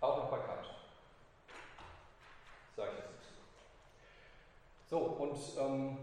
Auch 0.00 0.16
noch 0.18 0.30
bei 0.30 0.38
Kant. 0.38 0.66
Sage 2.76 2.90
ich 2.92 2.98
jetzt 2.98 3.15
so, 4.88 4.98
und 4.98 5.38
ähm, 5.58 5.98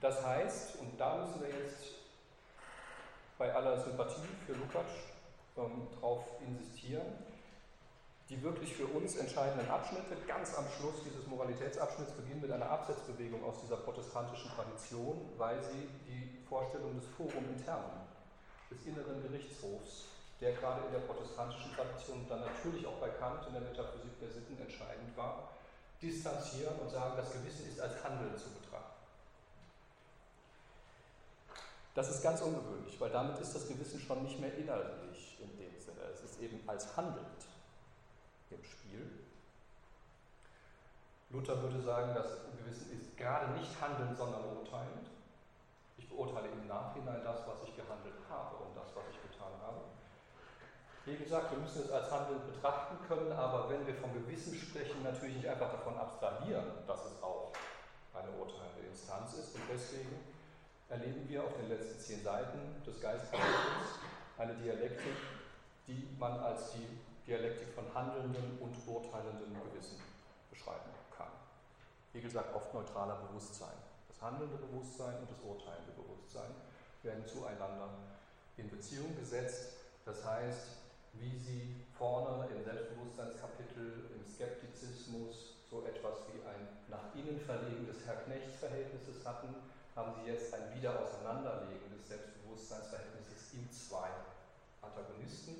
das 0.00 0.24
heißt, 0.24 0.76
und 0.80 1.00
da 1.00 1.18
müssen 1.18 1.40
wir 1.40 1.48
jetzt 1.48 1.94
bei 3.38 3.54
aller 3.54 3.78
Sympathie 3.78 4.28
für 4.44 4.52
Lukács 4.52 4.92
ähm, 5.56 5.86
darauf 5.94 6.24
insistieren, 6.46 7.06
die 8.28 8.42
wirklich 8.42 8.74
für 8.74 8.86
uns 8.86 9.16
entscheidenden 9.16 9.70
Abschnitte, 9.70 10.16
ganz 10.26 10.56
am 10.56 10.64
Schluss 10.76 11.02
dieses 11.04 11.26
Moralitätsabschnitts 11.28 12.12
beginnen 12.12 12.40
mit 12.40 12.50
einer 12.50 12.68
Absetzbewegung 12.68 13.44
aus 13.44 13.60
dieser 13.62 13.76
protestantischen 13.76 14.50
Tradition, 14.50 15.30
weil 15.36 15.62
sie 15.62 15.88
die 16.08 16.44
Vorstellung 16.48 16.94
des 16.96 17.06
Forum 17.16 17.44
Internum, 17.56 18.02
des 18.70 18.84
inneren 18.84 19.22
Gerichtshofs, 19.22 20.06
der 20.40 20.52
gerade 20.54 20.84
in 20.86 20.92
der 20.92 21.06
protestantischen 21.06 21.72
Tradition 21.72 22.18
und 22.20 22.30
dann 22.30 22.40
natürlich 22.40 22.84
auch 22.86 22.98
bei 22.98 23.08
Kant 23.10 23.46
in 23.46 23.52
der 23.52 23.62
Metaphysik 23.62 24.18
der 24.20 24.30
Sitten 24.30 24.60
entscheidend 24.60 25.16
war, 25.16 25.55
distanzieren 26.02 26.76
und 26.78 26.90
sagen, 26.90 27.16
das 27.16 27.32
Gewissen 27.32 27.68
ist 27.68 27.80
als 27.80 28.02
Handeln 28.04 28.36
zu 28.36 28.50
betrachten. 28.50 28.66
Das 31.94 32.10
ist 32.10 32.22
ganz 32.22 32.42
ungewöhnlich, 32.42 33.00
weil 33.00 33.10
damit 33.10 33.38
ist 33.38 33.54
das 33.54 33.68
Gewissen 33.68 33.98
schon 33.98 34.22
nicht 34.22 34.38
mehr 34.38 34.54
innerlich 34.54 35.38
in 35.40 35.48
dem 35.56 35.80
Sinne. 35.80 36.02
Es 36.12 36.22
ist 36.22 36.40
eben 36.40 36.60
als 36.68 36.94
handelnd 36.94 37.46
im 38.50 38.62
Spiel. 38.62 39.10
Luther 41.30 41.62
würde 41.62 41.80
sagen, 41.80 42.14
das 42.14 42.38
Gewissen 42.58 42.92
ist 42.92 43.16
gerade 43.16 43.52
nicht 43.52 43.80
handelnd, 43.80 44.16
sondern 44.16 44.44
urteilend. 44.44 45.08
Ich 45.96 46.06
beurteile 46.08 46.48
im 46.48 46.66
Nachhinein 46.66 47.24
das, 47.24 47.46
was 47.46 47.62
ich 47.66 47.74
gehandelt 47.74 48.20
habe 48.28 48.56
und 48.56 48.76
das, 48.76 48.94
was 48.94 49.04
ich 49.10 49.32
getan 49.32 49.52
habe. 49.62 49.80
Wie 51.06 51.14
gesagt, 51.14 51.52
wir 51.52 51.58
müssen 51.58 51.84
es 51.84 51.90
als 51.92 52.10
Handeln 52.10 52.40
betrachten 52.52 52.96
können, 53.06 53.30
aber 53.30 53.70
wenn 53.70 53.86
wir 53.86 53.94
vom 53.94 54.12
Gewissen 54.12 54.56
sprechen, 54.56 55.04
natürlich 55.04 55.36
nicht 55.36 55.46
einfach 55.46 55.70
davon 55.70 55.96
abstrahieren, 55.96 56.66
dass 56.84 56.98
es 57.06 57.22
auch 57.22 57.52
eine 58.12 58.28
urteilende 58.32 58.90
Instanz 58.90 59.34
ist. 59.34 59.54
Und 59.54 59.62
deswegen 59.72 60.18
erleben 60.88 61.28
wir 61.28 61.44
auf 61.44 61.54
den 61.58 61.68
letzten 61.68 62.00
zehn 62.00 62.24
Seiten 62.24 62.58
des 62.84 63.00
Geistkapitels 63.00 64.02
eine 64.36 64.54
Dialektik, 64.54 65.14
die 65.86 66.08
man 66.18 66.40
als 66.40 66.72
die 66.72 66.98
Dialektik 67.24 67.68
von 67.72 67.86
handelndem 67.94 68.58
und 68.58 68.74
urteilendem 68.84 69.54
Gewissen 69.62 70.02
beschreiben 70.50 70.90
kann. 71.16 71.30
Hegel 72.14 72.30
sagt 72.32 72.52
oft 72.52 72.74
neutraler 72.74 73.22
Bewusstsein. 73.30 73.78
Das 74.08 74.20
handelnde 74.20 74.56
Bewusstsein 74.56 75.18
und 75.20 75.30
das 75.30 75.38
urteilende 75.38 75.92
Bewusstsein 75.92 76.50
werden 77.04 77.24
zueinander 77.28 77.90
in 78.56 78.68
Beziehung 78.68 79.14
gesetzt. 79.14 79.74
Das 80.04 80.24
heißt, 80.24 80.85
wie 81.20 81.38
sie 81.38 81.74
vorne 81.98 82.48
im 82.54 82.64
Selbstbewusstseinskapitel, 82.64 84.10
im 84.12 84.22
Skeptizismus 84.28 85.56
so 85.70 85.86
etwas 85.86 86.28
wie 86.28 86.40
ein 86.46 86.68
nach 86.88 87.14
innen 87.14 87.40
verlegen 87.40 87.86
des 87.86 88.06
Herr-Knecht-Verhältnisses 88.06 89.26
hatten, 89.26 89.54
haben 89.96 90.12
sie 90.20 90.30
jetzt 90.30 90.52
ein 90.54 90.74
Wiederauseinanderlegen 90.74 91.90
des 91.96 92.08
Selbstbewusstseinsverhältnisses 92.08 93.54
in 93.54 93.72
zwei 93.72 94.10
Antagonisten, 94.82 95.56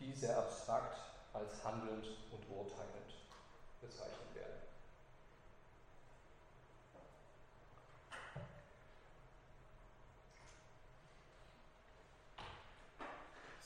die 0.00 0.12
sehr 0.12 0.36
abstrakt 0.36 0.98
als 1.32 1.64
handelnd 1.64 2.10
und 2.32 2.42
urteilend 2.50 3.14
bezeichnet 3.80 4.34
werden. 4.34 4.69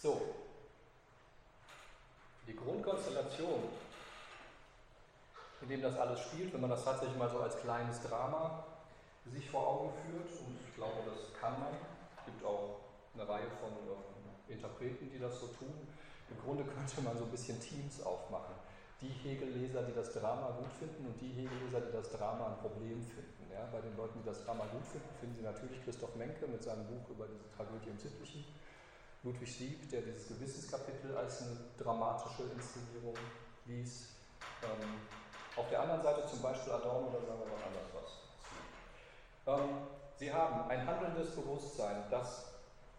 So, 0.05 0.21
die 2.47 2.55
Grundkonstellation, 2.55 3.63
in 5.63 5.69
dem 5.71 5.81
das 5.81 5.97
alles 5.97 6.21
spielt, 6.21 6.53
wenn 6.53 6.61
man 6.61 6.69
das 6.69 6.85
tatsächlich 6.85 7.17
mal 7.17 7.31
so 7.31 7.39
als 7.39 7.59
kleines 7.63 8.03
Drama 8.03 8.67
sich 9.33 9.49
vor 9.49 9.67
Augen 9.67 9.93
führt, 10.05 10.29
und 10.45 10.61
ich 10.61 10.75
glaube, 10.75 11.09
das 11.09 11.33
kann 11.41 11.59
man, 11.59 11.73
es 12.19 12.25
gibt 12.27 12.45
auch 12.45 12.81
eine 13.15 13.27
Reihe 13.27 13.49
von 13.63 13.73
Interpreten, 14.47 15.09
die 15.11 15.19
das 15.19 15.41
so 15.41 15.47
tun, 15.47 15.73
im 16.29 16.39
Grunde 16.45 16.65
könnte 16.65 17.01
man 17.01 17.17
so 17.17 17.25
ein 17.25 17.31
bisschen 17.31 17.59
Teams 17.59 18.03
aufmachen. 18.03 18.57
Die 19.01 19.09
Hegelleser, 19.09 19.85
die 19.85 19.95
das 19.95 20.13
Drama 20.13 20.51
gut 20.51 20.73
finden 20.79 21.07
und 21.07 21.19
die 21.19 21.33
Hegelleser, 21.33 21.81
die 21.81 21.93
das 21.93 22.11
Drama 22.11 22.49
ein 22.49 22.59
Problem 22.59 23.01
finden. 23.01 23.49
Ja, 23.51 23.65
bei 23.73 23.81
den 23.81 23.97
Leuten, 23.97 24.21
die 24.21 24.27
das 24.27 24.45
Drama 24.45 24.67
gut 24.67 24.85
finden, 24.85 25.09
finden 25.19 25.37
Sie 25.37 25.43
natürlich 25.43 25.83
Christoph 25.83 26.15
Menke 26.17 26.47
mit 26.47 26.63
seinem 26.63 26.85
Buch 26.89 27.09
über 27.09 27.27
diese 27.27 27.49
Tragödie 27.57 27.89
im 27.89 27.99
Sittlichen. 27.99 28.45
Ludwig 29.25 29.51
Sieb, 29.51 29.91
der 29.91 30.03
dieses 30.03 30.29
Gewissenskapitel 30.29 31.17
als 31.17 31.43
eine 31.43 31.57
dramatische 31.79 32.43
Inszenierung 32.43 33.17
liest. 33.65 34.11
Ähm, 34.63 35.01
auf 35.57 35.69
der 35.71 35.81
anderen 35.81 36.03
Seite 36.03 36.27
zum 36.29 36.43
Beispiel 36.43 36.73
Adorno, 36.73 37.09
da 37.11 37.21
sagen 37.27 37.41
wir 37.41 37.47
noch 37.47 37.65
anders 37.65 37.89
was. 37.95 39.61
Ähm, 39.61 39.87
Sie 40.17 40.33
haben 40.33 40.69
ein 40.69 40.87
handelndes 40.87 41.35
Bewusstsein, 41.35 42.05
das 42.11 42.53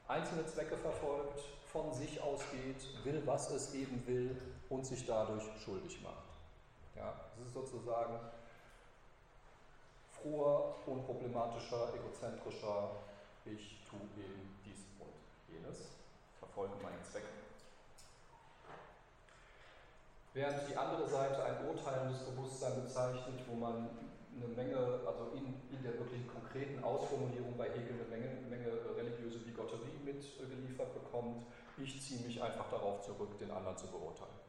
einzelne 0.07 0.45
Zwecke 0.47 0.77
verfolgt, 0.77 1.39
von 1.71 1.93
sich 1.93 2.21
ausgeht, 2.21 2.77
will, 3.03 3.21
was 3.25 3.51
es 3.51 3.73
eben 3.73 4.05
will 4.07 4.35
und 4.69 4.85
sich 4.85 5.05
dadurch 5.05 5.43
schuldig 5.63 6.01
macht. 6.01 6.25
Ja, 6.95 7.13
es 7.35 7.47
ist 7.47 7.53
sozusagen 7.53 8.19
froher, 10.21 10.75
unproblematischer, 10.85 11.93
egozentrischer, 11.93 12.91
ich 13.45 13.77
tue 13.89 13.99
eben 14.17 14.57
dies 14.65 14.85
und 14.99 15.53
jenes, 15.53 15.89
verfolge 16.55 16.81
meinen 16.81 17.03
Zweck. 17.03 17.27
Während 20.33 20.69
die 20.69 20.75
andere 20.75 21.07
Seite 21.07 21.43
ein 21.43 21.67
urteilendes 21.67 22.23
Bewusstsein 22.23 22.81
bezeichnet, 22.81 23.43
wo 23.47 23.55
man 23.55 23.89
eine 24.35 24.47
Menge, 24.47 24.77
also 25.05 25.31
in, 25.35 25.59
in 25.71 25.83
der 25.83 25.99
wirklich 25.99 26.27
konkreten 26.27 26.83
Ausformulierung 26.83 27.57
bei 27.57 27.69
Hegel 27.69 27.99
eine 27.99 28.07
Menge, 28.09 28.41
Menge 28.49 28.71
religiöse 28.95 29.39
Bigotterie 29.39 29.99
mitgeliefert 30.03 30.93
bekommt, 30.93 31.45
ich 31.77 32.01
ziehe 32.01 32.21
mich 32.21 32.41
einfach 32.41 32.69
darauf 32.69 33.01
zurück, 33.01 33.37
den 33.37 33.51
anderen 33.51 33.77
zu 33.77 33.87
beurteilen. 33.87 34.39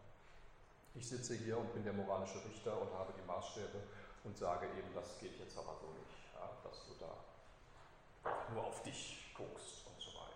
Ich 0.94 1.08
sitze 1.08 1.34
hier 1.34 1.58
und 1.58 1.72
bin 1.74 1.84
der 1.84 1.92
moralische 1.92 2.42
Richter 2.44 2.80
und 2.80 2.92
habe 2.94 3.12
die 3.12 3.26
Maßstäbe 3.26 3.82
und 4.24 4.36
sage 4.36 4.66
eben, 4.78 4.94
das 4.94 5.18
geht 5.20 5.38
jetzt 5.38 5.58
aber 5.58 5.76
so 5.80 5.86
nicht, 5.92 6.18
ja, 6.34 6.50
dass 6.62 6.86
du 6.86 6.94
da 6.98 8.54
nur 8.54 8.64
auf 8.64 8.82
dich 8.82 9.32
guckst 9.36 9.86
und 9.86 10.00
so 10.00 10.10
weiter. 10.10 10.26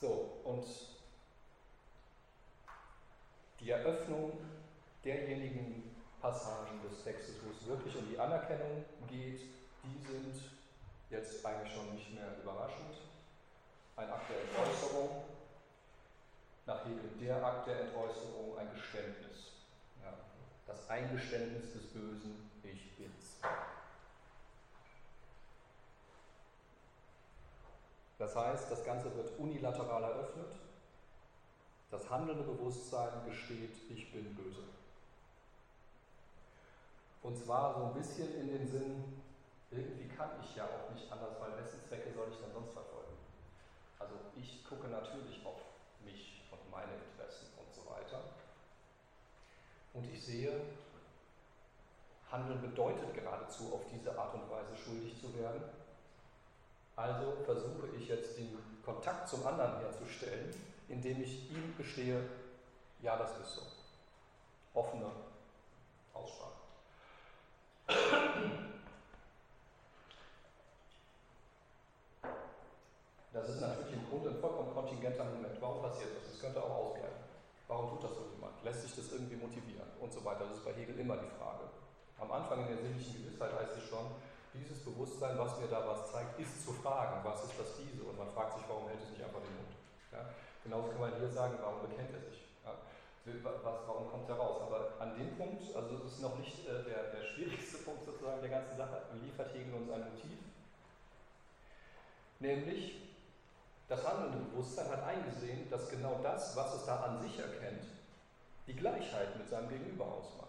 So, 0.00 0.40
und 0.44 0.64
die 3.58 3.70
Eröffnung 3.70 4.32
derjenigen 5.04 5.96
Passagen 6.20 6.80
des 6.88 7.02
Textes, 7.02 7.34
wo 7.44 7.50
es 7.50 7.66
wirklich 7.66 7.96
um 7.96 8.08
die 8.08 8.18
Anerkennung 8.18 8.84
geht, 9.08 9.40
die 9.82 9.98
sind 10.06 10.40
jetzt 11.10 11.44
eigentlich 11.44 11.72
schon 11.72 11.94
nicht 11.94 12.14
mehr 12.14 12.36
überraschend. 12.40 12.94
Ein 13.96 14.10
Akt 14.10 14.30
der 14.30 14.42
Entäußerung, 14.42 15.24
nach 16.66 16.84
Hegel 16.84 17.10
der 17.20 17.44
Akt 17.44 17.66
der 17.66 17.80
Entäußerung 17.80 18.56
ein 18.56 18.70
Geständnis. 18.72 19.52
Ja, 20.00 20.12
das 20.66 20.88
Eingeständnis 20.88 21.72
des 21.72 21.86
Bösen, 21.88 22.50
ich 22.62 22.96
bin's. 22.96 23.40
Das 28.18 28.34
heißt, 28.34 28.70
das 28.70 28.84
Ganze 28.84 29.14
wird 29.14 29.38
unilateral 29.38 30.02
eröffnet. 30.02 30.52
Das 31.90 32.10
handelnde 32.10 32.42
Bewusstsein 32.42 33.24
gesteht, 33.24 33.76
ich 33.88 34.12
bin 34.12 34.34
böse. 34.34 34.64
Und 37.22 37.36
zwar 37.38 37.74
so 37.74 37.84
ein 37.86 37.94
bisschen 37.94 38.34
in 38.40 38.48
dem 38.48 38.66
Sinn, 38.66 39.22
irgendwie 39.70 40.08
kann 40.08 40.30
ich 40.42 40.56
ja 40.56 40.64
auch 40.64 40.92
nicht 40.92 41.10
anders, 41.10 41.40
weil 41.40 41.56
wessen 41.56 41.80
Zwecke 41.82 42.12
soll 42.12 42.28
ich 42.30 42.40
dann 42.40 42.52
sonst 42.52 42.72
verfolgen? 42.72 43.16
Also 43.98 44.14
ich 44.36 44.64
gucke 44.64 44.88
natürlich 44.88 45.44
auf 45.44 45.60
mich 46.04 46.42
und 46.50 46.70
meine 46.70 46.92
Interessen 46.92 47.48
und 47.56 47.72
so 47.72 47.88
weiter. 47.90 48.22
Und 49.94 50.04
ich 50.12 50.24
sehe, 50.24 50.60
Handeln 52.30 52.60
bedeutet 52.60 53.14
geradezu 53.14 53.74
auf 53.74 53.82
diese 53.92 54.18
Art 54.18 54.34
und 54.34 54.50
Weise 54.50 54.76
schuldig 54.76 55.18
zu 55.20 55.34
werden. 55.38 55.62
Also 56.98 57.32
versuche 57.44 57.86
ich 57.96 58.08
jetzt 58.08 58.36
den 58.36 58.58
Kontakt 58.84 59.28
zum 59.28 59.46
anderen 59.46 59.78
herzustellen, 59.78 60.52
indem 60.88 61.22
ich 61.22 61.48
ihm 61.48 61.72
gestehe, 61.78 62.28
ja, 63.00 63.16
das 63.16 63.38
ist 63.38 63.54
so. 63.54 63.62
Offene 64.74 65.06
Aussprache. 66.12 66.58
Das 73.32 73.48
ist 73.48 73.60
natürlich 73.60 73.92
im 73.92 74.08
Grunde 74.10 74.30
ein 74.30 74.40
vollkommen 74.40 74.74
kontingenter 74.74 75.24
Moment. 75.24 75.54
Warum 75.60 75.80
passiert 75.80 76.10
das? 76.16 76.32
Das 76.32 76.40
könnte 76.40 76.60
auch 76.60 76.86
ausbleiben. 76.86 77.16
Warum 77.68 77.90
tut 77.90 78.10
das 78.10 78.16
so 78.16 78.24
jemand? 78.34 78.64
Lässt 78.64 78.82
sich 78.82 78.96
das 78.96 79.12
irgendwie 79.12 79.36
motivieren? 79.36 79.86
Und 80.00 80.12
so 80.12 80.24
weiter. 80.24 80.46
Das 80.48 80.56
ist 80.56 80.64
bei 80.64 80.72
Hegel 80.72 80.98
immer 80.98 81.16
die 81.16 81.30
Frage. 81.38 81.70
Am 82.18 82.32
Anfang 82.32 82.62
in 82.62 82.74
der 82.74 82.78
sinnlichen 82.78 83.22
Gewissheit 83.22 83.52
heißt 83.52 83.76
es 83.76 83.84
schon, 83.84 84.10
dieses 84.54 84.84
Bewusstsein, 84.84 85.38
was 85.38 85.58
mir 85.58 85.68
da 85.68 85.86
was 85.86 86.10
zeigt, 86.10 86.38
ist 86.38 86.64
zu 86.64 86.72
fragen, 86.72 87.24
was 87.24 87.44
ist 87.44 87.58
das 87.58 87.76
diese? 87.76 88.02
Und 88.04 88.18
man 88.18 88.30
fragt 88.32 88.54
sich, 88.54 88.64
warum 88.68 88.88
hält 88.88 89.00
es 89.02 89.10
nicht 89.10 89.22
einfach 89.22 89.40
den 89.40 89.56
Mund? 89.56 89.72
Ja? 90.12 90.24
Genauso 90.64 90.88
kann 90.88 91.00
man 91.00 91.14
hier 91.16 91.28
sagen, 91.28 91.58
warum 91.60 91.82
bekennt 91.82 92.12
er 92.12 92.20
sich? 92.20 92.48
Ja? 92.64 92.74
was, 93.42 93.62
warum 93.86 94.10
kommt 94.10 94.28
er 94.28 94.36
raus? 94.36 94.62
Aber 94.62 94.94
an 94.98 95.16
dem 95.16 95.36
Punkt, 95.36 95.62
also 95.74 95.96
das 95.96 96.12
ist 96.12 96.22
noch 96.22 96.38
nicht 96.38 96.66
äh, 96.66 96.84
der, 96.84 97.12
der 97.12 97.22
schwierigste 97.22 97.78
Punkt 97.84 98.04
sozusagen 98.04 98.40
der 98.40 98.50
ganzen 98.50 98.76
Sache, 98.76 99.02
liefert 99.22 99.52
Hegel 99.54 99.74
uns 99.74 99.90
ein 99.90 100.12
Motiv. 100.12 100.38
Nämlich, 102.40 103.02
das 103.88 104.06
handelnde 104.06 104.38
Bewusstsein 104.50 104.88
hat 104.90 105.02
eingesehen, 105.02 105.68
dass 105.70 105.88
genau 105.90 106.20
das, 106.22 106.54
was 106.56 106.74
es 106.74 106.84
da 106.86 107.00
an 107.00 107.20
sich 107.20 107.38
erkennt, 107.38 107.84
die 108.66 108.76
Gleichheit 108.76 109.36
mit 109.36 109.48
seinem 109.48 109.68
Gegenüber 109.68 110.04
ausmacht. 110.04 110.48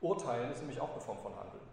Urteilen 0.00 0.50
ist 0.50 0.58
nämlich 0.58 0.80
auch 0.80 0.90
eine 0.90 1.00
Form 1.00 1.18
von 1.18 1.34
Handeln. 1.36 1.71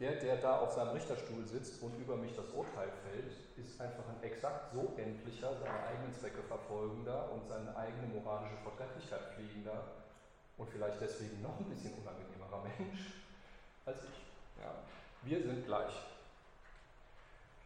Der, 0.00 0.12
der 0.12 0.36
da 0.36 0.60
auf 0.60 0.72
seinem 0.72 0.90
Richterstuhl 0.90 1.44
sitzt 1.44 1.82
und 1.82 1.98
über 1.98 2.16
mich 2.16 2.34
das 2.36 2.46
Urteil 2.50 2.88
fällt, 3.02 3.34
ist 3.56 3.80
einfach 3.80 4.04
ein 4.08 4.22
exakt 4.22 4.72
so 4.72 4.94
endlicher, 4.96 5.56
seine 5.56 5.86
eigenen 5.86 6.14
Zwecke 6.14 6.40
verfolgender 6.44 7.32
und 7.32 7.44
seine 7.48 7.76
eigene 7.76 8.06
moralische 8.14 8.56
Vortrefflichkeit 8.62 9.34
pflegender 9.34 9.82
und 10.56 10.70
vielleicht 10.70 11.00
deswegen 11.00 11.42
noch 11.42 11.58
ein 11.58 11.64
bisschen 11.64 11.94
unangenehmerer 11.94 12.62
Mensch 12.78 13.14
als 13.84 14.04
ich. 14.04 14.62
Ja. 14.62 14.70
Wir 15.22 15.42
sind 15.42 15.66
gleich. 15.66 15.94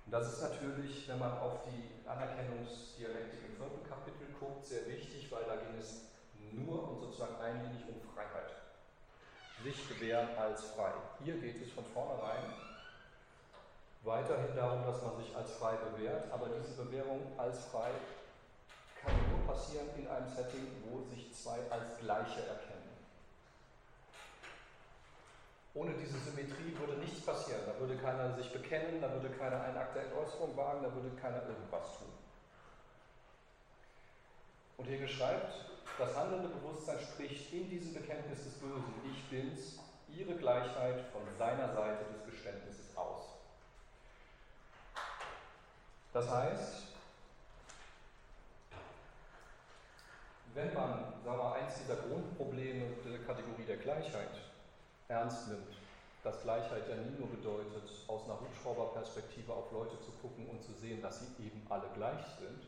Und 0.06 0.12
das 0.12 0.32
ist 0.32 0.42
natürlich, 0.42 1.06
wenn 1.08 1.18
man 1.18 1.36
auf 1.36 1.60
die 1.68 2.08
Anerkennungsdialektik 2.08 3.40
im 3.46 3.56
vierten 3.56 3.86
Kapitel 3.86 4.32
guckt, 4.40 4.64
sehr 4.64 4.86
wichtig, 4.86 5.30
weil 5.30 5.44
da 5.44 5.56
ging 5.56 5.78
es 5.78 6.08
nur 6.52 6.88
und 6.88 7.00
sozusagen 7.00 7.36
einlinig 7.36 7.82
um 7.88 8.00
Freiheit 8.14 8.61
sich 9.62 9.88
gewähren 9.88 10.28
als 10.36 10.62
frei. 10.70 10.92
Hier 11.24 11.38
geht 11.38 11.62
es 11.62 11.72
von 11.72 11.84
vornherein 11.84 12.42
weiterhin 14.04 14.54
darum, 14.56 14.84
dass 14.84 15.02
man 15.02 15.16
sich 15.16 15.34
als 15.36 15.52
frei 15.52 15.76
bewährt, 15.76 16.30
aber 16.32 16.48
diese 16.48 16.82
Bewährung 16.82 17.20
als 17.38 17.64
frei 17.66 17.90
kann 19.00 19.14
nur 19.30 19.54
passieren 19.54 19.88
in 19.96 20.08
einem 20.08 20.28
Setting, 20.28 20.66
wo 20.84 21.02
sich 21.14 21.32
zwei 21.34 21.58
als 21.70 21.98
Gleiche 22.00 22.40
erkennen. 22.40 22.82
Ohne 25.74 25.94
diese 25.94 26.18
Symmetrie 26.18 26.76
würde 26.78 27.00
nichts 27.00 27.24
passieren. 27.24 27.62
Da 27.66 27.78
würde 27.80 27.96
keiner 27.96 28.34
sich 28.36 28.52
bekennen, 28.52 29.00
da 29.00 29.10
würde 29.10 29.30
keiner 29.30 29.62
einen 29.62 29.76
Akt 29.76 29.96
der 29.96 30.04
Entäußerung 30.04 30.56
wagen, 30.56 30.82
da 30.82 30.92
würde 30.92 31.10
keiner 31.16 31.42
irgendwas 31.48 31.98
tun. 31.98 32.21
Und 34.82 34.88
Hegel 34.88 35.08
schreibt, 35.08 35.54
das 35.96 36.16
handelnde 36.16 36.48
Bewusstsein 36.48 36.98
spricht 36.98 37.52
in 37.52 37.70
diesem 37.70 37.94
Bekenntnis 37.94 38.42
des 38.42 38.54
Bösen, 38.54 38.92
ich 39.12 39.30
bin's, 39.30 39.78
ihre 40.08 40.34
Gleichheit 40.34 41.00
von 41.12 41.22
seiner 41.38 41.72
Seite 41.72 42.04
des 42.12 42.26
Geständnisses 42.26 42.96
aus. 42.96 43.28
Das 46.12 46.28
heißt, 46.28 46.82
wenn 50.54 50.74
man, 50.74 51.14
sagen 51.24 51.38
wir 51.38 51.54
eins 51.54 51.74
dieser 51.78 52.02
Grundprobleme 52.02 52.86
der 53.08 53.20
Kategorie 53.20 53.64
der 53.64 53.76
Gleichheit 53.76 54.34
ernst 55.06 55.46
nimmt, 55.46 55.76
dass 56.24 56.42
Gleichheit 56.42 56.88
ja 56.88 56.96
nie 56.96 57.16
nur 57.20 57.28
bedeutet, 57.28 57.88
aus 58.08 58.24
einer 58.24 58.40
Hubschrauberperspektive 58.40 59.52
auf 59.52 59.70
Leute 59.70 60.00
zu 60.00 60.10
gucken 60.20 60.48
und 60.48 60.60
zu 60.60 60.72
sehen, 60.72 61.00
dass 61.00 61.20
sie 61.20 61.44
eben 61.44 61.64
alle 61.68 61.86
gleich 61.94 62.26
sind, 62.40 62.66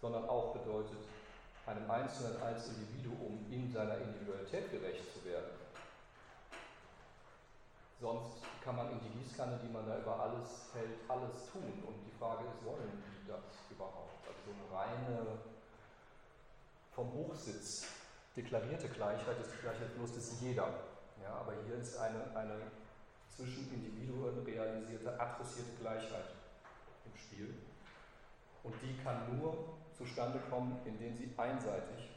sondern 0.00 0.28
auch 0.28 0.52
bedeutet, 0.52 0.98
einem 1.70 1.90
Einzelnen 1.90 2.42
als 2.42 2.68
Individuum 2.68 3.46
in 3.50 3.70
seiner 3.72 3.98
Individualität 3.98 4.70
gerecht 4.70 5.12
zu 5.12 5.24
werden. 5.24 5.54
Sonst 8.00 8.42
kann 8.64 8.76
man 8.76 8.90
in 8.92 9.00
die 9.00 9.18
Gießkanne, 9.20 9.60
die 9.62 9.72
man 9.72 9.86
da 9.86 9.98
über 9.98 10.18
alles 10.18 10.72
hält, 10.74 10.98
alles 11.06 11.46
tun. 11.52 11.84
Und 11.86 12.00
die 12.06 12.16
Frage 12.18 12.44
ist, 12.48 12.64
wollen 12.64 12.90
die 12.90 13.28
das 13.28 13.44
überhaupt? 13.70 14.24
Also 14.26 14.40
so 14.46 14.52
eine 14.56 14.66
reine, 14.72 15.38
vom 16.92 17.12
Hochsitz 17.12 17.86
deklarierte 18.36 18.88
Gleichheit 18.88 19.38
ist 19.40 19.52
die 19.52 19.62
Gleichheit 19.62 19.94
bloß 19.96 20.14
des 20.14 20.40
jeder. 20.40 20.68
Ja, 21.22 21.34
aber 21.40 21.52
hier 21.66 21.76
ist 21.76 21.98
eine, 21.98 22.34
eine 22.34 22.56
zwischen 23.28 23.70
Individuen 23.72 24.42
realisierte, 24.44 25.18
adressierte 25.20 25.72
Gleichheit 25.80 26.34
im 27.04 27.16
Spiel. 27.16 27.54
Und 28.62 28.74
die 28.82 28.96
kann 29.02 29.38
nur 29.38 29.78
zustande 29.96 30.38
kommen, 30.50 30.80
indem 30.84 31.16
sie 31.16 31.32
einseitig 31.36 32.10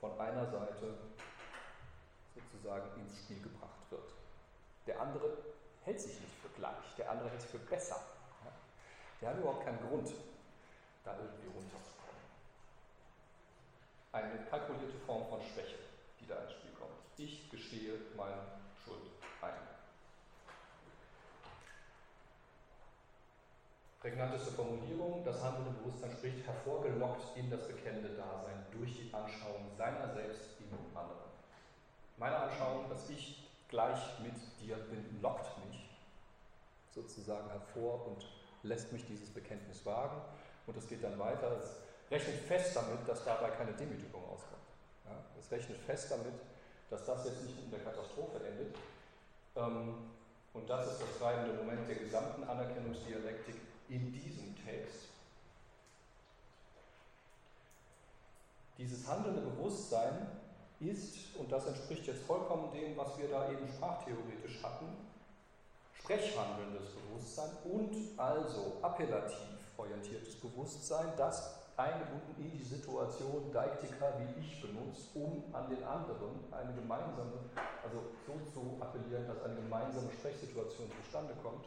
von 0.00 0.18
einer 0.18 0.46
Seite 0.46 0.96
sozusagen 2.34 3.00
ins 3.00 3.18
Spiel 3.18 3.42
gebracht 3.42 3.90
wird. 3.90 4.12
Der 4.86 5.00
andere 5.00 5.36
hält 5.84 6.00
sich 6.00 6.20
nicht 6.20 6.34
für 6.42 6.48
gleich, 6.50 6.94
der 6.96 7.10
andere 7.10 7.30
hält 7.30 7.40
sich 7.42 7.50
für 7.50 7.58
besser. 7.58 8.00
Der 9.20 9.30
hat 9.30 9.38
überhaupt 9.38 9.64
keinen 9.64 9.86
Grund, 9.86 10.12
da 11.04 11.16
irgendwie 11.16 11.48
runterzukommen. 11.48 12.20
Eine 14.12 14.44
kalkulierte 14.46 14.98
Form 15.06 15.28
von 15.28 15.40
Schwäche, 15.42 15.78
die 16.20 16.26
da 16.26 16.36
ins 16.42 16.52
Spiel 16.52 16.72
kommt. 16.72 16.96
Ich 17.18 17.50
gestehe 17.50 17.98
meine 18.16 18.40
Schuld 18.82 19.10
ein. 19.42 19.52
Prägnanteste 24.00 24.52
Formulierung, 24.52 25.22
das 25.26 25.42
handelnde 25.42 25.72
Bewusstsein 25.72 26.10
spricht 26.12 26.46
hervorgelockt 26.46 27.36
in 27.36 27.50
das 27.50 27.68
bekennende 27.68 28.08
Dasein 28.08 28.64
durch 28.72 28.96
die 28.96 29.12
Anschauung 29.12 29.68
seiner 29.76 30.08
selbst 30.14 30.56
im 30.58 30.96
anderen. 30.96 31.28
Meine 32.16 32.36
Anschauung, 32.36 32.88
dass 32.88 33.10
ich 33.10 33.46
gleich 33.68 34.18
mit 34.22 34.32
dir 34.58 34.76
bin, 34.76 35.20
lockt 35.20 35.66
mich 35.66 35.90
sozusagen 36.94 37.50
hervor 37.50 38.06
und 38.06 38.26
lässt 38.62 38.90
mich 38.90 39.04
dieses 39.06 39.28
Bekenntnis 39.28 39.84
wagen. 39.84 40.16
Und 40.66 40.78
es 40.78 40.88
geht 40.88 41.04
dann 41.04 41.18
weiter. 41.18 41.58
Es 41.58 41.76
rechnet 42.10 42.40
fest 42.40 42.74
damit, 42.74 43.06
dass 43.06 43.22
dabei 43.24 43.50
keine 43.50 43.72
Demütigung 43.72 44.24
auskommt. 44.24 44.64
Ja, 45.04 45.12
es 45.38 45.50
rechnet 45.52 45.78
fest 45.78 46.10
damit, 46.10 46.40
dass 46.88 47.04
das 47.04 47.26
jetzt 47.26 47.42
nicht 47.44 47.62
in 47.62 47.70
der 47.70 47.80
Katastrophe 47.80 48.38
endet. 48.46 48.74
Ähm, 49.56 50.10
und 50.54 50.68
das 50.70 50.92
ist 50.92 51.02
das 51.02 51.18
treibende 51.18 51.52
Moment 51.52 51.86
der 51.86 51.96
gesamten 51.96 52.44
Anerkennungsdialektik 52.44 53.69
in 53.90 54.12
diesem 54.12 54.54
Text. 54.64 55.08
Dieses 58.78 59.06
handelnde 59.06 59.42
Bewusstsein 59.42 60.28
ist, 60.78 61.36
und 61.36 61.50
das 61.52 61.66
entspricht 61.66 62.06
jetzt 62.06 62.22
vollkommen 62.22 62.70
dem, 62.72 62.96
was 62.96 63.18
wir 63.18 63.28
da 63.28 63.50
eben 63.50 63.68
sprachtheoretisch 63.68 64.62
hatten, 64.62 64.86
sprechhandelndes 65.92 66.94
Bewusstsein 66.94 67.50
und 67.64 68.18
also 68.18 68.78
appellativ 68.80 69.58
orientiertes 69.76 70.36
Bewusstsein, 70.36 71.12
das 71.16 71.56
eingebunden 71.76 72.34
in 72.38 72.56
die 72.56 72.64
Situation 72.64 73.52
Deiktika 73.52 74.14
wie 74.18 74.40
ich 74.40 74.62
benutzt, 74.62 75.08
um 75.14 75.42
an 75.52 75.68
den 75.68 75.82
anderen 75.82 76.30
eine 76.52 76.74
gemeinsame, 76.74 77.32
also 77.82 78.12
so 78.26 78.32
zu 78.52 78.82
appellieren, 78.82 79.26
dass 79.26 79.42
eine 79.42 79.56
gemeinsame 79.56 80.10
Sprechsituation 80.12 80.90
zustande 81.02 81.34
kommt 81.42 81.64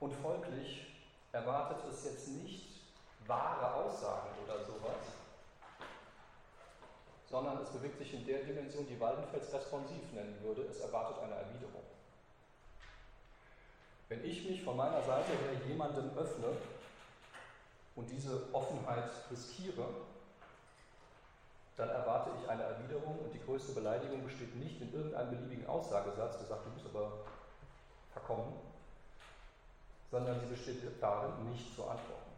und 0.00 0.12
folglich 0.14 0.86
erwartet 1.32 1.78
es 1.90 2.04
jetzt 2.04 2.28
nicht 2.28 2.80
wahre 3.26 3.74
Aussagen 3.74 4.30
oder 4.44 4.64
sowas, 4.64 4.96
sondern 7.28 7.62
es 7.62 7.70
bewegt 7.70 7.98
sich 7.98 8.14
in 8.14 8.26
der 8.26 8.42
Dimension, 8.42 8.86
die 8.88 8.98
Waldenfels 8.98 9.52
responsiv 9.52 10.12
nennen 10.12 10.36
würde. 10.42 10.62
Es 10.62 10.80
erwartet 10.80 11.22
eine 11.22 11.34
Erwiderung. 11.34 11.84
Wenn 14.08 14.24
ich 14.24 14.48
mich 14.48 14.62
von 14.64 14.76
meiner 14.76 15.02
Seite 15.02 15.30
her 15.30 15.68
jemandem 15.68 16.10
öffne 16.18 16.48
und 17.94 18.10
diese 18.10 18.52
Offenheit 18.52 19.12
riskiere, 19.30 19.86
dann 21.76 21.90
erwarte 21.90 22.30
ich 22.42 22.48
eine 22.48 22.64
Erwiderung 22.64 23.20
und 23.20 23.32
die 23.32 23.40
größte 23.40 23.72
Beleidigung 23.72 24.24
besteht 24.24 24.56
nicht 24.56 24.80
in 24.80 24.92
irgendeinem 24.92 25.30
beliebigen 25.30 25.66
Aussagesatz, 25.66 26.38
der 26.38 26.48
sagt, 26.48 26.66
du 26.66 26.70
bist 26.70 26.86
aber 26.86 27.12
verkommen, 28.12 28.52
sondern 30.10 30.40
sie 30.40 30.46
besteht 30.46 30.82
darin, 31.00 31.50
nicht 31.50 31.74
zu 31.74 31.82
antworten. 31.84 32.30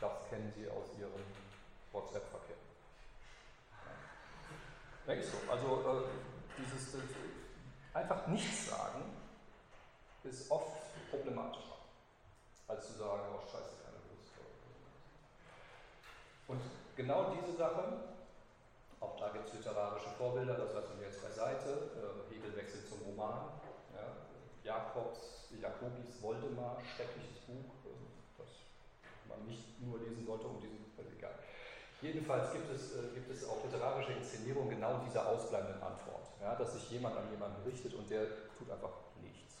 Das 0.00 0.12
kennen 0.28 0.52
Sie 0.56 0.68
aus 0.70 0.86
Ihrem 0.98 1.24
WhatsApp-Verkehr. 1.92 2.56
Ja. 5.06 5.12
ist 5.14 5.32
so. 5.32 5.38
Also 5.50 6.00
äh, 6.00 6.04
dieses 6.58 6.94
äh, 6.94 6.98
einfach 7.94 8.26
nichts 8.28 8.68
sagen 8.68 9.02
ist 10.24 10.50
oft 10.50 10.76
problematischer, 11.10 11.76
als 12.68 12.86
zu 12.86 12.98
sagen, 12.98 13.22
oh 13.34 13.40
scheiße, 13.40 13.76
keine 13.82 13.96
Lust. 14.10 14.32
Und 16.48 16.60
genau 16.96 17.34
diese 17.34 17.56
Sache, 17.56 17.98
auch 19.00 19.16
da 19.16 19.30
gibt 19.30 19.48
es 19.48 19.54
literarische 19.54 20.10
Vorbilder, 20.10 20.54
das 20.54 20.74
lassen 20.74 21.00
wir 21.00 21.06
jetzt 21.08 21.22
beiseite. 21.22 21.90
Äh, 21.96 22.34
Hegel 22.34 22.54
wechselt 22.56 22.88
zum 22.88 23.00
Roman. 23.02 23.48
Ja. 23.94 24.12
Jakobs 24.64 25.37
Jakobis 25.56 26.20
Woldemar, 26.20 26.78
schreckliches 26.84 27.40
Buch, 27.46 27.72
das 28.36 28.48
man 29.28 29.46
nicht 29.46 29.80
nur 29.80 29.98
lesen 29.98 30.24
sollte, 30.24 30.46
um 30.46 30.60
diesen, 30.60 30.84
egal. 31.16 31.34
Jedenfalls 32.00 32.52
gibt 32.52 32.70
es, 32.70 32.94
äh, 32.94 33.14
gibt 33.14 33.30
es 33.30 33.48
auch 33.48 33.64
literarische 33.64 34.12
Inszenierungen 34.12 34.70
genau 34.70 35.00
dieser 35.04 35.26
ausbleibenden 35.26 35.82
Antwort, 35.82 36.28
ja, 36.40 36.54
dass 36.54 36.74
sich 36.74 36.90
jemand 36.90 37.16
an 37.16 37.30
jemanden 37.30 37.62
richtet 37.68 37.94
und 37.94 38.08
der 38.08 38.26
tut 38.56 38.70
einfach 38.70 38.92
nichts. 39.20 39.56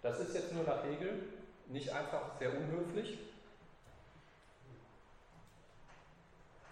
Das 0.00 0.18
ist 0.20 0.34
jetzt 0.34 0.52
nur 0.52 0.64
nach 0.64 0.84
Hegel 0.84 1.28
nicht 1.66 1.90
einfach 1.90 2.38
sehr 2.38 2.56
unhöflich, 2.56 3.18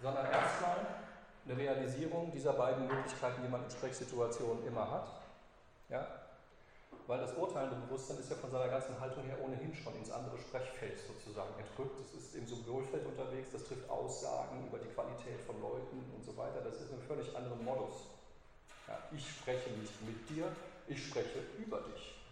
sondern 0.01 0.25
erstmal 0.25 0.77
eine 1.45 1.57
Realisierung 1.57 2.31
dieser 2.31 2.53
beiden 2.53 2.87
Möglichkeiten, 2.87 3.41
die 3.43 3.49
man 3.49 3.63
in 3.63 3.69
Sprechsituationen 3.69 4.65
immer 4.65 4.89
hat. 4.89 5.07
Ja? 5.89 6.22
Weil 7.05 7.19
das 7.19 7.35
urteilende 7.35 7.75
Bewusstsein 7.85 8.17
ist 8.17 8.29
ja 8.29 8.37
von 8.37 8.49
seiner 8.49 8.69
ganzen 8.69 8.97
Haltung 8.99 9.23
her 9.25 9.37
ohnehin 9.43 9.75
schon 9.75 9.93
ins 9.97 10.09
andere 10.09 10.37
Sprechfeld 10.37 10.99
sozusagen 10.99 11.53
entrückt. 11.59 11.99
Es 11.99 12.13
ist 12.13 12.35
im 12.35 12.47
Symbolfeld 12.47 13.05
unterwegs, 13.05 13.49
das 13.51 13.65
trifft 13.65 13.89
Aussagen 13.89 14.67
über 14.67 14.79
die 14.79 14.87
Qualität 14.87 15.41
von 15.41 15.59
Leuten 15.61 15.99
und 16.15 16.23
so 16.23 16.35
weiter. 16.37 16.61
Das 16.63 16.79
ist 16.79 16.93
ein 16.93 17.01
völlig 17.01 17.35
anderen 17.35 17.63
Modus. 17.65 18.07
Ja? 18.87 18.97
Ich 19.11 19.29
spreche 19.29 19.69
nicht 19.71 19.93
mit 20.07 20.29
dir, 20.29 20.47
ich 20.87 21.05
spreche 21.05 21.39
über 21.59 21.81
dich. 21.81 22.22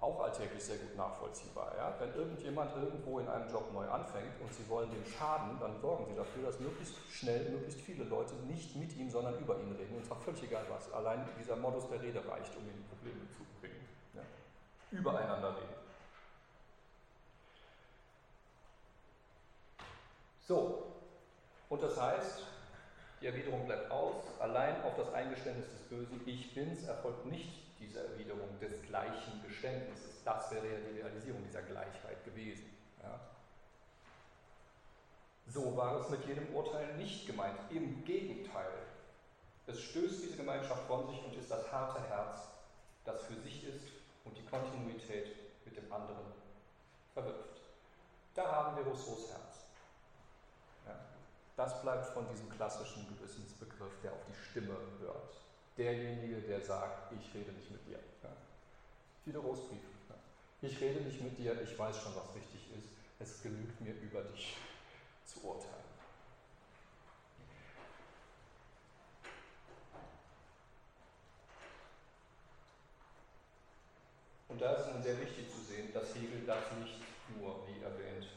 Auch 0.00 0.18
alltäglich 0.20 0.64
sehr 0.64 0.78
gut 0.78 0.96
nachvollziehbar. 0.96 1.74
Ja? 1.76 1.94
Wenn 1.98 2.14
irgendjemand 2.14 2.74
irgendwo 2.74 3.18
in 3.18 3.28
einem 3.28 3.50
Job 3.50 3.70
neu 3.72 3.86
anfängt 3.86 4.40
und 4.40 4.52
Sie 4.54 4.66
wollen 4.68 4.90
dem 4.90 5.04
schaden, 5.04 5.58
dann 5.60 5.78
sorgen 5.78 6.06
Sie 6.06 6.14
dafür, 6.14 6.46
dass 6.46 6.58
möglichst 6.58 6.94
schnell 7.10 7.50
möglichst 7.50 7.80
viele 7.82 8.04
Leute 8.04 8.34
nicht 8.48 8.74
mit 8.76 8.96
ihm, 8.96 9.10
sondern 9.10 9.38
über 9.38 9.58
ihn 9.58 9.72
reden. 9.72 9.96
Und 9.96 10.06
zwar 10.06 10.16
völlig 10.16 10.42
egal 10.44 10.64
was. 10.70 10.90
Allein 10.92 11.28
dieser 11.38 11.56
Modus 11.56 11.86
der 11.88 12.00
Rede 12.00 12.26
reicht, 12.26 12.56
um 12.56 12.64
ihn 12.64 12.84
Probleme 12.88 13.28
zu 13.36 13.44
bringen. 13.60 13.86
Ja? 14.14 14.22
Übereinander 14.90 15.54
reden. 15.54 15.80
So, 20.48 20.82
und 21.68 21.82
das 21.82 22.00
heißt, 22.00 22.42
die 23.20 23.26
Erwiderung 23.26 23.66
bleibt 23.66 23.90
aus, 23.90 24.14
allein 24.40 24.82
auf 24.82 24.96
das 24.96 25.12
Eingeständnis 25.12 25.68
des 25.68 25.80
Bösen, 25.88 26.20
ich 26.26 26.54
bin's, 26.54 26.84
erfolgt 26.84 27.26
nicht 27.26 27.69
diese 27.80 28.06
Erwiderung 28.06 28.58
des 28.60 28.82
gleichen 28.82 29.42
Geständnisses. 29.46 30.22
Das 30.24 30.50
wäre 30.50 30.66
ja 30.66 30.78
die 30.78 31.00
Realisierung 31.00 31.42
dieser 31.44 31.62
Gleichheit 31.62 32.24
gewesen. 32.24 32.76
Ja. 33.02 33.18
So 35.46 35.76
war 35.76 36.00
es 36.00 36.10
mit 36.10 36.24
jedem 36.26 36.54
Urteil 36.54 36.96
nicht 36.96 37.26
gemeint. 37.26 37.58
Im 37.70 38.04
Gegenteil. 38.04 38.72
Es 39.66 39.80
stößt 39.80 40.22
diese 40.22 40.36
Gemeinschaft 40.36 40.86
von 40.86 41.08
sich 41.08 41.24
und 41.24 41.34
ist 41.36 41.50
das 41.50 41.70
harte 41.72 42.00
Herz, 42.08 42.48
das 43.04 43.22
für 43.22 43.36
sich 43.40 43.64
ist 43.64 43.88
und 44.24 44.36
die 44.36 44.44
Kontinuität 44.44 45.34
mit 45.64 45.76
dem 45.76 45.92
anderen 45.92 46.32
verwirft. 47.14 47.60
Da 48.34 48.50
haben 48.50 48.76
wir 48.76 48.84
Rousseaus 48.84 49.30
Herz. 49.30 49.50
Das 51.56 51.82
bleibt 51.82 52.06
von 52.06 52.26
diesem 52.28 52.48
klassischen 52.48 53.06
Gewissensbegriff, 53.06 53.92
der 54.02 54.12
auf 54.12 54.24
die 54.26 54.34
Stimme 54.34 54.76
hört. 54.98 55.39
Derjenige, 55.80 56.42
der 56.42 56.60
sagt, 56.60 57.10
ich 57.10 57.34
rede 57.34 57.52
nicht 57.52 57.70
mit 57.70 57.86
dir. 57.86 57.98
Ja. 58.22 58.28
Diderots 59.24 59.60
Brief. 59.60 59.80
Ja. 60.10 60.14
Ich 60.60 60.78
rede 60.78 61.00
nicht 61.00 61.22
mit 61.22 61.38
dir, 61.38 61.58
ich 61.62 61.78
weiß 61.78 62.02
schon, 62.02 62.14
was 62.14 62.34
richtig 62.34 62.68
ist. 62.76 62.88
Es 63.18 63.42
genügt 63.42 63.80
mir, 63.80 63.94
über 63.94 64.20
dich 64.24 64.58
zu 65.24 65.42
urteilen. 65.42 65.72
Und 74.48 74.60
da 74.60 74.74
ist 74.74 74.86
es 74.86 75.02
sehr 75.02 75.18
wichtig 75.18 75.50
zu 75.50 75.62
sehen, 75.62 75.94
dass 75.94 76.14
Hegel 76.14 76.44
das 76.46 76.64
nicht 76.78 77.00
nur, 77.38 77.66
wie 77.66 77.82
erwähnt, 77.82 78.28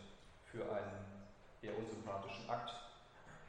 für 0.49 0.63
einen 0.71 1.27
eher 1.61 1.77
unsympathischen 1.77 2.49
Akt 2.49 2.73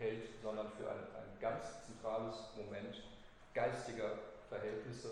hält, 0.01 0.31
sondern 0.43 0.69
für 0.73 0.91
ein, 0.91 0.99
ein 0.99 1.41
ganz 1.41 1.87
zentrales 1.87 2.35
Moment 2.57 3.04
geistiger 3.55 4.19
Verhältnisse, 4.49 5.11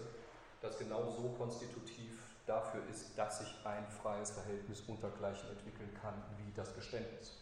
das 0.61 0.79
genau 0.79 1.11
so 1.11 1.31
konstitutiv 1.39 2.19
dafür 2.47 2.83
ist, 2.91 3.17
dass 3.17 3.39
sich 3.39 3.55
ein 3.65 3.87
freies 4.03 4.33
Verhältnis 4.33 4.83
untergleichen 4.87 5.49
entwickeln 5.51 5.97
kann 6.01 6.15
wie 6.39 6.53
das 6.55 6.75
Geständnis. 6.75 7.39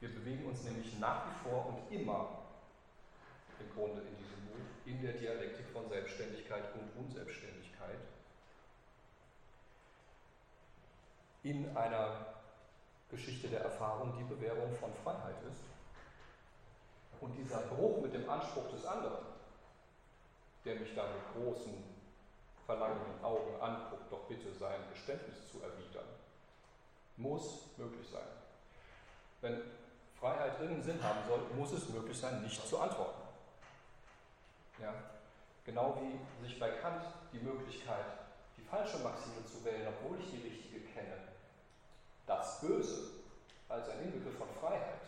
Wir 0.00 0.08
bewegen 0.10 0.46
uns 0.46 0.62
nämlich 0.64 0.98
nach 0.98 1.24
wie 1.26 1.48
vor 1.48 1.66
und 1.66 1.94
immer 1.94 2.28
im 3.60 3.74
Grunde 3.74 4.02
in 4.02 4.16
diesem 4.16 4.46
Buch 4.46 4.66
in 4.84 5.02
der 5.02 5.12
Dialektik 5.12 5.66
von 5.70 5.88
Selbstständigkeit 5.88 6.64
und 6.74 7.04
Unselbstständigkeit, 7.04 7.98
in 11.42 11.76
einer 11.76 12.26
Geschichte 13.10 13.48
der 13.48 13.60
Erfahrung 13.60 14.14
die 14.18 14.24
Bewährung 14.24 14.74
von 14.74 14.92
Freiheit 15.02 15.36
ist. 15.50 15.75
Und 17.20 17.34
dieser 17.36 17.58
Bruch 17.58 18.02
mit 18.02 18.14
dem 18.14 18.28
Anspruch 18.28 18.68
des 18.70 18.84
anderen, 18.84 19.24
der 20.64 20.76
mich 20.76 20.94
da 20.94 21.04
mit 21.04 21.44
großen, 21.44 21.72
verlangenden 22.66 23.24
Augen 23.24 23.60
anguckt, 23.60 24.10
doch 24.10 24.24
bitte 24.24 24.52
sein 24.52 24.80
Geständnis 24.92 25.50
zu 25.50 25.62
erwidern, 25.62 26.06
muss 27.16 27.68
möglich 27.76 28.06
sein. 28.10 28.26
Wenn 29.40 29.62
Freiheit 30.18 30.54
irgendeinen 30.60 30.82
Sinn 30.82 31.02
haben 31.02 31.20
soll, 31.28 31.40
muss 31.54 31.72
es 31.72 31.88
möglich 31.88 32.18
sein, 32.18 32.42
nicht 32.42 32.66
zu 32.66 32.78
antworten. 32.80 33.22
Ja? 34.80 34.92
Genau 35.64 36.00
wie 36.00 36.44
sich 36.44 36.58
bei 36.58 36.70
Kant 36.70 37.04
die 37.32 37.38
Möglichkeit, 37.38 38.04
die 38.56 38.62
falsche 38.62 38.98
Maxime 38.98 39.44
zu 39.46 39.64
wählen, 39.64 39.86
obwohl 39.88 40.18
ich 40.18 40.30
die 40.30 40.48
richtige 40.48 40.80
kenne, 40.80 41.16
das 42.26 42.60
Böse 42.60 43.10
als 43.68 43.88
ein 43.88 44.02
Inbegriff 44.02 44.36
von 44.36 44.48
Freiheit 44.60 45.02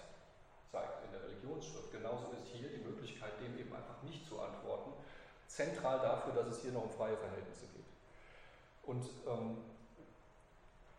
zeigt 0.71 1.05
in 1.05 1.13
der 1.13 1.23
Religionsschrift. 1.25 1.93
Genauso 1.93 2.31
ist 2.33 2.47
hier 2.53 2.69
die 2.69 2.85
Möglichkeit, 2.85 3.41
dem 3.41 3.59
eben 3.59 3.75
einfach 3.75 4.03
nicht 4.03 4.27
zu 4.27 4.41
antworten, 4.41 4.93
zentral 5.47 6.01
dafür, 6.01 6.35
dass 6.35 6.49
es 6.49 6.63
hier 6.63 6.73
noch 6.73 6.85
um 6.85 6.91
freie 6.91 7.17
Verhältnisse 7.17 7.67
geht. 7.67 7.87
Und 8.85 9.05
ähm, 9.27 9.59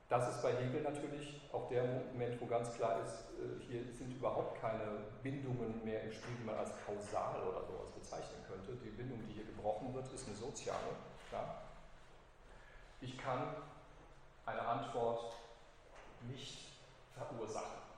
das 0.10 0.28
ist 0.36 0.42
bei 0.42 0.56
Hegel 0.56 0.82
natürlich 0.82 1.40
auch 1.54 1.70
der 1.70 1.84
Moment, 1.84 2.42
wo 2.42 2.48
ganz 2.48 2.74
klar 2.74 3.00
ist, 3.04 3.26
äh, 3.38 3.64
hier 3.68 3.84
sind 3.94 4.12
überhaupt 4.12 4.60
keine 4.60 5.06
Bindungen 5.22 5.84
mehr 5.86 6.04
im 6.04 6.12
Spiel, 6.12 6.34
die 6.40 6.46
man 6.46 6.56
als 6.56 6.72
kausal 6.84 7.42
oder 7.44 7.64
sowas 7.66 7.92
bezeichnen 7.92 8.44
könnte. 8.48 8.74
Die 8.84 8.90
Bindung, 8.90 9.20
die 9.28 9.34
hier 9.34 9.46
gebrochen 9.46 9.94
wird, 9.94 10.12
ist 10.12 10.28
eine 10.28 10.36
soziale. 10.36 10.98
Ja? 11.32 11.62
Ich 13.02 13.18
kann 13.20 13.56
eine 14.48 14.62
Antwort 14.62 15.34
nicht 16.28 16.70
verursachen. 17.14 17.89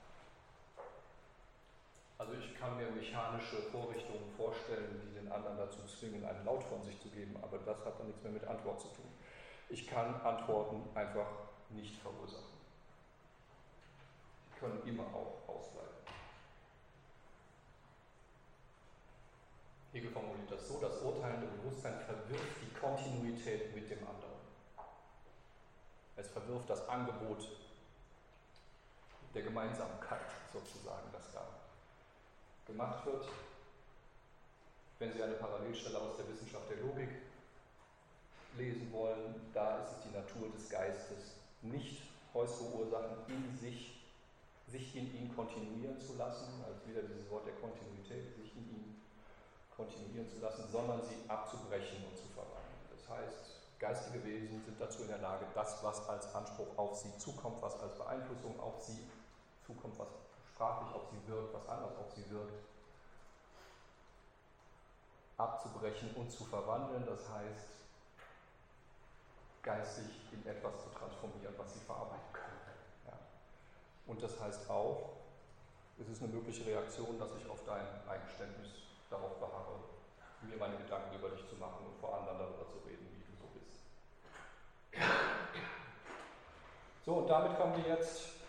Also 2.21 2.33
ich 2.33 2.53
kann 2.53 2.77
mir 2.77 2.87
mechanische 2.91 3.63
Vorrichtungen 3.71 4.31
vorstellen, 4.37 5.01
die 5.03 5.19
den 5.19 5.31
anderen 5.31 5.57
dazu 5.57 5.79
zwingen, 5.87 6.23
einen 6.23 6.45
Laut 6.45 6.63
von 6.65 6.83
sich 6.83 7.01
zu 7.01 7.09
geben, 7.09 7.35
aber 7.41 7.57
das 7.57 7.83
hat 7.83 7.99
dann 7.99 8.05
nichts 8.05 8.21
mehr 8.21 8.31
mit 8.31 8.45
Antwort 8.45 8.79
zu 8.79 8.89
tun. 8.89 9.09
Ich 9.69 9.87
kann 9.87 10.21
Antworten 10.21 10.83
einfach 10.95 11.25
nicht 11.69 11.95
verursachen. 11.95 12.61
Die 14.45 14.59
können 14.59 14.83
immer 14.85 15.05
auch 15.05 15.49
ausbleiben. 15.49 15.95
Hegel 19.91 20.11
formuliert 20.11 20.51
das 20.51 20.67
so, 20.67 20.79
das 20.79 21.01
urteilende 21.01 21.47
Bewusstsein 21.47 21.99
verwirft 22.01 22.61
die 22.61 22.79
Kontinuität 22.79 23.73
mit 23.73 23.89
dem 23.89 24.07
anderen. 24.07 24.41
Es 26.17 26.29
verwirft 26.29 26.69
das 26.69 26.87
Angebot 26.87 27.49
der 29.33 29.41
Gemeinsamkeit 29.41 30.29
sozusagen, 30.53 31.11
das 31.11 31.31
da 31.33 31.60
gemacht 32.71 33.05
wird. 33.05 33.25
Wenn 34.99 35.11
Sie 35.13 35.21
eine 35.21 35.33
Parallelstelle 35.33 35.97
aus 35.97 36.17
der 36.17 36.27
Wissenschaft 36.29 36.69
der 36.69 36.77
Logik 36.77 37.09
lesen 38.57 38.91
wollen, 38.91 39.35
da 39.53 39.79
ist 39.79 39.91
es 39.97 40.03
die 40.03 40.15
Natur 40.15 40.49
des 40.55 40.69
Geistes, 40.69 41.35
nicht 41.61 42.01
äußere 42.33 42.69
Ursachen 42.69 43.17
in 43.27 43.57
sich, 43.57 43.99
sich 44.67 44.95
in 44.95 45.13
ihn 45.15 45.35
kontinuieren 45.35 45.99
zu 45.99 46.15
lassen, 46.15 46.63
also 46.65 46.79
wieder 46.87 47.01
dieses 47.01 47.29
Wort 47.29 47.45
der 47.45 47.55
Kontinuität, 47.55 48.35
sich 48.35 48.55
in 48.55 48.69
ihn 48.69 49.01
kontinuieren 49.75 50.29
zu 50.29 50.39
lassen, 50.39 50.63
sondern 50.71 51.01
sie 51.03 51.17
abzubrechen 51.27 52.05
und 52.05 52.15
zu 52.15 52.27
verwandeln. 52.33 52.85
Das 52.91 53.09
heißt, 53.09 53.79
geistige 53.79 54.23
Wesen 54.23 54.63
sind 54.63 54.79
dazu 54.79 55.01
in 55.01 55.09
der 55.09 55.17
Lage, 55.17 55.45
das, 55.55 55.83
was 55.83 56.07
als 56.07 56.33
Anspruch 56.35 56.77
auf 56.77 56.95
sie 56.95 57.17
zukommt, 57.17 57.61
was 57.61 57.79
als 57.81 57.97
Beeinflussung 57.97 58.59
auf 58.59 58.81
sie 58.83 58.99
zukommt, 59.65 59.97
was 59.97 60.07
sprachlich 60.61 60.93
auf 60.93 61.09
sie 61.09 61.27
wirkt, 61.27 61.55
was 61.55 61.67
anders 61.67 61.97
auf 61.97 62.11
sie 62.13 62.29
wirkt, 62.29 62.53
abzubrechen 65.37 66.13
und 66.13 66.31
zu 66.31 66.45
verwandeln, 66.45 67.03
das 67.07 67.27
heißt 67.29 67.81
geistig 69.63 70.05
in 70.31 70.45
etwas 70.45 70.83
zu 70.83 70.89
transformieren, 70.89 71.55
was 71.57 71.73
sie 71.73 71.79
verarbeiten 71.79 72.31
können. 72.31 72.61
Ja. 73.07 73.13
Und 74.05 74.21
das 74.21 74.39
heißt 74.39 74.69
auch, 74.69 75.13
es 75.99 76.07
ist 76.09 76.21
eine 76.21 76.31
mögliche 76.31 76.63
Reaktion, 76.67 77.17
dass 77.17 77.31
ich 77.41 77.49
auf 77.49 77.63
dein 77.65 77.87
Eingeständnis 78.07 78.69
darauf 79.09 79.39
beharre, 79.39 79.79
mir 80.43 80.57
meine 80.57 80.77
Gedanken 80.77 81.15
über 81.15 81.29
dich 81.29 81.49
zu 81.49 81.55
machen 81.55 81.87
und 81.87 81.99
vor 81.99 82.19
anderen 82.19 82.37
darüber 82.37 82.69
zu 82.69 82.77
reden, 82.85 83.07
wie 83.09 83.23
du 83.25 83.33
so 83.35 83.47
bist. 83.57 83.81
So, 87.03 87.13
und 87.15 87.27
damit 87.27 87.57
kommen 87.57 87.83
wir 87.83 87.95
jetzt 87.95 88.40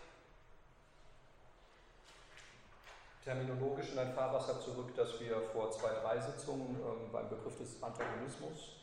terminologisch 3.23 3.91
in 3.91 3.99
ein 3.99 4.13
Fahrwasser 4.13 4.59
zurück, 4.59 4.91
das 4.95 5.19
wir 5.19 5.41
vor 5.53 5.71
zwei, 5.71 5.89
drei 6.01 6.19
Sitzungen 6.19 6.75
ähm, 6.75 7.11
beim 7.11 7.29
Begriff 7.29 7.57
des 7.57 7.81
Antagonismus 7.81 8.75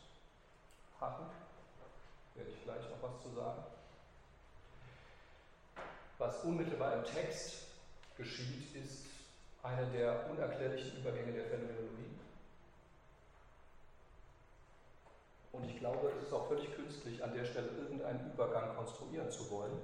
hatten. 0.99 1.25
Werde 2.35 2.49
ich 2.49 2.63
gleich 2.63 2.83
noch 2.89 3.01
was 3.01 3.21
zu 3.21 3.29
sagen. 3.35 3.63
Was 6.17 6.43
unmittelbar 6.43 6.93
im 6.93 7.03
Text 7.03 7.67
geschieht, 8.17 8.75
ist 8.75 9.05
einer 9.63 9.85
der 9.85 10.29
unerklärlichen 10.29 10.97
Übergänge 10.97 11.33
der 11.33 11.45
Phänomenologie. 11.45 12.19
Und 15.51 15.65
ich 15.65 15.77
glaube, 15.77 16.11
es 16.17 16.27
ist 16.27 16.33
auch 16.33 16.47
völlig 16.47 16.73
künstlich, 16.75 17.23
an 17.23 17.33
der 17.33 17.45
Stelle 17.45 17.69
irgendeinen 17.69 18.31
Übergang 18.31 18.75
konstruieren 18.75 19.29
zu 19.29 19.49
wollen. 19.51 19.79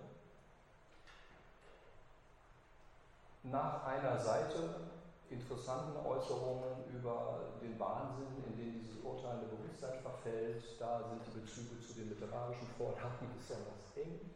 Nach 3.52 3.86
einer 3.86 4.18
Seite 4.18 4.88
interessanten 5.30 6.06
Äußerungen 6.06 6.86
über 6.94 7.40
den 7.62 7.80
Wahnsinn, 7.80 8.44
in 8.46 8.58
den 8.58 8.82
dieses 8.82 9.04
urteilende 9.04 9.48
Bewusstsein 9.48 10.00
verfällt, 10.02 10.64
da 10.80 11.04
sind 11.04 11.22
die 11.26 11.40
Bezüge 11.40 11.80
zu 11.80 11.94
den 11.94 12.10
literarischen 12.10 12.68
Vorlagen 12.78 13.30
besonders 13.38 13.96
eng. 13.96 14.32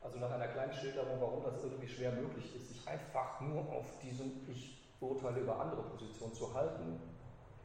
Also 0.00 0.18
nach 0.18 0.30
einer 0.30 0.48
kleinen 0.48 0.72
Schilderung, 0.72 1.20
warum 1.20 1.42
das 1.42 1.62
irgendwie 1.62 1.88
schwer 1.88 2.12
möglich 2.12 2.54
ist, 2.54 2.68
sich 2.68 2.88
einfach 2.88 3.40
nur 3.40 3.60
auf 3.72 3.86
diesen 4.02 4.48
Ich 4.48 4.78
urteile 5.00 5.40
über 5.40 5.60
andere 5.60 5.82
Positionen 5.82 6.34
zu 6.34 6.54
halten, 6.54 7.00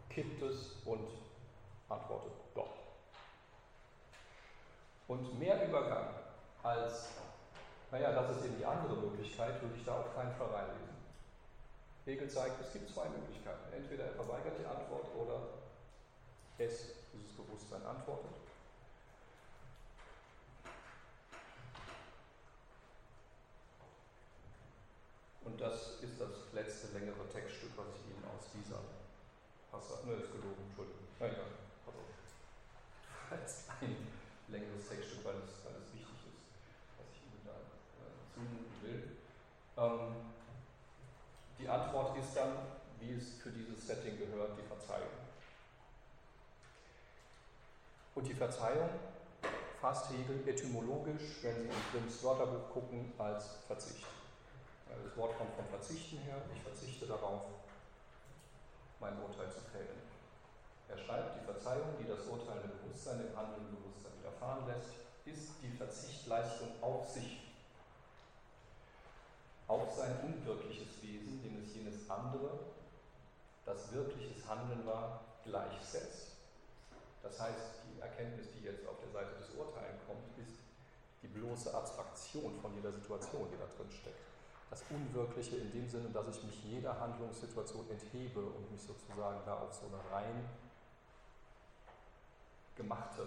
kippt 0.09 0.41
es 0.41 0.81
und 0.85 1.07
antwortet 1.89 2.33
doch. 2.55 2.73
Und 5.07 5.37
mehr 5.39 5.67
Übergang 5.67 6.09
als, 6.63 7.09
naja, 7.93 8.11
das 8.11 8.37
ist 8.37 8.45
eben 8.45 8.57
die 8.57 8.65
andere 8.65 8.95
Möglichkeit, 8.95 9.61
würde 9.61 9.75
ich 9.77 9.85
da 9.85 9.99
auf 9.99 10.15
keinen 10.15 10.33
Fall 10.35 10.47
reinlesen. 10.47 10.97
Hegel 12.05 12.29
zeigt, 12.29 12.59
es 12.59 12.73
gibt 12.73 12.89
zwei 12.89 13.07
Möglichkeiten. 13.07 13.71
Entweder 13.71 14.05
er 14.05 14.13
verweigert 14.13 14.59
die 14.59 14.65
Antwort 14.65 15.07
oder 15.15 15.39
es, 16.57 16.95
dieses 17.13 17.31
Bewusstsein, 17.37 17.85
antwortet. 17.85 18.31
Und 25.45 25.61
das 25.61 26.01
ist 26.01 26.19
das 26.19 26.51
letzte 26.53 26.97
längere 26.97 27.29
Textstück, 27.31 27.71
was 27.77 27.87
ich 27.93 28.09
Ihnen 28.09 28.25
aus 28.25 28.49
dieser 28.53 28.81
Passage, 29.71 30.07
ne, 30.07 30.13
ist 30.13 30.31
gelogen, 30.31 30.65
Entschuldigung, 30.65 31.05
nein, 31.19 31.31
ja, 31.31 31.45
pardon. 31.85 32.03
Als 33.29 33.69
ein 33.81 33.95
längeres 34.47 34.87
Textstück, 34.87 35.23
weil 35.25 35.35
es, 35.45 35.65
weil 35.65 35.75
es 35.77 35.93
wichtig 35.93 36.19
ist, 36.25 36.41
was 36.97 37.07
ich 37.11 37.21
Ihnen 37.25 37.43
da 37.45 37.57
äh, 37.57 38.13
zumuten 38.33 38.77
will. 38.81 39.01
Ähm, 39.01 39.72
die 41.59 41.67
Antwort 41.67 42.17
ist 42.17 42.35
dann, 42.35 42.53
wie 42.99 43.13
es 43.13 43.33
für 43.41 43.49
dieses 43.49 43.87
Setting 43.87 44.17
gehört, 44.17 44.57
die 44.57 44.67
Verzeihung. 44.67 45.09
Und 48.15 48.27
die 48.27 48.33
Verzeihung 48.33 48.89
fasst 49.81 50.11
Hegel 50.11 50.47
etymologisch, 50.47 51.41
wenn 51.41 51.55
Sie 51.55 51.67
in 51.67 51.91
Grimms 51.91 52.23
Wörterbuch 52.23 52.69
gucken, 52.71 53.11
als 53.17 53.57
Verzicht. 53.67 54.05
Das 54.87 55.17
Wort 55.17 55.37
kommt 55.37 55.53
vom 55.55 55.67
Verzichten 55.67 56.19
her. 56.19 56.37
Ich 56.55 56.61
verzichte 56.61 57.07
darauf, 57.07 57.41
mein 58.99 59.19
Urteil 59.21 59.51
zu 59.51 59.59
fällen. 59.71 60.01
Er 60.87 60.97
schreibt, 60.97 61.41
die 61.41 61.45
Verzeihung, 61.45 61.97
die 61.99 62.07
das 62.07 62.25
urteilende 62.27 62.69
Bewusstsein 62.69 63.17
dem 63.17 63.35
handelnden 63.35 63.75
Bewusstsein 63.75 64.13
widerfahren 64.19 64.67
lässt, 64.67 64.93
ist 65.25 65.53
die 65.61 65.75
Verzichtleistung 65.75 66.69
auf 66.81 67.09
sich, 67.09 67.42
auf 69.73 69.93
sein 69.95 70.13
unwirkliches 70.23 71.01
Wesen, 71.01 71.41
dem 71.41 71.63
es 71.63 71.73
jenes 71.75 72.09
andere, 72.09 72.59
das 73.65 73.91
wirkliches 73.93 74.47
Handeln 74.47 74.85
war, 74.85 75.21
gleichsetzt. 75.43 76.37
Das 77.21 77.39
heißt, 77.39 77.83
die 77.87 78.01
Erkenntnis, 78.01 78.47
die 78.57 78.65
jetzt 78.65 78.87
auf 78.87 78.99
der 78.99 79.11
Seite 79.11 79.35
des 79.39 79.49
Urteils 79.55 79.99
kommt, 80.05 80.37
ist 80.37 80.59
die 81.21 81.27
bloße 81.27 81.73
Abstraktion 81.73 82.59
von 82.61 82.73
jeder 82.75 82.91
Situation, 82.91 83.47
die 83.51 83.57
da 83.57 83.65
drin 83.77 83.91
steckt 83.91 84.33
das 84.73 84.83
Unwirkliche 84.89 85.57
in 85.57 85.71
dem 85.71 85.87
Sinne, 85.87 86.09
dass 86.09 86.35
ich 86.35 86.43
mich 86.43 86.63
jeder 86.63 86.99
Handlungssituation 86.99 87.87
enthebe 87.91 88.39
und 88.39 88.71
mich 88.71 88.81
sozusagen 88.81 89.39
da 89.45 89.59
auf 89.59 89.71
so 89.71 89.85
eine 89.85 90.01
rein 90.11 90.49
gemachte 92.75 93.21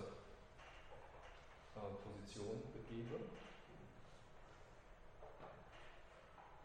äh, 1.77 1.79
Position 2.03 2.61
begebe. 2.73 3.21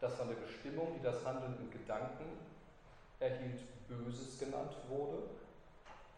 Das 0.02 0.18
war 0.18 0.26
eine 0.26 0.34
Bestimmung, 0.34 0.94
die 0.98 1.02
das 1.04 1.24
Handeln 1.24 1.54
im 1.60 1.70
Gedanken 1.70 2.26
erhielt, 3.20 3.62
Böses 3.86 4.36
genannt 4.36 4.74
wurde. 4.88 5.22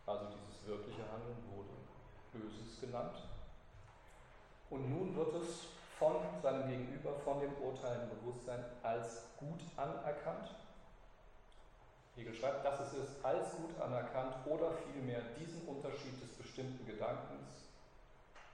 Also 0.06 0.24
dieses 0.32 0.66
wirkliche 0.66 1.02
Handeln 1.12 1.36
wurde 1.54 1.68
Böses 2.32 2.80
genannt. 2.80 3.22
Und 4.70 4.88
nun 4.88 5.14
wird 5.14 5.34
es 5.34 5.66
von 5.98 6.16
seinem 6.42 6.66
Gegenüber, 6.66 7.12
von 7.26 7.40
dem 7.40 7.52
urteilenden 7.62 8.18
Bewusstsein 8.20 8.64
als 8.82 9.24
gut 9.36 9.60
anerkannt. 9.76 10.54
Hegel 12.16 12.34
schreibt, 12.34 12.64
dass 12.64 12.80
es 12.80 12.94
ist 12.94 13.22
als 13.22 13.50
gut 13.52 13.78
anerkannt 13.82 14.34
oder 14.46 14.72
vielmehr 14.72 15.20
diesen 15.38 15.60
Unterschied 15.68 16.22
des 16.22 16.30
bestimmten 16.38 16.86
Gedankens 16.86 17.68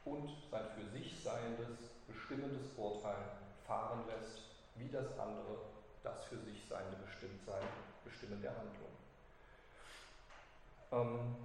und 0.04 0.28
sein 0.50 0.64
für 0.74 0.90
sich 0.90 1.22
seiendes, 1.22 1.78
bestimmendes 2.08 2.76
Urteil 2.76 3.22
fahren 3.64 4.00
lässt, 4.08 4.49
wie 4.80 4.88
das 4.90 5.18
andere, 5.18 5.58
das 6.02 6.24
für 6.24 6.38
sich 6.38 6.66
seiende 6.68 6.96
Bestimmtsein, 6.96 7.62
Bestimmen 8.04 8.40
der 8.40 8.52
Handlung. 8.56 8.90
Ähm 10.92 11.36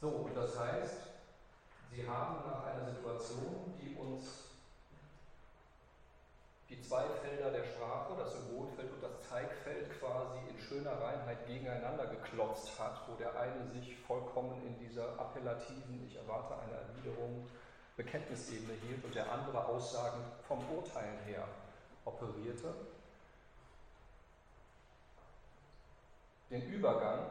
so, 0.00 0.08
und 0.08 0.34
das 0.34 0.58
heißt, 0.58 1.08
Sie 1.90 2.08
haben 2.08 2.48
nach 2.48 2.64
einer 2.64 2.94
Situation, 2.94 3.74
die 3.80 3.94
uns 3.96 4.48
die 6.68 6.80
zwei 6.82 7.04
Felder 7.22 7.50
der 7.50 7.64
Sprache, 7.64 8.14
das 8.18 8.34
Symbolfeld 8.34 8.92
und 8.92 9.02
das 9.02 9.28
Zeigfeld 9.28 9.90
quasi 9.98 10.38
in 10.50 10.58
schöner 10.58 11.00
Reinheit 11.00 11.46
gegeneinander 11.46 12.06
geklotzt 12.06 12.78
hat, 12.78 13.08
wo 13.08 13.14
der 13.14 13.38
eine 13.38 13.66
sich 13.72 13.96
vollkommen 14.06 14.62
in 14.66 14.78
dieser 14.78 15.18
appellativen, 15.18 16.06
ich 16.06 16.16
erwarte 16.16 16.54
eine 16.58 16.74
Erwiderung, 16.74 17.48
Bekenntnisebene 17.98 18.74
hielt 18.74 19.04
und 19.04 19.12
der 19.12 19.30
andere 19.30 19.66
Aussagen 19.66 20.22
vom 20.46 20.60
Urteilen 20.70 21.18
her 21.26 21.48
operierte. 22.04 22.72
Den 26.48 26.62
Übergang 26.70 27.26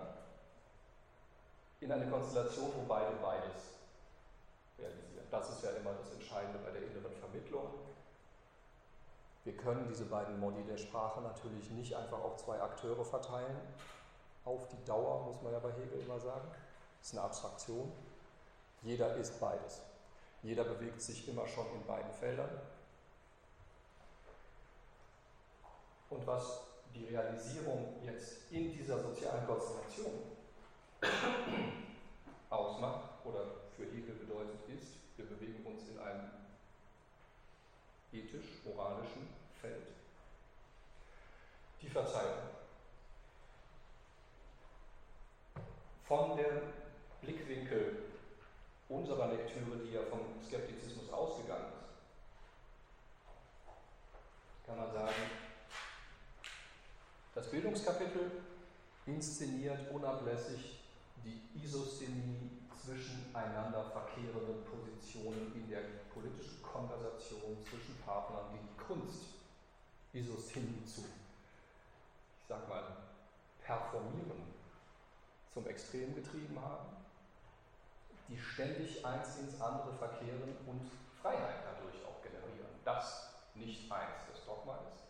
in 1.79 1.89
eine 1.89 2.12
Konstellation, 2.12 2.70
wo 2.75 2.86
beide 2.86 3.16
beides 3.21 3.75
realisieren. 4.78 5.25
Das 5.32 5.50
ist 5.50 5.63
ja 5.63 5.71
immer 5.71 5.93
das 5.93 6.12
Entscheidende 6.12 6.59
bei 6.59 6.71
der 6.71 6.82
inneren 6.82 7.16
Vermittlung. 7.16 7.70
Wir 9.46 9.55
können 9.55 9.87
diese 9.87 10.05
beiden 10.05 10.37
Modi 10.37 10.63
der 10.63 10.78
Sprache 10.78 11.21
natürlich 11.21 11.71
nicht 11.71 11.96
einfach 11.96 12.20
auf 12.20 12.36
zwei 12.36 12.62
Akteure 12.62 13.05
verteilen. 13.05 13.58
Auf 14.43 14.67
die 14.67 14.83
Dauer, 14.83 15.24
muss 15.24 15.42
man 15.42 15.54
ja 15.54 15.59
bei 15.59 15.71
Hegel 15.71 16.01
immer 16.01 16.20
sagen. 16.20 16.50
Das 17.00 17.08
ist 17.08 17.13
eine 17.13 17.24
Abstraktion. 17.24 17.89
Jeder 18.82 19.16
ist 19.16 19.39
beides. 19.39 19.82
Jeder 20.43 20.64
bewegt 20.64 21.01
sich 21.01 21.28
immer 21.28 21.47
schon 21.47 21.66
in 21.74 21.86
beiden 21.86 22.12
Feldern. 22.14 22.50
Und 26.09 26.26
was 26.26 26.62
die 26.96 27.05
Realisierung 27.05 27.96
jetzt 28.04 28.51
in 28.51 28.72
dieser 28.72 29.01
sozialen 29.01 29.46
Konstellation 29.46 30.14
ausmacht 32.50 33.26
oder 33.26 33.46
für 33.76 33.84
Hegel 33.84 34.16
bedeutet, 34.16 34.59
ist, 34.70 34.93
wir 35.18 35.26
bewegen 35.26 35.66
uns 35.66 35.89
in 35.89 36.00
einem 36.00 36.30
ethisch-moralischen 38.14 39.28
Feld. 39.59 39.88
Die 41.82 41.89
Verzeihung. 41.89 42.50
Von 46.08 46.38
dem 46.38 46.62
Blickwinkel 47.22 47.97
unserer 48.89 49.28
Lektüre, 49.28 49.78
die 49.84 49.93
ja 49.93 50.01
vom 50.09 50.20
Skeptizismus 50.46 51.12
ausgegangen 51.12 51.66
ist, 51.82 51.88
kann 54.66 54.78
man 54.78 54.92
sagen, 54.92 55.14
das 57.36 57.50
Bildungskapitel 57.51 58.32
inszeniert 59.05 59.92
unablässig 59.92 60.80
die 61.24 61.64
Isosthenie 61.64 62.50
zwischen 62.84 63.34
einander 63.34 63.84
verkehrenden 63.92 64.64
Positionen 64.66 65.54
in 65.55 65.70
der 65.70 65.82
politischen 66.14 66.62
Konversation 66.62 67.58
zwischen 67.70 67.97
Partnern, 68.05 68.46
die 68.54 68.59
die 68.59 68.78
Kunst 68.84 69.26
Isosthenie 70.14 70.86
zu, 70.86 71.01
ich 71.01 72.47
sag 72.47 72.68
mal, 72.68 72.84
performieren, 73.64 74.42
zum 75.54 75.68
Extrem 75.68 76.16
getrieben 76.16 76.59
haben, 76.62 76.96
die 78.28 78.37
ständig 78.37 79.05
eins 79.05 79.37
ins 79.37 79.59
andere 79.62 79.93
verkehren 79.93 80.58
und 80.66 80.91
Freiheit 81.21 81.63
dadurch 81.66 82.05
auch 82.05 82.21
generieren. 82.21 82.70
Das 82.83 83.33
nicht 83.55 83.91
eins 83.91 84.25
des 84.32 84.45
Dogma 84.45 84.79
ist. 84.87 85.04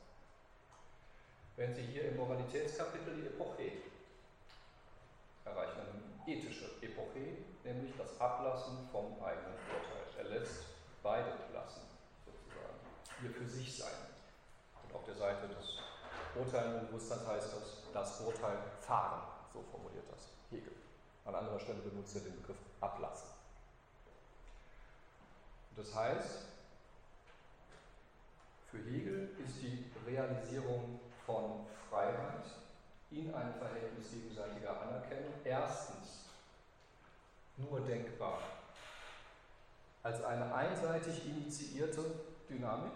Wenn 1.56 1.74
Sie 1.74 1.82
hier 1.82 2.10
im 2.10 2.18
Moralitätskapitel 2.18 3.16
die 3.16 3.28
Epoche 3.28 3.72
erreichen, 5.44 5.80
eine 5.80 6.32
ethische 6.32 6.66
Epoche, 6.82 7.38
nämlich 7.64 7.94
das 7.98 8.20
Ablassen 8.20 8.88
vom 8.92 9.14
eigenen 9.24 9.54
Urteil. 9.54 10.06
Er 10.18 10.40
lässt 10.40 10.66
beide 11.02 11.32
lassen, 11.54 11.82
sozusagen. 12.26 12.78
ihr 13.24 13.32
für 13.32 13.48
sich 13.48 13.78
sein. 13.78 13.94
Und 14.84 14.94
auf 14.94 15.04
der 15.06 15.16
Seite 15.16 15.48
des 15.48 15.80
urteilenden 16.36 16.88
Bewusstseins 16.88 17.26
heißt 17.26 17.54
das, 17.54 17.92
das 17.94 18.22
Urteil 18.22 18.58
fahren, 18.82 19.22
so 19.54 19.64
formuliert 19.72 20.06
das 20.12 20.30
Hegel. 20.50 20.77
An 21.28 21.36
anderer 21.36 21.60
Stelle 21.60 21.80
benutzt 21.80 22.16
er 22.16 22.22
den 22.22 22.38
Begriff 22.38 22.58
ablassen. 22.80 23.28
Das 25.76 25.94
heißt, 25.94 26.46
für 28.72 28.78
Hegel 28.78 29.30
ist 29.46 29.62
die 29.62 29.86
Realisierung 30.06 31.00
von 31.26 31.66
Freiheit 31.90 32.46
in 33.12 33.34
einem 33.34 33.54
Verhältnis 33.56 34.12
gegenseitiger 34.12 34.82
Anerkennung 34.82 35.34
erstens 35.44 36.26
nur 37.58 37.82
denkbar 37.82 38.40
als 40.04 40.24
eine 40.24 40.54
einseitig 40.54 41.26
initiierte 41.26 42.04
Dynamik. 42.50 42.94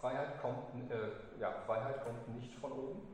Freiheit 0.00 0.40
kommt, 0.40 0.90
äh, 0.90 1.40
ja, 1.40 1.52
Freiheit 1.66 2.04
kommt 2.04 2.28
nicht 2.34 2.54
von 2.54 2.72
oben. 2.72 3.13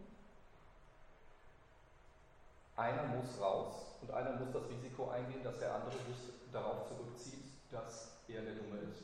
Einer 2.80 3.02
muss 3.08 3.38
raus 3.38 3.74
und 4.00 4.10
einer 4.10 4.32
muss 4.40 4.52
das 4.54 4.66
Risiko 4.70 5.10
eingehen, 5.10 5.44
dass 5.44 5.58
der 5.58 5.74
andere 5.74 5.92
sich 5.92 6.32
darauf 6.50 6.88
zurückzieht, 6.88 7.44
dass 7.70 8.12
er 8.26 8.40
der 8.40 8.54
Dumme 8.54 8.78
ist. 8.78 9.02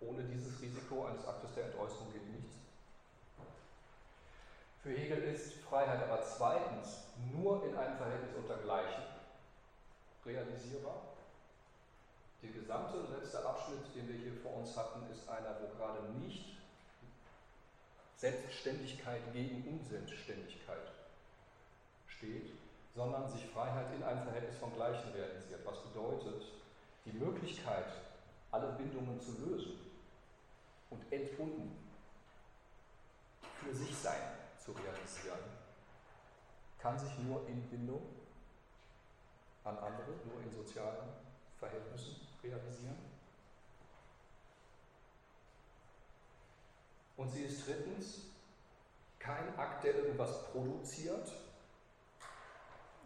Ohne 0.00 0.24
dieses 0.24 0.60
Risiko 0.60 1.06
eines 1.06 1.24
Aktes 1.24 1.54
der 1.54 1.66
Entäußerung 1.66 2.12
geht 2.12 2.26
nichts. 2.34 2.56
Für 4.82 4.90
Hegel 4.90 5.22
ist 5.22 5.54
Freiheit 5.70 6.02
aber 6.02 6.20
zweitens 6.24 7.04
nur 7.32 7.64
in 7.64 7.76
einem 7.76 7.96
Verhältnis 7.96 8.34
unter 8.36 8.56
Gleichen 8.56 9.04
realisierbar. 10.24 11.00
Der 12.42 12.50
gesamte 12.50 13.06
letzte 13.16 13.46
Abschnitt, 13.46 13.94
den 13.94 14.08
wir 14.08 14.16
hier 14.16 14.34
vor 14.42 14.56
uns 14.56 14.76
hatten, 14.76 15.08
ist 15.12 15.28
einer, 15.28 15.54
wo 15.60 15.76
gerade 15.76 16.02
nicht 16.18 16.56
Selbstständigkeit 18.16 19.22
gegen 19.32 19.78
Unselbstständigkeit 19.78 20.90
steht, 22.08 22.65
sondern 22.96 23.28
sich 23.28 23.44
Freiheit 23.50 23.94
in 23.94 24.02
einem 24.02 24.22
Verhältnis 24.22 24.56
von 24.56 24.72
Gleichen 24.72 25.12
realisiert. 25.12 25.60
Was 25.66 25.82
bedeutet, 25.82 26.42
die 27.04 27.12
Möglichkeit, 27.12 27.92
alle 28.50 28.72
Bindungen 28.72 29.20
zu 29.20 29.32
lösen 29.32 29.78
und 30.88 31.12
entbunden 31.12 31.76
für 33.62 33.74
sich 33.74 33.94
sein 33.94 34.22
zu 34.58 34.72
realisieren, 34.72 35.38
kann 36.78 36.98
sich 36.98 37.18
nur 37.18 37.46
in 37.48 37.68
Bindung 37.68 38.02
an 39.64 39.76
andere, 39.76 40.12
nur 40.24 40.42
in 40.42 40.50
sozialen 40.50 41.10
Verhältnissen 41.58 42.16
realisieren. 42.42 42.96
Und 47.18 47.28
sie 47.30 47.42
ist 47.42 47.66
drittens 47.66 48.20
kein 49.18 49.58
Akt, 49.58 49.84
der 49.84 49.96
irgendwas 49.96 50.44
produziert, 50.52 51.30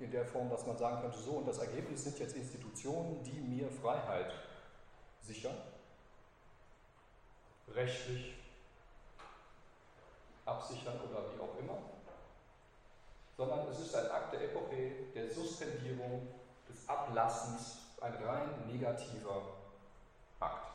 in 0.01 0.11
der 0.11 0.25
Form, 0.25 0.49
dass 0.49 0.67
man 0.67 0.77
sagen 0.77 1.03
könnte, 1.03 1.19
so 1.19 1.33
und 1.33 1.47
das 1.47 1.59
Ergebnis 1.59 2.05
sind 2.05 2.19
jetzt 2.19 2.35
Institutionen, 2.35 3.23
die 3.23 3.41
mir 3.41 3.71
Freiheit 3.71 4.33
sichern, 5.21 5.57
rechtlich 7.69 8.35
absichern 10.45 10.99
oder 11.01 11.33
wie 11.33 11.41
auch 11.41 11.59
immer, 11.59 11.79
sondern 13.37 13.69
es 13.69 13.81
ist 13.81 13.95
ein 13.95 14.11
Akt 14.11 14.33
der 14.33 14.43
Epoche, 14.45 14.93
der 15.15 15.31
Suspendierung, 15.31 16.29
des 16.69 16.89
Ablassens, 16.89 17.79
ein 18.01 18.15
rein 18.15 18.67
negativer 18.67 19.43
Akt. 20.39 20.71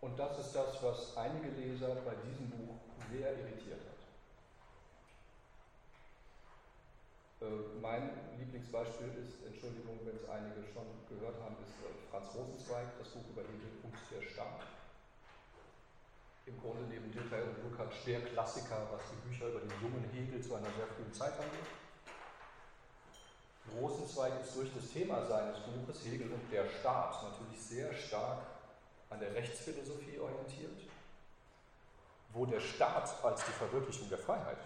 Und 0.00 0.16
das 0.18 0.38
ist 0.38 0.54
das, 0.54 0.82
was 0.82 1.16
einige 1.16 1.48
Leser 1.50 1.96
bei 1.96 2.14
diesem 2.24 2.50
Buch 2.50 2.87
sehr 3.10 3.32
irritiert 3.32 3.80
hat. 3.80 3.98
Äh, 7.40 7.80
mein 7.80 8.10
Lieblingsbeispiel 8.38 9.14
ist, 9.24 9.46
Entschuldigung, 9.46 9.98
wenn 10.04 10.16
es 10.16 10.28
einige 10.28 10.64
schon 10.72 10.86
gehört 11.08 11.40
haben, 11.40 11.56
ist 11.62 11.78
äh, 11.80 11.94
Franz 12.10 12.34
Rosenzweig, 12.34 12.98
das 12.98 13.08
Buch 13.08 13.24
über 13.30 13.42
Hegel 13.42 13.70
und 13.82 13.94
der 14.10 14.22
Staat. 14.26 14.66
Im 16.46 16.58
Grunde 16.60 16.82
neben 16.88 17.12
Dilthey 17.12 17.42
und 17.42 17.62
Lukács 17.62 18.04
der 18.06 18.20
Klassiker, 18.22 18.88
was 18.90 19.02
die 19.12 19.28
Bücher 19.28 19.48
über 19.48 19.60
den 19.60 19.72
jungen 19.82 20.04
Hegel 20.12 20.40
zu 20.40 20.54
einer 20.54 20.70
sehr 20.72 20.86
frühen 20.96 21.12
Zeit 21.12 21.34
angeht. 21.34 21.68
Rosenzweig 23.76 24.32
ist 24.40 24.56
durch 24.56 24.72
das 24.74 24.90
Thema 24.90 25.26
seines 25.26 25.58
Buches 25.60 26.04
Hegel 26.06 26.32
und 26.32 26.50
der 26.50 26.66
Staat 26.80 27.22
natürlich 27.22 27.60
sehr 27.60 27.92
stark 27.92 28.46
an 29.10 29.20
der 29.20 29.34
Rechtsphilosophie 29.34 30.18
orientiert 30.18 30.88
wo 32.32 32.46
der 32.46 32.60
Staat 32.60 33.24
als 33.24 33.44
die 33.44 33.52
Verwirklichung 33.52 34.08
der 34.08 34.18
Freiheit, 34.18 34.58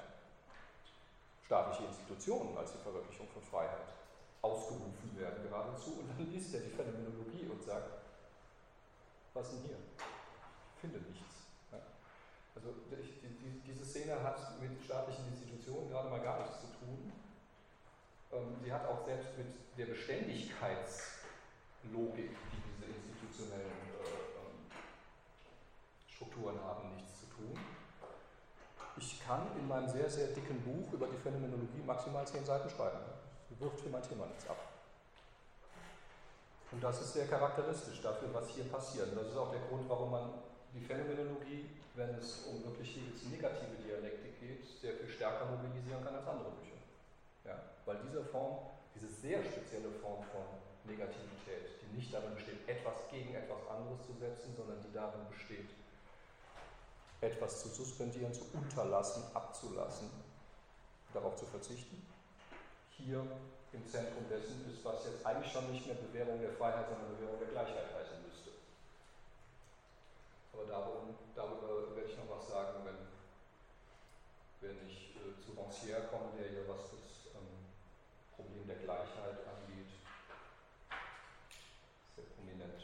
staatliche 1.47 1.85
Institutionen 1.85 2.57
als 2.57 2.73
die 2.73 2.79
Verwirklichung 2.79 3.29
von 3.29 3.43
Freiheit 3.43 3.93
ausgerufen 4.41 5.17
werden 5.17 5.43
geradezu. 5.43 5.99
Und 6.01 6.09
dann 6.09 6.31
liest 6.31 6.55
er 6.55 6.61
die 6.61 6.71
Phänomenologie 6.71 7.49
und 7.49 7.63
sagt, 7.63 7.91
was 9.35 9.51
denn 9.51 9.61
hier? 9.61 9.77
Ich 10.75 10.81
finde 10.81 10.99
nichts. 10.99 11.23
Also 12.55 12.69
die, 12.91 13.23
die, 13.23 13.63
diese 13.67 13.85
Szene 13.85 14.23
hat 14.23 14.61
mit 14.61 14.83
staatlichen 14.85 15.27
Institutionen 15.29 15.89
gerade 15.89 16.11
mal 16.11 16.21
gar 16.21 16.41
nichts 16.41 16.61
zu 16.61 16.67
tun. 16.67 17.11
Ähm, 18.33 18.57
sie 18.63 18.71
hat 18.73 18.87
auch 18.87 19.05
selbst 19.07 19.39
mit 19.39 19.47
der 19.79 19.87
Beständigkeitslogik, 19.87 21.13
die 21.93 22.63
diese 22.69 22.85
institutionellen 22.93 23.69
äh, 23.69 24.05
ähm, 24.05 24.71
Strukturen 26.09 26.61
haben, 26.63 26.95
nichts 26.97 27.12
tun. 27.43 27.59
Ich 28.97 29.25
kann 29.27 29.47
in 29.59 29.67
meinem 29.67 29.89
sehr, 29.89 30.09
sehr 30.09 30.29
dicken 30.29 30.61
Buch 30.63 30.93
über 30.93 31.07
die 31.07 31.17
Phänomenologie 31.17 31.83
maximal 31.87 32.27
zehn 32.27 32.45
Seiten 32.45 32.69
schreiben. 32.71 32.99
Sie 33.49 33.59
wirft 33.61 33.81
für 33.81 33.89
mein 33.89 34.03
Thema 34.03 34.27
nichts 34.27 34.49
ab. 34.49 34.59
Und 36.71 36.83
das 36.83 37.01
ist 37.01 37.13
sehr 37.13 37.27
charakteristisch 37.27 38.01
dafür, 38.01 38.33
was 38.33 38.49
hier 38.49 38.65
passiert. 38.65 39.09
Und 39.11 39.17
das 39.17 39.29
ist 39.29 39.37
auch 39.37 39.51
der 39.51 39.61
Grund, 39.69 39.89
warum 39.89 40.11
man 40.11 40.31
die 40.73 40.81
Phänomenologie, 40.81 41.69
wenn 41.95 42.15
es 42.15 42.47
um 42.47 42.65
wirklich 42.65 42.97
Hegels 42.97 43.25
negative 43.29 43.77
Dialektik 43.85 44.41
geht, 44.41 44.65
sehr 44.81 44.95
viel 44.95 45.09
stärker 45.09 45.47
mobilisieren 45.47 46.03
kann 46.03 46.15
als 46.15 46.27
andere 46.27 46.51
Bücher. 46.53 46.81
Ja, 47.45 47.61
weil 47.85 47.99
diese 48.09 48.25
Form, 48.25 48.73
diese 48.95 49.09
sehr 49.09 49.45
spezielle 49.45 49.91
Form 50.01 50.25
von 50.33 50.49
Negativität, 50.89 51.77
die 51.83 51.97
nicht 51.97 52.13
darin 52.13 52.35
besteht, 52.35 52.67
etwas 52.67 53.05
gegen 53.11 53.35
etwas 53.35 53.69
anderes 53.69 54.01
zu 54.07 54.15
setzen, 54.17 54.57
sondern 54.57 54.81
die 54.81 54.93
darin 54.93 55.29
besteht, 55.29 55.69
etwas 57.23 57.63
zu 57.63 57.69
suspendieren, 57.69 58.35
zu 58.35 58.45
unterlassen, 58.53 59.23
abzulassen, 59.33 60.11
darauf 61.15 61.37
zu 61.37 61.47
verzichten. 61.47 62.05
Hier 62.91 63.25
im 63.73 63.87
Zentrum 63.87 64.29
dessen 64.29 64.69
ist, 64.69 64.85
was 64.85 65.05
jetzt 65.05 65.25
eigentlich 65.25 65.51
schon 65.53 65.71
nicht 65.71 65.87
mehr 65.87 65.95
Bewährung 65.95 66.41
der 66.41 66.53
Freiheit, 66.53 66.89
sondern 66.89 67.17
Bewährung 67.17 67.39
der 67.39 67.49
Gleichheit 67.49 67.95
heißen 67.95 68.23
müsste. 68.27 68.51
Aber 70.53 70.65
darum, 70.65 71.15
darüber 71.35 71.95
werde 71.97 72.11
ich 72.11 72.19
noch 72.19 72.37
was 72.37 72.49
sagen, 72.49 72.85
wenn, 72.85 72.99
wenn 74.61 74.87
ich 74.87 75.15
äh, 75.17 75.41
zu 75.41 75.53
Rancière 75.53 76.09
komme, 76.11 76.37
der 76.37 76.51
hier 76.51 76.69
was 76.69 76.91
das 76.91 77.33
ähm, 77.35 77.71
Problem 78.35 78.67
der 78.67 78.77
Gleichheit 78.77 79.47
angeht, 79.47 79.95
sehr 82.17 82.25
prominent 82.35 82.83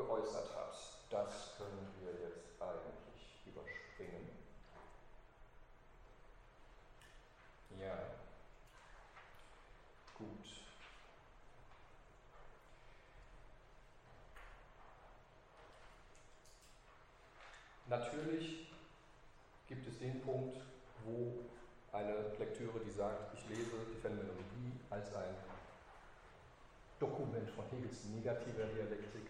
geäußert 0.00 0.54
hat. 0.56 0.74
Das 1.10 1.56
können 1.58 1.88
wir 2.00 2.12
jetzt 2.12 2.60
eigentlich 2.60 3.46
überspringen. 3.46 4.28
Ja, 7.78 7.98
gut. 10.16 10.46
Natürlich 17.90 18.68
gibt 19.66 19.84
es 19.88 19.98
den 19.98 20.20
Punkt, 20.20 20.58
wo 21.04 21.40
eine 21.90 22.36
Lektüre, 22.38 22.78
die 22.86 22.90
sagt, 22.90 23.34
ich 23.34 23.48
lese 23.48 23.72
die 23.92 24.00
Phänomenologie 24.00 24.78
als 24.90 25.12
ein 25.12 25.34
Dokument 27.00 27.50
von 27.50 27.64
Hegels 27.72 28.04
negativer 28.04 28.66
Dialektik, 28.66 29.26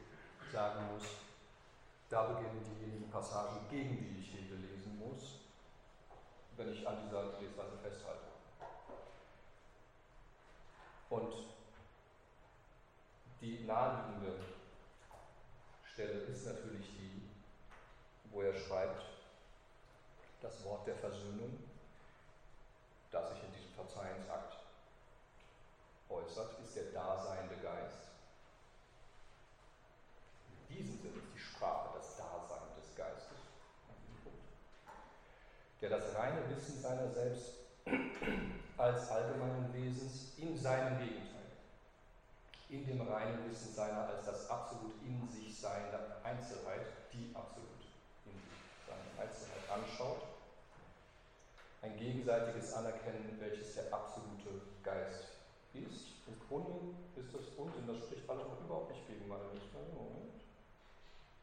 sagen 0.52 0.92
muss, 0.92 1.04
da 2.10 2.24
beginnen 2.24 2.62
diejenigen 2.62 3.10
Passagen, 3.10 3.66
gegen 3.70 3.96
die 3.96 4.20
ich 4.20 4.34
Hegel 4.34 4.58
lesen 4.58 4.98
muss, 4.98 5.38
wenn 6.58 6.70
ich 6.70 6.86
an 6.86 6.98
dieser 7.06 7.40
Lesweise 7.40 7.78
festhalte. 7.82 8.26
Und 11.08 11.32
die 13.40 13.64
naheliegende 13.64 14.34
Stelle 15.82 16.20
ist 16.24 16.44
natürlich 16.44 16.69
schreibt, 18.70 19.02
das 20.42 20.64
Wort 20.64 20.86
der 20.86 20.94
Versöhnung, 20.94 21.58
das 23.10 23.30
sich 23.30 23.42
in 23.42 23.52
diesem 23.52 23.72
Verzeihensakt 23.72 24.58
äußert, 26.08 26.60
ist 26.62 26.76
der 26.76 26.84
daseinende 26.84 27.56
Geist. 27.56 28.10
In 30.68 30.76
diesem 30.76 30.98
Sinne 31.02 31.18
ist 31.18 31.34
die 31.34 31.40
Sprache 31.40 31.98
das 31.98 32.16
Dasein 32.16 32.70
des 32.80 32.94
Geistes, 32.94 33.38
der 35.80 35.90
das 35.90 36.14
reine 36.14 36.48
Wissen 36.48 36.80
seiner 36.80 37.10
selbst 37.10 37.54
als 38.76 39.10
allgemeinen 39.10 39.74
Wesens 39.74 40.38
in 40.38 40.56
seinem 40.56 40.98
Gegenteil 40.98 41.30
in 42.68 42.86
dem 42.86 43.00
reinen 43.00 43.50
Wissen 43.50 43.74
seiner 43.74 44.06
als 44.06 44.26
das 44.26 44.48
absolut 44.48 44.92
in 45.02 45.28
sich 45.28 45.58
seiende 45.58 45.98
Einzelheit, 46.22 46.86
die 47.12 47.34
absolut 47.34 47.69
anschaut, 49.70 50.22
ein 51.82 51.96
gegenseitiges 51.96 52.74
Anerkennen, 52.74 53.36
welches 53.40 53.74
der 53.74 53.92
absolute 53.92 54.60
Geist 54.82 55.40
ist. 55.72 56.06
Im 56.26 56.38
Grunde 56.48 56.94
ist 57.16 57.34
das 57.34 57.46
unten, 57.56 57.86
das 57.86 57.98
spricht 57.98 58.28
alles 58.28 58.46
noch 58.46 58.60
überhaupt 58.60 58.90
nicht 58.90 59.06
gegen 59.06 59.26
meine 59.28 59.44
Lust. 59.44 59.72
Moment. 59.72 60.40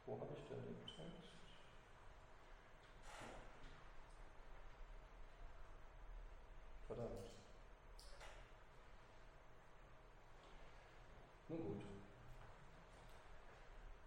Wo 0.05 0.13
habe 0.19 0.33
ich 0.37 0.47
denn 0.47 0.63
den 0.63 0.85
Text? 0.85 1.27
Verdammt. 6.87 7.27
Nun 11.49 11.59
gut. 11.59 11.83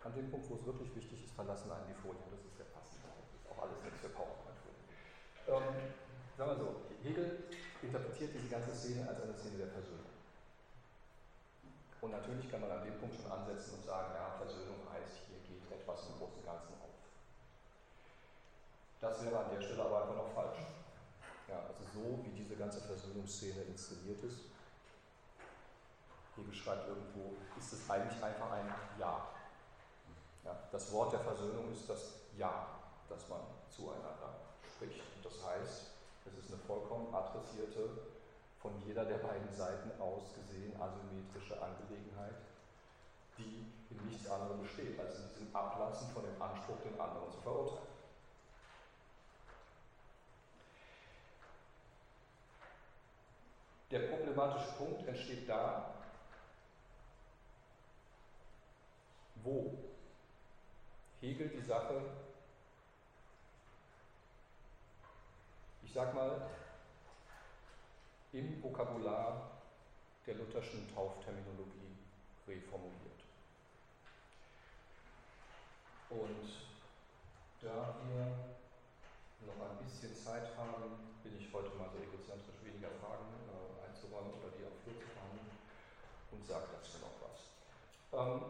An 0.05 0.15
dem 0.15 0.31
Punkt, 0.31 0.49
wo 0.49 0.55
es 0.55 0.65
wirklich 0.65 0.95
wichtig 0.97 1.25
ist, 1.25 1.35
verlassen 1.35 1.71
einen 1.71 1.87
die 1.89 1.95
Folien. 1.95 2.25
Das 2.31 2.41
ist 2.41 2.57
sehr 2.57 2.67
passend. 2.67 3.05
Das 3.05 3.35
ist 3.35 3.51
auch 3.51 3.63
alles 3.63 3.83
nichts 3.83 4.01
für 4.01 4.09
PowerPoint-Folien. 4.09 4.89
Ähm, 5.49 5.93
sagen 6.39 6.51
wir 6.51 6.57
so, 6.57 6.81
Hegel 7.03 7.45
interpretiert 7.83 8.35
diese 8.35 8.49
ganze 8.49 8.75
Szene 8.75 9.09
als 9.09 9.23
eine 9.23 9.35
Szene 9.35 9.59
der 9.59 9.69
Versöhnung. 9.69 10.11
Und 12.01 12.11
natürlich 12.13 12.51
kann 12.51 12.61
man 12.61 12.71
an 12.71 12.85
dem 12.85 12.99
Punkt 12.99 13.17
schon 13.17 13.31
ansetzen 13.31 13.75
und 13.75 13.85
sagen, 13.85 14.15
ja, 14.15 14.37
Versöhnung 14.39 14.81
heißt, 14.93 15.29
hier 15.29 15.41
geht 15.45 15.65
etwas 15.71 16.09
im 16.09 16.19
Großen 16.19 16.41
und 16.41 16.47
Ganzen 16.47 16.73
auf. 16.81 16.97
Das 19.01 19.25
wäre 19.25 19.39
an 19.39 19.51
der 19.53 19.61
Stelle 19.61 19.85
aber 19.85 20.03
einfach 20.03 20.17
noch 20.17 20.33
falsch. 20.33 20.65
Ja, 21.49 21.61
also 21.67 21.85
so 21.93 22.25
wie 22.25 22.31
diese 22.31 22.57
ganze 22.57 22.81
Versöhnungsszene 22.81 23.63
inszeniert 23.63 24.23
ist, 24.25 24.51
Hegel 26.41 26.55
schreibt 26.55 26.89
irgendwo, 26.89 27.37
ist 27.59 27.73
es 27.73 27.91
eigentlich 27.91 28.23
einfach 28.23 28.51
ein 28.53 28.75
Ja. 28.99 29.29
ja. 30.45 30.57
Das 30.73 30.93
Wort 30.93 31.13
der 31.13 31.21
Versöhnung 31.21 31.73
ist 31.73 31.89
das 31.89 32.15
Ja, 32.37 32.67
das 33.09 33.29
man 33.29 33.41
zueinander 33.69 34.35
spricht. 34.75 35.01
Und 35.17 35.25
das 35.25 35.45
heißt, 35.45 35.90
es 36.39 36.45
ist 36.45 36.53
eine 36.53 36.63
vollkommen 36.63 37.15
adressierte, 37.15 37.91
von 38.61 38.73
jeder 38.87 39.05
der 39.05 39.19
beiden 39.19 39.51
Seiten 39.53 39.91
aus 40.01 40.35
gesehen 40.35 40.75
asymmetrische 40.81 41.61
Angelegenheit, 41.63 42.37
die 43.39 43.67
in 43.91 44.07
nichts 44.07 44.31
anderem 44.31 44.63
besteht, 44.63 44.99
als 45.01 45.19
in 45.19 45.29
diesem 45.31 45.57
Ablassen 45.57 46.09
von 46.11 46.23
dem 46.23 46.41
Anspruch, 46.41 46.77
den 46.85 47.01
anderen 47.01 47.31
zu 47.31 47.41
verurteilen. 47.41 47.91
Der 53.91 54.01
problematische 54.09 54.73
Punkt 54.79 55.09
entsteht 55.09 55.49
da, 55.49 55.95
wo 59.43 59.75
Hegel 61.21 61.49
die 61.49 61.63
Sache, 61.63 62.01
ich 65.91 65.95
sag 65.95 66.15
mal, 66.15 66.41
im 68.33 68.63
Vokabular 68.63 69.51
der 70.25 70.37
lutherschen 70.37 70.87
Taufterminologie 70.95 71.99
reformuliert. 72.47 73.19
Und 76.11 76.47
da 77.61 77.97
wir 78.07 78.23
noch 79.51 79.69
ein 79.69 79.85
bisschen 79.85 80.15
Zeit 80.15 80.57
haben, 80.57 81.19
bin 81.25 81.37
ich 81.37 81.53
heute 81.53 81.75
mal 81.75 81.91
so 81.91 81.99
egozentrisch 81.99 82.63
weniger 82.63 82.91
Fragen 83.03 83.27
äh, 83.51 83.89
einzuräumen 83.91 84.31
oder 84.39 84.55
die 84.57 84.63
am 84.63 84.79
Flur 84.85 84.95
zu 84.95 85.11
behandeln 85.11 85.51
und 86.31 86.47
sage 86.47 86.67
dazu 86.71 86.99
noch 87.03 87.19
was. 87.19 87.51
Ähm, 88.15 88.43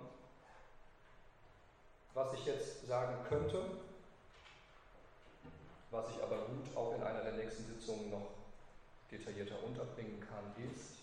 was 2.12 2.34
ich 2.34 2.44
jetzt 2.44 2.86
sagen 2.86 3.16
könnte, 3.26 3.64
was 5.90 6.08
ich 6.10 6.22
aber 6.22 6.46
gut 6.46 6.76
auch 6.76 6.94
in 6.94 7.02
einer 7.02 7.22
der 7.22 7.32
nächsten 7.32 7.64
Sitzungen 7.64 8.10
noch 8.10 8.28
detaillierter 9.10 9.62
unterbringen 9.64 10.20
kann, 10.20 10.54
ist 10.72 11.00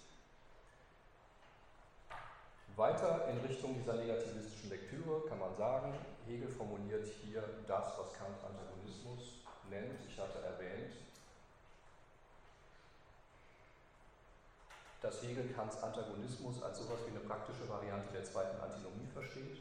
weiter 2.77 3.27
in 3.29 3.39
Richtung 3.39 3.75
dieser 3.75 3.95
negativistischen 3.95 4.69
Lektüre 4.69 5.27
kann 5.27 5.39
man 5.39 5.55
sagen, 5.55 5.93
Hegel 6.27 6.47
formuliert 6.47 7.07
hier 7.23 7.43
das, 7.67 7.97
was 7.97 8.13
Kant 8.13 8.37
Antagonismus 8.45 9.41
nennt. 9.69 9.99
Ich 10.07 10.17
hatte 10.19 10.39
erwähnt, 10.39 10.93
dass 15.01 15.23
Hegel 15.23 15.49
Kants 15.53 15.81
Antagonismus 15.81 16.61
als 16.61 16.77
sowas 16.77 16.99
wie 17.05 17.11
eine 17.11 17.21
praktische 17.21 17.67
Variante 17.67 18.13
der 18.13 18.23
zweiten 18.23 18.59
Antinomie 18.61 19.07
versteht. 19.11 19.57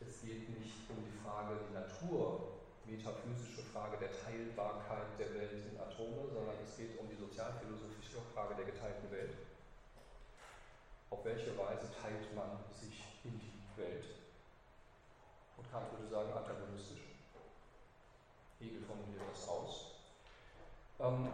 Es 0.00 0.22
geht 0.22 0.48
nicht 0.58 0.88
um 0.88 0.96
die 1.04 1.18
Frage, 1.24 1.58
die 1.68 1.74
Natur 1.74 2.59
metaphysische 2.90 3.62
Frage 3.62 3.96
der 3.98 4.10
Teilbarkeit 4.10 5.14
der 5.18 5.32
Welt 5.34 5.52
in 5.52 5.78
Atome, 5.80 6.26
sondern 6.32 6.56
es 6.62 6.76
geht 6.76 6.98
um 6.98 7.08
die 7.08 7.16
sozialphilosophische 7.16 8.18
Frage 8.34 8.54
der 8.56 8.64
geteilten 8.66 9.10
Welt. 9.10 9.36
Auf 11.10 11.24
welche 11.24 11.56
Weise 11.56 11.90
teilt 12.02 12.34
man 12.34 12.58
sich 12.70 13.04
in 13.24 13.38
die 13.38 13.80
Welt? 13.80 14.04
Und 15.56 15.70
Kant 15.70 15.90
würde 15.92 16.08
sagen, 16.08 16.32
antagonistisch. 16.32 17.00
Hegel 18.58 18.82
formuliert 18.82 19.22
das 19.30 19.48
aus. 19.48 19.94
Ähm, 21.00 21.28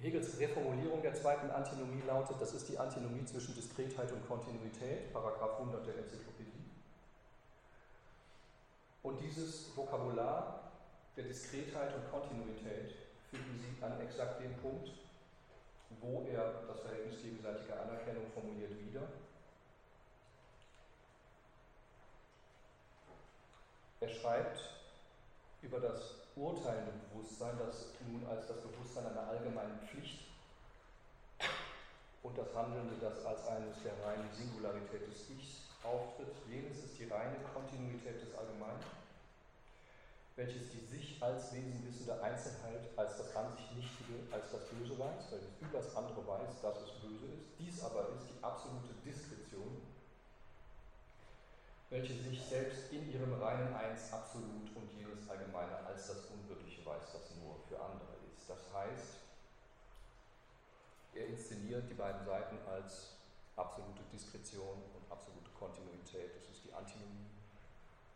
Hegels 0.00 0.38
Reformulierung 0.38 1.02
der 1.02 1.14
zweiten 1.14 1.50
Antinomie 1.50 2.02
lautet, 2.06 2.40
das 2.40 2.52
ist 2.52 2.68
die 2.68 2.78
Antinomie 2.78 3.24
zwischen 3.24 3.54
Diskretheit 3.54 4.12
und 4.12 4.26
Kontinuität, 4.28 5.12
Paragraph 5.12 5.58
100 5.58 5.86
der 5.86 5.98
Enzyklopädie. 5.98 6.52
Und 9.02 9.20
dieses 9.20 9.74
Vokabular 9.76 10.65
der 11.16 11.24
Diskretheit 11.24 11.94
und 11.94 12.10
Kontinuität 12.10 12.94
finden 13.30 13.58
Sie 13.58 13.82
an 13.82 14.00
exakt 14.00 14.40
dem 14.40 14.54
Punkt, 14.58 14.90
wo 16.00 16.26
er 16.30 16.62
das 16.68 16.80
Verhältnis 16.80 17.22
gegenseitiger 17.22 17.80
Anerkennung 17.82 18.26
formuliert 18.34 18.72
wieder. 18.84 19.08
Er 24.00 24.08
schreibt 24.08 24.60
über 25.62 25.80
das 25.80 26.16
urteilende 26.36 26.92
Bewusstsein, 27.08 27.56
das 27.58 27.86
nun 28.06 28.26
als 28.28 28.46
das 28.46 28.60
Bewusstsein 28.60 29.06
einer 29.06 29.26
allgemeinen 29.26 29.80
Pflicht 29.88 30.26
und 32.22 32.36
das 32.36 32.54
Handelnde, 32.54 32.94
das 33.00 33.24
als 33.24 33.48
eines 33.48 33.82
der 33.82 33.92
reinen 34.04 34.30
Singularität 34.34 35.08
des 35.08 35.30
Ichs 35.30 35.62
auftritt. 35.82 36.34
Jenes 36.46 36.84
ist 36.84 36.98
die 36.98 37.08
reine 37.08 37.36
Kontinuität 37.54 38.20
des 38.20 38.36
Allgemeinen 38.36 38.84
welches 40.36 40.70
die 40.70 40.84
sich 40.84 41.22
als 41.22 41.52
Wesen 41.54 41.86
wissende 41.88 42.22
Einzelheit 42.22 42.90
als 42.96 43.16
das 43.16 43.34
an 43.34 43.56
sich 43.56 43.72
Nichtige, 43.72 44.20
als 44.30 44.52
das 44.52 44.68
Böse 44.68 44.98
weiß, 44.98 45.32
weil 45.32 45.40
es 45.40 45.48
über 45.60 45.78
das 45.78 45.96
andere 45.96 46.26
weiß, 46.26 46.60
dass 46.60 46.76
es 46.82 46.92
böse 47.00 47.26
ist. 47.32 47.58
Dies 47.58 47.82
aber 47.82 48.10
ist 48.12 48.28
die 48.28 48.44
absolute 48.44 48.92
Diskretion, 49.04 49.80
welche 51.88 52.12
sich 52.12 52.42
selbst 52.44 52.92
in 52.92 53.10
ihrem 53.10 53.40
reinen 53.40 53.74
Eins 53.74 54.12
absolut 54.12 54.68
und 54.76 54.92
jenes 54.92 55.28
Allgemeine 55.28 55.78
als 55.86 56.08
das 56.08 56.26
Unwirkliche 56.26 56.84
weiß, 56.84 57.12
das 57.12 57.34
nur 57.40 57.56
für 57.68 57.80
andere 57.80 58.16
ist. 58.30 58.48
Das 58.48 58.60
heißt, 58.74 59.24
er 61.14 61.26
inszeniert 61.28 61.88
die 61.88 61.94
beiden 61.94 62.26
Seiten 62.26 62.58
als 62.68 63.16
absolute 63.56 64.02
Diskretion 64.12 64.82
und 64.92 65.10
absolute 65.10 65.50
Kontinuität. 65.58 66.36
Das 66.36 66.44
ist 66.54 66.62
die 66.62 66.72
Antinomie 66.74 67.30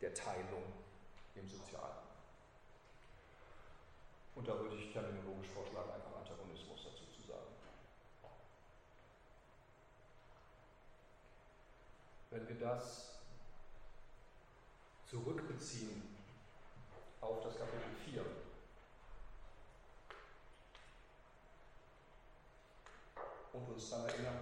der 0.03 0.13
Teilung 0.13 0.65
im 1.35 1.49
Sozialen. 1.49 2.10
Und 4.41 4.49
da 4.49 4.59
würde 4.59 4.75
ich 4.75 4.91
terminologisch 4.91 5.49
vorschlagen, 5.49 5.91
einfach 5.93 6.17
Antagonismus 6.17 6.81
dazu 6.83 7.05
zu 7.13 7.29
sagen. 7.29 7.45
Wenn 12.31 12.49
wir 12.49 12.59
das 12.59 13.21
zurückbeziehen 15.11 16.17
auf 17.21 17.43
das 17.43 17.59
Kapitel 17.59 17.93
4, 18.07 18.25
und 23.53 23.69
uns 23.69 23.91
daran 23.91 24.09
erinnern, 24.09 24.39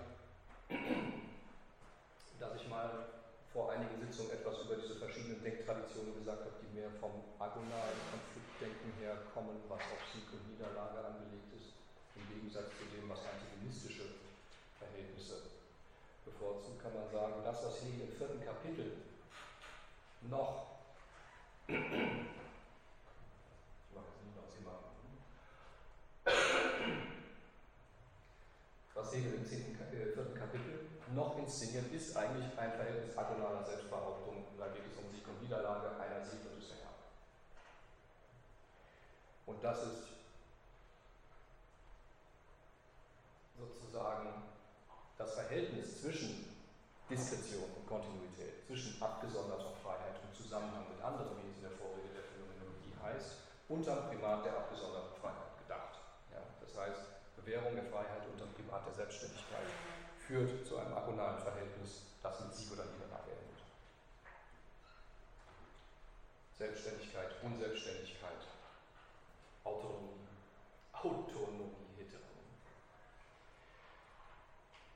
dass 2.38 2.54
ich 2.54 2.68
mal 2.68 3.08
vor 3.52 3.72
einigen 3.72 3.98
Sitzungen 3.98 4.30
etwas 4.30 4.60
über 4.60 4.76
diese 4.76 4.94
verschiedenen 4.94 5.42
Denktraditionen 5.42 6.14
gesagt 6.14 6.44
habe, 6.44 6.54
die 6.62 6.78
mehr 6.78 6.90
vom 7.00 7.10
agonalen 7.40 7.98
Konfliktdenken 8.12 8.37
Denken 8.60 8.92
herkommen, 8.98 9.62
was 9.68 9.80
auf 9.80 10.02
Sieg 10.12 10.26
und 10.34 10.50
Niederlage 10.50 10.98
angelegt 10.98 11.54
ist, 11.54 11.78
im 12.16 12.26
Gegensatz 12.26 12.74
zu 12.74 12.84
dem, 12.90 13.08
was 13.08 13.22
antagonistische 13.22 14.18
Verhältnisse 14.78 15.54
bevorzugt, 16.24 16.82
kann 16.82 16.94
man 16.94 17.06
sagen, 17.10 17.42
das, 17.44 17.64
was 17.64 17.80
hier 17.82 18.04
im 18.04 18.12
vierten 18.12 18.44
Kapitel 18.44 18.98
noch, 20.22 20.82
ich 21.68 21.78
mache 23.94 24.10
jetzt 24.10 24.22
nicht 24.22 24.34
noch, 24.34 24.50
Sie 24.50 24.64
was 28.94 29.14
Hegel 29.14 29.34
im 29.34 29.44
äh, 29.44 30.12
vierten 30.12 30.34
Kapitel 30.34 30.88
noch 31.14 31.38
inszeniert, 31.38 31.92
ist 31.92 32.16
eigentlich 32.16 32.50
ein 32.58 32.72
Verhältnis 32.72 33.16
agonaler 33.16 33.64
Selbstbehauptung. 33.64 34.44
Da 34.58 34.68
geht 34.68 34.86
es 34.90 34.98
um 34.98 35.10
Sieg 35.12 35.26
und 35.28 35.40
Niederlage, 35.42 35.97
Und 39.58 39.64
das 39.64 39.82
ist 39.82 40.06
sozusagen 43.58 44.30
das 45.18 45.34
Verhältnis 45.34 46.00
zwischen 46.00 46.54
Diskretion 47.10 47.66
und 47.74 47.84
Kontinuität, 47.88 48.62
zwischen 48.68 49.02
abgesonderter 49.02 49.74
Freiheit 49.82 50.14
und 50.22 50.30
Zusammenhang 50.30 50.86
mit 50.94 51.02
anderen, 51.02 51.42
wie 51.42 51.50
es 51.50 51.56
in 51.56 51.62
der 51.66 51.74
Vorrede 51.74 52.06
der 52.06 52.22
Phänomenologie 52.22 52.94
heißt, 53.02 53.50
unterm 53.66 54.06
Primat 54.06 54.44
der 54.46 54.62
abgesonderten 54.62 55.18
Freiheit 55.18 55.58
gedacht. 55.58 56.06
Ja, 56.30 56.38
das 56.62 56.78
heißt, 56.78 57.34
Bewährung 57.34 57.74
der 57.74 57.90
Freiheit 57.90 58.30
unterm 58.30 58.54
Primat 58.54 58.86
der 58.86 58.94
Selbstständigkeit 58.94 59.74
führt 60.22 60.68
zu 60.68 60.78
einem 60.78 60.94
agonalen 60.94 61.42
Verhältnis, 61.42 62.14
das 62.22 62.38
mit 62.46 62.54
Sieg 62.54 62.70
oder 62.70 62.86
Niederlage 62.94 63.34
endet. 63.34 63.58
Selbstständigkeit, 66.54 67.42
Unselbstständigkeit, 67.42 68.17
Autonomie, 71.02 71.70
Heteronomie. 71.96 72.58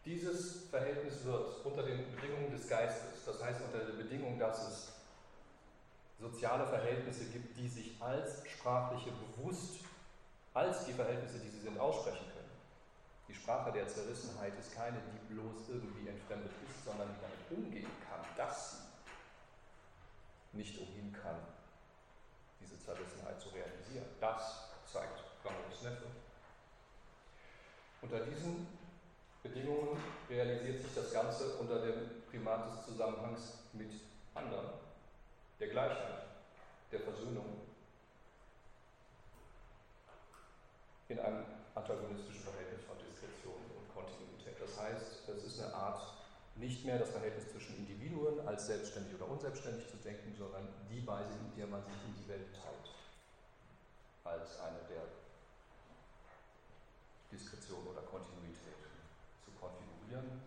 Dieses 0.04 0.68
Verhältnis 0.68 1.24
wird 1.24 1.64
unter 1.64 1.82
den 1.84 2.10
Bedingungen 2.14 2.50
des 2.50 2.68
Geistes, 2.68 3.24
das 3.24 3.42
heißt 3.42 3.60
unter 3.62 3.84
der 3.84 3.92
Bedingung, 3.92 4.38
dass 4.38 4.68
es 4.68 4.92
soziale 6.18 6.66
Verhältnisse 6.66 7.24
gibt, 7.26 7.56
die 7.56 7.68
sich 7.68 8.00
als 8.00 8.46
sprachliche 8.48 9.10
bewusst, 9.12 9.84
als 10.54 10.84
die 10.86 10.92
Verhältnisse, 10.92 11.38
die 11.38 11.48
sie 11.48 11.60
sind, 11.60 11.78
aussprechen 11.78 12.26
können. 12.32 12.50
Die 13.28 13.34
Sprache 13.34 13.72
der 13.72 13.88
Zerrissenheit 13.88 14.52
ist 14.58 14.74
keine, 14.74 14.98
die 14.98 15.34
bloß 15.34 15.68
irgendwie 15.68 16.08
entfremdet 16.08 16.52
ist, 16.68 16.84
sondern 16.84 17.08
die 17.08 17.20
damit 17.20 17.64
umgehen 17.64 17.90
kann, 18.08 18.20
dass 18.36 18.72
sie 18.72 20.56
nicht 20.58 20.78
umhin 20.78 21.12
kann, 21.12 21.36
diese 22.60 22.78
Zerrissenheit 22.78 23.40
zu 23.40 23.48
realisieren. 23.50 24.04
Das 24.20 24.68
zeigt 24.86 25.21
Rameaus 25.44 25.82
Neffe. 25.82 26.06
Unter 28.00 28.20
diesen 28.20 28.66
Bedingungen 29.42 30.00
realisiert 30.28 30.82
sich 30.82 30.94
das 30.94 31.12
Ganze 31.12 31.56
unter 31.58 31.80
dem 31.80 32.22
Primat 32.30 32.72
des 32.72 32.86
Zusammenhangs 32.86 33.58
mit 33.72 33.92
anderen, 34.34 34.70
der 35.58 35.68
Gleichheit, 35.68 36.24
der 36.90 37.00
Versöhnung, 37.00 37.60
in 41.08 41.18
einem 41.18 41.44
antagonistischen 41.74 42.42
Verhältnis 42.42 42.84
von 42.84 42.96
Diskretion 42.98 43.60
und 43.76 43.94
Kontinuität. 43.94 44.56
Das 44.60 44.78
heißt, 44.80 45.28
es 45.28 45.44
ist 45.44 45.60
eine 45.60 45.74
Art, 45.74 46.02
nicht 46.56 46.84
mehr 46.84 46.98
das 46.98 47.10
Verhältnis 47.10 47.50
zwischen 47.50 47.76
Individuen 47.76 48.46
als 48.46 48.66
selbstständig 48.66 49.14
oder 49.14 49.28
unselbstständig 49.28 49.88
zu 49.88 49.96
denken, 49.96 50.34
sondern 50.36 50.68
die 50.90 51.06
Weise, 51.06 51.32
in 51.32 51.56
der 51.56 51.66
man 51.66 51.82
sich 51.82 51.94
in 52.06 52.14
die 52.22 52.28
Welt 52.28 52.48
teilt, 52.52 52.94
als 54.24 54.60
eine 54.60 54.78
der 54.88 55.21
Diskretion 57.32 57.86
oder 57.86 58.02
Kontinuität 58.02 58.76
zu 59.42 59.50
konfigurieren. 59.52 60.42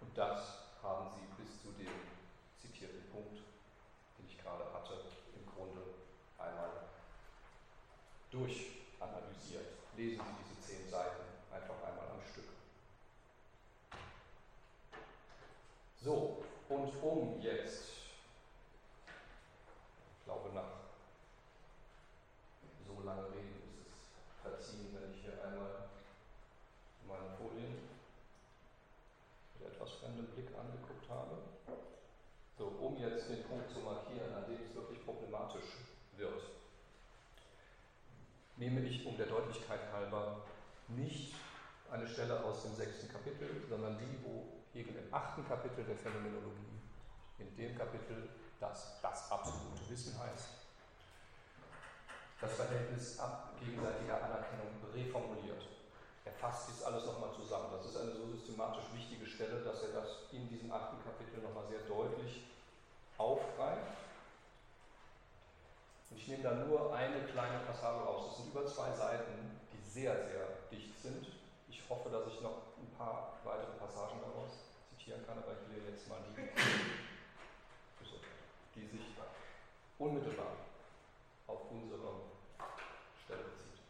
Und 0.00 0.16
das 0.16 0.58
haben 0.82 1.10
Sie 1.10 1.42
bis 1.42 1.60
zu 1.60 1.72
dem 1.72 1.92
zitierten 2.56 3.10
Punkt, 3.10 3.42
den 4.18 4.26
ich 4.26 4.38
gerade 4.38 4.64
hatte, 4.72 4.94
im 5.34 5.44
Grunde 5.52 5.82
einmal 6.38 6.70
durchanalysiert. 8.30 9.66
Lesen 9.96 10.22
Sie 10.24 10.44
diese 10.44 10.60
zehn 10.60 10.88
Seiten 10.88 11.24
einfach 11.52 11.82
einmal 11.82 12.08
am 12.10 12.22
Stück. 12.22 12.48
So, 16.02 16.44
und 16.68 17.02
um 17.02 17.40
jetzt, 17.40 17.88
ich 20.16 20.24
glaube 20.24 20.50
nach 20.54 20.80
so 22.86 23.02
lange 23.02 23.26
reden 23.30 23.60
ist 23.66 23.88
es 23.88 24.42
verziehen, 24.42 24.94
wenn 24.94 25.12
ich 25.12 25.22
hier 25.22 25.44
einmal 25.44 25.90
meine 27.06 27.36
Folien 27.36 27.88
mit 29.54 29.68
etwas 29.68 29.92
fremdem 29.92 30.26
Blick 30.26 30.48
angeguckt 30.56 31.08
habe. 31.08 31.38
So, 32.56 32.66
um 32.80 32.96
jetzt 32.98 33.28
den 33.28 33.44
Punkt 33.44 33.70
zu 33.70 33.80
markieren, 33.80 34.34
an 34.34 34.44
dem 34.46 34.62
es 34.62 34.74
wirklich 34.74 35.04
problematisch 35.04 35.80
wird, 36.16 36.42
nehme 38.56 38.80
ich 38.82 39.06
um 39.06 39.16
der 39.16 39.26
Deutlichkeit 39.50 39.80
halber 39.92 40.42
nicht 40.86 41.34
eine 41.90 42.06
Stelle 42.06 42.44
aus 42.44 42.62
dem 42.62 42.74
sechsten 42.76 43.10
Kapitel, 43.10 43.48
sondern 43.68 43.98
die, 43.98 44.24
wo 44.24 44.62
Hegel 44.72 44.94
im 44.94 45.12
achten 45.12 45.46
Kapitel 45.48 45.82
der 45.84 45.96
Phänomenologie, 45.96 46.78
in 47.38 47.56
dem 47.56 47.76
Kapitel, 47.76 48.28
das 48.60 49.00
das 49.02 49.32
absolute 49.32 49.88
Wissen 49.88 50.16
heißt, 50.20 50.50
das 52.40 52.52
Verhältnis 52.52 53.18
ab 53.18 53.50
gegenseitiger 53.58 54.22
Anerkennung 54.22 54.70
reformuliert. 54.94 55.66
Er 56.24 56.32
fasst 56.32 56.68
dies 56.68 56.84
alles 56.84 57.04
nochmal 57.06 57.32
zusammen. 57.34 57.72
Das 57.72 57.86
ist 57.86 57.96
eine 57.96 58.12
so 58.12 58.30
systematisch 58.30 58.84
wichtige 58.94 59.26
Stelle, 59.26 59.64
dass 59.64 59.82
er 59.82 60.00
das 60.00 60.30
in 60.30 60.48
diesem 60.48 60.70
achten 60.70 61.02
Kapitel 61.02 61.42
nochmal 61.42 61.66
sehr 61.66 61.80
deutlich 61.88 62.44
aufgreift. 63.18 63.99
Nehme 66.30 66.44
da 66.44 66.54
nur 66.54 66.94
eine 66.94 67.24
kleine 67.24 67.58
Passage 67.66 68.04
raus. 68.04 68.26
Das 68.28 68.36
sind 68.36 68.54
über 68.54 68.64
zwei 68.64 68.92
Seiten, 68.92 69.58
die 69.72 69.90
sehr, 69.90 70.14
sehr 70.14 70.46
dicht 70.70 70.96
sind. 71.02 71.26
Ich 71.68 71.82
hoffe, 71.90 72.08
dass 72.08 72.28
ich 72.28 72.40
noch 72.40 72.76
ein 72.78 72.88
paar 72.96 73.40
weitere 73.42 73.72
Passagen 73.72 74.20
daraus 74.20 74.52
zitieren 74.90 75.26
kann, 75.26 75.38
aber 75.38 75.54
ich 75.54 75.74
lese 75.74 75.90
jetzt 75.90 76.08
mal 76.08 76.18
die, 76.28 76.42
die 78.76 78.86
sich 78.86 79.00
unmittelbar 79.98 80.52
auf 81.48 81.68
unsere 81.68 82.12
Stelle 83.24 83.42
bezieht. 83.42 83.80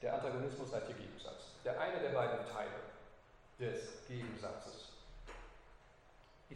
Der 0.00 0.14
Antagonismus 0.14 0.72
als 0.72 0.86
der 0.86 0.94
Gegensatz. 0.94 1.54
Der 1.64 1.80
eine 1.80 1.98
der 1.98 2.10
beiden 2.10 2.46
Teile 2.46 2.78
des 3.58 4.06
Gegensatzes 4.06 4.79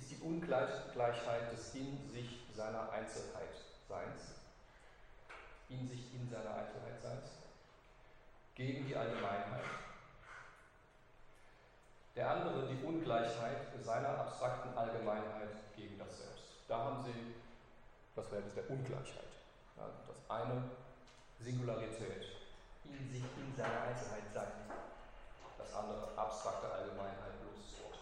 ist 0.04 0.10
die 0.10 0.22
Ungleichheit 0.22 1.50
des 1.50 1.74
in 1.74 2.10
sich 2.12 2.40
seiner 2.54 2.92
Einzelheit 2.92 3.56
Seins, 3.88 4.34
in 5.70 5.88
sich 5.88 6.12
in 6.14 6.28
seiner 6.28 6.50
Einzelheit 6.50 7.00
Seins, 7.02 7.30
gegen 8.54 8.86
die 8.86 8.94
Allgemeinheit. 8.94 9.64
Der 12.16 12.30
andere 12.30 12.68
die 12.68 12.84
Ungleichheit 12.84 13.82
seiner 13.82 14.10
abstrakten 14.20 14.76
Allgemeinheit 14.76 15.74
gegen 15.74 15.98
das 15.98 16.18
Selbst. 16.18 16.44
Da 16.68 16.78
haben 16.78 17.04
Sie 17.04 17.34
das 18.14 18.26
Verhältnis 18.28 18.54
der 18.54 18.70
Ungleichheit. 18.70 19.32
Ja, 19.76 19.88
das 20.06 20.30
eine 20.30 20.62
Singularität, 21.40 22.26
in 22.84 23.10
sich 23.10 23.22
in 23.22 23.56
seiner 23.56 23.80
Einzelheit 23.82 24.32
sein. 24.32 24.52
Das 25.58 25.74
andere 25.74 26.16
abstrakte 26.16 26.70
Allgemeinheit, 26.70 27.40
bloßes 27.40 27.80
Urteil. 27.84 27.93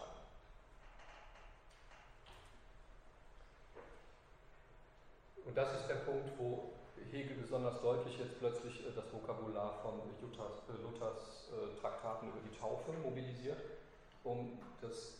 Und 5.45 5.55
das 5.57 5.73
ist 5.79 5.87
der 5.87 5.95
Punkt, 5.95 6.29
wo 6.37 6.71
Hegel 7.11 7.37
besonders 7.37 7.79
deutlich 7.81 8.17
jetzt 8.17 8.39
plötzlich 8.39 8.83
das 8.95 9.13
Vokabular 9.13 9.79
von 9.81 10.01
Luthers, 10.21 10.61
Luthers 10.81 11.49
äh, 11.51 11.79
Traktaten 11.79 12.29
über 12.29 12.39
die 12.39 12.57
Taufe 12.57 12.91
mobilisiert, 13.03 13.59
um 14.23 14.57
das 14.81 15.13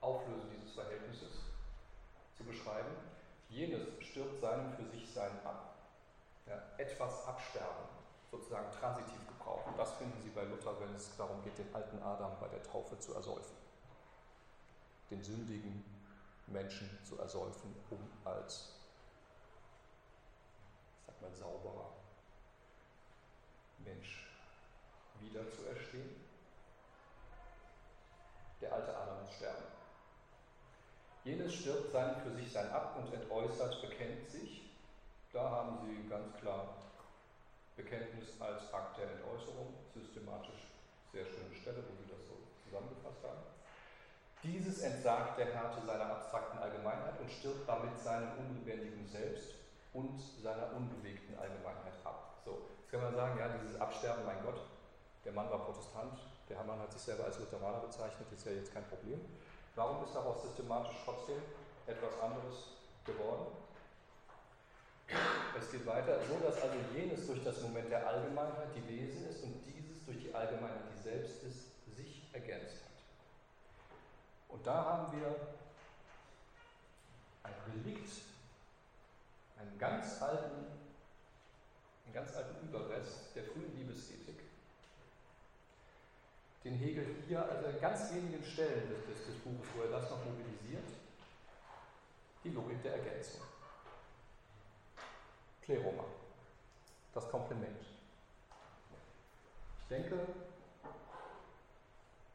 Auflösen 0.00 0.50
dieses 0.56 0.74
Verhältnisses 0.74 1.44
zu 2.36 2.44
beschreiben. 2.44 2.90
Jenes 3.48 3.82
stirbt 4.00 4.40
seinem 4.40 4.72
für 4.72 4.84
sich 4.84 5.10
sein 5.10 5.32
ab. 5.44 5.74
Ja, 6.46 6.62
etwas 6.78 7.26
absterben, 7.26 7.88
sozusagen 8.30 8.70
transitiv 8.72 9.26
gebrauchen. 9.28 9.72
Das 9.76 9.92
finden 9.92 10.20
Sie 10.22 10.30
bei 10.30 10.44
Luther, 10.44 10.74
wenn 10.80 10.94
es 10.94 11.16
darum 11.16 11.42
geht, 11.44 11.58
den 11.58 11.72
alten 11.74 12.02
Adam 12.02 12.32
bei 12.40 12.48
der 12.48 12.62
Taufe 12.62 12.98
zu 12.98 13.14
ersäufen. 13.14 13.56
Den 15.10 15.22
sündigen 15.22 15.84
Menschen 16.46 16.98
zu 17.04 17.18
ersäufen, 17.18 17.74
um 17.90 17.98
als, 18.24 18.79
ich 21.20 21.38
sag 21.38 21.46
mal, 21.46 21.52
sauberer 21.52 21.90
Mensch 23.78 24.26
wieder 25.20 25.50
zu 25.50 25.66
erstehen. 25.66 26.26
Der 28.60 28.72
alte 28.72 28.96
Adam 28.96 29.20
muss 29.20 29.34
sterben. 29.34 29.64
Jenes 31.24 31.54
stirbt 31.54 31.92
sein 31.92 32.16
für 32.22 32.30
sich 32.34 32.50
sein 32.52 32.70
ab 32.70 32.96
und 32.96 33.12
entäußert, 33.12 33.80
bekennt 33.82 34.30
sich. 34.30 34.62
Da 35.32 35.50
haben 35.50 35.78
Sie 35.86 36.08
ganz 36.08 36.34
klar 36.40 36.76
Bekenntnis 37.76 38.40
als 38.40 38.72
Akt 38.72 38.98
der 38.98 39.10
Entäußerung, 39.12 39.74
systematisch 39.94 40.66
sehr 41.12 41.24
schöne 41.24 41.54
Stelle, 41.54 41.84
wo 41.88 41.94
Sie 42.02 42.10
das 42.10 42.26
so 42.26 42.36
zusammengefasst 42.64 43.22
haben. 43.22 43.42
Dieses 44.42 44.80
entsagt 44.80 45.38
der 45.38 45.52
Härte 45.52 45.84
seiner 45.84 46.06
abstrakten 46.06 46.58
Allgemeinheit 46.58 47.20
und 47.20 47.30
stirbt 47.30 47.68
damit 47.68 47.98
seinem 48.00 48.32
unlebendigen 48.38 49.06
Selbst 49.06 49.59
und 49.92 50.20
seiner 50.42 50.72
unbewegten 50.76 51.38
Allgemeinheit 51.38 51.94
ab. 52.04 52.40
So, 52.44 52.62
jetzt 52.78 52.90
kann 52.90 53.02
man 53.02 53.14
sagen, 53.14 53.38
ja, 53.38 53.48
dieses 53.48 53.80
Absterben, 53.80 54.24
mein 54.24 54.42
Gott, 54.44 54.60
der 55.24 55.32
Mann 55.32 55.50
war 55.50 55.58
Protestant, 55.66 56.18
der 56.48 56.62
Mann 56.64 56.78
hat 56.78 56.92
sich 56.92 57.02
selber 57.02 57.24
als 57.24 57.38
Lutheraner 57.38 57.80
bezeichnet, 57.80 58.26
ist 58.32 58.46
ja 58.46 58.52
jetzt 58.52 58.72
kein 58.72 58.84
Problem. 58.84 59.20
Warum 59.74 60.04
ist 60.04 60.14
daraus 60.14 60.42
systematisch 60.42 60.96
trotzdem 61.04 61.40
etwas 61.86 62.20
anderes 62.20 62.76
geworden? 63.04 63.46
Es 65.58 65.70
geht 65.70 65.86
weiter, 65.86 66.18
so 66.28 66.38
dass 66.44 66.62
also 66.62 66.76
jenes 66.94 67.26
durch 67.26 67.42
das 67.42 67.60
Moment 67.62 67.90
der 67.90 68.06
Allgemeinheit 68.06 68.68
die 68.74 68.86
Wesen 68.88 69.28
ist 69.28 69.42
und 69.42 69.62
dieses 69.66 70.04
durch 70.06 70.18
die 70.18 70.34
Allgemeinheit, 70.34 70.84
die 70.94 71.02
selbst 71.02 71.42
ist, 71.42 71.66
sich 71.96 72.28
ergänzt 72.32 72.76
hat. 72.84 72.90
Und 74.48 74.66
da 74.66 74.84
haben 74.84 75.20
wir 75.20 75.34
ein 77.42 77.54
Relikt, 77.72 78.29
einen 79.60 79.78
ganz 79.78 80.20
alten, 80.22 80.66
einen 82.04 82.14
ganz 82.14 82.34
alten 82.34 82.66
Überrest 82.66 83.34
der 83.34 83.44
frühen 83.44 83.76
Liebesethik, 83.76 84.40
den 86.64 86.74
Hegel 86.74 87.06
hier, 87.26 87.42
also 87.42 87.66
an 87.66 87.80
ganz 87.80 88.12
wenigen 88.12 88.44
Stellen 88.44 88.88
des, 88.88 89.06
des, 89.06 89.26
des 89.26 89.36
Buches, 89.36 89.68
wo 89.76 89.82
er 89.82 89.90
das 89.90 90.10
noch 90.10 90.24
mobilisiert, 90.24 90.88
die 92.44 92.50
Logik 92.50 92.82
der 92.82 92.96
Ergänzung. 92.96 93.42
Pleroma, 95.62 96.04
das 97.14 97.30
Komplement. 97.30 97.80
Ich 99.80 99.88
denke, 99.88 100.18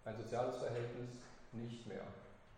ein 0.06 0.18
soziales 0.18 0.58
Verhältnis 0.58 1.10
nicht 1.52 1.88
mehr 1.88 2.04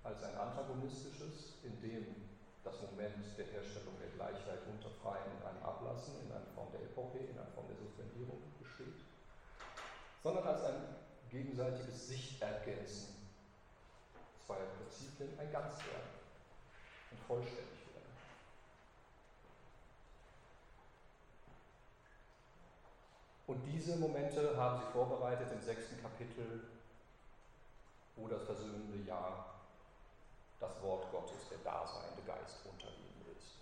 als 0.03 0.23
ein 0.23 0.35
antagonistisches, 0.35 1.53
in 1.63 1.81
dem 1.81 2.26
das 2.67 2.81
Moment 2.81 3.15
der 3.37 3.45
Herstellung 3.47 3.95
der 3.99 4.09
Gleichheit 4.09 4.59
unter 4.67 4.89
Freien 5.01 5.31
in 5.39 5.47
einem 5.47 5.63
Ablassen, 5.63 6.19
in 6.19 6.31
einer 6.31 6.51
Form 6.53 6.67
der 6.73 6.81
Epoche, 6.81 7.19
in 7.19 7.37
einer 7.39 7.47
Form 7.55 7.67
der 7.67 7.77
Suspendierung 7.77 8.43
besteht, 8.59 8.99
sondern 10.21 10.45
als 10.45 10.63
ein 10.65 10.95
gegenseitiges 11.29 12.07
Sichtergänzen 12.07 13.15
zweier 14.45 14.67
Prinzipien, 14.77 15.39
ein 15.39 15.51
Ganzwerk, 15.51 16.11
ein 17.11 17.17
vollständig 17.27 17.79
werden. 17.93 18.11
Und 23.47 23.63
diese 23.63 23.95
Momente 23.97 24.57
haben 24.57 24.79
sie 24.79 24.91
vorbereitet 24.91 25.47
im 25.53 25.61
sechsten 25.61 26.01
Kapitel, 26.01 26.63
wo 28.17 28.27
das 28.27 28.43
versöhnende 28.43 29.05
Jahr 29.07 29.56
das 30.59 30.81
Wort 30.81 31.11
Gottes, 31.11 31.49
der 31.49 31.59
daseinende 31.59 32.23
Geist 32.25 32.65
unter 32.65 32.87
ihnen 32.87 33.37
ist. 33.37 33.57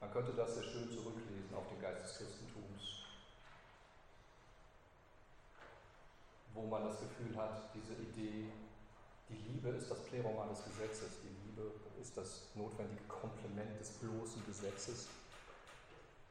Man 0.00 0.12
könnte 0.12 0.32
das 0.32 0.54
sehr 0.54 0.64
schön 0.64 0.90
zurücklesen 0.90 1.54
auf 1.54 1.68
den 1.68 1.80
Geist 1.80 2.04
des 2.04 2.16
Christentums, 2.18 3.04
wo 6.54 6.62
man 6.66 6.84
das 6.84 7.00
Gefühl 7.00 7.36
hat, 7.36 7.74
diese 7.74 7.94
Idee, 7.94 8.50
die 9.28 9.36
Liebe 9.36 9.68
ist 9.70 9.90
das 9.90 10.02
Pleroma 10.04 10.46
des 10.46 10.64
Gesetzes, 10.64 11.20
die 11.22 11.46
Liebe 11.46 11.72
ist 12.00 12.16
das 12.16 12.48
notwendige 12.54 13.04
Komplement 13.04 13.78
des 13.78 13.90
bloßen 13.98 14.44
Gesetzes 14.46 15.08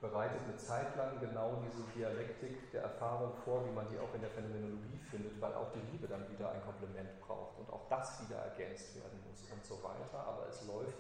bereitet 0.01 0.39
eine 0.47 0.55
Zeit 0.55 0.95
lang 0.95 1.19
genau 1.19 1.61
diese 1.67 1.84
Dialektik 1.95 2.71
der 2.71 2.84
Erfahrung 2.84 3.34
vor, 3.43 3.67
wie 3.67 3.71
man 3.71 3.88
die 3.89 3.99
auch 3.99 4.13
in 4.13 4.21
der 4.21 4.30
Phänomenologie 4.30 4.99
findet, 5.11 5.39
weil 5.41 5.53
auch 5.53 5.71
die 5.73 5.84
Liebe 5.91 6.07
dann 6.07 6.30
wieder 6.31 6.51
ein 6.51 6.63
Komplement 6.63 7.19
braucht 7.19 7.59
und 7.59 7.69
auch 7.69 7.88
das 7.89 8.23
wieder 8.23 8.38
ergänzt 8.38 8.95
werden 8.95 9.19
muss 9.27 9.43
und 9.51 9.63
so 9.65 9.84
weiter. 9.84 10.23
Aber 10.26 10.47
es 10.47 10.65
läuft 10.65 10.97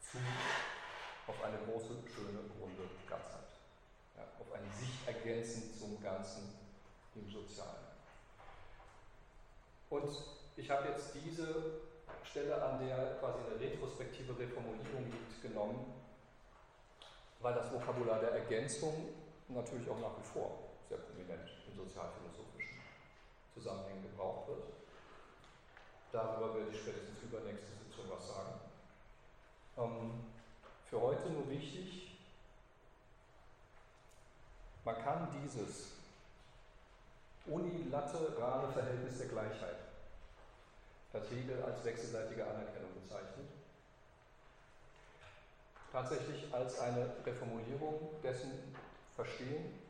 zu 0.00 0.18
auf 1.26 1.44
eine 1.44 1.58
große, 1.58 1.92
schöne, 2.08 2.40
runde 2.58 2.88
Ganzheit. 3.06 3.52
Ja, 4.16 4.24
auf 4.40 4.50
ein 4.52 4.64
sich 4.72 5.06
ergänzen 5.06 5.74
zum 5.78 6.02
Ganzen 6.02 6.54
im 7.14 7.28
Sozialen. 7.28 7.84
Und 9.90 10.10
ich 10.56 10.70
habe 10.70 10.88
jetzt 10.88 11.14
diese 11.14 11.80
Stelle, 12.24 12.62
an 12.62 12.86
der 12.86 13.16
quasi 13.20 13.38
eine 13.46 13.60
retrospektive 13.60 14.38
Reformulierung 14.38 15.04
liegt, 15.04 15.42
genommen, 15.42 15.92
weil 17.40 17.54
das 17.54 17.72
Vokabular 17.72 18.20
der 18.20 18.32
Ergänzung 18.32 19.08
natürlich 19.48 19.88
auch 19.88 20.00
nach 20.00 20.18
wie 20.18 20.26
vor 20.26 20.58
sehr 20.88 20.98
prominent 20.98 21.48
in 21.66 21.76
sozialphilosophischen 21.76 22.80
Zusammenhängen 23.54 24.02
gebraucht 24.02 24.48
wird. 24.48 24.64
Darüber 26.12 26.54
werde 26.54 26.70
ich 26.70 26.80
spätestens 26.80 27.22
übernächste 27.22 27.72
Sitzung 27.84 28.04
was 28.10 28.28
sagen. 28.28 28.60
Ähm, 29.76 30.24
für 30.88 31.00
heute 31.00 31.28
nur 31.30 31.48
wichtig, 31.50 32.16
man 34.84 34.96
kann 35.04 35.28
dieses 35.42 35.92
unilaterale 37.46 38.72
Verhältnis 38.72 39.18
der 39.18 39.28
Gleichheit, 39.28 39.76
das 41.12 41.30
Hegel 41.30 41.62
als 41.62 41.84
wechselseitige 41.84 42.46
Anerkennung 42.46 42.94
bezeichnet, 42.94 43.48
tatsächlich 45.92 46.52
als 46.52 46.78
eine 46.80 47.14
Reformulierung 47.24 48.20
dessen 48.22 48.74
verstehen, 49.14 49.80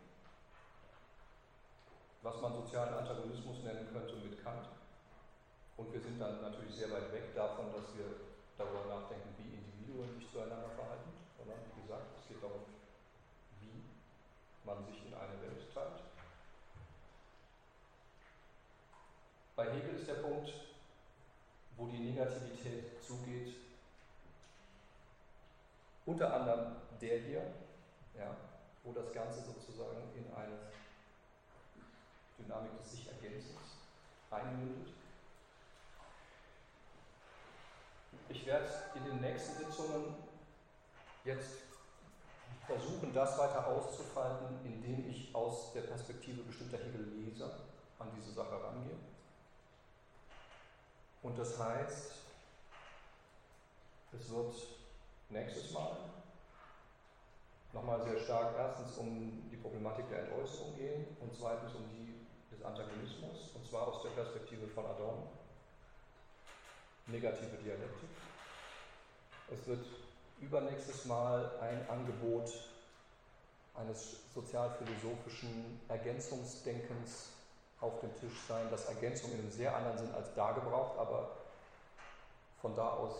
was 2.22 2.40
man 2.40 2.52
sozialen 2.52 2.94
Antagonismus 2.94 3.62
nennen 3.64 3.88
könnte 3.92 4.16
mit 4.16 4.42
Kant. 4.42 4.68
Und 5.76 5.92
wir 5.92 6.00
sind 6.00 6.18
dann 6.20 6.40
natürlich 6.42 6.74
sehr 6.74 6.90
weit 6.90 7.12
weg 7.12 7.34
davon, 7.34 7.66
dass 7.72 7.96
wir 7.96 8.06
darüber 8.56 8.86
nachdenken, 8.86 9.34
wie 9.38 9.54
Individuen 9.54 10.18
sich 10.18 10.30
zueinander 10.30 10.70
verhalten, 10.70 11.10
sondern 11.36 11.58
wie 11.74 11.82
gesagt, 11.82 12.18
es 12.18 12.28
geht 12.28 12.42
darum, 12.42 12.62
wie 13.60 13.84
man 14.64 14.84
sich 14.86 15.06
in 15.06 15.14
eine 15.14 15.40
Welt 15.42 15.72
teilt. 15.72 16.02
Bei 19.54 19.70
Hegel 19.70 19.94
ist 19.98 20.08
der 20.08 20.22
Punkt, 20.22 20.52
wo 21.76 21.86
die 21.86 21.98
Negativität 21.98 23.02
zugeht, 23.02 23.67
unter 26.08 26.32
anderem 26.32 26.76
der 27.02 27.18
hier, 27.18 27.42
ja, 28.16 28.34
wo 28.82 28.92
das 28.92 29.12
Ganze 29.12 29.42
sozusagen 29.42 30.10
in 30.16 30.24
eine 30.34 30.58
Dynamik 32.38 32.78
des 32.78 32.92
sich 32.92 33.08
Ergänzens 33.08 33.76
einmündet. 34.30 34.94
Ich 38.30 38.46
werde 38.46 38.68
in 38.94 39.04
den 39.04 39.20
nächsten 39.20 39.58
Sitzungen 39.58 40.14
jetzt 41.24 41.58
versuchen, 42.66 43.12
das 43.12 43.38
weiter 43.38 43.66
auszufalten, 43.66 44.64
indem 44.64 45.06
ich 45.10 45.34
aus 45.34 45.74
der 45.74 45.82
Perspektive 45.82 46.42
bestimmter 46.42 46.78
Hegel-Leser 46.78 47.50
an 47.98 48.08
diese 48.16 48.32
Sache 48.32 48.62
rangehe. 48.64 48.96
Und 51.22 51.38
das 51.38 51.58
heißt, 51.58 52.12
es 54.12 54.30
wird 54.30 54.54
nächstes 55.30 55.72
Mal 55.72 55.96
nochmal 57.72 58.02
sehr 58.02 58.18
stark 58.18 58.54
erstens 58.56 58.96
um 58.96 59.48
die 59.50 59.56
Problematik 59.56 60.08
der 60.08 60.20
Entäußerung 60.20 60.76
gehen 60.76 61.06
und 61.20 61.34
zweitens 61.34 61.74
um 61.74 61.84
die 61.90 62.08
des 62.50 62.64
Antagonismus, 62.64 63.50
und 63.54 63.66
zwar 63.68 63.88
aus 63.88 64.02
der 64.02 64.10
Perspektive 64.10 64.66
von 64.68 64.84
Adorno. 64.86 65.28
Negative 67.06 67.56
Dialektik. 67.56 68.10
Es 69.50 69.66
wird 69.66 69.84
übernächstes 70.40 71.06
Mal 71.06 71.50
ein 71.60 71.88
Angebot 71.88 72.52
eines 73.74 74.16
sozialphilosophischen 74.34 75.80
Ergänzungsdenkens 75.88 77.30
auf 77.80 78.00
dem 78.00 78.14
Tisch 78.16 78.38
sein, 78.46 78.66
das 78.70 78.86
Ergänzung 78.86 79.32
in 79.32 79.38
einem 79.38 79.50
sehr 79.50 79.74
anderen 79.74 79.98
Sinn 79.98 80.14
als 80.14 80.34
da 80.34 80.52
gebraucht, 80.52 80.98
aber 80.98 81.30
von 82.60 82.74
da 82.74 82.88
aus 82.88 83.14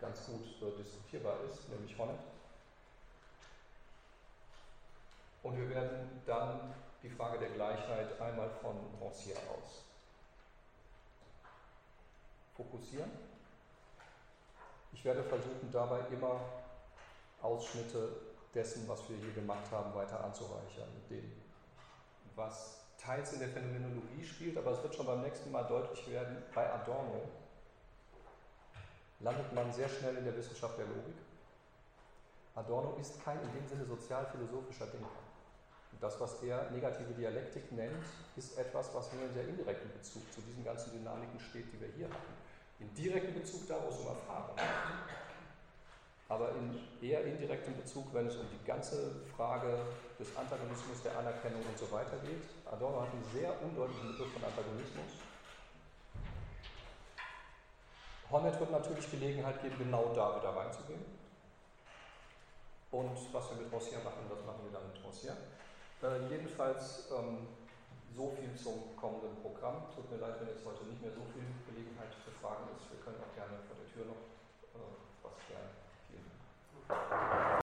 ganz 0.00 0.26
gut 0.26 0.44
äh, 0.62 0.76
diskutierbar 0.82 1.36
ist, 1.48 1.68
nämlich 1.68 1.96
Honnet. 1.98 2.18
Und 5.42 5.56
wir 5.56 5.70
werden 5.70 6.22
dann 6.26 6.74
die 7.02 7.08
Frage 7.08 7.38
der 7.38 7.50
Gleichheit 7.50 8.20
einmal 8.20 8.50
von 8.50 8.76
Rancière 9.00 9.38
aus 9.56 9.84
fokussieren. 12.60 13.10
Ich 14.92 15.04
werde 15.04 15.22
versuchen, 15.22 15.70
dabei 15.72 16.00
immer 16.12 16.40
Ausschnitte 17.40 18.16
dessen, 18.54 18.86
was 18.86 19.08
wir 19.08 19.16
hier 19.16 19.32
gemacht 19.32 19.70
haben, 19.70 19.94
weiter 19.94 20.22
anzureichern, 20.22 20.88
mit 20.94 21.10
dem, 21.10 21.32
was 22.34 22.80
teils 22.98 23.32
in 23.32 23.38
der 23.38 23.48
Phänomenologie 23.48 24.24
spielt, 24.24 24.58
aber 24.58 24.72
es 24.72 24.82
wird 24.82 24.94
schon 24.94 25.06
beim 25.06 25.22
nächsten 25.22 25.50
Mal 25.50 25.62
deutlich 25.62 26.10
werden, 26.10 26.42
bei 26.54 26.70
Adorno 26.70 27.22
landet 29.20 29.52
man 29.52 29.72
sehr 29.72 29.88
schnell 29.88 30.16
in 30.16 30.24
der 30.24 30.36
Wissenschaft 30.36 30.78
der 30.78 30.86
Logik. 30.86 31.16
Adorno 32.54 32.96
ist 33.00 33.22
kein 33.24 33.40
in 33.42 33.52
dem 33.52 33.66
Sinne 33.66 33.84
sozialphilosophischer 33.84 34.86
Denker. 34.86 35.22
Und 35.92 36.02
das, 36.02 36.20
was 36.20 36.42
er 36.42 36.70
negative 36.70 37.12
Dialektik 37.14 37.70
nennt, 37.72 38.04
ist 38.36 38.58
etwas, 38.58 38.94
was 38.94 39.12
nur 39.12 39.24
in 39.24 39.34
sehr 39.34 39.48
indirekten 39.48 39.92
Bezug 39.92 40.22
zu 40.32 40.40
diesen 40.40 40.64
ganzen 40.64 40.92
Dynamiken 40.92 41.38
steht, 41.38 41.72
die 41.72 41.80
wir 41.80 41.88
hier 41.88 42.06
hatten. 42.06 42.34
In 42.80 42.92
direkten 42.94 43.34
Bezug 43.34 43.68
daraus 43.68 43.98
um 43.98 44.06
Erfahrung. 44.08 44.56
aber 46.28 46.54
in 46.54 46.78
eher 47.02 47.24
indirektem 47.24 47.76
Bezug, 47.76 48.06
wenn 48.14 48.26
es 48.26 48.36
um 48.36 48.46
die 48.48 48.64
ganze 48.64 49.26
Frage 49.36 49.80
des 50.18 50.34
Antagonismus, 50.36 51.02
der 51.02 51.18
Anerkennung 51.18 51.60
und 51.68 51.76
so 51.76 51.90
weiter 51.90 52.16
geht. 52.24 52.46
Adorno 52.70 53.02
hat 53.02 53.10
einen 53.10 53.24
sehr 53.34 53.50
undeutlichen 53.62 54.12
Begriff 54.12 54.32
von 54.32 54.44
Antagonismus. 54.44 55.10
Hornet 58.30 58.58
wird 58.60 58.70
natürlich 58.70 59.10
Gelegenheit 59.10 59.60
geben, 59.62 59.76
genau 59.78 60.12
da 60.14 60.36
wieder 60.36 60.54
reinzugehen. 60.54 61.04
Und 62.92 63.16
was 63.32 63.50
wir 63.50 63.62
mit 63.62 63.72
Rossier 63.72 63.98
machen, 63.98 64.26
das 64.28 64.44
machen 64.46 64.62
wir 64.64 64.72
dann 64.72 64.90
mit 64.90 65.02
Rossier. 65.04 65.36
Äh, 66.02 66.28
jedenfalls 66.30 67.10
ähm, 67.10 67.46
so 68.16 68.32
viel 68.38 68.54
zum 68.56 68.96
kommenden 68.96 69.34
Programm. 69.42 69.82
Tut 69.94 70.10
mir 70.10 70.18
leid, 70.18 70.34
wenn 70.40 70.48
jetzt 70.48 70.64
heute 70.64 70.84
nicht 70.84 71.02
mehr 71.02 71.12
so 71.12 71.22
viel 71.32 71.46
Gelegenheit 71.66 72.14
für 72.24 72.32
Fragen 72.42 72.66
ist. 72.74 72.90
Wir 72.90 73.00
können 73.02 73.18
auch 73.22 73.34
gerne 73.34 73.62
vor 73.66 73.76
der 73.78 73.88
Tür 73.92 74.06
noch 74.06 74.22
äh, 74.74 74.94
was 75.22 75.34
klären. 75.46 75.70
Vielen 76.08 76.26
Dank. 76.88 77.50